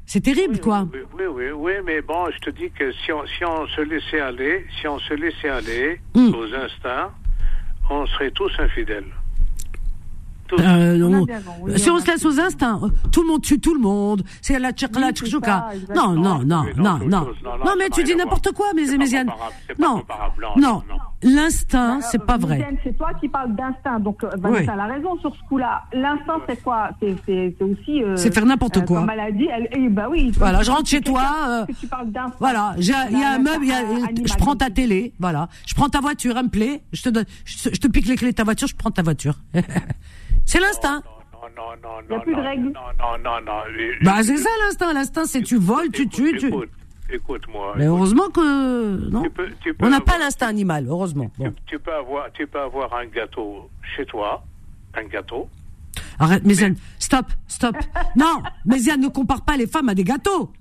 c'est 0.05 0.21
terrible, 0.21 0.61
quoi. 0.61 0.87
Oui, 0.93 1.01
oui, 1.19 1.25
oui, 1.27 1.51
oui, 1.51 1.73
mais 1.83 2.03
bon, 2.03 2.27
je 2.31 2.39
te 2.41 2.51
dis 2.51 2.71
que 2.79 2.93
si 2.93 3.11
on, 3.11 3.27
si 3.27 3.43
on 3.47 3.67
se 3.69 3.81
laissait 3.81 4.21
aller, 4.21 4.67
si 4.79 4.87
on 4.87 4.99
se 4.99 5.15
laissait 5.15 5.49
aller 5.49 5.99
hmm. 6.15 6.35
aux 6.35 6.55
instincts, 6.55 7.11
on 7.89 8.07
serait 8.07 8.31
tous 8.33 8.53
infidèles. 8.59 9.11
Euh, 10.59 10.97
non. 10.97 11.27
si 11.77 11.91
on 11.91 11.99
se 11.99 12.07
laisse 12.07 12.25
aux 12.25 12.39
instincts, 12.41 12.81
tout 13.13 13.23
le 13.23 13.29
monde 13.29 13.43
tue 13.43 13.61
tout 13.61 13.75
le 13.75 13.81
monde. 13.81 14.23
C'est 14.41 14.59
la 14.59 14.73
tchakla 14.73 15.13
Non, 15.95 16.13
non, 16.13 16.39
non, 16.45 16.65
non, 16.77 16.99
non. 16.99 17.29
Non, 17.65 17.75
mais 17.79 17.89
tu 17.91 18.03
dis 18.05 18.15
n'importe 18.15 18.53
quoi, 18.53 18.73
mes 18.75 18.97
Méziane. 18.97 19.31
Non, 19.79 20.03
non. 20.57 20.83
L'instinct, 21.23 22.01
c'est 22.03 22.25
pas 22.25 22.37
vrai. 22.37 22.67
C'est 22.85 22.97
toi 22.97 23.11
qui 23.19 23.29
parles 23.29 23.55
d'instinct, 23.55 24.01
donc 24.01 24.23
euh, 24.23 24.31
Vanessa 24.39 24.75
a 24.75 24.87
raison 24.87 25.17
sur 25.19 25.35
ce 25.35 25.41
coup-là. 25.49 25.83
L'instinct, 25.93 26.41
c'est 26.49 26.63
quoi 26.63 26.91
C'est 27.01 27.63
aussi. 27.63 28.03
Euh, 28.03 28.17
c'est 28.17 28.33
faire 28.33 28.45
n'importe 28.45 28.85
quoi. 28.85 29.01
maladie, 29.03 29.49
eh, 29.73 29.89
bah 29.89 30.09
oui. 30.11 30.31
Voilà, 30.37 30.63
je 30.63 30.71
rentre 30.71 30.89
chez 30.89 31.01
toi. 31.01 31.67
Voilà, 32.39 32.75
il 32.79 32.85
y 32.87 32.93
a 32.93 33.31
un 33.33 33.39
meuble, 33.39 33.67
je 33.67 34.37
prends 34.37 34.57
ta 34.57 34.71
télé, 34.71 35.13
voilà, 35.19 35.49
je 35.67 35.75
prends 35.75 35.89
ta 35.89 36.01
voiture, 36.01 36.37
elle 36.37 36.45
me 36.45 36.51
plaît, 36.51 36.83
je 36.93 37.03
te 37.03 37.09
donne, 37.09 37.25
je 37.45 37.71
te 37.71 37.89
pique 37.89 38.07
les 38.07 38.17
clés 38.17 38.31
de 38.31 38.37
ta 38.37 38.45
voiture, 38.45 38.69
je 38.69 38.77
prends 38.77 38.91
ta 38.91 39.03
voiture. 39.03 39.35
C'est 40.45 40.61
l'instinct. 40.61 41.03
Non, 41.33 41.41
non, 41.57 41.71
non, 41.83 41.89
non. 41.89 42.03
Il 42.05 42.09
n'y 42.11 42.17
a 42.17 42.21
plus 42.21 42.35
de 42.35 42.41
règles. 42.41 42.73
Non, 42.73 42.81
non, 42.99 43.19
non, 43.25 43.41
non. 43.45 43.63
Bah, 44.03 44.23
c'est 44.23 44.37
ça 44.37 44.49
l'instinct. 44.65 44.93
L'instinct, 44.93 45.25
c'est 45.25 45.43
tu 45.43 45.57
voles, 45.57 45.91
tu 45.93 46.09
tues, 46.09 46.37
tu. 46.39 46.53
Écoute-moi. 47.11 47.75
Mais 47.77 47.87
heureusement 47.87 48.29
que 48.31 49.11
non. 49.11 49.23
On 49.81 49.89
n'a 49.89 50.01
pas 50.01 50.19
l'instinct 50.19 50.49
animal, 50.49 50.87
heureusement. 50.89 51.31
Tu, 51.67 51.79
peux 51.79 51.95
avoir, 51.95 52.33
tu 52.33 52.47
peux 52.47 52.61
avoir 52.61 52.95
un 52.95 53.07
gâteau 53.07 53.71
chez 53.97 54.05
toi, 54.07 54.45
un 54.95 55.05
gâteau. 55.05 55.49
Arrête, 56.19 56.45
Méziane, 56.45 56.77
stop, 56.99 57.27
stop. 57.47 57.77
non, 58.17 58.43
Méziane, 58.65 59.01
ne 59.01 59.09
compare 59.09 59.45
pas 59.45 59.57
les 59.57 59.67
femmes 59.67 59.89
à 59.89 59.95
des 59.95 60.05
gâteaux. 60.05 60.53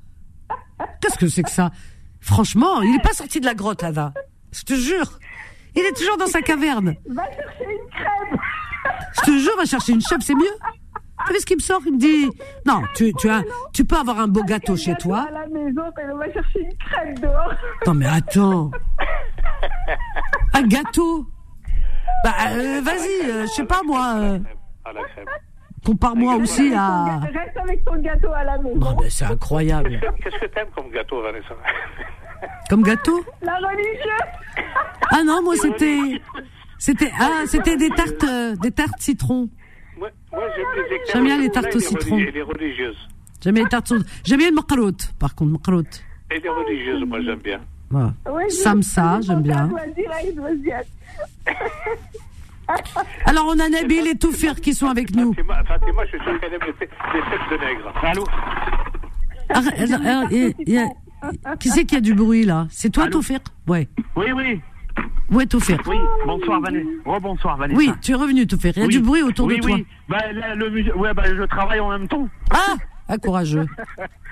Qu'est-ce 1.01 1.17
que 1.17 1.27
c'est 1.27 1.43
que 1.43 1.49
ça? 1.49 1.71
Franchement, 2.19 2.81
il 2.81 2.91
n'est 2.91 3.01
pas 3.01 3.13
sorti 3.13 3.39
de 3.39 3.45
la 3.45 3.55
grotte 3.55 3.81
là-bas. 3.81 4.13
Je 4.51 4.63
te 4.63 4.73
jure. 4.73 5.19
Il 5.75 5.81
est 5.81 5.95
toujours 5.95 6.17
dans 6.17 6.27
sa 6.27 6.41
caverne. 6.41 6.95
Va 7.07 7.23
chercher 7.25 7.63
une 7.63 7.89
crème. 7.89 8.39
Je 9.15 9.21
te 9.21 9.37
jure, 9.39 9.57
va 9.57 9.65
chercher 9.65 9.93
une 9.93 10.01
chef, 10.01 10.19
c'est 10.21 10.35
mieux. 10.35 10.55
Tu 11.27 11.33
sais 11.33 11.39
ce 11.39 11.45
qu'il 11.45 11.57
me 11.57 11.61
sort 11.61 11.81
Il 11.85 11.93
me 11.93 11.97
dit 11.97 12.29
Non, 12.65 12.81
tu, 12.95 13.13
tu, 13.13 13.29
as, 13.29 13.41
tu 13.73 13.85
peux 13.85 13.95
avoir 13.97 14.19
un 14.19 14.27
beau 14.27 14.43
gâteau 14.43 14.75
chez 14.75 14.95
toi. 14.95 15.25
À 15.27 15.31
la 15.31 15.47
maison, 15.47 15.83
elle 15.97 16.17
va 16.17 16.31
chercher 16.31 16.59
une 16.61 16.77
crème 16.77 17.17
dehors. 17.19 17.53
Non, 17.87 17.93
mais 17.93 18.05
attends. 18.07 18.71
Un 20.53 20.63
gâteau 20.67 21.25
Bah, 22.23 22.33
euh, 22.49 22.81
vas-y, 22.81 23.29
euh, 23.29 23.41
je 23.43 23.51
sais 23.51 23.65
pas 23.65 23.81
moi. 23.85 24.15
Euh, 24.17 24.39
Compare-moi 25.85 26.35
aussi 26.37 26.73
à. 26.73 27.19
Reste 27.19 27.57
avec 27.57 27.85
ton 27.85 27.95
gâteau 27.97 28.31
à 28.33 28.43
la 28.43 28.57
maison. 28.57 28.77
Non, 28.79 28.97
mais 28.99 29.09
c'est 29.09 29.25
incroyable. 29.25 29.99
Qu'est-ce 30.23 30.39
que 30.39 30.45
t'aimes 30.47 30.69
comme 30.75 30.89
gâteau, 30.89 31.21
Vanessa? 31.21 31.53
Comme 32.69 32.81
gâteau? 32.83 33.23
La 33.41 33.55
religieuse 33.57 33.99
Ah 35.11 35.23
non, 35.23 35.43
moi 35.43 35.55
c'était. 35.55 36.21
C'était 36.77 37.11
ah, 37.19 37.43
c'était 37.45 37.77
des 37.77 37.89
tartes, 37.89 38.23
euh, 38.23 38.55
des 38.55 38.71
tartes 38.71 38.99
citron. 38.99 39.49
J'aime 41.11 41.23
bien 41.25 41.37
les 41.37 41.49
tartes 41.49 41.75
au 41.75 41.79
citron. 41.79 42.17
Et 42.17 42.31
les 42.31 42.41
religieuses. 42.41 42.97
J'aime 43.43 43.55
bien 43.55 43.63
les 43.63 43.69
tartes 43.69 43.91
au 43.91 43.97
J'aime 44.23 44.39
bien 44.39 44.49
le 44.49 44.55
macarotte, 44.55 45.13
par 45.19 45.35
contre, 45.35 45.51
macarotte. 45.51 46.03
Et 46.31 46.39
les 46.39 46.49
religieuses, 46.49 47.03
moi, 47.07 47.21
j'aime 47.21 47.39
bien. 47.39 47.61
Voilà. 47.89 48.13
Samsa, 48.49 49.19
j'aime 49.21 49.41
bien. 49.43 49.69
Alors, 53.25 53.45
on 53.47 53.59
a 53.59 53.69
Nabil 53.69 54.07
et 54.07 54.15
Toufir 54.17 54.59
qui 54.59 54.73
sont 54.73 54.87
avec 54.87 55.15
nous. 55.15 55.33
Fatima, 55.33 55.63
Fatima 55.65 56.03
je 56.05 56.09
suis 56.09 56.19
sûr 56.19 56.39
qu'elle 56.39 56.53
aime 56.53 56.61
les, 56.65 56.73
les 57.19 57.57
de 57.57 57.63
nègre. 57.63 57.93
Allô 58.01 58.25
Qui 61.59 61.69
c'est 61.69 61.85
qui 61.85 61.95
a 61.95 62.01
du 62.01 62.15
bruit 62.15 62.43
là 62.43 62.67
C'est 62.71 62.89
toi, 62.89 63.07
Toufir 63.07 63.39
Ouais. 63.67 63.87
Oui, 64.15 64.31
oui. 64.35 64.61
Ouais, 65.31 65.45
Toufir. 65.45 65.81
Oui, 65.87 65.97
bonsoir 66.25 66.61
Vanessa. 66.61 66.87
Rebonsoir 67.05 67.57
Vanessa. 67.57 67.77
Oui, 67.77 67.91
tu 68.01 68.11
es 68.11 68.15
revenu, 68.15 68.45
Toufir. 68.45 68.73
Il 68.75 68.81
y 68.81 68.85
a 68.85 68.87
du 68.87 68.99
bruit 68.99 69.23
autour 69.23 69.47
de 69.47 69.55
toi. 69.55 69.75
Oui, 69.75 69.85
bah, 70.07 70.19
le, 70.31 70.95
ouais, 70.95 71.13
bah, 71.13 71.23
je 71.25 71.43
travaille 71.43 71.79
en 71.79 71.89
même 71.89 72.07
temps. 72.07 72.27
Ah 72.51 72.75
ah, 73.07 73.19
courageux. 73.19 73.67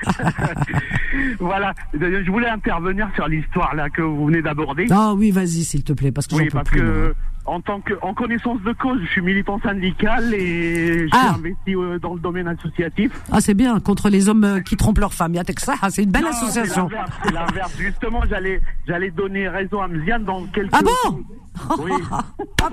voilà, 1.39 1.73
je 1.93 2.31
voulais 2.31 2.49
intervenir 2.49 3.07
sur 3.13 3.27
l'histoire 3.27 3.75
là 3.75 3.87
que 3.89 4.01
vous 4.01 4.25
venez 4.25 4.41
d'aborder. 4.41 4.87
Ah 4.89 5.13
oui, 5.15 5.29
vas-y 5.29 5.63
s'il 5.63 5.83
te 5.83 5.93
plaît, 5.93 6.11
parce 6.11 6.25
que 6.25 6.35
oui, 6.35 6.45
peux 6.45 6.53
parce 6.53 6.69
plus, 6.69 6.79
que 6.79 7.13
en 7.45 7.61
tant 7.61 7.81
que 7.81 7.93
en 8.01 8.13
connaissance 8.13 8.61
de 8.61 8.71
cause, 8.73 8.99
je 9.01 9.07
suis 9.07 9.21
militant 9.21 9.59
syndical 9.59 10.33
et 10.33 10.99
je 10.99 11.07
suis 11.07 11.09
ah. 11.11 11.35
investi 11.37 11.75
euh, 11.75 11.99
dans 11.99 12.13
le 12.13 12.19
domaine 12.19 12.47
associatif. 12.47 13.11
Ah 13.31 13.41
c'est 13.41 13.53
bien 13.53 13.79
contre 13.79 14.09
les 14.09 14.29
hommes 14.29 14.43
euh, 14.43 14.59
qui 14.61 14.77
trompent 14.77 14.99
leurs 14.99 15.13
femmes. 15.13 15.35
ça, 15.57 15.75
c'est 15.89 16.03
une 16.03 16.11
belle 16.11 16.23
non, 16.23 16.29
association. 16.29 16.89
C'est 17.23 17.33
l'inverse. 17.33 17.75
Justement, 17.77 18.21
j'allais 18.29 18.61
j'allais 18.87 19.11
donner 19.11 19.47
raison 19.49 19.81
à 19.81 19.87
Mziane 19.87 20.23
dans 20.23 20.45
quelques. 20.47 20.73
Ah 20.73 20.81
bon 20.81 21.23
oui. 21.83 21.91
ah 22.11 22.23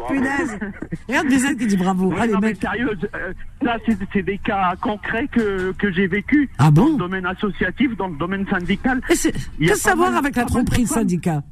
punaise 0.08 0.58
Regarde 1.06 1.26
Mziane 1.26 1.56
qui 1.56 1.66
dit 1.66 1.76
bravo. 1.76 2.14
Allez, 2.18 2.32
non, 2.32 2.38
mais 2.40 2.54
sérieux, 2.54 2.96
euh, 3.14 3.32
ça 3.62 3.76
c'est 4.12 4.22
des 4.22 4.38
cas 4.38 4.74
concrets 4.80 5.28
que 5.28 5.72
que 5.72 5.92
j'ai 5.92 6.06
vécu 6.06 6.48
ah 6.58 6.70
bon 6.70 6.84
dans 6.84 6.92
le 6.92 6.98
domaine 6.98 7.26
associatif, 7.26 7.96
dans 7.96 8.08
le 8.08 8.16
domaine 8.16 8.46
syndical. 8.48 9.00
Qu'est-ce 9.08 9.28
que 9.28 9.74
savoir 9.76 10.14
avec 10.16 10.36
la 10.36 10.44
tromperie 10.44 10.84
de 10.84 10.88
syndicat 10.88 11.42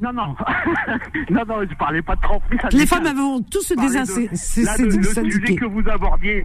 non, 0.00 0.12
non. 0.12 0.36
non, 1.30 1.42
non, 1.46 1.66
je 1.68 1.74
parlais 1.76 2.02
pas 2.02 2.16
de 2.16 2.20
tromperie. 2.20 2.58
Les 2.72 2.86
femmes 2.86 3.06
avaient 3.06 3.44
tous 3.50 3.72
des 3.72 3.82
Le 3.82 5.30
sujet 5.30 5.56
que 5.56 5.64
vous 5.64 5.88
abordiez, 5.88 6.44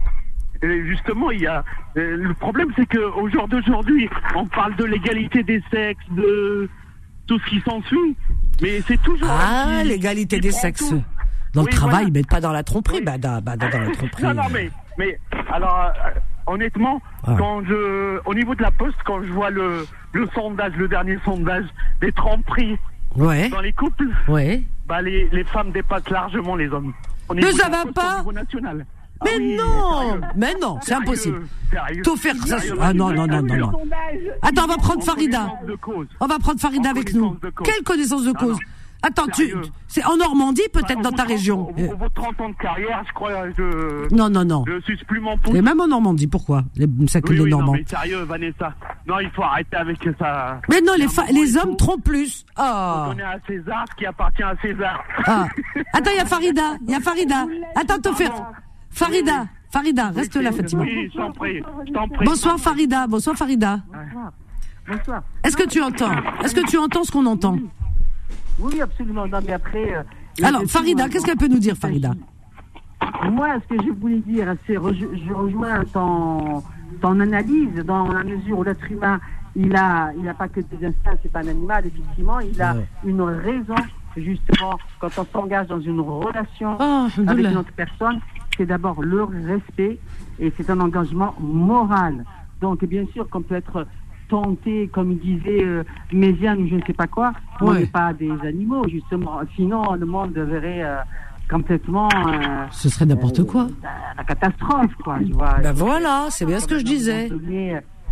justement, 0.62 1.30
il 1.30 1.42
y 1.42 1.46
a. 1.46 1.64
Euh, 1.96 2.16
le 2.16 2.34
problème, 2.34 2.68
c'est 2.76 2.86
qu'au 2.86 3.28
jour 3.28 3.46
d'aujourd'hui, 3.48 4.08
on 4.34 4.46
parle 4.46 4.74
de 4.76 4.84
l'égalité 4.84 5.42
des 5.42 5.62
sexes, 5.70 6.04
de 6.10 6.68
tout 7.26 7.38
ce 7.38 7.50
qui 7.50 7.60
s'ensuit. 7.60 8.16
Mais 8.60 8.80
c'est 8.86 9.00
toujours. 9.02 9.28
Ah, 9.30 9.82
l'égalité 9.84 10.40
des 10.40 10.52
sexes. 10.52 10.92
Dans 11.52 11.62
le 11.62 11.68
travail, 11.68 12.10
mais 12.12 12.24
pas 12.24 12.40
dans 12.40 12.50
la 12.50 12.64
tromperie. 12.64 13.00
Bah, 13.00 13.16
dans, 13.16 13.40
bah, 13.40 13.56
dans 13.56 13.68
la 13.68 13.90
tromperie. 13.92 14.24
Non, 14.24 14.34
non, 14.34 14.48
mais, 14.52 14.70
mais 14.98 15.20
alors, 15.52 15.92
euh, 16.04 16.10
honnêtement, 16.46 17.00
quand 17.24 17.62
je, 17.64 18.20
au 18.24 18.34
niveau 18.34 18.56
de 18.56 18.62
la 18.62 18.72
poste, 18.72 18.98
quand 19.04 19.22
je 19.22 19.32
vois 19.32 19.50
le, 19.50 19.86
le 20.12 20.28
sondage, 20.34 20.72
le 20.74 20.88
dernier 20.88 21.16
sondage 21.24 21.66
des 22.00 22.10
tromperies 22.10 22.76
ouais. 23.16 23.48
dans 23.48 23.60
les 23.60 23.72
couples, 23.72 24.08
ouais. 24.28 24.62
bah 24.86 25.02
les, 25.02 25.28
les 25.32 25.44
femmes 25.44 25.70
dépassent 25.72 26.10
largement 26.10 26.56
les 26.56 26.68
hommes. 26.68 26.92
Mais 27.34 27.52
ça 27.52 27.68
va 27.68 27.84
pas 27.92 28.22
national. 28.32 28.86
Mais 29.24 29.30
ah 29.34 29.40
non 29.40 30.20
Mais 30.36 30.54
non, 30.60 30.78
c'est 30.82 30.94
impossible. 30.94 31.46
Tout 32.02 32.16
faire 32.16 32.36
ça. 32.46 32.58
Ah 32.80 32.92
non, 32.92 33.10
non, 33.10 33.26
non, 33.26 33.42
non, 33.42 33.56
non. 33.56 33.72
Attends, 34.42 34.64
on 34.64 34.68
va 34.68 34.76
prendre 34.76 35.02
Farida. 35.02 35.48
On 36.20 36.26
va 36.26 36.38
prendre 36.38 36.60
Farida 36.60 36.90
avec 36.90 37.14
nous. 37.14 37.38
Quelle 37.64 37.82
connaissance 37.84 38.24
de 38.24 38.32
cause? 38.32 38.58
Attends, 39.06 39.26
tu, 39.26 39.54
c'est 39.86 40.02
en 40.04 40.16
Normandie, 40.16 40.62
peut-être 40.72 41.02
dans 41.02 41.12
ta 41.12 41.24
région. 41.24 41.68
Vos 41.76 42.08
30 42.14 42.40
ans 42.40 42.48
de 42.48 42.54
carrière, 42.54 43.02
je 43.06 43.12
crois, 43.12 43.50
je. 43.50 44.14
Non, 44.14 44.30
non, 44.30 44.46
non. 44.46 44.64
Je 44.66 44.80
suis 44.80 44.96
plus 45.04 45.20
mon 45.20 45.36
pouce. 45.36 45.54
Et 45.54 45.60
même 45.60 45.78
en 45.78 45.86
Normandie, 45.86 46.26
pourquoi 46.26 46.64
Les 46.76 46.86
sacs 47.06 47.24
oui, 47.28 47.38
oui, 47.38 47.50
Normands. 47.50 47.72
Non, 47.72 47.78
mais 47.78 47.84
sérieux, 47.86 48.22
Vanessa. 48.22 48.72
Non, 49.06 49.20
il 49.20 49.28
faut 49.30 49.42
arrêter 49.42 49.76
avec 49.76 49.98
ça. 50.18 50.58
Mais 50.70 50.80
non, 50.80 50.94
les, 50.96 51.06
les 51.34 51.56
hommes 51.58 51.76
trompent 51.76 52.02
plus. 52.02 52.46
Oh. 52.58 52.62
On 52.62 53.18
est 53.18 53.22
à 53.22 53.38
César 53.46 53.84
ce 53.90 53.96
qui 53.96 54.06
appartient 54.06 54.42
à 54.42 54.54
César. 54.62 55.04
Ah. 55.26 55.48
Attends, 55.92 56.10
il 56.12 56.16
y 56.16 56.20
a 56.20 56.24
Farida. 56.24 56.76
Il 56.86 56.90
y 56.90 56.94
a 56.94 57.00
Farida. 57.00 57.46
Attends, 57.74 57.98
te 57.98 58.12
faire. 58.14 58.32
Farida. 58.90 59.46
Farida, 59.70 60.10
reste 60.10 60.36
là, 60.36 60.50
Fatima. 60.52 60.82
Oui, 60.82 61.10
je 61.12 61.18
t'en 61.18 61.32
prie. 61.32 61.62
Bonsoir, 62.24 62.58
Farida. 62.58 63.06
Bonsoir, 63.06 63.36
Farida. 63.36 63.80
Bonsoir. 64.88 65.22
Est-ce 65.42 65.56
que 65.56 65.68
tu 65.68 65.82
entends? 65.82 66.12
Est-ce 66.42 66.54
que 66.54 66.66
tu 66.66 66.78
entends 66.78 67.04
ce 67.04 67.10
qu'on 67.10 67.26
entend? 67.26 67.58
Oui, 68.64 68.80
absolument. 68.80 69.26
Non, 69.26 69.38
mais 69.46 69.52
après. 69.52 69.94
Euh, 69.94 70.02
Alors, 70.42 70.62
Farida, 70.66 71.08
qu'est-ce 71.08 71.26
qu'elle 71.26 71.36
peut 71.36 71.48
nous 71.48 71.58
dire, 71.58 71.76
Farida? 71.76 72.12
Moi, 73.30 73.48
ce 73.62 73.76
que 73.76 73.84
je 73.84 73.90
voulais 73.90 74.20
dire, 74.20 74.54
c'est 74.66 74.74
je 74.74 75.32
rejoins 75.32 75.84
ton, 75.92 76.62
ton 77.00 77.20
analyse 77.20 77.74
dans 77.84 78.08
la 78.08 78.24
mesure 78.24 78.58
où 78.58 78.64
l'être 78.64 78.90
humain, 78.90 79.20
il 79.54 79.74
a, 79.76 80.10
il 80.16 80.22
n'a 80.22 80.34
pas 80.34 80.48
que 80.48 80.60
des 80.60 80.86
instincts, 80.86 81.18
c'est 81.22 81.30
pas 81.30 81.40
un 81.40 81.48
animal, 81.48 81.86
effectivement, 81.86 82.40
il 82.40 82.60
a 82.60 82.76
une 83.04 83.20
raison, 83.20 83.74
justement, 84.16 84.78
quand 85.00 85.10
on 85.18 85.26
s'engage 85.32 85.68
dans 85.68 85.80
une 85.80 86.00
relation 86.00 86.76
oh, 86.80 87.08
avec 87.26 87.46
une 87.46 87.56
autre 87.58 87.72
personne, 87.76 88.20
c'est 88.56 88.66
d'abord 88.66 89.02
le 89.02 89.24
respect 89.24 89.98
et 90.38 90.52
c'est 90.56 90.70
un 90.70 90.80
engagement 90.80 91.34
moral. 91.40 92.24
Donc, 92.60 92.84
bien 92.84 93.04
sûr 93.12 93.28
qu'on 93.28 93.42
peut 93.42 93.56
être 93.56 93.86
tenter, 94.28 94.88
comme 94.88 95.12
il 95.12 95.18
disait 95.18 95.64
euh, 95.64 95.84
Méziane 96.12 96.62
ou 96.62 96.68
je 96.68 96.74
ne 96.76 96.82
sais 96.86 96.92
pas 96.92 97.06
quoi, 97.06 97.32
on 97.60 97.74
n'est 97.74 97.86
pas 97.86 98.12
des 98.12 98.32
animaux, 98.42 98.86
justement. 98.88 99.40
Sinon, 99.56 99.94
le 99.94 100.06
monde 100.06 100.32
verrait 100.32 100.82
euh, 100.82 100.96
complètement. 101.50 102.08
Euh, 102.14 102.66
Ce 102.70 102.88
serait 102.88 103.06
n'importe 103.06 103.40
euh, 103.40 103.44
quoi. 103.44 103.68
La, 104.16 104.24
catastrophe, 104.24 104.94
quoi, 105.02 105.18
tu 105.24 105.32
vois. 105.32 105.54
Ben 105.62 105.72
voilà, 105.72 106.26
c'est 106.30 106.46
bien 106.46 106.60
ce 106.60 106.66
que 106.66 106.78
je 106.78 106.84
disais. 106.84 107.30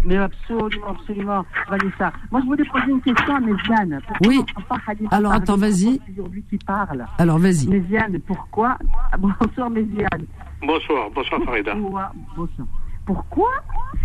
Mais 0.05 0.17
absolument, 0.17 0.89
absolument, 0.89 1.45
Vanessa. 1.69 2.13
Moi, 2.33 2.41
je 2.41 2.47
voulais 2.47 2.65
poser 2.65 2.91
une 2.91 3.01
question 3.01 3.37
à 3.37 3.41
Méziane. 3.41 4.01
Oui. 4.27 4.45
Alors, 5.13 5.33
attends, 5.33 5.57
vas-y. 5.57 6.01
aujourd'hui 6.11 6.43
qui 6.51 6.59
parle. 6.59 7.07
Alors, 7.19 7.39
vas-y. 7.39 7.69
Méziane, 7.69 8.19
pourquoi? 8.27 8.77
Bonsoir, 9.19 9.71
Méziane. 9.71 10.27
Bonsoir, 10.61 11.09
bonsoir, 11.15 11.41
Farida. 11.45 11.75
Bonsoir 11.75 12.13
pourquoi 13.05 13.51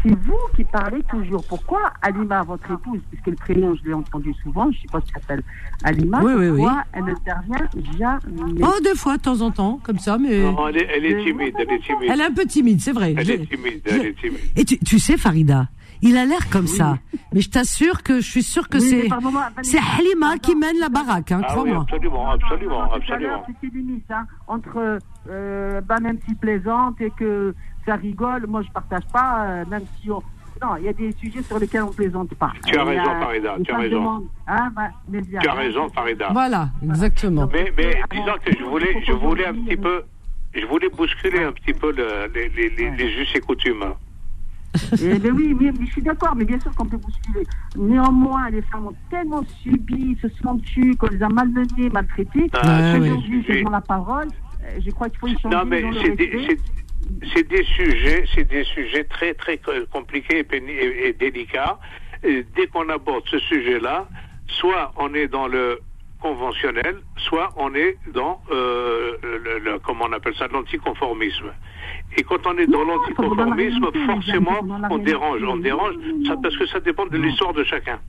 c'est 0.04 0.16
vous 0.20 0.38
qui 0.56 0.64
parlez 0.64 1.04
toujours 1.04 1.44
Pourquoi 1.48 1.92
Alima, 2.02 2.44
votre 2.44 2.72
épouse, 2.72 3.00
puisque 3.10 3.28
le 3.28 3.36
prénom, 3.36 3.76
je 3.76 3.88
l'ai 3.88 3.94
entendu 3.94 4.34
souvent, 4.44 4.72
je 4.72 4.78
ne 4.78 4.82
sais 4.82 4.88
pas 4.92 5.02
si 5.02 5.08
elle 5.16 5.22
s'appelle 5.22 5.44
Alima, 5.84 6.22
oui, 6.24 6.34
oui, 6.36 6.48
pourquoi 6.50 6.84
elle 6.94 7.06
n'intervient 7.06 7.70
jamais 7.98 8.62
Oh, 8.64 8.80
deux 8.84 8.96
fois, 8.96 9.18
de 9.18 9.22
temps 9.22 9.42
en 9.42 9.52
temps, 9.52 9.80
comme 9.84 10.00
ça, 10.00 10.18
mais... 10.18 10.44
Non, 10.44 10.68
elle, 10.68 10.78
est, 10.78 10.90
elle 10.96 11.06
est, 11.06 11.24
timide, 11.24 11.54
elle 11.58 11.72
est 11.72 11.80
timide. 11.80 12.10
Elle 12.12 12.22
est 12.22 12.26
un 12.26 12.34
peu 12.34 12.46
timide, 12.46 12.82
c'est 12.82 12.92
vrai. 12.92 13.16
Elle 13.18 13.30
est 13.30 13.50
timide, 13.50 13.82
elle 13.86 14.06
est 14.06 14.20
timide. 14.20 14.40
Et 14.56 14.66
tu, 14.66 14.80
tu 14.80 15.00
sais, 15.00 15.18
Farida, 15.18 15.68
il 16.02 16.18
a 16.18 16.26
l'air 16.26 16.50
comme 16.50 16.68
ça. 16.68 16.98
Mais 17.34 17.42
je 17.42 17.50
t'assure 17.50 18.04
que 18.04 18.22
je 18.22 18.30
suis 18.30 18.44
sûr 18.44 18.70
que 18.70 18.80
c'est 18.80 19.10
c'est 19.64 19.80
Halima 19.80 20.38
qui 20.38 20.56
mène 20.56 20.78
la 20.80 20.90
baraque, 20.90 21.32
hein, 21.32 21.42
ah 21.44 21.48
crois-moi. 21.52 21.78
Oui, 21.78 21.84
absolument, 21.84 22.32
absolument, 22.32 22.94
absolument. 22.94 23.44
C'était 23.48 23.76
limite, 23.76 24.10
hein, 24.12 24.26
entre 24.48 25.00
euh, 25.30 25.82
bah, 25.82 26.00
même 26.02 26.20
si 26.28 26.36
plaisante 26.36 27.02
et 27.02 27.12
que 27.12 27.54
ça 27.88 27.96
rigole. 27.96 28.46
Moi, 28.48 28.62
je 28.62 28.72
partage 28.72 29.08
pas, 29.12 29.46
euh, 29.48 29.66
même 29.70 29.84
si 30.00 30.12
on. 30.12 30.22
Non, 30.60 30.76
il 30.78 30.86
y 30.86 30.88
a 30.88 30.94
des 30.94 31.12
sujets 31.12 31.44
sur 31.44 31.60
lesquels 31.60 31.84
on 31.84 31.92
plaisante 31.92 32.34
pas. 32.34 32.52
Tu 32.66 32.76
as 32.76 32.84
raison, 32.84 33.04
Farida, 33.04 33.56
tu 33.64 33.72
as 33.72 33.78
raison. 33.78 34.28
Hein, 34.48 34.72
bah, 34.76 34.90
tu 35.12 35.48
as 35.48 35.54
raison, 35.54 35.88
Farida. 35.90 36.30
Voilà, 36.32 36.70
exactement. 36.84 37.48
Mais, 37.54 37.72
mais 37.78 38.02
disons 38.12 38.34
que 38.44 38.52
je 38.58 38.64
voulais, 38.64 39.04
je 39.06 39.12
voulais 39.12 39.46
un 39.46 39.54
petit 39.54 39.78
peu, 39.78 40.02
je 40.56 40.66
voulais 40.66 40.90
bousculer 40.90 41.44
un 41.44 41.52
petit 41.52 41.74
peu 41.74 41.92
le, 41.92 42.32
les, 42.34 42.50
les, 42.50 42.70
les, 42.72 42.90
les 42.90 43.22
us 43.22 43.36
et 43.36 43.40
coutumes. 43.40 43.94
Eh 45.00 45.20
ben 45.20 45.32
oui, 45.32 45.56
oui, 45.60 45.72
je 45.80 45.92
suis 45.92 46.02
d'accord, 46.02 46.36
mais 46.36 46.46
bien 46.46 46.60
sûr 46.60 46.74
qu'on 46.74 46.86
peut 46.86 46.98
bousculer. 46.98 47.44
Néanmoins, 47.76 48.50
les 48.50 48.64
femmes 48.64 48.88
ont 48.88 48.96
tellement 49.12 49.44
subi, 49.62 50.18
se 50.22 50.28
sont 50.42 50.58
tues, 50.58 50.96
qu'on 50.96 51.08
les 51.08 51.22
a 51.22 51.30
malmenées, 51.30 51.90
maltraitées. 51.92 52.50
Ah, 52.54 52.98
Aujourd'hui, 53.00 53.46
je 53.48 53.62
prends 53.62 53.72
la 53.72 53.82
parole. 53.82 54.28
Euh, 54.64 54.80
je 54.84 54.90
crois 54.92 55.10
qu'il 55.10 55.20
faut 55.20 55.28
y 55.28 55.38
changer. 55.40 55.56
Non, 55.56 55.66
mais 55.66 55.84
c'est 56.02 56.58
c'est 57.34 57.48
des 57.48 57.64
sujets, 57.64 58.26
c'est 58.34 58.48
des 58.48 58.64
sujets 58.64 59.04
très 59.06 59.34
très 59.34 59.60
compliqués 59.92 60.46
et, 60.52 61.14
délicats. 61.14 61.80
dès 62.24 62.68
qu'on 62.72 62.90
aborde 62.90 63.24
ce 63.30 63.40
sujet-là, 63.40 64.08
soit 64.48 64.92
on 64.98 65.14
est 65.14 65.28
dans 65.28 65.48
le 65.48 65.80
conventionnel, 66.22 66.98
soit 67.18 67.54
on 67.58 67.74
est 67.76 67.98
dans 68.14 68.42
euh, 68.52 69.18
le, 69.24 69.80
comment 69.80 70.06
on 70.06 70.14
appelle 70.14 70.36
ça, 70.36 70.48
l'anticonformisme. 70.48 71.52
Et 72.18 72.24
quand 72.24 72.46
on 72.48 72.58
est 72.58 72.68
dans 72.68 72.84
l'anticonformisme, 72.84 73.88
forcément, 74.06 74.60
on 74.90 74.98
dérange, 74.98 75.44
on 75.44 75.58
dérange, 75.58 75.96
ça, 76.26 76.36
parce 76.42 76.58
que 76.58 76.66
ça 76.68 76.80
dépend 76.80 77.06
de 77.06 77.18
l'histoire 77.18 77.54
de 77.54 77.64
chacun. 77.64 78.00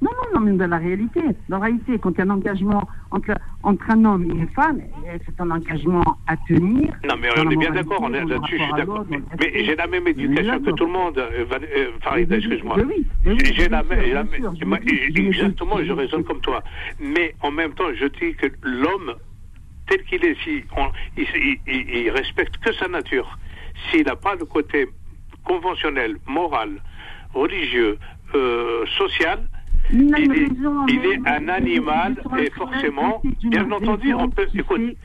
Non, 0.00 0.10
non, 0.12 0.38
non, 0.38 0.46
mais 0.46 0.52
dans 0.56 0.68
la 0.68 0.78
réalité, 0.78 1.20
dans 1.48 1.58
la 1.58 1.64
réalité, 1.64 1.98
quand 1.98 2.10
il 2.12 2.18
y 2.18 2.20
a 2.20 2.24
un 2.24 2.30
engagement 2.30 2.88
entre, 3.10 3.34
entre 3.64 3.90
un 3.90 4.04
homme 4.04 4.24
et 4.24 4.28
une 4.28 4.48
femme, 4.50 4.80
c'est 5.26 5.40
un 5.40 5.50
engagement 5.50 6.04
à 6.28 6.36
tenir. 6.36 6.94
Non, 7.08 7.16
mais 7.20 7.28
on 7.36 7.50
est 7.50 7.56
bien 7.56 7.72
d'accord, 7.72 7.98
on 8.02 8.14
est 8.14 8.24
là-dessus, 8.24 8.58
je 8.58 8.62
suis 8.62 8.72
d'accord. 8.74 9.04
Mais, 9.10 9.64
j'ai 9.64 9.74
la 9.74 9.88
même 9.88 10.06
éducation 10.06 10.60
que 10.60 10.70
tout 10.70 10.86
le 10.86 10.92
monde, 10.92 11.18
euh, 11.18 11.44
euh, 11.52 11.90
Farida, 12.00 12.36
excuse-moi. 12.36 12.76
Oui, 12.86 13.06
j'ai 13.56 13.68
la 13.68 13.82
même, 13.82 14.28
exactement, 15.16 15.82
je 15.82 15.92
raisonne 15.92 16.22
comme 16.22 16.40
toi. 16.40 16.62
Mais 17.00 17.34
en 17.42 17.50
même 17.50 17.72
temps, 17.72 17.92
je 17.92 18.06
dis 18.06 18.34
que 18.36 18.46
l'homme 18.62 19.14
tel 19.88 20.04
qu'il 20.04 20.24
est, 20.24 20.36
si 20.44 20.64
il, 21.66 22.10
respecte 22.10 22.58
que 22.58 22.72
sa 22.74 22.88
nature, 22.88 23.38
s'il 23.90 24.06
n'a 24.06 24.16
pas 24.16 24.34
le 24.34 24.44
côté 24.44 24.86
conventionnel, 25.44 26.16
moral, 26.26 26.82
religieux, 27.34 27.98
euh, 28.34 28.84
social, 28.98 29.48
il 29.92 31.06
est, 31.06 31.28
un 31.28 31.48
animal 31.48 32.22
et 32.38 32.50
forcément, 32.50 33.22
bien 33.42 33.70
entendu, 33.70 34.14
on 34.14 34.28
peut, 34.28 34.46
écoute, 34.54 34.96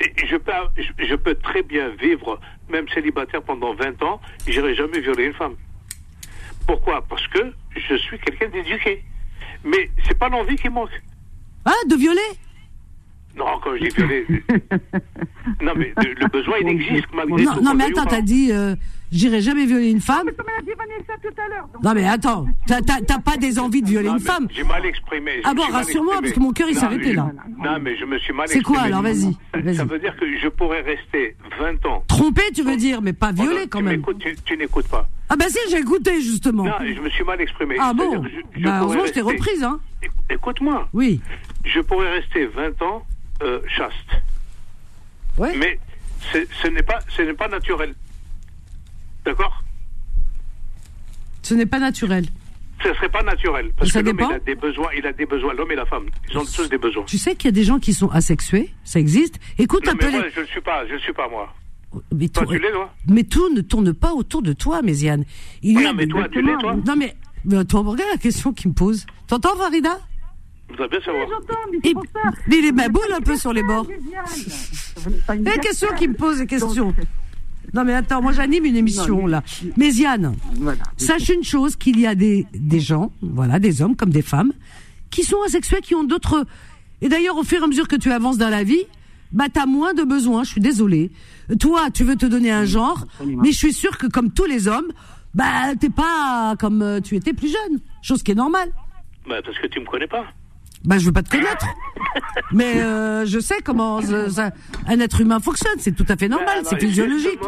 je 0.00 0.36
peux, 0.36 0.52
je 0.98 1.14
peux 1.14 1.34
très 1.36 1.62
bien 1.62 1.88
vivre, 1.90 2.38
même 2.68 2.88
célibataire 2.88 3.42
pendant 3.42 3.74
20 3.74 4.02
ans, 4.02 4.20
j'irai 4.46 4.74
jamais 4.74 5.00
violer 5.00 5.26
une 5.26 5.34
femme. 5.34 5.54
Pourquoi? 6.66 7.04
Parce 7.08 7.26
que 7.28 7.52
je 7.76 7.94
suis 7.94 8.18
quelqu'un 8.18 8.48
d'éduqué. 8.48 9.04
Mais 9.64 9.90
c'est 10.06 10.18
pas 10.18 10.28
l'envie 10.28 10.56
qui 10.56 10.68
manque. 10.68 10.90
Ah, 11.64 11.72
de 11.88 11.94
violer? 11.94 12.20
Non, 13.36 13.46
quand 13.62 13.74
je 13.76 13.84
dis 13.84 13.88
violer. 13.88 14.26
non, 15.62 15.72
mais 15.76 15.92
le, 15.96 16.28
besoin, 16.28 16.56
il 16.60 16.68
existe 16.68 17.06
malgré 17.14 17.44
non, 17.44 17.60
Non, 17.62 17.74
mais 17.74 17.84
attends, 17.84 18.06
t'as 18.06 18.20
dit, 18.20 18.50
euh, 18.52 18.74
j'irai 19.12 19.40
jamais 19.40 19.66
violer 19.66 19.90
une 19.90 20.00
femme. 20.00 20.24
Mais 20.26 20.32
comme 20.32 20.46
elle 20.48 20.62
a 20.62 20.66
dit 20.66 20.76
Vanessa 20.76 21.12
tout 21.22 21.40
à 21.40 21.48
l'heure. 21.48 21.68
Non, 21.82 21.94
mais 21.94 22.06
attends, 22.06 22.46
t'as 22.66 23.18
pas 23.18 23.36
des 23.36 23.58
envies 23.58 23.82
de 23.82 23.88
violer 23.88 24.08
une 24.08 24.20
femme. 24.20 24.48
J'ai 24.50 24.64
mal 24.64 24.84
exprimé. 24.84 25.40
Ah 25.44 25.54
bon, 25.54 25.62
rassure-moi, 25.62 26.16
parce 26.20 26.32
que 26.32 26.40
mon 26.40 26.52
cœur, 26.52 26.68
il 26.68 26.76
s'arrêtait 26.76 27.12
là. 27.12 27.30
Non, 27.58 27.78
mais 27.80 27.96
je 27.96 28.04
me 28.04 28.18
suis 28.18 28.32
mal 28.32 28.44
exprimé. 28.44 28.64
C'est 28.64 28.72
quoi, 28.72 28.80
alors, 28.80 29.02
vas-y. 29.02 29.36
ça 29.74 29.84
veut 29.84 29.98
dire 29.98 30.16
que 30.16 30.26
je 30.38 30.48
pourrais 30.48 30.82
rester 30.82 31.36
20 31.58 31.86
ans. 31.86 32.04
Trompé, 32.08 32.42
tu 32.54 32.62
veux 32.62 32.76
dire, 32.76 33.02
mais 33.02 33.12
pas 33.12 33.32
violer 33.32 33.66
quand 33.68 33.82
même. 33.82 34.02
Tu, 34.18 34.36
tu 34.44 34.56
n'écoutes 34.56 34.88
pas. 34.88 35.08
Ah 35.28 35.34
ben 35.36 35.48
si, 35.48 35.58
j'ai 35.70 35.78
écouté 35.78 36.20
justement. 36.20 36.64
Non, 36.64 36.74
je 36.80 37.00
me 37.00 37.10
suis 37.10 37.24
mal 37.24 37.40
exprimé. 37.40 37.76
Ah 37.80 37.92
bon 37.92 38.22
je, 38.24 38.62
bah, 38.62 38.78
Heureusement, 38.82 39.06
je 39.06 39.12
t'ai 39.12 39.20
reprise, 39.20 39.64
hein. 39.64 39.80
Écoute-moi. 40.30 40.88
Oui. 40.92 41.20
Je 41.64 41.80
pourrais 41.80 42.12
rester 42.20 42.46
20 42.46 42.80
ans 42.82 43.02
euh, 43.42 43.60
chaste. 43.66 44.22
Oui. 45.38 45.48
Mais 45.58 45.78
ce 46.32 46.68
n'est 46.68 46.82
pas, 46.82 46.98
ce 47.08 47.22
n'est 47.22 47.34
pas 47.34 47.48
naturel. 47.48 47.94
D'accord 49.26 49.62
Ce 51.42 51.54
n'est 51.54 51.66
pas 51.66 51.80
naturel. 51.80 52.24
Ce 52.82 52.94
serait 52.94 53.08
pas 53.08 53.22
naturel. 53.22 53.72
Parce 53.76 53.90
que 53.90 53.98
l'homme, 53.98 54.20
il 54.20 54.34
a 54.34 54.38
des 54.38 54.54
besoins, 54.54 54.88
il 54.96 55.06
a 55.06 55.12
des 55.12 55.26
besoins. 55.26 55.52
L'homme 55.54 55.72
et 55.72 55.74
la 55.74 55.86
femme, 55.86 56.06
ils 56.30 56.38
ont 56.38 56.44
tous 56.44 56.68
des 56.68 56.78
besoins. 56.78 57.04
Tu 57.04 57.18
sais 57.18 57.34
qu'il 57.34 57.46
y 57.46 57.48
a 57.48 57.52
des 57.52 57.64
gens 57.64 57.80
qui 57.80 57.92
sont 57.92 58.08
asexués, 58.10 58.72
ça 58.84 59.00
existe. 59.00 59.40
Écoute 59.58 59.88
un 59.88 59.96
peu. 59.96 60.10
Moi, 60.10 60.24
je 60.32 60.40
ne 60.40 60.46
suis 60.46 60.60
pas, 60.60 60.86
je 60.86 60.94
ne 60.94 60.98
suis 60.98 61.12
pas 61.12 61.28
moi. 61.28 61.52
Mais, 62.12 62.28
toi, 62.28 62.44
tu 62.46 62.58
l'es, 62.58 62.70
toi? 62.70 62.92
mais 63.08 63.24
tout 63.24 63.52
ne 63.52 63.62
tourne 63.62 63.94
pas 63.94 64.12
autour 64.12 64.42
de 64.42 64.52
toi, 64.52 64.82
Méziane. 64.82 65.24
Il 65.62 65.80
non, 65.80 65.94
mais 65.94 66.06
toi, 66.06 66.28
tu 66.28 66.42
l'es, 66.42 66.54
toi? 66.60 66.76
Non, 66.86 66.94
mais, 66.96 67.16
mais 67.44 67.64
toi, 67.64 67.80
regarde 67.80 68.10
la 68.12 68.18
question 68.18 68.52
qu'il 68.52 68.70
me 68.70 68.74
pose. 68.74 69.06
T'entends, 69.26 69.56
Farida? 69.56 69.98
Je 70.68 70.72
voudrais 70.74 70.88
bien 70.88 71.00
savoir. 71.00 71.26
Mais, 71.72 71.94
mais 72.48 72.58
il 72.58 72.66
est 72.66 72.72
ma 72.72 72.88
boule 72.88 73.12
un 73.14 73.20
peu 73.20 73.36
sur 73.36 73.52
les 73.52 73.62
bords. 73.62 73.86
Les 75.38 75.58
questions 75.58 75.88
qui 75.96 76.08
me 76.08 76.14
pose 76.14 76.38
des 76.38 76.46
questions. 76.46 76.94
Non 77.74 77.84
mais 77.84 77.94
attends, 77.94 78.22
moi 78.22 78.32
j'anime 78.32 78.64
une 78.64 78.76
émission 78.76 79.26
là. 79.26 79.42
Méziane, 79.76 80.34
sache 80.96 81.28
une 81.28 81.44
chose, 81.44 81.76
qu'il 81.76 82.00
y 82.00 82.06
a 82.06 82.14
des, 82.14 82.46
des 82.54 82.80
gens, 82.80 83.12
voilà, 83.22 83.58
des 83.58 83.82
hommes 83.82 83.96
comme 83.96 84.10
des 84.10 84.22
femmes, 84.22 84.52
qui 85.10 85.22
sont 85.22 85.38
asexuels, 85.46 85.80
qui 85.80 85.94
ont 85.94 86.04
d'autres... 86.04 86.46
Et 87.02 87.08
d'ailleurs, 87.08 87.36
au 87.36 87.44
fur 87.44 87.60
et 87.60 87.64
à 87.64 87.66
mesure 87.66 87.88
que 87.88 87.96
tu 87.96 88.10
avances 88.10 88.38
dans 88.38 88.48
la 88.48 88.64
vie, 88.64 88.84
bah 89.32 89.46
t'as 89.52 89.66
moins 89.66 89.92
de 89.92 90.02
besoins, 90.02 90.44
je 90.44 90.50
suis 90.50 90.60
désolée. 90.60 91.10
Toi, 91.60 91.90
tu 91.92 92.04
veux 92.04 92.16
te 92.16 92.26
donner 92.26 92.50
un 92.50 92.64
genre, 92.64 93.06
mais 93.24 93.52
je 93.52 93.58
suis 93.58 93.72
sûre 93.72 93.98
que 93.98 94.06
comme 94.06 94.30
tous 94.30 94.46
les 94.46 94.68
hommes, 94.68 94.90
bah 95.34 95.74
t'es 95.78 95.90
pas 95.90 96.54
comme 96.58 96.80
euh, 96.80 97.00
tu 97.00 97.16
étais 97.16 97.34
plus 97.34 97.48
jeune, 97.48 97.80
chose 98.00 98.22
qui 98.22 98.32
est 98.32 98.36
normale. 98.36 98.70
Bah 99.28 99.42
parce 99.44 99.58
que 99.58 99.66
tu 99.66 99.80
me 99.80 99.84
connais 99.84 100.06
pas. 100.06 100.24
Bah, 100.86 100.98
je 100.98 101.06
veux 101.06 101.12
pas 101.12 101.22
te 101.22 101.30
connaître. 101.30 101.66
mais 102.52 102.80
euh, 102.80 103.26
je 103.26 103.40
sais 103.40 103.60
comment 103.62 103.98
un 103.98 105.00
être 105.00 105.20
humain 105.20 105.40
fonctionne. 105.40 105.78
C'est 105.78 105.94
tout 105.94 106.06
à 106.08 106.16
fait 106.16 106.28
normal, 106.28 106.60
c'est 106.64 106.80
physiologique. 106.80 107.40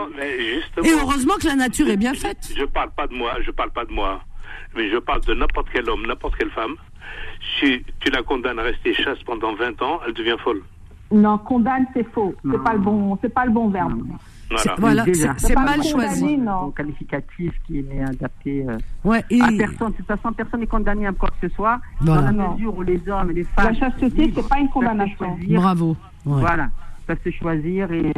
Et 0.84 0.90
heureusement 0.92 1.34
que 1.40 1.46
la 1.46 1.54
nature 1.54 1.88
est 1.88 1.96
bien 1.96 2.14
faite. 2.14 2.52
Je 2.56 2.64
parle 2.64 2.90
pas 2.90 3.06
de 3.06 3.14
moi, 3.14 3.34
je 3.44 3.50
parle 3.52 3.70
pas 3.70 3.84
de 3.84 3.92
moi. 3.92 4.20
Mais 4.76 4.90
je 4.90 4.98
parle 4.98 5.20
de 5.24 5.34
n'importe 5.34 5.68
quel 5.72 5.88
homme, 5.88 6.04
n'importe 6.06 6.36
quelle 6.36 6.50
femme. 6.50 6.74
Si 7.58 7.82
tu 8.00 8.10
la 8.10 8.22
condamnes 8.22 8.58
à 8.58 8.62
rester 8.62 8.92
chasse 8.92 9.18
pendant 9.24 9.54
20 9.54 9.80
ans, 9.82 10.00
elle 10.06 10.14
devient 10.14 10.36
folle. 10.42 10.62
Non, 11.10 11.38
condamne, 11.38 11.86
c'est 11.94 12.06
faux. 12.12 12.34
C'est 12.50 12.62
pas 12.62 12.72
le 12.72 12.80
bon, 12.80 13.18
c'est 13.22 13.32
pas 13.32 13.46
le 13.46 13.52
bon 13.52 13.68
verbe. 13.68 14.02
Voilà, 14.78 15.04
c'est 15.36 15.54
mal 15.54 15.82
choisi. 15.82 16.38
Un 16.46 16.70
qualificatif 16.70 17.52
qui 17.66 17.78
est 17.80 18.02
adapté 18.02 18.64
euh, 18.68 18.78
ouais, 19.04 19.24
à 19.40 19.48
personne. 19.58 19.92
De 19.92 19.96
toute 19.96 20.06
façon, 20.06 20.32
personne 20.32 20.60
n'est 20.60 20.66
condamné 20.66 21.06
à 21.06 21.12
quoi 21.12 21.28
que 21.28 21.48
ce 21.48 21.54
soit. 21.54 21.80
Dans 22.00 22.20
la 22.20 22.32
mesure 22.32 22.76
où 22.76 22.82
les 22.82 23.00
hommes 23.08 23.30
et 23.30 23.34
les 23.34 23.44
femmes. 23.44 23.66
La 23.66 23.74
chasteté, 23.74 24.32
c'est 24.34 24.48
pas 24.48 24.58
une 24.58 24.70
condamnation. 24.70 25.36
Bravo. 25.48 25.96
Voilà, 26.24 26.70
peuvent 27.06 27.18
se 27.24 27.30
choisir 27.30 27.92
et 27.92 28.12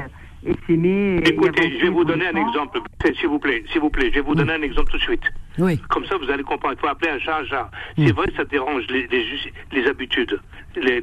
et 0.44 0.54
s'aimer. 0.66 1.18
Écoutez, 1.26 1.78
je 1.78 1.84
vais 1.84 1.90
vous 1.90 2.04
donner 2.04 2.26
un 2.26 2.36
exemple, 2.36 2.80
s'il 3.14 3.28
vous 3.28 3.38
plaît, 3.38 3.62
s'il 3.70 3.80
vous 3.80 3.90
plaît, 3.90 4.08
je 4.08 4.14
vais 4.16 4.20
vous 4.20 4.34
donner 4.34 4.54
un 4.54 4.62
exemple 4.62 4.90
tout 4.90 4.96
de 4.96 5.02
suite. 5.02 5.24
Oui. 5.58 5.78
Comme 5.88 6.04
ça, 6.06 6.16
vous 6.16 6.30
allez 6.30 6.42
comprendre. 6.42 6.74
Il 6.76 6.80
faut 6.80 6.88
appeler 6.88 7.10
un 7.10 7.18
chat 7.18 7.38
un 7.38 7.44
chat. 7.44 7.70
C'est 7.96 8.12
vrai, 8.12 8.26
ça 8.36 8.44
dérange 8.44 8.86
les, 8.88 9.06
les, 9.08 9.26
les 9.72 9.86
habitudes, 9.86 10.40
les, 10.76 11.02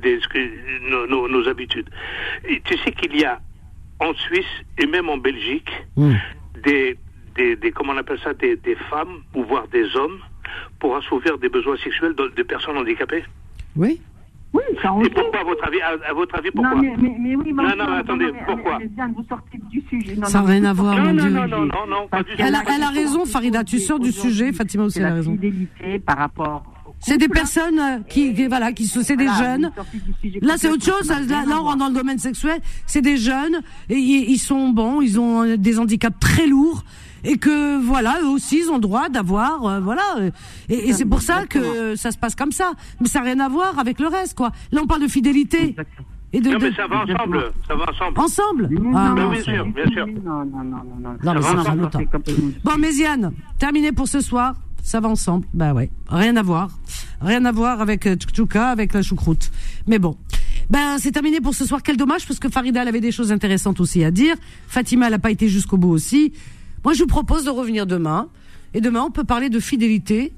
nos, 0.89 1.27
nos, 1.27 1.47
habitudes. 1.47 1.89
Et 2.47 2.61
tu 2.61 2.77
sais 2.79 2.91
qu'il 2.91 3.15
y 3.19 3.25
a 3.25 3.39
en 3.99 4.13
Suisse 4.13 4.45
et 4.77 4.85
même 4.85 5.09
en 5.09 5.17
Belgique 5.17 5.71
hmm. 5.95 6.13
des, 6.63 6.97
des, 7.35 7.55
des, 7.55 7.71
comment 7.71 7.93
on 7.93 7.97
appelle 7.97 8.19
ça, 8.23 8.33
des, 8.33 8.55
des 8.55 8.75
femmes 8.89 9.21
ou 9.35 9.43
voire 9.43 9.67
des 9.67 9.95
hommes 9.95 10.19
pour 10.79 10.95
assouvir 10.95 11.37
des 11.37 11.49
besoins 11.49 11.77
sexuels 11.77 12.15
de, 12.15 12.43
personnes 12.43 12.77
handicapées. 12.77 13.23
Oui. 13.75 14.01
Oui, 14.53 14.63
ça 14.81 14.95
Et 15.03 15.09
pourquoi, 15.09 15.41
à 15.41 15.43
votre 15.43 15.67
avis, 15.67 15.81
à, 15.81 16.13
votre 16.13 16.35
avis, 16.35 16.51
pourquoi 16.51 16.75
Non, 16.75 16.81
mais, 16.81 17.15
mais, 17.19 17.35
oui, 17.35 17.53
non, 17.53 17.63
non, 17.77 17.93
attendez, 17.93 18.31
pourquoi 18.45 18.79
vous 18.79 19.23
sortez 19.27 19.59
du 19.69 19.81
sujet. 19.89 20.15
Non, 20.15 20.25
ça 20.25 20.41
n'a 20.41 20.47
rien 20.47 20.63
à 20.63 20.73
voir, 20.73 20.95
non, 20.95 21.03
mon 21.03 21.13
non, 21.13 21.23
Dieu. 21.23 21.31
Non, 21.31 21.47
non, 21.47 21.65
non, 21.65 21.87
non, 21.87 22.07
pas 22.07 22.23
du 22.23 22.31
elle, 22.37 22.55
a, 22.55 22.63
elle 22.73 22.81
a 22.81 22.89
raison, 22.89 23.25
Farida, 23.25 23.65
tu 23.65 23.77
sors 23.77 23.99
du 23.99 24.11
sujet, 24.11 24.53
Fatima 24.53 24.85
aussi 24.85 25.03
a 25.03 25.13
raison. 25.13 25.33
fidélité 25.33 25.99
par 25.99 26.17
rapport 26.17 26.63
c'est 26.99 27.17
des 27.17 27.27
personnes 27.27 27.79
euh, 27.79 27.99
qui, 28.07 28.33
qui 28.33 28.47
voilà, 28.47 28.71
qui 28.71 28.85
sont, 28.85 29.01
c'est 29.03 29.15
des 29.15 29.27
jeunes. 29.27 29.71
Là, 30.41 30.55
c'est 30.57 30.69
autre 30.69 30.83
chose. 30.85 31.09
Là, 31.09 31.45
là, 31.45 31.59
on 31.59 31.63
rentre 31.63 31.77
dans 31.77 31.87
le 31.89 31.93
domaine 31.93 32.19
sexuel. 32.19 32.59
C'est 32.85 33.01
des 33.01 33.17
jeunes 33.17 33.61
et 33.89 33.95
ils 33.97 34.39
sont 34.39 34.69
bons. 34.69 35.01
Ils 35.01 35.19
ont 35.19 35.55
des 35.57 35.79
handicaps 35.79 36.19
très 36.19 36.47
lourds 36.47 36.83
et 37.23 37.37
que 37.37 37.79
voilà, 37.81 38.19
eux 38.23 38.27
aussi, 38.27 38.61
ils 38.63 38.69
ont 38.69 38.79
droit 38.79 39.09
d'avoir, 39.09 39.65
euh, 39.65 39.79
voilà. 39.79 40.03
Et, 40.69 40.89
et 40.89 40.93
c'est 40.93 41.05
pour 41.05 41.21
ça 41.21 41.45
que 41.45 41.95
ça 41.95 42.11
se 42.11 42.17
passe 42.17 42.35
comme 42.35 42.51
ça. 42.51 42.71
Mais 42.99 43.07
ça 43.07 43.19
n'a 43.19 43.25
rien 43.25 43.39
à 43.39 43.49
voir 43.49 43.79
avec 43.79 43.99
le 43.99 44.07
reste, 44.07 44.37
quoi. 44.37 44.51
Là, 44.71 44.81
on 44.83 44.87
parle 44.87 45.01
de 45.01 45.07
fidélité. 45.07 45.75
Et 46.33 46.41
de, 46.41 46.51
non, 46.51 46.57
mais 46.61 46.73
ça 46.73 46.87
va 46.87 47.03
ensemble. 47.03 47.51
Ça 47.67 47.75
va 47.75 47.85
ensemble. 47.89 48.19
Ensemble 48.19 48.69
ah, 48.93 49.13
non, 49.15 49.29
bien 49.29 49.41
sûr, 49.41 49.65
bien 49.67 49.87
sûr. 49.87 50.07
Non, 50.07 50.45
non, 50.45 50.63
non, 50.63 50.83
non. 50.99 51.17
Non, 51.23 51.33
mais 51.33 51.41
ça 51.41 51.71
rien 51.71 51.89
Bon, 52.65 52.77
Méziane, 52.77 53.31
terminé 53.57 53.93
pour 53.93 54.07
ce 54.09 54.19
soir 54.19 54.55
ça 54.87 55.01
va 55.01 55.09
ensemble. 55.09 55.45
Bah 55.53 55.73
ouais, 55.73 55.89
rien 56.07 56.37
à 56.37 56.41
voir. 56.41 56.69
Rien 57.19 57.43
à 57.43 57.51
voir 57.51 57.81
avec 57.81 58.07
euh, 58.07 58.15
Tchouka, 58.15 58.69
avec 58.69 58.93
la 58.93 59.01
choucroute. 59.01 59.51
Mais 59.85 59.99
bon. 59.99 60.15
Ben, 60.69 60.97
c'est 60.97 61.11
terminé 61.11 61.41
pour 61.41 61.53
ce 61.53 61.65
soir. 61.65 61.83
Quel 61.83 61.97
dommage, 61.97 62.25
parce 62.25 62.39
que 62.39 62.47
Farida 62.47 62.83
elle 62.83 62.87
avait 62.87 63.01
des 63.01 63.11
choses 63.11 63.33
intéressantes 63.33 63.81
aussi 63.81 64.05
à 64.05 64.11
dire. 64.11 64.35
Fatima, 64.69 65.07
elle 65.07 65.11
n'a 65.11 65.19
pas 65.19 65.31
été 65.31 65.49
jusqu'au 65.49 65.75
bout 65.75 65.89
aussi. 65.89 66.31
Moi, 66.85 66.93
je 66.93 67.01
vous 67.01 67.07
propose 67.07 67.43
de 67.43 67.49
revenir 67.49 67.85
demain. 67.85 68.29
Et 68.73 68.79
demain, 68.79 69.01
on 69.01 69.11
peut 69.11 69.25
parler 69.25 69.49
de 69.49 69.59
fidélité 69.59 70.31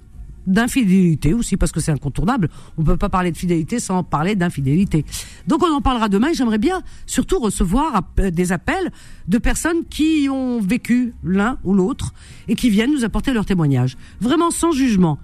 d'infidélité 0.50 1.34
aussi 1.34 1.56
parce 1.56 1.72
que 1.72 1.80
c'est 1.80 1.92
incontournable. 1.92 2.50
On 2.78 2.84
peut 2.84 2.98
pas 2.98 3.10
parler 3.10 3.32
de 3.32 3.38
fidélité 3.38 3.80
sans 3.80 4.04
parler 4.04 4.36
d'infidélité. 4.36 5.06
Donc 5.48 5.64
on 5.64 5.72
en 5.74 5.82
parlera 5.82 6.10
demain 6.10 6.30
et 6.30 6.34
j'aimerais 6.34 6.58
bien 6.58 6.82
surtout 7.06 7.40
recevoir 7.40 8.02
des 8.18 8.52
appels 8.52 8.92
de 9.28 9.38
personnes 9.38 9.86
qui 9.90 10.28
ont 10.30 10.60
vécu 10.60 11.14
l'un 11.24 11.58
ou 11.64 11.74
l'autre 11.74 12.14
et 12.48 12.56
qui 12.56 12.70
viennent 12.70 12.92
nous 12.92 13.06
apporter 13.06 13.32
leur 13.32 13.46
témoignage. 13.46 13.98
Vraiment 14.20 14.52
sans 14.52 14.72
jugement. 14.72 15.20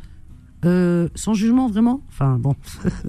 Euh, 0.64 1.10
sans 1.14 1.34
jugement 1.34 1.68
vraiment? 1.68 2.02
Enfin 2.10 2.38
bon, 2.40 2.56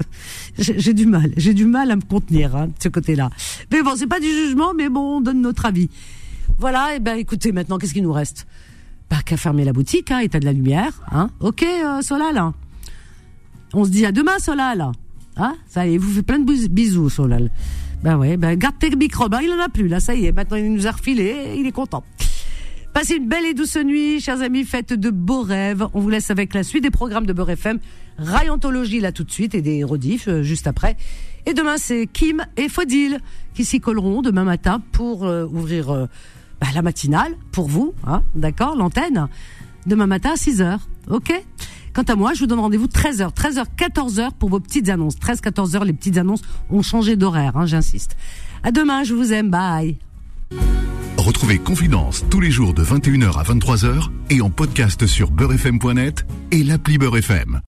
j'ai 0.59 0.93
du 0.93 1.06
mal, 1.06 1.32
j'ai 1.36 1.55
du 1.55 1.64
mal 1.64 1.90
à 1.90 1.97
me 1.97 2.02
contenir 2.02 2.55
hein, 2.55 2.66
de 2.66 2.72
ce 2.82 2.88
côté-là. 2.88 3.30
Mais 3.72 3.82
bon, 3.82 3.94
c'est 3.97 4.06
pas 4.06 4.20
du 4.20 4.26
jugement, 4.26 4.74
mais 4.74 4.90
bon, 4.90 5.18
on 5.18 5.20
donne 5.22 5.40
notre 5.40 5.64
avis. 5.64 5.88
Voilà, 6.59 6.97
et 6.97 7.01
ben 7.01 7.16
écoutez, 7.16 7.52
maintenant 7.52 7.78
qu'est-ce 7.78 7.94
qu'il 7.94 8.02
nous 8.02 8.12
reste? 8.12 8.47
Pas 9.08 9.22
qu'à 9.24 9.36
fermer 9.36 9.64
la 9.64 9.72
boutique, 9.72 10.10
hein, 10.10 10.18
et 10.18 10.28
t'as 10.28 10.40
de 10.40 10.44
la 10.44 10.52
lumière, 10.52 10.92
hein. 11.10 11.30
Ok, 11.40 11.62
euh, 11.62 12.02
Solal. 12.02 12.38
Hein. 12.38 12.54
On 13.74 13.84
se 13.84 13.90
dit 13.90 14.06
à 14.06 14.12
demain, 14.12 14.38
Solal. 14.38 14.84
Hein 15.36 15.54
ça 15.68 15.86
y 15.86 15.94
est, 15.94 15.98
vous 15.98 16.10
faites 16.12 16.26
plein 16.26 16.38
de 16.38 16.68
bisous, 16.68 17.10
Solal. 17.10 17.50
Ben 18.02 18.16
ouais, 18.16 18.36
ben 18.36 18.56
garde 18.56 18.78
tes 18.78 18.90
microbes, 18.90 19.34
hein, 19.34 19.40
il 19.42 19.52
en 19.52 19.60
a 19.60 19.68
plus, 19.68 19.88
là, 19.88 20.00
ça 20.00 20.14
y 20.14 20.26
est. 20.26 20.32
Maintenant, 20.32 20.56
il 20.56 20.72
nous 20.72 20.86
a 20.86 20.92
refilé, 20.92 21.54
il 21.58 21.66
est 21.66 21.72
content. 21.72 22.04
Passez 22.96 23.16
une 23.16 23.28
belle 23.28 23.44
et 23.44 23.52
douce 23.52 23.76
nuit, 23.76 24.20
chers 24.20 24.40
amis, 24.40 24.64
faites 24.64 24.94
de 24.94 25.10
beaux 25.10 25.42
rêves. 25.42 25.86
On 25.92 26.00
vous 26.00 26.08
laisse 26.08 26.30
avec 26.30 26.54
la 26.54 26.62
suite 26.62 26.82
des 26.82 26.90
programmes 26.90 27.26
de 27.26 27.34
Beurre 27.34 27.50
FM. 27.50 27.78
Rayantologie, 28.16 29.00
là, 29.00 29.12
tout 29.12 29.24
de 29.24 29.30
suite, 29.30 29.54
et 29.54 29.60
des 29.60 29.84
rediffs, 29.84 30.28
euh, 30.28 30.42
juste 30.42 30.66
après. 30.66 30.96
Et 31.44 31.52
demain, 31.52 31.76
c'est 31.76 32.06
Kim 32.10 32.46
et 32.56 32.70
Fodil 32.70 33.18
qui 33.52 33.66
s'y 33.66 33.80
colleront 33.80 34.22
demain 34.22 34.44
matin 34.44 34.80
pour 34.92 35.26
euh, 35.26 35.44
ouvrir 35.44 35.90
euh, 35.90 36.06
bah, 36.60 36.68
la 36.74 36.82
matinale 36.82 37.36
pour 37.52 37.68
vous, 37.68 37.94
hein, 38.06 38.22
d'accord, 38.34 38.76
l'antenne, 38.76 39.28
demain 39.86 40.06
matin 40.06 40.32
à 40.34 40.36
6 40.36 40.60
heures, 40.60 40.88
ok? 41.10 41.32
Quant 41.92 42.02
à 42.02 42.14
moi, 42.14 42.34
je 42.34 42.40
vous 42.40 42.46
donne 42.46 42.60
rendez-vous 42.60 42.88
13h, 42.88 43.32
13h, 43.32 43.64
14h 43.78 44.32
pour 44.38 44.50
vos 44.50 44.60
petites 44.60 44.90
annonces. 44.90 45.18
13, 45.18 45.40
14h, 45.40 45.84
les 45.84 45.94
petites 45.94 46.18
annonces 46.18 46.42
ont 46.70 46.82
changé 46.82 47.16
d'horaire, 47.16 47.56
hein, 47.56 47.64
j'insiste. 47.64 48.16
À 48.62 48.70
demain, 48.70 49.02
je 49.02 49.14
vous 49.14 49.32
aime, 49.32 49.50
bye. 49.50 49.96
Retrouvez 51.16 51.58
Confidence 51.58 52.24
tous 52.30 52.40
les 52.40 52.50
jours 52.50 52.74
de 52.74 52.84
21h 52.84 53.38
à 53.38 53.42
23h 53.42 54.10
et 54.30 54.42
en 54.42 54.50
podcast 54.50 55.06
sur 55.06 55.30
beurrefm.net 55.30 56.26
et 56.50 56.62
l'appli 56.62 56.98
Beurrefm. 56.98 57.60